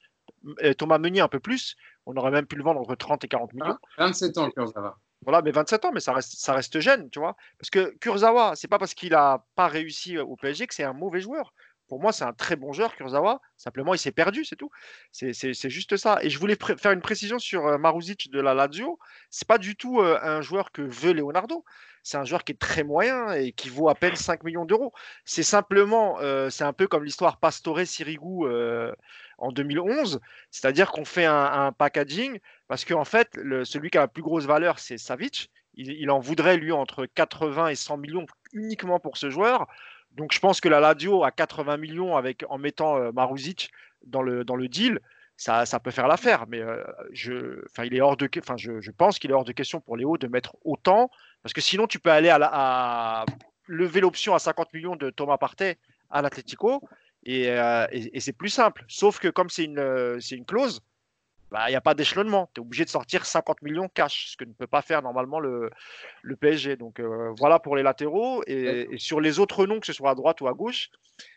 Thomas 0.78 0.99
Meunier, 0.99 1.20
un 1.20 1.28
peu 1.28 1.40
plus. 1.40 1.76
On 2.07 2.16
aurait 2.16 2.30
même 2.30 2.47
pu 2.47 2.57
le 2.57 2.62
vendre 2.62 2.80
entre 2.80 2.94
30 2.94 3.24
et 3.24 3.28
40 3.28 3.53
millions. 3.53 3.78
27 3.99 4.38
ans, 4.38 4.51
Kurzawa. 4.51 4.99
Voilà, 5.22 5.42
mais 5.42 5.51
27 5.51 5.84
ans, 5.86 5.90
mais 5.92 6.01
ça 6.01 6.12
reste, 6.12 6.34
ça 6.36 6.55
reste 6.55 6.78
jeune, 6.78 7.11
tu 7.11 7.18
vois. 7.18 7.36
Parce 7.59 7.70
que 7.70 7.97
Kurzawa, 7.99 8.55
c'est 8.55 8.68
pas 8.68 8.78
parce 8.78 8.94
qu'il 8.94 9.11
n'a 9.11 9.44
pas 9.55 9.66
réussi 9.66 10.18
au 10.18 10.36
PSG 10.36 10.66
que 10.66 10.74
c'est 10.74 10.84
un 10.84 10.92
mauvais 10.92 11.20
joueur 11.20 11.53
pour 11.89 12.01
moi, 12.01 12.12
c'est 12.12 12.24
un 12.24 12.32
très 12.32 12.57
bon 12.57 12.72
joueur, 12.72 12.97
Kurzawa. 12.97 13.41
Simplement, 13.57 13.95
il 13.95 13.99
s'est 13.99 14.12
perdu, 14.12 14.45
c'est 14.45 14.57
tout. 14.57 14.70
C'est 15.12 15.70
juste 15.70 15.97
ça. 15.97 16.18
Et 16.22 16.30
je 16.30 16.39
voulais 16.39 16.57
faire 16.78 16.93
une 16.93 17.01
précision 17.01 17.39
sur 17.39 17.66
euh, 17.66 17.78
Maruzic 17.78 18.30
de 18.30 18.41
la 18.41 18.55
Lazio. 18.55 18.99
C'est 19.30 19.47
pas 19.47 19.59
du 19.59 19.76
tout 19.76 20.01
euh, 20.01 20.18
un 20.22 20.41
joueur 20.41 20.72
que 20.72 20.82
veut 20.82 21.12
Leonardo. 21.12 21.64
C'est 22.03 22.16
un 22.18 22.24
joueur 22.24 22.45
qui 22.45 22.53
est 22.53 22.59
très 22.59 22.84
moyen 22.84 23.32
et 23.32 23.53
qui 23.53 23.68
vaut 23.68 23.89
à 23.89 23.95
peine 23.95 24.16
5 24.16 24.45
millions 24.45 24.64
d'euros. 24.64 24.93
C'est 25.24 25.43
simplement, 25.43 26.20
euh, 26.20 26.51
c'est 26.51 26.64
un 26.64 26.72
peu 26.72 26.87
comme 26.87 27.05
l'histoire 27.05 27.39
Pastore-Sirigu 27.39 28.47
en 29.39 29.53
2011. 29.53 30.20
C'est-à-dire 30.51 30.91
qu'on 30.93 31.05
fait 31.05 31.24
un, 31.24 31.72
packaging 31.72 32.39
parce 32.68 32.84
qu'en 32.84 33.05
fait, 33.05 33.30
celui 33.64 33.91
qui 33.91 33.99
a 33.99 34.03
la 34.03 34.09
plus 34.09 34.22
grosse 34.22 34.47
valeur, 34.47 34.78
c'est 34.78 34.99
Savic. 34.99 35.51
Il, 35.74 35.91
il 35.91 36.11
en 36.11 36.20
voudrait, 36.20 36.57
lui, 36.57 36.72
entre 36.72 37.07
80 37.07 37.68
et 37.68 37.74
100 37.74 37.99
millions 37.99 38.26
uniquement 38.53 39.01
pour 39.01 39.16
ce 39.16 39.28
joueur. 39.28 39.66
Donc 40.16 40.32
je 40.32 40.40
pense 40.40 40.60
que 40.60 40.68
la 40.68 40.80
Ladio 40.80 41.24
à 41.24 41.30
80 41.30 41.76
millions 41.76 42.16
avec, 42.16 42.44
en 42.48 42.58
mettant 42.58 42.96
euh, 42.96 43.12
Maruzic 43.12 43.70
dans 44.06 44.22
le, 44.22 44.44
dans 44.44 44.56
le 44.56 44.68
deal, 44.68 45.00
ça, 45.36 45.66
ça 45.66 45.78
peut 45.78 45.90
faire 45.90 46.08
l'affaire. 46.08 46.46
Mais 46.48 46.60
euh, 46.60 46.82
je, 47.12 47.62
il 47.84 47.94
est 47.94 48.00
hors 48.00 48.16
de, 48.16 48.28
je, 48.56 48.80
je 48.80 48.90
pense 48.90 49.18
qu'il 49.18 49.30
est 49.30 49.34
hors 49.34 49.44
de 49.44 49.52
question 49.52 49.80
pour 49.80 49.96
Léo 49.96 50.16
de 50.16 50.26
mettre 50.26 50.56
autant, 50.64 51.10
parce 51.42 51.52
que 51.52 51.60
sinon 51.60 51.86
tu 51.86 51.98
peux 51.98 52.10
aller 52.10 52.30
à, 52.30 52.38
à 52.40 53.26
lever 53.66 54.00
l'option 54.00 54.34
à 54.34 54.38
50 54.38 54.72
millions 54.72 54.96
de 54.96 55.10
Thomas 55.10 55.36
Partey 55.36 55.76
à 56.08 56.22
l'Atlético, 56.22 56.80
et, 57.24 57.50
euh, 57.50 57.86
et, 57.92 58.16
et 58.16 58.20
c'est 58.20 58.32
plus 58.32 58.48
simple. 58.48 58.84
Sauf 58.88 59.18
que 59.18 59.28
comme 59.28 59.50
c'est 59.50 59.64
une, 59.64 60.18
c'est 60.20 60.36
une 60.36 60.46
clause, 60.46 60.80
bah, 61.51 61.68
il 61.68 61.70
n'y 61.70 61.76
a 61.76 61.80
pas 61.80 61.94
d'échelonnement. 61.94 62.51
Tu 62.55 62.61
es 62.61 62.64
obligé 62.64 62.84
de 62.84 62.90
sortir 62.90 63.24
50 63.24 63.62
millions 63.62 63.88
cash, 63.88 64.30
ce 64.30 64.36
que 64.36 64.44
ne 64.44 64.53
peut 64.53 64.66
pas 64.66 64.82
faire 64.82 65.03
normalement 65.03 65.38
le, 65.38 65.70
le 66.22 66.36
PSG. 66.36 66.76
Donc 66.76 66.99
euh, 66.99 67.32
voilà 67.38 67.59
pour 67.59 67.76
les 67.76 67.82
latéraux. 67.82 68.42
Et, 68.47 68.88
sur 68.99 69.20
les 69.20 69.38
autres 69.38 69.66
noms, 69.66 69.80
que 69.80 69.86
ce 69.86 69.92
soit 69.92 70.11
à 70.11 70.14
droite 70.14 70.40
ou 70.40 70.49
à 70.49 70.55
gauche, 70.55 70.90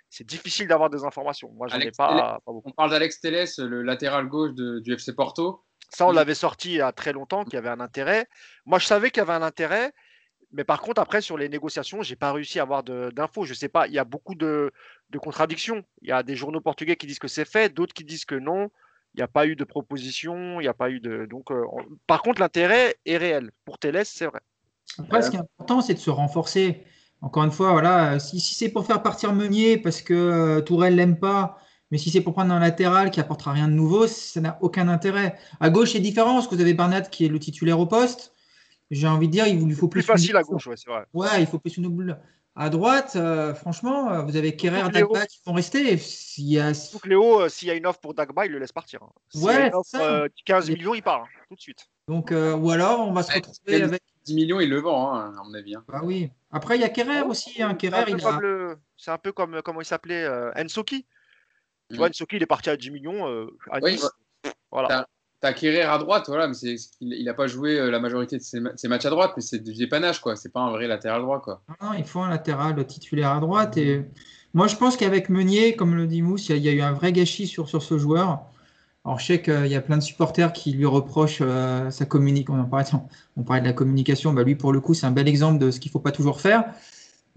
c'est 0.09 0.25
difficile 0.25 0.67
d'avoir 0.67 0.89
des 0.89 1.03
informations. 1.03 1.51
Moi, 1.53 1.67
je 1.67 1.77
n'ai 1.77 1.91
pas, 1.91 2.41
On 2.47 2.71
parle 2.71 2.89
d'Alex 2.89 3.21
Telles, 3.21 3.47
le 3.59 3.83
latéral 3.83 4.27
gauche 4.27 4.53
du 4.55 4.93
FC 4.93 5.13
Porto. 5.13 5.63
Ça, 5.89 6.07
on 6.07 6.11
l'avait 6.11 6.35
sorti 6.35 6.69
il 6.69 6.77
y 6.77 6.81
a 6.81 6.91
très 6.91 7.13
longtemps, 7.13 7.43
qu'il 7.43 7.53
y 7.53 7.57
avait 7.57 7.69
un 7.69 7.79
intérêt. 7.79 8.27
Moi, 8.65 8.79
je 8.79 8.85
savais 8.85 9.11
qu'il 9.11 9.21
y 9.21 9.23
avait 9.23 9.33
un 9.33 9.41
intérêt. 9.41 9.91
Mais 10.51 10.63
par 10.63 10.81
contre, 10.81 10.99
après, 10.99 11.21
sur 11.21 11.37
les 11.37 11.49
négociations, 11.49 12.01
je 12.01 12.11
n'ai 12.11 12.15
pas 12.15 12.31
réussi 12.31 12.59
à 12.59 12.63
avoir 12.63 12.83
d'infos. 12.83 13.43
Je 13.43 13.51
ne 13.51 13.55
sais 13.55 13.69
pas, 13.69 13.87
il 13.87 13.93
y 13.93 13.99
a 13.99 14.03
beaucoup 14.03 14.33
de, 14.33 14.71
de 15.11 15.19
contradictions. 15.19 15.83
Il 16.01 16.09
y 16.09 16.11
a 16.11 16.23
des 16.23 16.35
journaux 16.35 16.61
portugais 16.61 16.95
qui 16.95 17.05
disent 17.05 17.19
que 17.19 17.27
c'est 17.27 17.45
fait, 17.45 17.69
d'autres 17.69 17.93
qui 17.93 18.03
disent 18.03 18.25
que 18.25 18.35
non. 18.35 18.71
Il 19.19 19.23
n'y 19.23 19.25
a 19.25 19.27
pas 19.27 19.47
eu 19.47 19.57
de 19.57 19.65
proposition, 19.65 20.61
il 20.61 20.63
n'y 20.63 20.69
a 20.69 20.73
pas 20.73 20.89
eu 20.89 21.01
de. 21.01 21.25
Donc, 21.25 21.51
euh, 21.51 21.65
par 22.07 22.21
contre, 22.21 22.39
l'intérêt 22.39 22.95
est 23.05 23.17
réel. 23.17 23.51
Pour 23.65 23.77
Télès, 23.77 24.09
c'est 24.09 24.27
vrai. 24.27 24.39
Après, 24.97 25.21
ce 25.21 25.29
qui 25.29 25.35
est 25.35 25.39
important, 25.39 25.81
c'est 25.81 25.93
de 25.93 25.99
se 25.99 26.09
renforcer. 26.09 26.85
Encore 27.19 27.43
une 27.43 27.51
fois, 27.51 27.73
voilà, 27.73 28.17
si, 28.19 28.39
c'est 28.39 28.69
pour 28.69 28.85
faire 28.85 29.03
partir 29.03 29.33
Meunier 29.33 29.77
parce 29.77 30.01
que 30.01 30.13
euh, 30.13 30.61
Tourelle 30.61 30.95
l'aime 30.95 31.19
pas, 31.19 31.57
mais 31.91 31.97
si 31.97 32.09
c'est 32.11 32.21
pour 32.21 32.31
prendre 32.31 32.53
un 32.53 32.59
latéral 32.59 33.11
qui 33.11 33.19
apportera 33.19 33.51
rien 33.51 33.67
de 33.67 33.73
nouveau, 33.73 34.07
ça 34.07 34.39
n'a 34.39 34.57
aucun 34.61 34.87
intérêt. 34.87 35.37
À 35.59 35.69
gauche, 35.69 35.91
c'est 35.91 35.99
différent 35.99 36.35
parce 36.35 36.47
que 36.47 36.55
vous 36.55 36.61
avez 36.61 36.73
Barnat 36.73 37.01
qui 37.01 37.25
est 37.25 37.29
le 37.29 37.39
titulaire 37.39 37.77
au 37.77 37.87
poste. 37.87 38.33
J'ai 38.89 39.07
envie 39.07 39.27
de 39.27 39.33
dire, 39.33 39.47
il 39.47 39.61
lui 39.61 39.75
faut 39.75 39.89
plus. 39.89 39.99
Plus 39.99 40.13
facile 40.13 40.37
à 40.37 40.43
gauche, 40.43 40.65
ouais, 40.67 40.77
c'est 40.77 40.89
vrai. 40.89 41.03
Ouais, 41.13 41.41
il 41.41 41.45
faut 41.45 41.59
plus 41.59 41.75
une 41.75 41.83
double. 41.83 42.21
À 42.55 42.69
droite, 42.69 43.13
euh, 43.15 43.53
franchement, 43.53 44.11
euh, 44.11 44.21
vous 44.21 44.35
avez 44.35 44.55
Kerrer, 44.55 44.89
Dagba 44.91 45.25
qui 45.27 45.39
vont 45.45 45.53
rester. 45.53 45.97
S'il 45.97 46.49
y 46.49 46.59
a... 46.59 46.71
Léo, 47.05 47.41
euh, 47.41 47.49
s'il 47.49 47.67
y 47.67 47.71
a 47.71 47.75
une 47.75 47.85
offre 47.85 47.99
pour 47.99 48.13
Dagba, 48.13 48.45
il 48.45 48.51
le 48.51 48.59
laisse 48.59 48.71
partir. 48.71 49.01
Hein. 49.03 49.11
ouais, 49.35 49.73
offre, 49.73 50.27
15 50.45 50.69
millions, 50.69 50.93
il 50.93 51.01
part 51.01 51.21
hein, 51.21 51.27
tout 51.47 51.55
de 51.55 51.61
suite. 51.61 51.87
Donc, 52.07 52.31
ou 52.31 52.71
alors, 52.71 53.07
on 53.07 53.13
va 53.13 53.23
se 53.23 53.31
retrouver 53.31 53.83
avec 53.83 54.03
10 54.25 54.35
millions, 54.35 54.59
il 54.59 54.69
le 54.69 54.79
vend, 54.79 55.15
hein, 55.15 55.33
à 55.39 55.43
mon 55.43 55.53
avis. 55.53 55.75
Bah 55.87 56.01
oui. 56.03 56.31
Après, 56.51 56.75
il 56.75 56.81
y 56.81 56.83
a 56.83 56.89
Kerrer 56.89 57.21
aussi. 57.21 57.53
C'est 57.53 57.61
un, 57.61 59.13
un, 59.13 59.17
peu 59.17 59.31
comme 59.31 59.61
comment 59.63 59.81
il 59.81 59.85
s'appelait 59.85 60.27
Ensoki. 60.57 61.05
Tu 61.89 61.97
vois, 61.97 62.07
mm. 62.07 62.11
Ensoki, 62.11 62.35
il 62.37 62.43
est 62.43 62.47
parti 62.47 62.69
à 62.69 62.77
10 62.77 62.91
millions. 62.91 63.47
à 63.71 63.79
10. 63.79 64.05
Voilà. 64.71 65.07
T'as 65.41 65.53
à 65.53 65.97
droite, 65.97 66.25
voilà, 66.27 66.49
mais 66.49 66.55
il 66.99 67.23
n'a 67.23 67.33
pas 67.33 67.47
joué 67.47 67.79
euh, 67.79 67.89
la 67.89 68.01
majorité 68.01 68.37
de 68.37 68.43
ses, 68.43 68.59
matchs 68.59 69.05
à 69.05 69.09
droite, 69.09 69.31
mais 69.37 69.41
c'est 69.41 69.63
du 69.63 69.73
dépannage, 69.73 70.19
quoi. 70.19 70.35
C'est 70.35 70.51
pas 70.51 70.59
un 70.59 70.71
vrai 70.71 70.85
latéral 70.85 71.21
droit, 71.21 71.39
quoi. 71.39 71.61
Non, 71.81 71.93
il 71.97 72.03
faut 72.03 72.19
un 72.19 72.29
latéral 72.29 72.85
titulaire 72.85 73.31
à 73.31 73.39
droite. 73.39 73.77
Et 73.77 74.03
moi, 74.53 74.67
je 74.67 74.75
pense 74.75 74.97
qu'avec 74.97 75.29
Meunier, 75.29 75.77
comme 75.77 75.95
le 75.95 76.07
dit 76.07 76.21
Mousse, 76.21 76.49
il 76.49 76.57
y, 76.57 76.67
a 76.67 76.73
eu 76.73 76.81
un 76.81 76.91
vrai 76.91 77.13
gâchis 77.13 77.47
sur, 77.47 77.69
sur 77.69 77.81
ce 77.81 77.97
joueur. 77.97 78.41
Alors, 79.05 79.17
je 79.17 79.27
sais 79.27 79.41
qu'il 79.41 79.67
y 79.67 79.75
a 79.75 79.81
plein 79.81 79.95
de 79.95 80.03
supporters 80.03 80.51
qui 80.51 80.73
lui 80.73 80.85
reprochent 80.85 81.39
euh, 81.41 81.89
sa 81.89 82.05
communication. 82.05 83.07
On, 83.37 83.43
parlait, 83.43 83.61
de 83.61 83.67
la 83.67 83.73
communication. 83.73 84.33
Bah, 84.33 84.43
lui, 84.43 84.55
pour 84.55 84.73
le 84.73 84.81
coup, 84.81 84.93
c'est 84.93 85.05
un 85.05 85.11
bel 85.11 85.29
exemple 85.29 85.57
de 85.57 85.71
ce 85.71 85.79
qu'il 85.79 85.89
ne 85.89 85.93
faut 85.93 85.99
pas 85.99 86.11
toujours 86.11 86.41
faire. 86.41 86.65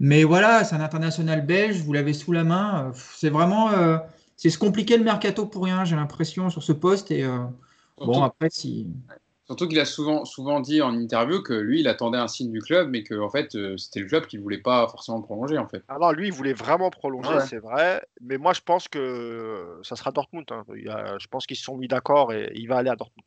Mais 0.01 0.25
voilà, 0.25 0.65
c'est 0.65 0.75
un 0.75 0.81
international 0.81 1.45
belge. 1.45 1.77
Vous 1.77 1.93
l'avez 1.93 2.11
sous 2.11 2.33
la 2.33 2.43
main. 2.43 2.91
C'est 3.15 3.29
vraiment. 3.29 3.71
Euh, 3.71 3.97
c'est 4.35 4.49
se 4.49 4.57
compliquer 4.57 4.97
le 4.97 5.05
mercato 5.05 5.45
pour 5.45 5.63
rien, 5.63 5.85
j'ai 5.85 5.95
l'impression, 5.95 6.49
sur 6.49 6.63
ce 6.63 6.73
poste. 6.73 7.11
Et 7.11 7.25
bon, 7.97 8.23
après, 8.23 8.49
si. 8.49 8.87
Surtout 9.45 9.67
qu'il 9.67 9.79
a 9.79 9.85
souvent, 9.85 10.23
souvent 10.23 10.61
dit 10.61 10.81
en 10.81 10.93
interview 10.93 11.41
que 11.41 11.53
lui, 11.53 11.81
il 11.81 11.87
attendait 11.89 12.17
un 12.17 12.29
signe 12.29 12.49
du 12.49 12.61
club, 12.61 12.89
mais 12.89 13.03
que 13.03 13.19
en 13.19 13.29
fait, 13.29 13.55
euh, 13.55 13.75
c'était 13.77 13.99
le 13.99 14.05
club 14.05 14.25
qui 14.25 14.37
ne 14.37 14.41
voulait 14.41 14.61
pas 14.61 14.87
forcément 14.87 15.21
prolonger. 15.21 15.57
En 15.57 15.67
fait. 15.67 15.83
Alors 15.89 16.13
lui, 16.13 16.27
il 16.27 16.33
voulait 16.33 16.53
vraiment 16.53 16.89
prolonger, 16.89 17.39
c'est 17.49 17.57
vrai. 17.57 18.01
Mais 18.21 18.37
moi, 18.37 18.53
je 18.53 18.61
pense 18.61 18.87
que 18.87 19.79
ça 19.83 19.97
sera 19.97 20.11
Dortmund. 20.11 20.45
Hein. 20.49 20.63
je 20.67 21.27
pense 21.27 21.45
qu'ils 21.45 21.57
se 21.57 21.63
sont 21.63 21.75
mis 21.75 21.89
d'accord 21.89 22.31
et 22.31 22.53
il 22.55 22.67
va 22.67 22.77
aller 22.77 22.89
à 22.89 22.95
Dortmund. 22.95 23.25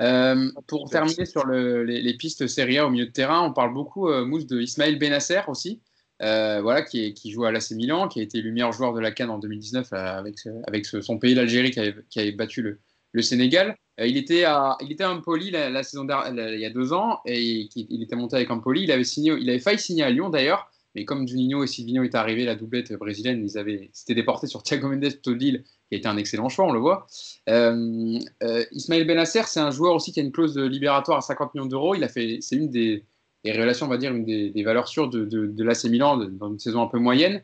Euh, 0.00 0.50
pour 0.66 0.88
terminer 0.90 1.24
sur 1.24 1.46
les, 1.46 2.14
pistes 2.14 2.46
Serie 2.46 2.78
A 2.78 2.86
au 2.86 2.90
milieu 2.90 3.06
de 3.06 3.10
terrain, 3.10 3.42
on 3.42 3.52
parle 3.52 3.72
beaucoup, 3.72 4.08
euh, 4.08 4.26
Mousse, 4.26 4.46
de 4.46 4.60
Ismaël 4.60 4.98
Benasser 4.98 5.40
aussi, 5.48 5.80
voilà, 6.20 6.82
qui, 6.82 7.14
qui, 7.14 7.32
joue 7.32 7.46
à 7.46 7.52
l'AC 7.52 7.70
Milan, 7.70 8.06
qui 8.06 8.20
a 8.20 8.22
été 8.22 8.42
le 8.42 8.52
meilleur 8.52 8.72
joueur 8.72 8.92
de 8.92 9.00
la 9.00 9.12
Cannes 9.12 9.30
en 9.30 9.38
2019 9.38 9.92
avec, 9.94 10.36
avec 10.66 10.84
son 10.84 11.18
pays, 11.18 11.34
l'Algérie, 11.34 11.70
qui, 11.70 11.80
qui 12.10 12.20
avait, 12.20 12.32
battu 12.32 12.62
le, 12.62 12.80
le 13.12 13.22
Sénégal. 13.22 13.76
Euh, 14.00 14.06
il, 14.06 14.16
était 14.16 14.44
à, 14.44 14.76
il 14.80 14.92
était 14.92 15.04
Empoli 15.04 15.50
la, 15.50 15.82
saison 15.82 16.04
dernière, 16.04 16.54
il 16.54 16.60
y 16.60 16.64
a 16.64 16.70
deux 16.70 16.92
ans 16.92 17.20
et 17.24 17.68
il, 17.74 18.02
était 18.02 18.16
monté 18.16 18.36
avec 18.36 18.50
Empoli. 18.50 18.82
Il 18.82 18.92
avait, 18.92 19.04
signé, 19.04 19.34
il 19.38 19.48
avait 19.50 19.58
failli 19.58 19.78
signer 19.78 20.04
à 20.04 20.10
Lyon 20.10 20.30
d'ailleurs, 20.30 20.70
mais 20.94 21.04
comme 21.04 21.26
Juninho 21.26 21.64
et 21.64 21.66
Silvino 21.66 22.02
est 22.04 22.14
arrivé, 22.14 22.44
la 22.44 22.54
doublette 22.54 22.92
brésilienne, 22.94 23.44
ils 23.44 23.58
avaient, 23.58 23.90
s'étaient 23.92 24.14
déportés 24.14 24.46
sur 24.46 24.62
Thiago 24.62 24.88
Mendes 24.88 25.20
Todil, 25.22 25.64
qui 25.90 26.06
a 26.06 26.10
un 26.10 26.16
excellent 26.16 26.48
choix, 26.48 26.66
on 26.66 26.72
le 26.72 26.80
voit. 26.80 27.06
Euh, 27.48 28.18
euh, 28.42 28.64
Ismaël 28.72 29.26
c'est 29.26 29.60
un 29.60 29.70
joueur 29.70 29.94
aussi 29.94 30.12
qui 30.12 30.20
a 30.20 30.22
une 30.22 30.32
clause 30.32 30.56
libératoire 30.56 31.18
à 31.18 31.22
50 31.22 31.54
millions 31.54 31.66
d'euros. 31.66 31.94
Il 31.94 32.04
a 32.04 32.08
fait, 32.08 32.38
c'est 32.40 32.56
une 32.56 32.70
des, 32.70 33.04
on 33.44 33.86
va 33.88 33.96
dire, 33.96 34.14
une 34.14 34.24
des, 34.24 34.62
valeurs 34.62 34.88
sûres 34.88 35.08
de, 35.08 35.24
de, 35.24 35.46
de 35.46 35.64
l'AC 35.64 35.84
Milan 35.84 36.16
dans 36.16 36.50
une 36.50 36.58
saison 36.58 36.82
un 36.82 36.88
peu 36.88 36.98
moyenne. 36.98 37.42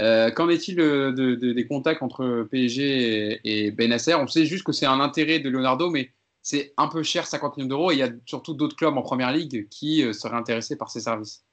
Euh, 0.00 0.30
qu'en 0.30 0.48
est-il 0.48 0.76
des 0.76 1.66
contacts 1.66 2.02
entre 2.02 2.46
PSG 2.50 3.40
et, 3.44 3.70
Benasser 3.72 4.14
On 4.14 4.26
sait 4.26 4.46
juste 4.46 4.64
que 4.64 4.72
c'est 4.72 4.86
un 4.86 5.00
intérêt 5.00 5.40
de 5.40 5.48
Leonardo, 5.48 5.90
mais 5.90 6.12
c'est 6.42 6.72
un 6.76 6.88
peu 6.88 7.02
cher, 7.02 7.26
50 7.26 7.56
millions 7.56 7.68
d'euros, 7.68 7.90
et 7.90 7.94
il 7.94 7.98
y 7.98 8.02
a 8.02 8.10
surtout 8.24 8.54
d'autres 8.54 8.76
clubs 8.76 8.96
en 8.96 9.02
première 9.02 9.32
ligue 9.32 9.68
qui 9.68 10.04
euh, 10.04 10.12
seraient 10.12 10.36
intéressés 10.36 10.76
par 10.76 10.90
ses 10.90 11.00
services. 11.00 11.44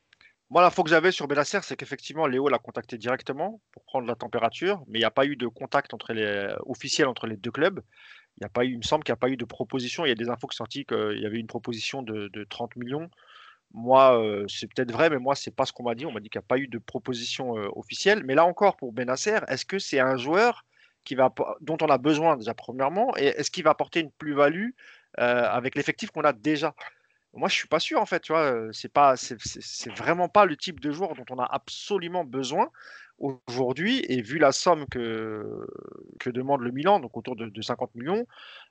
Moi, 0.51 0.61
l'info 0.61 0.83
que 0.83 0.91
j'avais 0.91 1.11
sur 1.11 1.27
Benasser, 1.27 1.59
c'est 1.63 1.75
qu'effectivement, 1.75 2.27
Léo 2.27 2.47
l'a 2.49 2.59
contacté 2.59 2.99
directement 2.99 3.61
pour 3.71 3.83
prendre 3.83 4.07
la 4.07 4.15
température, 4.15 4.83
mais 4.87 4.99
il 4.99 5.01
n'y 5.01 5.05
a 5.05 5.11
pas 5.11 5.25
eu 5.25 5.35
de 5.35 5.47
contact 5.47 5.91
les, 6.09 6.53
officiel 6.67 7.07
entre 7.07 7.25
les 7.25 7.35
deux 7.35 7.49
clubs. 7.49 7.81
Il, 8.37 8.43
y 8.43 8.45
a 8.45 8.49
pas 8.49 8.63
eu, 8.63 8.73
il 8.73 8.77
me 8.77 8.83
semble 8.83 9.03
qu'il 9.03 9.11
n'y 9.11 9.17
a 9.17 9.21
pas 9.21 9.29
eu 9.29 9.37
de 9.37 9.45
proposition. 9.45 10.05
Il 10.05 10.09
y 10.09 10.11
a 10.11 10.15
des 10.15 10.29
infos 10.29 10.45
qui 10.45 10.55
sont 10.55 10.65
sorties 10.65 10.85
qu'il 10.85 11.19
y 11.19 11.25
avait 11.25 11.39
une 11.39 11.47
proposition 11.47 12.03
de, 12.03 12.29
de 12.31 12.43
30 12.43 12.75
millions. 12.75 13.09
Moi, 13.75 14.17
euh, 14.17 14.45
c'est 14.47 14.67
peut-être 14.73 14.91
vrai, 14.91 15.09
mais 15.09 15.17
moi, 15.17 15.35
c'est 15.35 15.53
pas 15.53 15.65
ce 15.65 15.73
qu'on 15.73 15.83
m'a 15.83 15.95
dit. 15.95 16.05
On 16.05 16.11
m'a 16.13 16.21
dit 16.21 16.29
qu'il 16.29 16.39
n'y 16.39 16.45
a 16.45 16.47
pas 16.47 16.57
eu 16.57 16.67
de 16.67 16.77
proposition 16.77 17.57
euh, 17.57 17.67
officielle. 17.75 18.23
Mais 18.23 18.33
là 18.33 18.45
encore, 18.45 18.77
pour 18.77 18.93
Benasser, 18.93 19.39
est-ce 19.49 19.65
que 19.65 19.79
c'est 19.79 19.99
un 19.99 20.15
joueur 20.15 20.65
qui 21.03 21.13
va, 21.13 21.33
dont 21.59 21.77
on 21.81 21.87
a 21.87 21.97
besoin 21.97 22.37
déjà 22.37 22.53
premièrement, 22.53 23.15
et 23.17 23.25
est-ce 23.25 23.51
qu'il 23.51 23.63
va 23.63 23.71
apporter 23.71 23.99
une 23.99 24.11
plus-value 24.11 24.69
euh, 25.19 25.43
avec 25.43 25.75
l'effectif 25.75 26.09
qu'on 26.11 26.21
a 26.21 26.31
déjà? 26.31 26.73
Moi, 27.33 27.49
je 27.49 27.55
suis 27.55 27.67
pas 27.67 27.81
sûr 27.81 27.99
en 27.99 28.05
fait. 28.05 28.21
Tu 28.21 28.31
vois, 28.31 28.69
c'est 28.71 28.91
pas, 28.91 29.17
c'est 29.17 29.91
vraiment 29.91 30.29
pas 30.29 30.45
le 30.45 30.55
type 30.55 30.79
de 30.79 30.91
joueur 30.91 31.13
dont 31.15 31.25
on 31.29 31.37
a 31.37 31.43
absolument 31.43 32.23
besoin 32.23 32.69
aujourd'hui. 33.19 34.05
Et 34.07 34.21
vu 34.21 34.37
la 34.37 34.53
somme 34.53 34.85
que, 34.87 35.67
que 36.21 36.29
demande 36.29 36.61
le 36.61 36.71
Milan, 36.71 37.01
donc 37.01 37.17
autour 37.17 37.35
de, 37.35 37.61
50 37.61 37.93
millions, 37.95 38.25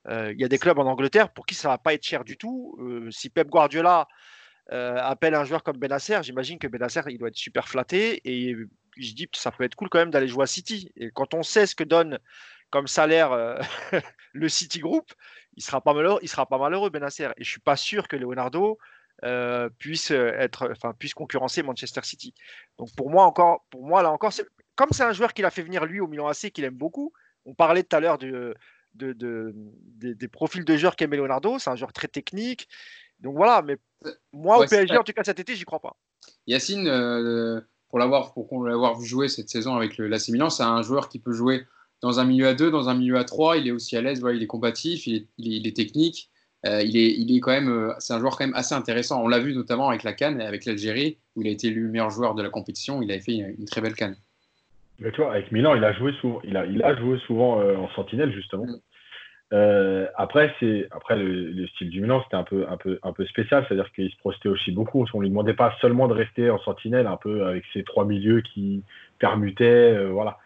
il 0.09 0.37
y 0.39 0.45
a 0.45 0.49
des 0.49 0.59
clubs 0.59 0.79
en 0.79 0.87
Angleterre 0.87 1.31
pour 1.31 1.45
qui 1.45 1.55
ça 1.55 1.69
va 1.69 1.77
pas 1.77 1.93
être 1.93 2.05
cher 2.05 2.25
du 2.25 2.39
tout. 2.39 2.79
si 3.11 3.29
Pep 3.29 3.49
Guardiola 3.49 4.09
euh, 4.73 4.97
appelle 4.97 5.35
un 5.35 5.45
joueur 5.45 5.63
comme 5.63 5.77
Benasser, 5.77 6.19
j'imagine 6.23 6.59
que 6.59 6.67
Benasser, 6.67 7.03
il 7.09 7.19
doit 7.19 7.29
être 7.29 7.37
super 7.37 7.69
flatté. 7.69 8.21
Et 8.25 8.57
je 8.97 9.13
dis, 9.13 9.29
ça 9.35 9.51
peut 9.51 9.65
être 9.65 9.75
cool 9.75 9.89
quand 9.89 9.99
même 9.99 10.11
d'aller 10.11 10.29
jouer 10.29 10.45
à 10.45 10.47
City. 10.47 10.91
Et 10.97 11.11
quand 11.11 11.35
on 11.35 11.43
sait 11.43 11.67
ce 11.67 11.75
que 11.75 11.85
donne 11.85 12.19
comme 12.71 12.87
salaire 12.87 13.33
euh, 13.33 13.59
le 14.33 14.49
City 14.49 14.81
Group, 14.81 15.13
il 15.57 15.63
sera 15.63 15.83
sera 16.25 16.47
pas 16.47 16.59
malheureux 16.59 16.91
Benasser. 16.91 17.29
Et 17.37 17.45
je 17.45 17.51
suis 17.51 17.61
pas 17.61 17.77
sûr 17.77 18.09
que 18.09 18.17
Leonardo 18.17 18.79
euh, 19.25 19.69
puisse 19.79 20.11
être, 20.11 20.73
puisse 20.99 21.15
concurrencer 21.15 21.63
Manchester 21.63 22.01
City. 22.03 22.35
Donc 22.79 22.89
pour 22.97 23.11
moi 23.11 23.25
encore, 23.25 23.65
pour 23.71 23.85
moi 23.85 24.03
là 24.03 24.11
encore, 24.11 24.33
comme 24.75 24.91
c'est 24.91 25.05
un 25.05 25.13
joueur 25.13 25.35
qu'il 25.35 25.45
a 25.45 25.51
fait 25.51 25.63
venir 25.63 25.85
lui 25.85 26.01
au 26.01 26.09
Milan 26.09 26.27
AC, 26.27 26.51
qu'il 26.51 26.65
aime 26.65 26.75
beaucoup. 26.75 27.13
On 27.45 27.55
parlait 27.55 27.83
tout 27.83 27.95
à 27.95 28.01
l'heure 28.01 28.19
de, 28.19 28.55
des, 28.95 30.29
profils 30.29 30.65
de 30.65 30.77
joueurs 30.77 30.97
qu'aimait 30.97 31.17
Leonardo. 31.17 31.59
C'est 31.59 31.71
un 31.71 31.77
joueur 31.77 31.93
très 31.93 32.09
technique. 32.09 32.69
Donc 33.25 33.37
voilà, 33.37 33.63
mais 33.63 33.79
moi 34.33 34.59
au 34.59 34.67
PSG, 34.67 34.97
en 34.97 35.03
tout 35.03 35.13
cas 35.13 35.25
cet 35.25 35.41
été, 35.41 35.57
j'y 35.57 35.65
crois 35.65 35.81
pas. 35.81 35.97
Yacine, 36.47 36.87
euh, 36.87 37.61
pour 37.89 37.99
l'avoir 37.99 38.35
pour 38.35 38.67
l'avoir 38.67 38.99
vu 38.99 39.07
jouer 39.07 39.29
cette 39.29 39.49
saison 39.49 39.75
avec 39.75 39.97
l'AC 39.97 40.29
Milan, 40.29 40.51
c'est 40.51 40.63
un 40.63 40.83
joueur 40.83 41.09
qui 41.09 41.19
peut 41.19 41.33
jouer 41.33 41.65
dans 42.03 42.21
un 42.21 42.25
milieu 42.25 42.47
à 42.47 42.55
2, 42.55 42.71
dans 42.71 42.91
un 42.91 42.95
milieu 42.95 43.17
à 43.17 43.25
3. 43.25 43.57
Il 43.57 43.67
est 43.67 43.71
aussi 43.71 43.97
à 43.97 44.03
l'aise, 44.03 44.23
il 44.23 44.43
est 44.43 44.47
combatif, 44.47 45.07
il 45.07 45.27
est, 45.39 45.75
technique. 45.75 46.29
Euh, 46.67 46.83
il, 46.83 46.99
est, 46.99 47.13
il 47.13 47.35
est 47.35 47.41
quand 47.41 47.51
même, 47.51 47.71
euh, 47.71 47.95
c'est 47.99 48.13
un 48.13 48.21
joueur 48.21 48.37
quand 48.37 48.45
même 48.45 48.55
assez 48.55 48.75
intéressant. 48.75 49.23
On 49.23 49.29
l'a 49.29 49.39
vu 49.39 49.55
notamment 49.55 49.89
avec 49.89 50.03
la 50.03 50.13
Cannes 50.13 50.41
et 50.41 50.45
avec 50.45 50.67
l'Algérie, 50.67 51.19
où 51.35 51.43
il 51.43 51.49
a 51.49 51.51
été 51.51 51.69
élu 51.69 51.89
meilleur 51.89 52.11
joueur 52.11 52.35
de 52.35 52.43
la 52.43 52.51
compétition. 52.51 53.01
Il 53.01 53.11
avait 53.11 53.21
fait 53.21 53.37
une, 53.37 53.65
très 53.65 53.81
belle 53.81 53.95
Cannes. 53.95 54.17
Mais 54.99 55.11
tu 55.13 55.23
vois, 55.23 55.33
avec 55.33 55.51
Milan, 55.51 55.75
il 55.75 55.85
a 55.85 55.93
joué 55.95 56.13
souvent, 56.21 56.41
il 56.45 56.57
a, 56.57 56.67
il 56.67 56.83
a 56.83 56.95
joué 56.97 57.19
souvent 57.27 57.59
en 57.59 57.89
sentinelle 57.95 58.33
justement. 58.33 58.67
Euh, 59.55 60.09
après, 60.17 60.53
c'est 60.59 60.89
après 60.91 61.17
le, 61.17 61.67
style 61.69 61.89
du 61.89 62.01
Milan, 62.01 62.23
c'était 62.25 62.37
un 62.37 62.43
peu 62.43 62.67
un 62.69 62.77
peu 62.77 62.99
un 63.05 63.13
peu 63.13 63.25
spécial, 63.27 63.65
c'est-à-dire 63.67 63.93
qu'il 63.93 64.11
se 64.11 64.17
projetait 64.17 64.49
aussi 64.49 64.73
beaucoup. 64.73 65.07
On 65.15 65.21
lui 65.21 65.29
demandait 65.29 65.55
pas 65.55 65.77
seulement 65.81 66.09
de 66.09 66.13
rester 66.13 66.51
en 66.51 66.59
sentinelle, 66.59 67.07
un 67.07 67.17
peu 67.17 67.47
avec 67.47 67.65
ses 67.73 67.85
trois 67.85 68.05
milieux 68.05 68.41
qui 68.41 68.83
permutaient, 69.19 69.95
euh, 69.95 70.09
voilà. 70.09 70.39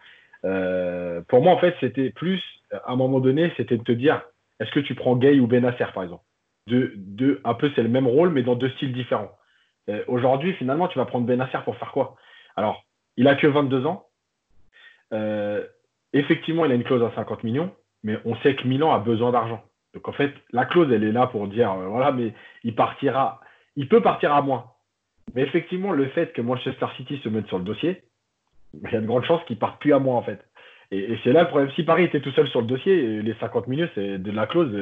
Euh, 0.45 1.21
pour 1.27 1.41
moi, 1.41 1.53
en 1.53 1.57
fait, 1.57 1.75
c'était 1.79 2.11
plus 2.11 2.41
à 2.71 2.91
un 2.91 2.95
moment 2.95 3.19
donné, 3.19 3.51
c'était 3.57 3.77
de 3.77 3.83
te 3.83 3.91
dire, 3.91 4.21
est-ce 4.59 4.71
que 4.71 4.79
tu 4.79 4.93
prends 4.93 5.15
Gay 5.15 5.39
ou 5.39 5.47
Benasser, 5.47 5.85
par 5.93 6.03
exemple? 6.03 6.23
De, 6.67 6.93
de, 6.95 7.41
un 7.43 7.55
peu, 7.55 7.71
c'est 7.75 7.81
le 7.81 7.89
même 7.89 8.07
rôle, 8.07 8.29
mais 8.29 8.43
dans 8.43 8.55
deux 8.55 8.69
styles 8.71 8.93
différents. 8.93 9.31
Aujourd'hui, 10.05 10.53
finalement, 10.53 10.87
tu 10.87 10.99
vas 10.99 11.05
prendre 11.05 11.25
Benasser 11.25 11.57
pour 11.65 11.75
faire 11.77 11.91
quoi? 11.91 12.15
Alors, 12.55 12.85
il 13.17 13.27
a 13.27 13.33
que 13.33 13.47
22 13.47 13.87
ans. 13.87 14.05
effectivement, 16.13 16.63
il 16.65 16.71
a 16.71 16.75
une 16.75 16.83
clause 16.83 17.01
à 17.01 17.11
50 17.15 17.43
millions 17.43 17.73
mais 18.03 18.17
on 18.25 18.35
sait 18.37 18.55
que 18.55 18.67
Milan 18.67 18.91
a 18.93 18.99
besoin 18.99 19.31
d'argent. 19.31 19.63
Donc 19.93 20.07
en 20.07 20.13
fait, 20.13 20.33
la 20.51 20.65
clause, 20.65 20.91
elle 20.91 21.03
est 21.03 21.11
là 21.11 21.27
pour 21.27 21.47
dire, 21.47 21.71
euh, 21.71 21.87
voilà, 21.87 22.11
mais 22.11 22.33
il 22.63 22.75
partira, 22.75 23.41
il 23.75 23.87
peut 23.87 24.01
partir 24.01 24.33
à 24.33 24.41
moins. 24.41 24.65
Mais 25.35 25.43
effectivement, 25.43 25.91
le 25.91 26.07
fait 26.09 26.33
que 26.33 26.41
Manchester 26.41 26.87
City 26.97 27.19
se 27.23 27.29
mette 27.29 27.47
sur 27.47 27.57
le 27.57 27.63
dossier, 27.63 28.03
il 28.73 28.91
y 28.91 28.95
a 28.95 29.01
de 29.01 29.05
grandes 29.05 29.25
chances 29.25 29.43
qu'il 29.45 29.57
parte 29.57 29.79
plus 29.81 29.93
à 29.93 29.99
moins 29.99 30.15
en 30.15 30.23
fait. 30.23 30.43
Et, 30.91 31.17
c'est 31.23 31.33
là 31.33 31.43
le 31.43 31.47
problème. 31.49 31.71
Si 31.75 31.83
Paris 31.83 32.03
était 32.03 32.21
tout 32.21 32.31
seul 32.31 32.47
sur 32.49 32.61
le 32.61 32.67
dossier, 32.67 33.21
les 33.21 33.35
50 33.35 33.67
minutes 33.67 33.97
de 33.97 34.31
la 34.31 34.47
clause, 34.47 34.73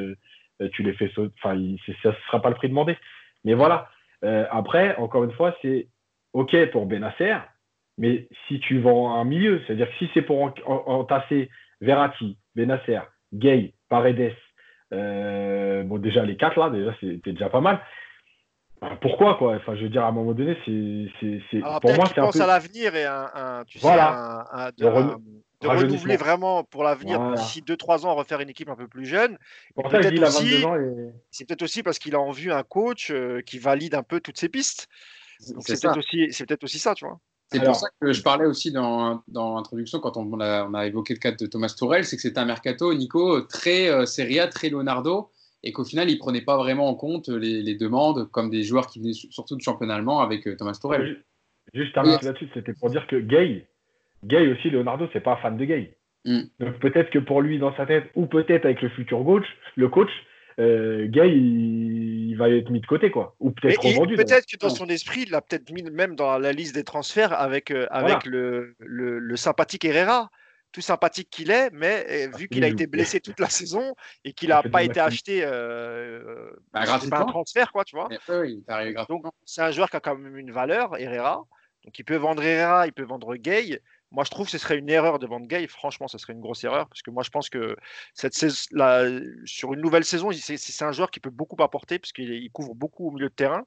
euh, 0.60 0.68
tu 0.72 0.82
les 0.82 0.92
fais 0.94 1.08
sauter. 1.10 1.34
Enfin, 1.42 1.58
ça 2.02 2.10
ne 2.10 2.14
sera 2.26 2.40
pas 2.40 2.48
le 2.48 2.54
prix 2.54 2.68
demandé. 2.68 2.96
Mais 3.44 3.54
voilà. 3.54 3.88
Euh, 4.24 4.46
après, 4.50 4.96
encore 4.96 5.24
une 5.24 5.32
fois, 5.32 5.54
c'est 5.62 5.88
OK 6.32 6.56
pour 6.70 6.86
Benasser, 6.86 7.36
mais 7.98 8.28
si 8.46 8.60
tu 8.60 8.80
vends 8.80 9.14
un 9.14 9.24
milieu, 9.24 9.62
c'est-à-dire 9.66 9.88
si 9.98 10.10
c'est 10.14 10.22
pour 10.22 10.52
entasser 10.66 11.50
Verratti, 11.80 12.36
Benasser, 12.58 12.98
Gay, 13.32 13.74
Paredes, 13.88 14.34
euh, 14.92 15.84
bon 15.84 15.98
déjà 15.98 16.24
les 16.24 16.36
quatre 16.36 16.58
là, 16.58 16.70
déjà 16.70 16.92
c'était 17.00 17.32
déjà 17.32 17.48
pas 17.48 17.60
mal. 17.60 17.80
Pourquoi 19.00 19.36
quoi? 19.36 19.56
Enfin, 19.56 19.76
je 19.76 19.82
veux 19.82 19.88
dire 19.88 20.04
à 20.04 20.08
un 20.08 20.12
moment 20.12 20.32
donné, 20.32 20.56
c'est 20.64 21.60
pour 21.60 21.94
moi 21.94 22.06
c'est 22.12 22.20
un 22.20 22.30
peu... 22.30 22.40
à 22.42 22.46
l'avenir 22.46 22.94
et 22.94 23.04
un, 23.04 23.64
tu 23.66 23.78
voilà. 23.78 24.46
sais, 24.50 24.56
un, 24.56 24.70
de, 24.76 25.66
renouveler 25.66 26.16
vraiment 26.16 26.62
pour 26.64 26.84
l'avenir 26.84 27.20
d'ici 27.32 27.62
2-3 27.62 28.06
ans 28.06 28.14
refaire 28.14 28.40
une 28.40 28.50
équipe 28.50 28.68
un 28.68 28.76
peu 28.76 28.86
plus 28.86 29.06
jeune. 29.06 29.36
C'est 31.30 31.46
peut-être 31.46 31.62
aussi 31.62 31.82
parce 31.82 31.98
qu'il 31.98 32.14
a 32.14 32.20
en 32.20 32.30
vue 32.30 32.52
un 32.52 32.62
coach 32.62 33.10
euh, 33.10 33.40
qui 33.40 33.58
valide 33.58 33.94
un 33.94 34.04
peu 34.04 34.20
toutes 34.20 34.38
ses 34.38 34.48
pistes. 34.48 34.88
c'est 35.38 35.54
peut-être 35.54 35.98
aussi, 35.98 36.28
peut 36.46 36.58
aussi 36.62 36.78
ça, 36.78 36.94
tu 36.94 37.04
vois. 37.04 37.18
C'est 37.50 37.64
pour 37.64 37.76
ça 37.76 37.88
que 38.00 38.12
je 38.12 38.22
parlais 38.22 38.44
aussi 38.44 38.72
dans, 38.72 39.22
dans 39.26 39.56
l'introduction, 39.56 40.00
quand 40.00 40.16
on 40.18 40.38
a, 40.40 40.66
on 40.66 40.74
a, 40.74 40.86
évoqué 40.86 41.14
le 41.14 41.18
cas 41.18 41.32
de 41.32 41.46
Thomas 41.46 41.74
Tourel, 41.76 42.04
c'est 42.04 42.16
que 42.16 42.22
c'était 42.22 42.38
un 42.38 42.44
mercato, 42.44 42.92
Nico, 42.92 43.40
très 43.40 43.88
euh, 43.88 44.04
Serie 44.04 44.38
A, 44.38 44.48
très 44.48 44.68
Leonardo, 44.68 45.30
et 45.62 45.72
qu'au 45.72 45.84
final, 45.84 46.10
il 46.10 46.14
ne 46.14 46.18
prenait 46.18 46.42
pas 46.42 46.58
vraiment 46.58 46.88
en 46.88 46.94
compte 46.94 47.28
les, 47.28 47.62
les, 47.62 47.74
demandes, 47.74 48.30
comme 48.30 48.50
des 48.50 48.64
joueurs 48.64 48.86
qui 48.86 49.00
venaient 49.00 49.14
surtout 49.14 49.56
du 49.56 49.64
championnat 49.64 49.94
allemand 49.94 50.20
avec 50.20 50.46
euh, 50.46 50.56
Thomas 50.56 50.78
Tourel. 50.80 51.22
Juste 51.72 51.96
un 51.96 52.02
mot 52.02 52.16
là-dessus, 52.22 52.48
c'était 52.52 52.74
pour 52.74 52.90
dire 52.90 53.06
que 53.06 53.16
Gay, 53.16 53.66
Gay 54.24 54.52
aussi, 54.52 54.68
Leonardo, 54.68 55.08
c'est 55.12 55.20
pas 55.20 55.36
fan 55.36 55.56
de 55.56 55.64
Gay. 55.64 55.96
Hmm. 56.24 56.42
Donc 56.60 56.78
peut-être 56.80 57.10
que 57.10 57.18
pour 57.18 57.40
lui, 57.40 57.58
dans 57.58 57.74
sa 57.76 57.86
tête, 57.86 58.10
ou 58.14 58.26
peut-être 58.26 58.66
avec 58.66 58.82
le 58.82 58.90
futur 58.90 59.24
coach, 59.24 59.46
le 59.76 59.88
coach, 59.88 60.10
euh, 60.58 61.06
Gay, 61.06 61.30
il, 61.30 62.34
va 62.36 62.48
être 62.48 62.70
mis 62.70 62.80
de 62.80 62.86
côté, 62.86 63.10
quoi. 63.10 63.34
Ou 63.40 63.50
peut-être 63.50 63.82
revendu. 63.82 64.16
Peut-être 64.16 64.46
que 64.46 64.56
dans 64.56 64.70
son 64.70 64.86
esprit, 64.86 65.22
il 65.22 65.30
l'a 65.30 65.40
peut-être 65.40 65.70
mis 65.72 65.82
même 65.82 66.16
dans 66.16 66.38
la 66.38 66.52
liste 66.52 66.74
des 66.74 66.84
transferts 66.84 67.32
avec, 67.32 67.70
euh, 67.70 67.86
avec 67.90 68.24
le, 68.24 68.74
le, 68.78 69.36
sympathique 69.36 69.84
Herrera. 69.84 70.30
tout 70.72 70.80
sympathique 70.80 71.30
qu'il 71.30 71.50
est, 71.50 71.70
mais 71.72 72.06
euh, 72.08 72.36
vu 72.36 72.48
qu'il 72.48 72.64
a 72.64 72.68
été 72.68 72.86
blessé 72.86 73.20
toute 73.20 73.40
la 73.40 73.48
saison 73.48 73.94
et 74.24 74.32
qu'il 74.32 74.50
n'a 74.50 74.62
pas 74.62 74.82
été 74.82 75.00
acheté 75.00 75.40
euh, 75.44 76.50
Bah, 76.72 76.84
c'est 77.00 77.10
pas 77.10 77.20
un 77.20 77.26
transfert, 77.26 77.72
quoi, 77.72 77.84
tu 77.84 77.96
vois. 77.96 78.08
Oui. 78.28 78.64
Donc, 79.08 79.24
c'est 79.44 79.62
un 79.62 79.70
joueur 79.70 79.90
qui 79.90 79.96
a 79.96 80.00
quand 80.00 80.16
même 80.16 80.36
une 80.36 80.52
valeur, 80.52 80.96
Herrera. 80.96 81.44
Donc, 81.84 81.98
il 81.98 82.04
peut 82.04 82.16
vendre 82.16 82.42
Herrera, 82.42 82.86
il 82.86 82.92
peut 82.92 83.04
vendre 83.04 83.36
Gay. 83.36 83.80
Moi, 84.10 84.24
je 84.24 84.30
trouve 84.30 84.46
que 84.46 84.52
ce 84.52 84.58
serait 84.58 84.78
une 84.78 84.88
erreur 84.88 85.18
de 85.18 85.26
vendre 85.26 85.46
Gay. 85.46 85.66
Franchement, 85.66 86.08
ce 86.08 86.16
serait 86.16 86.32
une 86.32 86.40
grosse 86.40 86.64
erreur 86.64 86.88
parce 86.88 87.02
que 87.02 87.10
moi, 87.10 87.22
je 87.22 87.30
pense 87.30 87.50
que 87.50 87.76
sur 89.44 89.74
une 89.74 89.80
nouvelle 89.80 90.04
saison, 90.04 90.30
c'est 90.32 90.84
un 90.84 90.92
joueur 90.92 91.10
qui 91.10 91.20
peut 91.20 91.30
beaucoup 91.30 91.62
apporter 91.62 91.98
parce 91.98 92.12
qu'il 92.12 92.32
il 92.32 92.50
couvre 92.50 92.74
beaucoup 92.74 93.08
au 93.08 93.10
milieu 93.10 93.28
de 93.28 93.34
terrain. 93.34 93.64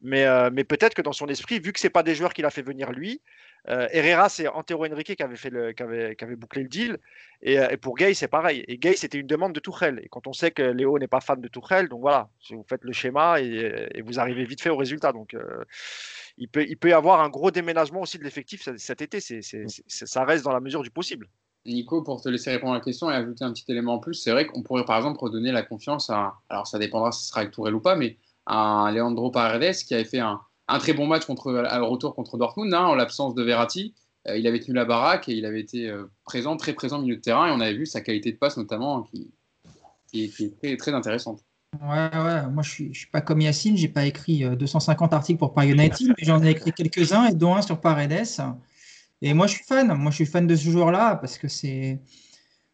Mais, 0.00 0.24
euh, 0.24 0.50
mais 0.52 0.64
peut-être 0.64 0.94
que 0.94 1.02
dans 1.02 1.12
son 1.12 1.26
esprit, 1.26 1.60
vu 1.60 1.72
que 1.72 1.80
c'est 1.80 1.90
pas 1.90 2.02
des 2.02 2.14
joueurs 2.14 2.32
qu'il 2.32 2.44
a 2.46 2.50
fait 2.50 2.62
venir 2.62 2.92
lui, 2.92 3.20
euh, 3.68 3.88
Herrera, 3.92 4.28
c'est 4.28 4.46
Antero 4.48 4.86
Henrique 4.86 5.14
qui 5.16 5.22
avait, 5.22 6.36
bouclé 6.36 6.62
le 6.62 6.68
deal. 6.68 6.98
Et, 7.42 7.58
euh, 7.58 7.76
pour 7.80 7.96
Gay, 7.96 8.14
c'est 8.14 8.28
pareil. 8.28 8.64
Et 8.68 8.78
Gay, 8.78 8.94
c'était 8.96 9.18
une 9.18 9.26
demande 9.26 9.52
de 9.52 9.60
Tourelle. 9.60 10.00
Et 10.02 10.08
quand 10.08 10.26
on 10.26 10.32
sait 10.32 10.50
que 10.50 10.62
Léo 10.62 10.98
n'est 10.98 11.08
pas 11.08 11.20
fan 11.20 11.40
de 11.40 11.48
Tourelle, 11.48 11.88
donc 11.88 12.00
voilà, 12.00 12.28
vous 12.50 12.64
faites 12.68 12.84
le 12.84 12.92
schéma 12.92 13.40
et, 13.40 14.02
vous 14.02 14.18
arrivez 14.18 14.44
vite 14.44 14.62
fait 14.62 14.70
au 14.70 14.76
résultat. 14.76 15.12
Donc, 15.12 15.34
il 16.38 16.48
peut, 16.48 16.64
il 16.68 16.76
peut 16.76 16.88
y 16.88 16.92
avoir 16.92 17.20
un 17.20 17.28
gros 17.28 17.50
déménagement 17.50 18.00
aussi 18.02 18.18
de 18.18 18.24
l'effectif 18.24 18.68
cet- 18.76 19.02
été. 19.02 19.20
C'est- 19.20 19.40
ça 19.86 20.24
reste 20.24 20.44
dans 20.44 20.52
la 20.52 20.60
mesure 20.60 20.82
du 20.82 20.90
possible. 20.90 21.28
Nico, 21.66 22.02
pour 22.02 22.20
te 22.20 22.28
laisser 22.28 22.50
répondre 22.50 22.72
à 22.74 22.78
la 22.78 22.84
question 22.84 23.10
et 23.10 23.14
ajouter 23.14 23.44
un 23.44 23.52
petit 23.52 23.64
élément 23.68 23.94
en 23.94 23.98
plus, 23.98 24.14
c'est 24.14 24.32
vrai 24.32 24.46
qu'on 24.46 24.62
pourrait 24.62 24.84
par 24.84 24.96
exemple 24.98 25.18
redonner 25.20 25.50
la 25.52 25.62
confiance 25.62 26.10
à, 26.10 26.34
alors 26.50 26.66
ça 26.66 26.78
dépendra 26.78 27.10
si 27.12 27.22
ce 27.22 27.28
sera 27.30 27.40
avec 27.40 27.52
Tourelle 27.52 27.74
ou 27.74 27.80
pas, 27.80 27.96
mais 27.96 28.18
à 28.46 28.90
Leandro 28.94 29.30
Paredes 29.30 29.74
qui 29.76 29.94
avait 29.94 30.04
fait 30.04 30.18
un, 30.18 30.40
un 30.68 30.78
très 30.78 30.92
bon 30.92 31.06
match 31.06 31.24
contre, 31.24 31.54
à 31.66 31.80
retour 31.80 32.14
contre 32.14 32.36
Dortmund, 32.36 32.74
hein, 32.74 32.84
en 32.84 32.94
l'absence 32.94 33.34
de 33.34 33.42
Verratti. 33.42 33.94
Euh, 34.28 34.36
il 34.36 34.46
avait 34.46 34.60
tenu 34.60 34.74
la 34.74 34.84
baraque 34.84 35.28
et 35.28 35.32
il 35.34 35.46
avait 35.46 35.60
été 35.60 35.88
euh, 35.88 36.04
présent, 36.24 36.56
très 36.58 36.72
présent 36.74 36.98
au 36.98 37.02
milieu 37.02 37.16
de 37.16 37.20
terrain 37.22 37.46
et 37.46 37.50
on 37.50 37.60
avait 37.60 37.74
vu 37.74 37.86
sa 37.86 38.00
qualité 38.02 38.32
de 38.32 38.36
passe 38.38 38.56
notamment 38.58 39.02
qui, 39.02 39.30
qui, 40.10 40.24
est- 40.24 40.28
qui 40.36 40.44
est 40.44 40.56
très, 40.58 40.76
très 40.76 40.92
intéressante. 40.94 41.40
Ouais, 41.82 42.46
moi 42.50 42.62
je 42.62 42.70
suis, 42.70 42.94
suis 42.94 43.06
pas 43.06 43.20
comme 43.20 43.40
Yacine, 43.40 43.76
j'ai 43.76 43.88
pas 43.88 44.04
écrit 44.06 44.44
euh, 44.44 44.54
250 44.56 45.12
articles 45.12 45.38
pour 45.38 45.54
Paris 45.54 45.74
mais 45.74 45.90
j'en 46.22 46.42
ai 46.42 46.50
écrit 46.50 46.72
quelques-uns 46.72 47.26
et 47.26 47.34
dont 47.34 47.54
un 47.54 47.62
sur 47.62 47.80
Paredes. 47.80 48.26
Et 49.22 49.34
moi 49.34 49.46
je 49.46 49.54
suis 49.54 49.64
fan, 49.64 49.92
moi 49.94 50.10
je 50.10 50.16
suis 50.16 50.26
fan 50.26 50.46
de 50.46 50.54
ce 50.54 50.70
joueur-là 50.70 51.16
parce 51.16 51.38
que 51.38 51.48
c'est, 51.48 52.00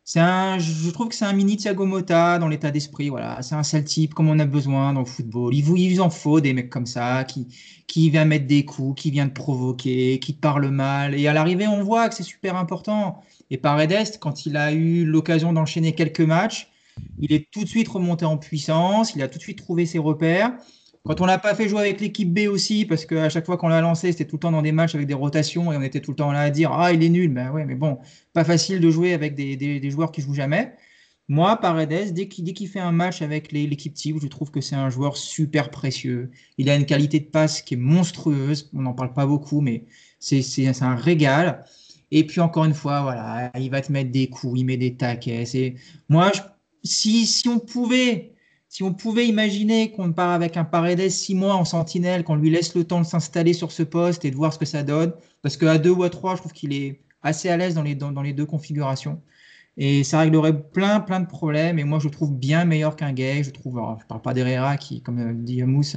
c'est 0.05 0.21
un, 0.21 0.59
je 0.59 0.91
trouve 0.91 1.09
que 1.09 1.15
c'est 1.15 1.25
un 1.25 1.33
mini 1.33 1.57
Thiago 1.57 1.87
Motta 1.87 2.39
dans 2.39 2.49
l'état 2.49 2.71
d'esprit, 2.71 3.11
voilà, 3.11 3.41
c'est 3.43 3.55
un 3.55 3.63
sale 3.63 3.85
type 3.85 4.13
comme 4.15 4.29
on 4.29 4.39
a 4.41 4.45
besoin 4.45 4.93
dans 4.93 5.01
le 5.01 5.07
football. 5.07 5.55
Il 5.55 5.63
vous, 5.65 5.77
il 5.77 6.01
en 6.01 6.11
faut 6.11 6.41
des 6.41 6.53
mecs 6.53 6.69
comme 6.71 6.87
ça 6.87 7.25
qui, 7.25 7.47
qui 7.87 8.11
vient 8.11 8.25
mettre 8.25 8.47
des 8.47 8.65
coups, 8.65 9.01
qui 9.01 9.11
vient 9.11 9.29
te 9.29 9.35
provoquer, 9.35 10.19
qui 10.19 10.35
te 10.35 10.41
parle 10.41 10.69
mal. 10.71 11.15
Et 11.15 11.29
à 11.29 11.33
l'arrivée, 11.33 11.69
on 11.69 11.85
voit 11.85 12.09
que 12.09 12.17
c'est 12.17 12.25
super 12.25 12.57
important. 12.57 13.23
Et 13.51 13.57
Paredes, 13.59 14.19
quand 14.21 14.47
il 14.47 14.57
a 14.57 14.73
eu 14.73 15.05
l'occasion 15.05 15.53
d'enchaîner 15.53 15.95
quelques 15.95 16.21
matchs, 16.21 16.71
il 17.19 17.33
est 17.33 17.49
tout 17.51 17.65
de 17.65 17.69
suite 17.69 17.89
remonté 17.89 18.25
en 18.25 18.39
puissance, 18.39 19.15
il 19.15 19.23
a 19.23 19.29
tout 19.29 19.39
de 19.39 19.43
suite 19.43 19.59
trouvé 19.59 19.87
ses 19.87 19.99
repères. 19.99 20.53
Quand 21.05 21.21
on 21.21 21.27
l'a 21.27 21.39
pas 21.39 21.55
fait 21.55 21.69
jouer 21.69 21.81
avec 21.81 22.01
l'équipe 22.01 22.33
B 22.33 22.41
aussi, 22.49 22.85
parce 22.85 23.07
qu'à 23.07 23.29
chaque 23.31 23.47
fois 23.47 23.57
qu'on 23.57 23.69
l'a 23.69 23.81
lancé, 23.81 24.13
c'était 24.13 24.27
tout 24.27 24.37
le 24.37 24.41
temps 24.41 24.53
dans 24.53 24.63
des 24.63 24.73
matchs 24.73 24.95
avec 24.95 25.07
des 25.07 25.15
rotations 25.15 25.73
et 25.73 25.77
on 25.77 25.83
était 25.83 26.01
tout 26.01 26.11
le 26.13 26.17
temps 26.17 26.31
là 26.33 26.41
à 26.43 26.51
dire 26.51 26.73
Ah, 26.73 26.93
il 26.93 27.03
est 27.03 27.09
nul. 27.09 27.33
Ben 27.33 27.51
ouais, 27.53 27.65
mais 27.65 27.75
bon, 27.75 27.99
pas 28.33 28.45
facile 28.45 28.81
de 28.81 28.91
jouer 28.91 29.15
avec 29.15 29.35
des, 29.35 29.57
des- 29.57 29.91
joueurs 29.91 30.13
qui 30.13 30.21
jouent 30.21 30.35
jamais. 30.35 30.75
Moi, 31.29 31.57
Paredes, 31.59 32.13
dès 32.13 32.29
qu'il 32.29 32.69
fait 32.69 32.81
un 32.81 32.91
match 32.93 33.23
avec 33.23 33.53
l'équipe 33.53 33.95
type, 33.95 34.17
je 34.21 34.27
trouve 34.27 34.51
que 34.51 34.61
c'est 34.61 34.75
un 34.77 34.91
joueur 34.91 35.17
super 35.17 35.71
précieux. 35.71 36.31
Il 36.59 36.69
a 36.69 36.75
une 36.77 36.87
qualité 36.87 37.21
de 37.21 37.27
passe 37.27 37.63
qui 37.63 37.75
est 37.75 37.77
monstrueuse. 37.77 38.69
On 38.75 38.83
n'en 38.83 38.95
parle 38.95 39.13
pas 39.15 39.27
beaucoup, 39.27 39.61
mais 39.61 39.85
c'est 40.19 40.43
un 40.83 40.97
régal. 40.97 41.65
Et 42.11 42.27
puis 42.27 42.41
encore 42.41 42.65
une 42.65 42.75
fois, 42.75 43.03
voilà, 43.03 43.53
il 43.59 43.71
va 43.71 43.81
te 43.81 43.93
mettre 43.93 44.11
des 44.11 44.29
coups, 44.29 44.59
il 44.61 44.65
met 44.65 44.77
des 44.77 44.97
taquets. 44.97 45.45
Moi, 46.09 46.33
je- 46.35 46.41
si, 46.83 47.27
si 47.27 47.49
on 47.49 47.59
pouvait, 47.59 48.33
si 48.69 48.83
on 48.83 48.95
pouvait 48.95 49.27
imaginer 49.27 49.91
qu'on 49.93 50.13
part 50.13 50.31
avec 50.31 50.57
un 50.57 50.65
Paredes 50.65 51.11
six 51.11 51.35
mois 51.35 51.55
en 51.55 51.65
sentinelle, 51.65 52.25
qu'on 52.25 52.37
lui 52.37 52.51
laisse 52.51 52.75
le 52.75 52.85
temps 52.85 53.01
de 53.01 53.07
s'installer 53.07 53.53
sur 53.53 53.73
ce 53.73 53.83
poste 53.83 54.25
et 54.25 54.31
de 54.31 54.37
voir 54.37 54.53
ce 54.53 54.59
que 54.59 54.65
ça 54.65 54.83
donne, 54.83 55.13
parce 55.43 55.57
qu'à 55.57 55.79
deux 55.79 55.91
ou 55.91 56.03
à 56.03 56.11
trois, 56.11 56.35
je 56.37 56.41
trouve 56.41 56.53
qu'il 56.53 56.73
est 56.73 57.01
assez 57.23 57.49
à 57.49 57.57
l'aise 57.57 57.75
dans 57.75 57.83
les, 57.83 57.95
dans, 57.95 58.13
dans 58.13 58.23
les 58.23 58.33
deux 58.33 58.47
configurations. 58.47 59.21
Et 59.77 60.05
ça 60.05 60.21
réglerait 60.21 60.63
plein, 60.63 61.01
plein 61.01 61.21
de 61.21 61.27
problèmes. 61.27 61.79
Et 61.79 61.85
moi, 61.85 61.99
je 61.99 62.05
le 62.05 62.11
trouve 62.11 62.35
bien 62.35 62.65
meilleur 62.65 62.97
qu'un 62.97 63.13
gay. 63.13 63.43
Je 63.43 63.51
trouve, 63.51 63.79
alors, 63.79 63.99
je 64.01 64.07
parle 64.07 64.21
pas 64.21 64.35
d'Herrera 64.35 64.77
qui, 64.77 65.01
comme 65.01 65.19
euh, 65.19 65.33
dit 65.33 65.63
Mousse, 65.63 65.97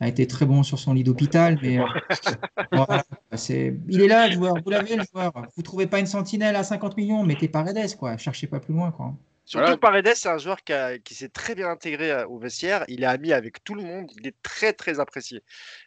a 0.00 0.08
été 0.08 0.26
très 0.26 0.46
bon 0.46 0.62
sur 0.62 0.78
son 0.78 0.94
lit 0.94 1.04
d'hôpital. 1.04 1.58
Mais 1.60 1.78
euh, 1.78 1.84
voilà, 2.72 3.04
il 3.48 4.00
est 4.00 4.08
là, 4.08 4.28
le 4.28 4.34
joueur. 4.34 4.54
Vous 4.64 4.70
l'avez, 4.70 4.96
le 4.96 5.02
joueur. 5.12 5.32
Vous 5.56 5.62
trouvez 5.62 5.86
pas 5.86 6.00
une 6.00 6.06
sentinelle 6.06 6.56
à 6.56 6.64
50 6.64 6.96
millions, 6.96 7.22
mettez 7.24 7.48
Paredes, 7.48 7.96
quoi. 7.96 8.16
Cherchez 8.16 8.46
pas 8.46 8.60
plus 8.60 8.72
loin, 8.72 8.92
quoi. 8.92 9.14
Surtout 9.48 9.62
Voilà. 9.64 9.76
que 9.76 9.80
Paredes, 9.80 10.12
c'est 10.14 10.28
un 10.28 10.36
joueur 10.36 10.58
qui, 10.62 11.14
s'est 11.14 11.30
très 11.30 11.54
bien 11.54 11.70
intégré 11.70 12.10
euh, 12.12 12.26
au 12.26 12.38
vestiaire. 12.38 12.84
Il 12.86 13.02
est 13.02 13.06
ami 13.06 13.32
avec 13.32 13.64
tout 13.64 13.74
le 13.74 13.82
monde. 13.82 14.10
Il 14.20 14.26
est 14.26 14.34
très, 14.42 14.74
très 14.74 15.00
apprécié. 15.00 15.42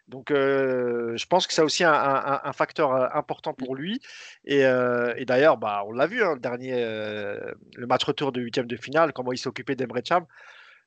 Donc, 0.08 0.32
euh, 0.32 1.16
je 1.16 1.26
pense 1.28 1.46
que 1.46 1.54
c'est 1.54 1.62
aussi 1.62 1.84
un, 1.84 1.94
un- 1.94 2.42
un 2.44 2.54
facteur 2.54 2.92
euh, 2.96 3.08
important 3.14 3.54
pour 3.54 3.76
lui. 3.76 4.02
Et, 4.46 4.66
euh, 4.66 5.14
et 5.16 5.26
d'ailleurs, 5.26 5.58
bah, 5.58 5.84
on 5.86 5.92
l'a 5.92 6.08
vu, 6.08 6.24
hein, 6.24 6.34
le 6.34 6.40
dernier, 6.40 6.74
euh, 6.74 7.40
le 7.76 7.86
match 7.86 8.04
retour 8.04 8.32
de 8.32 8.42
huitième 8.42 8.66
de 8.66 8.76
finale, 8.78 9.14
comment 9.14 9.32
il 9.32 9.38
s'est 9.38 9.48
occupé 9.50 9.76
d'Emre 9.76 10.02
Can. 10.02 10.26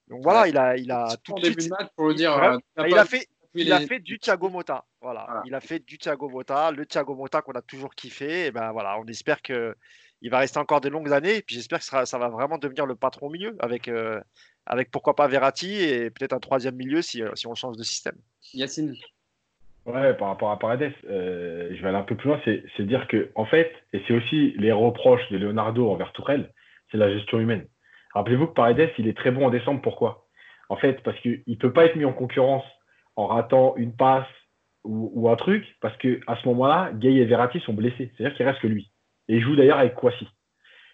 Donc 0.08 0.24
voilà, 0.24 0.42
Ouais. 0.42 0.50
il 0.50 0.58
a, 0.58 0.76
il 0.76 0.90
a 0.90 1.16
tout 1.22 1.34
En 1.34 1.36
de 1.36 1.42
début 1.42 1.60
suite. 1.62 1.72
de 1.72 1.76
match, 1.78 1.92
pour 1.94 2.08
le 2.08 2.14
dire, 2.14 2.36
Ouais. 2.36 2.88
il 2.88 2.98
a 2.98 3.04
fait, 3.04 3.18
depuis 3.52 3.62
il 3.66 3.72
a 3.72 3.78
les- 3.78 3.86
fait 3.86 4.00
du 4.00 4.18
Thiago 4.18 4.48
Motta. 4.48 4.84
Voilà. 5.00 5.24
Voilà. 5.28 5.42
Il 5.46 5.54
a 5.54 5.60
fait 5.60 5.78
du 5.78 5.96
Thiago 5.96 6.28
Motta, 6.28 6.72
le 6.72 6.84
Thiago 6.86 7.14
Motta 7.14 7.40
qu'on 7.40 7.52
a 7.52 7.62
toujours 7.62 7.94
kiffé. 7.94 8.46
Et 8.46 8.50
ben 8.50 8.72
voilà, 8.72 8.98
on 8.98 9.04
espère 9.06 9.40
que 9.42 9.76
il 10.24 10.30
va 10.30 10.38
rester 10.38 10.58
encore 10.58 10.80
des 10.80 10.88
longues 10.88 11.12
années. 11.12 11.36
Et 11.36 11.42
puis 11.42 11.54
j'espère 11.54 11.78
que 11.78 11.84
ça, 11.84 12.18
va 12.18 12.28
vraiment 12.28 12.56
devenir 12.56 12.86
le 12.86 12.96
patron 12.96 13.26
au 13.26 13.30
milieu 13.30 13.54
avec, 13.60 13.88
euh, 13.88 14.20
avec 14.64 14.90
pourquoi 14.90 15.14
pas 15.14 15.28
Verratti 15.28 15.74
et 15.74 16.10
peut-être 16.10 16.32
un 16.32 16.40
troisième 16.40 16.76
milieu 16.76 17.02
si, 17.02 17.22
euh, 17.22 17.30
si 17.34 17.46
on 17.46 17.54
change 17.54 17.76
de 17.76 17.82
système. 17.82 18.16
Yacine. 18.54 18.96
Ouais, 19.84 20.14
par 20.14 20.28
rapport 20.28 20.50
à 20.50 20.58
Paredes, 20.58 20.94
euh, 21.10 21.68
je 21.70 21.82
vais 21.82 21.88
aller 21.88 21.98
un 21.98 22.04
peu 22.04 22.16
plus 22.16 22.28
loin, 22.28 22.40
c'est 22.42 22.86
dire 22.86 23.06
que, 23.06 23.30
en 23.34 23.44
fait, 23.44 23.70
et 23.92 24.02
c'est 24.08 24.14
aussi 24.14 24.54
les 24.56 24.72
reproches 24.72 25.30
de 25.30 25.36
Leonardo 25.36 25.90
envers 25.90 26.10
Tourelle, 26.12 26.54
c'est 26.90 26.96
la 26.96 27.12
gestion 27.12 27.38
humaine. 27.38 27.66
Rappelez-vous 28.14 28.46
que 28.46 28.54
Paredes, 28.54 28.92
il 28.96 29.08
est 29.08 29.16
très 29.16 29.30
bon 29.30 29.46
en 29.46 29.50
décembre, 29.50 29.82
pourquoi? 29.82 30.26
En 30.70 30.76
fait, 30.76 31.02
parce 31.02 31.20
qu'il 31.20 31.42
ne 31.46 31.56
peut 31.56 31.74
pas 31.74 31.84
être 31.84 31.96
mis 31.96 32.06
en 32.06 32.14
concurrence 32.14 32.64
en 33.16 33.26
ratant 33.26 33.76
une 33.76 33.94
passe 33.94 34.26
ou, 34.84 35.10
ou 35.14 35.28
un 35.28 35.36
truc, 35.36 35.66
parce 35.82 35.96
que 35.98 36.18
à 36.26 36.36
ce 36.36 36.48
moment-là, 36.48 36.90
Gay 36.94 37.16
et 37.16 37.26
Verratti 37.26 37.60
sont 37.60 37.74
blessés. 37.74 38.10
C'est-à-dire 38.16 38.34
qu'il 38.38 38.46
reste 38.46 38.60
que 38.60 38.68
lui. 38.68 38.90
Et 39.28 39.36
il 39.36 39.42
joue 39.42 39.56
d'ailleurs 39.56 39.78
avec 39.78 39.94
Kwasi. 39.94 40.28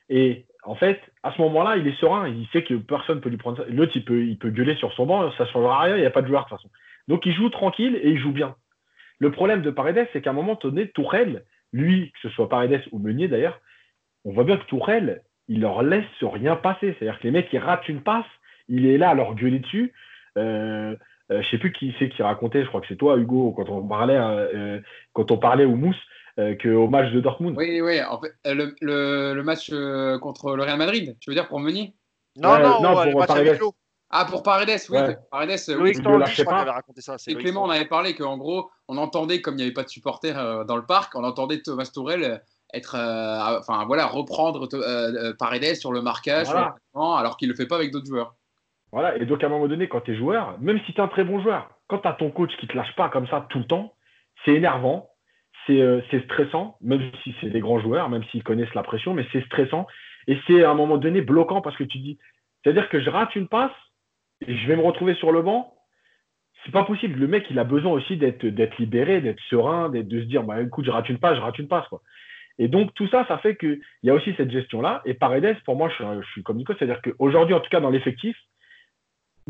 Et 0.09 0.47
en 0.65 0.75
fait, 0.75 1.01
à 1.23 1.33
ce 1.33 1.41
moment-là, 1.43 1.77
il 1.77 1.87
est 1.87 1.99
serein. 1.99 2.29
Il 2.29 2.47
sait 2.49 2.63
que 2.63 2.75
personne 2.75 3.17
ne 3.17 3.21
peut 3.21 3.31
lui 3.31 3.37
prendre 3.37 3.59
ça. 3.59 3.65
L'autre, 3.69 3.93
il 3.95 4.05
peut, 4.05 4.25
il 4.25 4.39
peut 4.39 4.51
gueuler 4.51 4.75
sur 4.77 4.93
son 4.93 5.07
banc, 5.07 5.31
ça 5.33 5.45
ne 5.45 5.49
changera 5.49 5.81
rien, 5.81 5.97
il 5.97 6.01
n'y 6.01 6.07
a 6.07 6.11
pas 6.11 6.23
de 6.23 6.29
joueur 6.29 6.45
de 6.45 6.49
toute 6.49 6.59
façon. 6.59 6.71
Donc 7.09 7.27
il 7.27 7.33
joue 7.33 7.49
tranquille 7.49 7.99
et 8.03 8.11
il 8.11 8.19
joue 8.19 8.33
bien. 8.33 8.55
Le 9.19 9.31
problème 9.31 9.63
de 9.63 9.71
Paredes, 9.71 10.09
c'est 10.13 10.23
qu'à 10.23 10.31
un 10.31 10.35
moment 10.35 10.59
donné, 10.61 10.89
Tourelle, 10.89 11.45
lui, 11.73 12.11
que 12.13 12.29
ce 12.29 12.29
soit 12.31 12.49
Paredes 12.49 12.83
ou 12.93 12.99
Meunier 12.99 13.29
d'ailleurs, 13.29 13.61
on 14.25 14.33
voit 14.33 14.45
bien 14.45 14.57
que 14.57 14.67
Tourelle, 14.67 15.23
il 15.49 15.61
leur 15.61 15.83
laisse 15.83 16.05
rien 16.23 16.57
passer. 16.57 16.95
C'est-à-dire 16.99 17.19
que 17.19 17.25
les 17.25 17.31
mecs, 17.31 17.53
ils 17.53 17.59
ratent 17.59 17.89
une 17.89 18.03
passe, 18.03 18.27
il 18.69 18.87
est 18.87 18.99
là 18.99 19.11
à 19.11 19.15
leur 19.15 19.35
gueuler 19.35 19.59
dessus. 19.59 19.93
Euh, 20.39 20.95
euh, 21.31 21.43
je 21.43 21.49
sais 21.49 21.59
plus 21.59 21.73
qui 21.73 21.95
c'est 21.99 22.09
qui 22.09 22.23
racontait, 22.23 22.63
je 22.63 22.69
crois 22.69 22.81
que 22.81 22.87
c'est 22.89 22.97
toi, 22.97 23.17
Hugo, 23.17 23.53
quand 23.53 23.69
on 23.69 23.87
parlait, 23.87 24.17
euh, 24.19 24.81
quand 25.13 25.31
on 25.31 25.39
parlait 25.39 25.65
au 25.65 25.77
Mousse, 25.77 25.97
euh, 25.97 26.01
qu'au 26.37 26.89
match 26.89 27.13
de 27.13 27.21
Dortmund. 27.21 27.57
Oui, 27.57 27.81
oui. 27.81 28.01
En 28.03 28.21
fait, 28.21 28.33
euh, 28.47 28.55
le, 28.55 28.75
le, 28.81 29.35
le 29.35 29.43
match 29.43 29.71
euh, 29.73 30.19
contre 30.19 30.57
le 30.57 30.63
Real 30.63 30.79
Madrid, 30.79 31.17
tu 31.21 31.31
veux 31.31 31.35
dire 31.35 31.49
pour 31.49 31.61
Meunier? 31.61 31.95
Non, 32.37 32.53
Ouais, 32.53 32.63
non, 32.63 32.83
non, 32.83 32.97
ouais, 32.97 33.07
le 33.07 33.11
pour 33.13 33.21
match 33.21 33.29
Paredes. 33.29 33.59
Ah, 34.13 34.25
pour 34.25 34.43
Paredes, 34.43 34.81
oui. 34.91 34.99
Ouais. 34.99 35.17
Paredes, 35.31 35.59
euh, 35.69 35.77
Loïc 35.77 35.97
je 35.97 36.03
Tanguy, 36.03 36.19
lâchais 36.19 36.43
je 36.43 36.43
crois, 36.45 36.59
avait 36.59 36.71
raconté 36.71 37.01
ça. 37.01 37.17
Et 37.29 37.35
Clément, 37.37 37.65
on 37.65 37.71
avait 37.71 37.85
parlé 37.85 38.15
qu'en 38.15 38.39
gros, 38.39 38.71
on 38.89 38.97
entendait, 38.99 39.41
comme 39.41 39.55
il 39.55 39.59
n'y 39.59 39.63
avait 39.63 39.73
pas 39.73 39.85
de 39.85 39.89
supporters 39.89 40.39
euh, 40.39 40.65
dans 40.65 40.77
le 40.77 40.85
parc, 40.85 41.15
on 41.15 41.23
entendait 41.23 41.61
Thomas 41.63 41.89
Tourelle 41.95 42.25
euh, 42.25 42.39
être, 42.75 42.97
euh, 42.97 43.59
enfin 43.61 43.85
voilà, 43.87 44.07
reprendre 44.07 44.69
euh, 44.75 44.79
euh, 44.83 45.35
Paredes 45.39 45.77
sur 45.77 45.93
le 45.93 46.03
marquage, 46.03 46.49
Voilà. 46.49 46.75
alors 46.95 47.37
qu'il 47.37 47.49
ne 47.49 47.53
le 47.53 47.57
fait 47.57 47.67
pas 47.67 47.77
avec 47.77 47.93
d'autres 47.93 48.07
joueurs. 48.07 48.35
Voilà, 48.93 49.17
et 49.17 49.27
donc 49.27 49.45
à 49.45 49.47
un 49.47 49.51
moment 49.51 49.69
donné, 49.69 49.89
quand 49.89 50.01
tu 50.01 50.13
es 50.13 50.17
joueur, 50.17 50.57
même 50.61 50.81
si 50.87 50.93
tu 50.93 51.01
es 51.01 51.05
un 51.05 51.09
très 51.09 51.23
bon 51.23 51.41
joueur, 51.41 51.71
quand 51.87 51.99
tu 51.99 52.09
as 52.09 52.13
ton 52.15 52.31
coach 52.33 52.51
qui 52.59 52.67
te 52.67 52.77
lâche 52.77 52.95
pas 52.97 53.09
comme 53.11 53.29
ça 53.29 53.47
tout 53.51 53.59
le 53.59 53.67
temps, 53.67 53.95
c'est 54.45 54.53
énervant, 54.53 55.10
c'est 55.71 55.81
euh, 55.81 56.01
c'est 56.11 56.25
stressant, 56.25 56.77
même 56.81 57.11
si 57.23 57.35
c'est 57.41 57.51
des 57.51 57.61
grands 57.61 57.81
joueurs, 57.81 58.09
même 58.09 58.25
s'ils 58.25 58.43
connaissent 58.43 58.75
la 58.75 58.83
pression, 58.83 59.15
mais 59.15 59.27
c'est 59.33 59.45
stressant. 59.47 59.87
Et 60.27 60.37
c'est 60.47 60.65
à 60.65 60.71
un 60.71 60.75
moment 60.75 60.99
donné 60.99 61.23
bloquant 61.23 61.61
parce 61.61 61.77
que 61.77 61.85
tu 61.85 61.99
dis, 61.99 62.19
c'est-à-dire 62.63 62.89
que 62.89 63.01
je 63.01 63.09
rate 63.11 63.35
une 63.37 63.49
passe 63.49 63.73
et 64.47 64.57
je 64.57 64.67
vais 64.69 64.77
me 64.77 64.83
retrouver 64.83 65.15
sur 65.15 65.33
le 65.33 65.43
banc. 65.43 65.75
C'est 66.65 66.73
pas 66.73 66.85
possible. 66.85 67.19
Le 67.19 67.27
mec, 67.27 67.47
il 67.51 67.59
a 67.59 67.65
besoin 67.65 67.93
aussi 67.93 68.17
d'être 68.19 68.79
libéré, 68.79 69.21
d'être 69.23 69.41
serein, 69.49 69.89
de 69.89 70.21
se 70.21 70.27
dire, 70.27 70.43
bah 70.43 70.61
écoute, 70.61 70.85
je 70.85 70.91
rate 70.91 71.09
une 71.09 71.19
passe, 71.19 71.37
je 71.37 71.41
rate 71.41 71.59
une 71.59 71.69
passe. 71.69 71.89
Quoi. 71.89 72.03
Et 72.59 72.69
donc 72.69 72.93
tout 72.95 73.09
ça, 73.09 73.25
ça 73.29 73.39
fait 73.39 73.57
qu'il 73.57 73.81
y 74.03 74.11
a 74.11 74.15
aussi 74.15 74.35
cette 74.37 74.51
gestion-là. 74.51 75.01
Et 75.07 75.15
Paredes, 75.15 75.57
pour 75.65 75.77
moi, 75.77 75.89
je, 75.89 75.95
suis- 75.95 76.05
je 76.23 76.31
suis 76.33 76.43
comme 76.43 76.59
Nico, 76.59 76.75
c'est-à-dire 76.79 77.01
qu'aujourd'hui, 77.01 77.55
en 77.55 77.61
tout 77.61 77.71
cas 77.71 77.81
dans 77.81 77.89
l'effectif, 77.91 78.37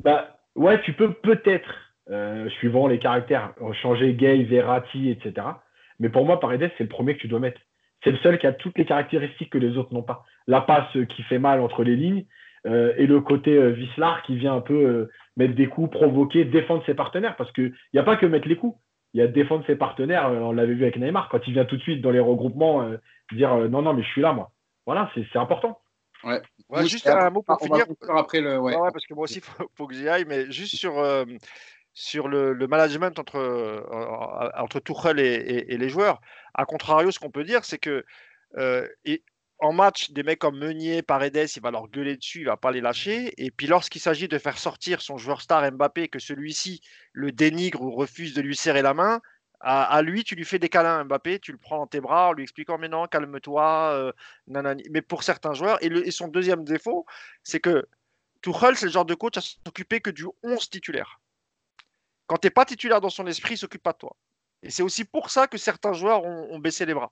bah, 0.03 0.39
ouais, 0.55 0.81
tu 0.83 0.93
peux 0.93 1.13
peut-être, 1.13 1.75
euh, 2.11 2.49
suivant 2.51 2.87
les 2.87 2.99
caractères, 3.01 3.53
changer 3.83 4.15
Gay, 4.15 4.45
Verratti, 4.45 5.11
etc. 5.11 5.47
Mais 6.01 6.09
pour 6.09 6.25
moi, 6.25 6.41
Paredes, 6.41 6.73
c'est 6.77 6.85
le 6.85 6.89
premier 6.89 7.15
que 7.15 7.21
tu 7.21 7.29
dois 7.29 7.41
mettre. 7.41 7.61
C'est 8.03 8.11
le 8.11 8.19
seul 8.19 8.39
qui 8.39 8.47
a 8.47 8.53
toutes 8.53 8.79
les 8.79 8.87
caractéristiques 8.87 9.51
que 9.51 9.59
les 9.59 9.77
autres 9.77 9.93
n'ont 9.93 10.03
pas. 10.03 10.25
La 10.47 10.63
passe 10.63 10.91
qui 11.11 11.23
fait 11.25 11.39
mal 11.39 11.61
entre 11.61 11.85
les 11.85 11.97
lignes 11.97 12.25
euh, 12.67 12.95
et 12.97 13.07
le 13.07 13.21
côté 13.21 13.57
euh, 13.57 13.71
Vislar 13.71 14.23
qui 14.23 14.37
vient 14.37 14.55
un 14.55 14.61
peu 14.61 14.75
euh, 14.75 15.11
mettre 15.37 15.55
des 15.55 15.67
coups, 15.67 15.91
provoquer, 15.91 16.45
défendre 16.45 16.85
ses 16.87 16.95
partenaires. 16.95 17.37
Parce 17.37 17.53
qu'il 17.53 17.75
n'y 17.93 18.01
a 18.01 18.03
pas 18.03 18.17
que 18.17 18.27
mettre 18.27 18.49
les 18.49 18.57
coups. 18.57 18.79
Il 19.13 19.21
y 19.21 19.23
a 19.23 19.27
défendre 19.27 19.65
ses 19.67 19.77
partenaires. 19.77 20.31
on 20.31 20.53
l'avait 20.53 20.75
vu 20.75 20.83
avec 20.83 20.97
Neymar 20.97 21.29
quand 21.29 21.47
il 21.47 21.53
vient 21.53 21.65
tout 21.65 21.77
de 21.77 21.83
suite 21.83 22.01
dans 22.01 22.13
les 22.13 22.21
regroupements 22.21 22.89
dire 23.33 23.57
non, 23.69 23.83
non, 23.83 23.93
mais 23.93 24.03
je 24.03 24.09
suis 24.09 24.23
là, 24.23 24.33
moi. 24.33 24.53
Voilà, 24.87 25.11
c'est 25.15 25.37
important. 25.37 25.81
Ouais. 26.23 26.41
juste 26.87 27.09
un 27.09 27.31
mot 27.31 27.43
pour 27.43 27.59
finir. 27.61 27.87
Après 28.09 28.41
le, 28.41 28.59
ouais. 28.61 28.75
parce 28.93 29.05
que 29.07 29.15
moi 29.15 29.25
aussi, 29.25 29.39
il 29.61 29.67
faut, 29.75 29.89
que 29.89 29.95
j'y 29.95 30.09
aille, 30.09 30.27
mais 30.29 30.49
juste 30.53 30.77
sur, 30.77 30.93
sur 31.93 32.29
le, 32.29 32.55
management 32.67 33.19
entre, 33.19 33.37
euh, 33.37 34.51
entre 34.57 34.81
Tuchel 34.81 35.19
et, 35.21 35.77
les 35.77 35.89
joueurs. 35.89 36.21
A 36.55 36.65
contrario, 36.65 37.11
ce 37.11 37.19
qu'on 37.19 37.31
peut 37.31 37.45
dire, 37.45 37.65
c'est 37.65 37.79
que 37.79 38.05
et, 39.05 39.23
en 39.61 39.73
match, 39.73 40.11
des 40.11 40.23
mecs 40.23 40.39
comme 40.39 40.59
Meunier, 40.59 41.03
Paredes, 41.03 41.51
il 41.55 41.63
va 41.63 41.71
leur 41.71 41.89
gueuler 41.89 42.17
dessus, 42.17 42.41
il 42.41 42.47
va 42.47 42.57
pas 42.57 42.71
les 42.71 42.81
lâcher. 42.81 43.35
Et 43.37 43.51
puis 43.51 43.67
lorsqu'il 43.67 44.01
s'agit 44.01 44.29
de 44.29 44.39
faire 44.39 44.59
sortir 44.59 45.03
son 45.03 45.19
joueur 45.19 45.43
star 45.43 45.71
Mbappé, 45.71 46.09
que 46.09 46.19
celui-ci 46.19 46.81
le 47.13 47.31
dénigre 47.31 47.83
ou 47.83 47.91
refuse 47.91 48.35
de 48.35 48.41
lui 48.41 48.57
serrer 48.57 48.83
la 48.83 48.95
main, 48.95 49.21
à, 49.63 50.01
lui, 50.01 50.25
tu 50.25 50.35
lui 50.35 50.47
fais 50.47 50.59
des 50.59 50.71
câlins 50.71 51.05
Mbappé, 51.05 51.39
tu 51.39 51.53
le 51.53 51.59
prends 51.59 51.77
dans 51.77 51.87
tes 51.87 52.01
bras 52.01 52.29
en 52.29 52.33
lui 52.33 52.45
expliquant 52.45 52.79
mais 52.79 52.89
non, 52.89 53.07
calme-toi, 53.07 54.15
Mais 54.47 55.03
pour 55.03 55.23
certains 55.23 55.53
joueurs, 55.53 55.83
et, 55.85 55.89
et 55.89 56.11
son 56.11 56.29
deuxième 56.29 56.65
défaut, 56.65 57.05
c'est 57.43 57.61
que 57.61 57.87
Tuchel, 58.41 58.77
c'est 58.77 58.87
le 58.87 58.93
genre 58.93 59.05
de 59.05 59.15
coach 59.15 59.37
à 59.37 59.43
s'occuper 59.43 60.01
que 60.01 60.09
du 60.09 60.25
11 60.43 60.71
titulaire. 60.71 61.20
Quand 62.31 62.37
tu 62.37 62.47
n'es 62.47 62.53
pas 62.53 62.65
titulaire 62.65 63.01
dans 63.01 63.11
son 63.11 63.27
esprit, 63.27 63.55
il 63.55 63.55
ne 63.55 63.59
s'occupe 63.59 63.83
pas 63.83 63.91
de 63.93 63.99
toi. 63.99 64.17
Et 64.63 64.71
c'est 64.71 64.85
aussi 64.85 65.05
pour 65.05 65.31
ça 65.31 65.49
que 65.49 65.59
certains 65.59 65.95
joueurs 65.95 66.23
ont, 66.25 66.61
baissé 66.61 66.87
les 66.87 66.95
bras. 66.95 67.11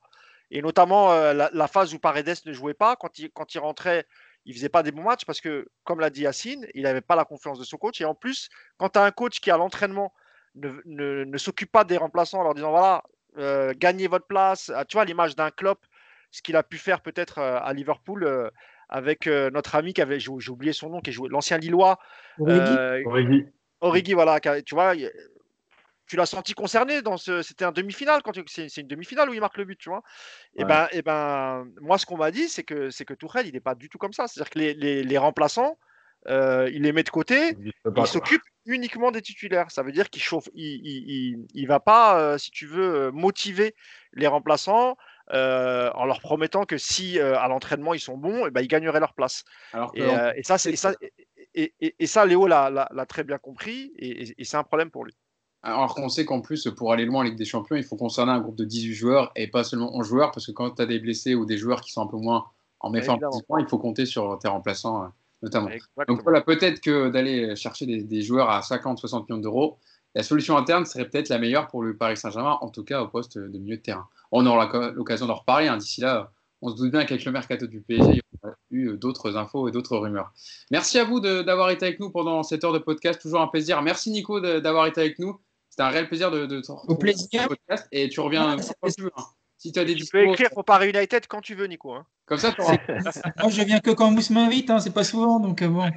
Et 0.53 0.63
notamment 0.63 1.11
euh, 1.11 1.49
la, 1.53 1.67
phase 1.67 1.93
où 1.93 1.99
Paredes 1.99 2.37
ne 2.47 2.53
jouait 2.53 2.73
pas, 2.73 2.95
quand 2.95 3.19
il, 3.19 3.29
quand 3.33 3.53
il 3.53 3.59
rentrait, 3.59 4.07
il 4.45 4.55
faisait 4.55 4.69
pas 4.69 4.85
des 4.85 4.93
bons 4.93 5.03
matchs 5.03 5.25
parce 5.25 5.41
que, 5.41 5.67
comme 5.83 5.99
l'a 5.99 6.11
dit 6.11 6.21
Yacine, 6.21 6.69
il 6.73 6.85
n'avait 6.85 7.01
pas 7.01 7.17
la 7.17 7.25
confiance 7.25 7.59
de 7.59 7.65
son 7.65 7.79
coach. 7.79 8.01
Et 8.01 8.05
en 8.05 8.15
plus, 8.15 8.49
quand 8.77 8.91
tu 8.91 9.01
as 9.01 9.03
un 9.03 9.11
coach 9.11 9.41
qui, 9.41 9.51
à 9.51 9.57
l'entraînement, 9.57 10.15
ne, 10.55 11.37
s'occupe 11.37 11.73
pas 11.73 11.83
des 11.83 11.97
remplaçants 11.97 12.39
en 12.39 12.45
leur 12.45 12.55
disant 12.55 12.71
voilà, 12.71 13.03
euh, 13.39 13.75
gagnez 13.77 14.07
votre 14.07 14.29
place, 14.29 14.71
ah, 14.73 14.85
tu 14.85 14.99
vois, 14.99 15.05
l'image 15.05 15.35
d'un 15.35 15.51
Klopp, 15.51 15.85
ce 16.31 16.43
qu'il 16.43 16.55
a 16.55 16.63
pu 16.63 16.79
faire 16.79 17.01
peut-être 17.01 17.39
euh, 17.39 17.59
à 17.61 17.73
Liverpool 17.73 18.53
avec 18.89 19.27
notre 19.27 19.75
ami 19.75 19.95
qui 19.95 20.01
avait, 20.01 20.21
j'ai 20.21 20.31
oublié 20.31 20.73
son 20.73 20.91
nom, 20.91 21.01
qui 21.01 21.11
est 21.11 21.13
joué, 21.13 21.29
l'ancien 21.29 21.59
Lillois. 21.59 21.99
Origi, 22.39 23.47
voilà, 23.81 24.41
tu 24.41 24.75
vois, 24.75 24.95
tu 26.09 26.17
l'as 26.17 26.27
senti 26.27 26.55
concerné 26.55 27.03
dans 27.03 27.17
ce. 27.17 27.43
C'était 27.43 27.65
un 27.65 27.73
demi-finale 27.73 28.23
quand 28.23 28.33
c'est 28.47 28.77
une 28.79 28.89
demi-finale 28.89 29.29
où 29.31 29.35
il 29.35 29.41
marque 29.41 29.59
le 29.59 29.65
but, 29.65 29.79
tu 29.79 29.91
vois. 29.91 30.03
Et 30.57 30.65
ben, 30.65 30.89
et 30.91 31.03
ben, 31.03 31.69
moi, 31.81 31.99
ce 31.99 32.07
qu'on 32.07 32.17
m'a 32.17 32.31
dit, 32.31 32.49
c'est 32.49 32.65
que 32.65 32.91
c'est 32.91 33.05
que 33.05 33.15
Tourelle, 33.15 33.47
il 33.47 33.53
n'est 33.53 33.61
pas 33.61 33.75
du 33.75 33.89
tout 33.89 33.99
comme 33.99 34.15
ça. 34.15 34.27
C'est-à-dire 34.27 34.51
que 34.51 34.59
les, 34.59 35.05
les, 35.05 35.19
remplaçants, 35.19 35.79
euh, 36.29 36.69
il 36.73 36.83
les 36.83 36.93
met 36.93 37.03
de 37.03 37.11
côté. 37.11 37.57
Il, 37.61 38.07
s'occupe 38.07 38.43
uniquement 38.65 39.11
des 39.11 39.23
titulaires. 39.23 39.71
Ça 39.71 39.83
veut 39.83 39.93
dire 39.93 40.09
qu'il 40.09 40.23
chauffe. 40.23 40.49
Il, 40.55 40.81
il, 40.83 41.47
il, 41.53 41.69
va 41.69 41.79
pas, 41.79 42.19
euh, 42.19 42.39
si 42.39 42.51
tu 42.51 42.67
veux, 42.67 42.95
euh, 42.95 43.13
motiver 43.13 43.75
les 44.15 44.27
remplaçants. 44.27 44.97
en 45.31 46.07
leur 46.07 46.21
promettant 46.21 46.65
que 46.65 46.79
si 46.79 47.21
à 47.21 47.47
l'entraînement 47.49 47.93
ils 47.93 48.01
sont 48.01 48.17
bons, 48.17 48.47
et 48.47 48.49
eh 48.49 48.51
ben, 48.51 48.63
ils 48.63 48.69
gagneraient 48.69 49.01
leur 49.01 49.13
place. 49.13 49.45
et, 49.95 50.05
et, 50.37 50.43
ça, 50.43 50.57
c'est 50.57 50.75
ça, 50.75 50.95
et, 51.59 52.07
ça, 52.07 52.25
Léo 52.27 52.47
l'a 52.47 53.07
très 53.09 53.25
bien 53.25 53.39
compris 53.39 53.93
et, 53.99 54.45
c'est 54.45 54.57
un 54.57 54.65
problème 54.65 54.91
pour 54.91 55.05
lui. 55.05 55.15
Alors 55.63 55.95
qu'on 55.95 56.09
sait 56.09 56.25
qu'en 56.25 56.41
plus, 56.41 56.69
pour 56.77 56.93
aller 56.93 57.05
loin 57.05 57.21
en 57.21 57.23
Ligue 57.23 57.37
des 57.37 57.45
Champions, 57.45 57.75
il 57.75 57.83
faut 57.83 57.97
concerner 57.97 58.31
un 58.31 58.39
groupe 58.39 58.57
de 58.57 58.65
18 58.65 58.95
joueurs 58.95 59.33
et 59.35 59.49
pas 59.49 59.65
seulement 59.65 59.95
11 59.97 60.07
joueurs, 60.07 60.31
parce 60.31 60.47
que 60.47 60.53
quand 60.53 60.71
tu 60.71 60.83
as 60.83 60.87
des 60.87 61.01
blessés 61.01 61.35
ou 61.35 61.45
des 61.45 61.59
joueurs 61.59 61.81
qui 61.81 61.91
sont 61.91 62.03
un 62.03 62.07
peu 62.07 62.17
moins 62.17 62.47
en 62.81 62.91
méforme 62.91 63.19
il 63.59 63.67
faut 63.69 63.79
compter 63.79 64.07
sur 64.07 64.39
tes 64.39 64.47
remplaçants 64.47 65.03
euh, 65.03 65.07
notamment. 65.43 65.69
Donc 66.07 66.23
voilà, 66.23 66.43
peut-être 66.43 66.81
que 66.81 67.11
d'aller 67.11 67.57
chercher 67.57 67.87
des, 67.87 68.23
joueurs 68.23 68.51
à 68.51 68.61
50-60 68.61 69.25
millions 69.25 69.41
d'euros, 69.41 69.79
la 70.15 70.23
solution 70.23 70.57
interne 70.57 70.85
serait 70.85 71.09
peut-être 71.09 71.29
la 71.29 71.39
meilleure 71.39 71.67
pour 71.69 71.83
le 71.83 71.97
Paris 71.97 72.17
Saint-Germain, 72.17 72.59
en 72.61 72.69
tout 72.71 72.85
cas 72.85 73.03
au 73.03 73.09
poste 73.09 73.39
de 73.39 73.59
milieu 73.59 73.77
de 73.77 73.83
terrain. 73.83 74.07
On 74.33 74.47
aura 74.47 74.91
l'occasion 74.91 75.27
d'en 75.27 75.35
reparler. 75.35 75.69
Hein. 75.69 75.77
D'ici 75.77 76.01
là, 76.01 76.31
on 76.63 76.71
se 76.71 76.77
doute 76.77 76.91
bien 76.91 77.05
qu'avec 77.05 77.25
le 77.25 77.33
mercato 77.33 77.67
du 77.67 77.81
PSG, 77.81 78.11
il 78.11 78.17
y 78.17 78.21
aura 78.21 78.38
eu 78.71 78.97
d'autres 78.97 79.37
infos 79.37 79.69
et 79.69 79.73
d'autres 79.73 79.97
rumeurs. 79.97 80.33
Merci 80.71 80.99
à 80.99 81.05
vous 81.05 81.21
d'avoir 81.21 81.71
été 81.71 81.87
avec 81.87 82.01
nous 82.01 82.11
pendant 82.11 82.43
cette 82.43 82.65
heure 82.65 82.73
de 82.73 82.79
podcast. 82.79 83.21
Toujours 83.21 83.41
un 83.41 83.49
plaisir. 83.49 83.81
Merci 83.83 84.11
Nico 84.11 84.41
d'avoir 84.41 84.87
été 84.87 85.01
avec 85.01 85.19
nous. 85.19 85.41
C'était 85.69 85.83
un 85.83 85.89
réel 85.89 86.09
plaisir 86.09 86.31
de, 86.31 86.47
de 86.47 86.61
te 86.61 86.73
Au 86.73 86.97
plaisir. 86.97 87.49
podcast. 87.49 87.87
Et 87.93 88.09
tu 88.09 88.21
reviens 88.21 88.57
quand 88.81 88.91
tu 88.91 89.03
veux. 89.03 89.13
Hein. 89.17 89.25
Si 89.59 89.73
tu 89.73 89.81
as 89.81 89.85
des 89.85 89.97
tu 89.97 90.07
peux 90.07 90.23
écrire 90.23 90.51
pour 90.51 90.65
Paris 90.65 90.91
United 90.91 91.27
quand 91.27 91.41
tu 91.41 91.57
veux, 91.57 91.67
Nico. 91.67 91.93
Hein. 91.93 92.07
Comme 92.27 92.39
ça, 92.39 92.53
tu 92.53 92.63
Moi, 92.63 93.51
je 93.51 93.63
viens 93.63 93.81
que 93.81 93.91
quand 93.91 94.11
Mousse 94.11 94.31
m'invite. 94.31 94.71
Hein. 94.71 94.79
C'est 94.79 94.95
pas 94.95 95.03
souvent, 95.03 95.41
donc 95.41 95.63
euh, 95.63 95.69
bon. 95.69 95.91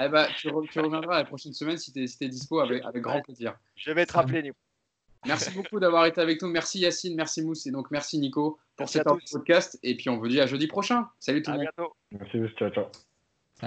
eh 0.00 0.08
ben, 0.08 0.28
tu, 0.38 0.50
reviendras 0.50 1.16
la 1.16 1.24
prochaine 1.24 1.52
semaine 1.52 1.78
si 1.78 1.92
tu 1.92 2.02
es, 2.02 2.06
si 2.06 2.28
dispo 2.28 2.60
avec, 2.60 2.84
avec 2.84 3.02
grand 3.02 3.20
plaisir. 3.22 3.56
Je 3.74 3.90
vais 3.90 4.06
te 4.06 4.12
rappeler, 4.12 4.42
Nico. 4.42 4.56
Merci 5.26 5.50
beaucoup 5.50 5.80
d'avoir 5.80 6.06
été 6.06 6.20
avec 6.20 6.42
nous. 6.42 6.48
Merci 6.48 6.80
Yacine, 6.80 7.14
merci 7.16 7.42
Mousse 7.42 7.66
et 7.66 7.70
donc 7.70 7.90
merci 7.90 8.18
Nico 8.18 8.58
pour 8.76 8.88
cet 8.88 9.04
podcast. 9.04 9.78
Et 9.82 9.96
puis 9.96 10.10
on 10.10 10.18
vous 10.18 10.28
dit 10.28 10.40
à 10.40 10.46
jeudi 10.46 10.66
prochain. 10.66 11.08
Salut 11.18 11.42
tout 11.42 11.50
le 11.50 11.58
monde. 11.58 11.66
Bientôt. 11.76 11.96
Merci, 12.12 12.38
ciao, 12.56 12.70
ciao. 12.70 12.86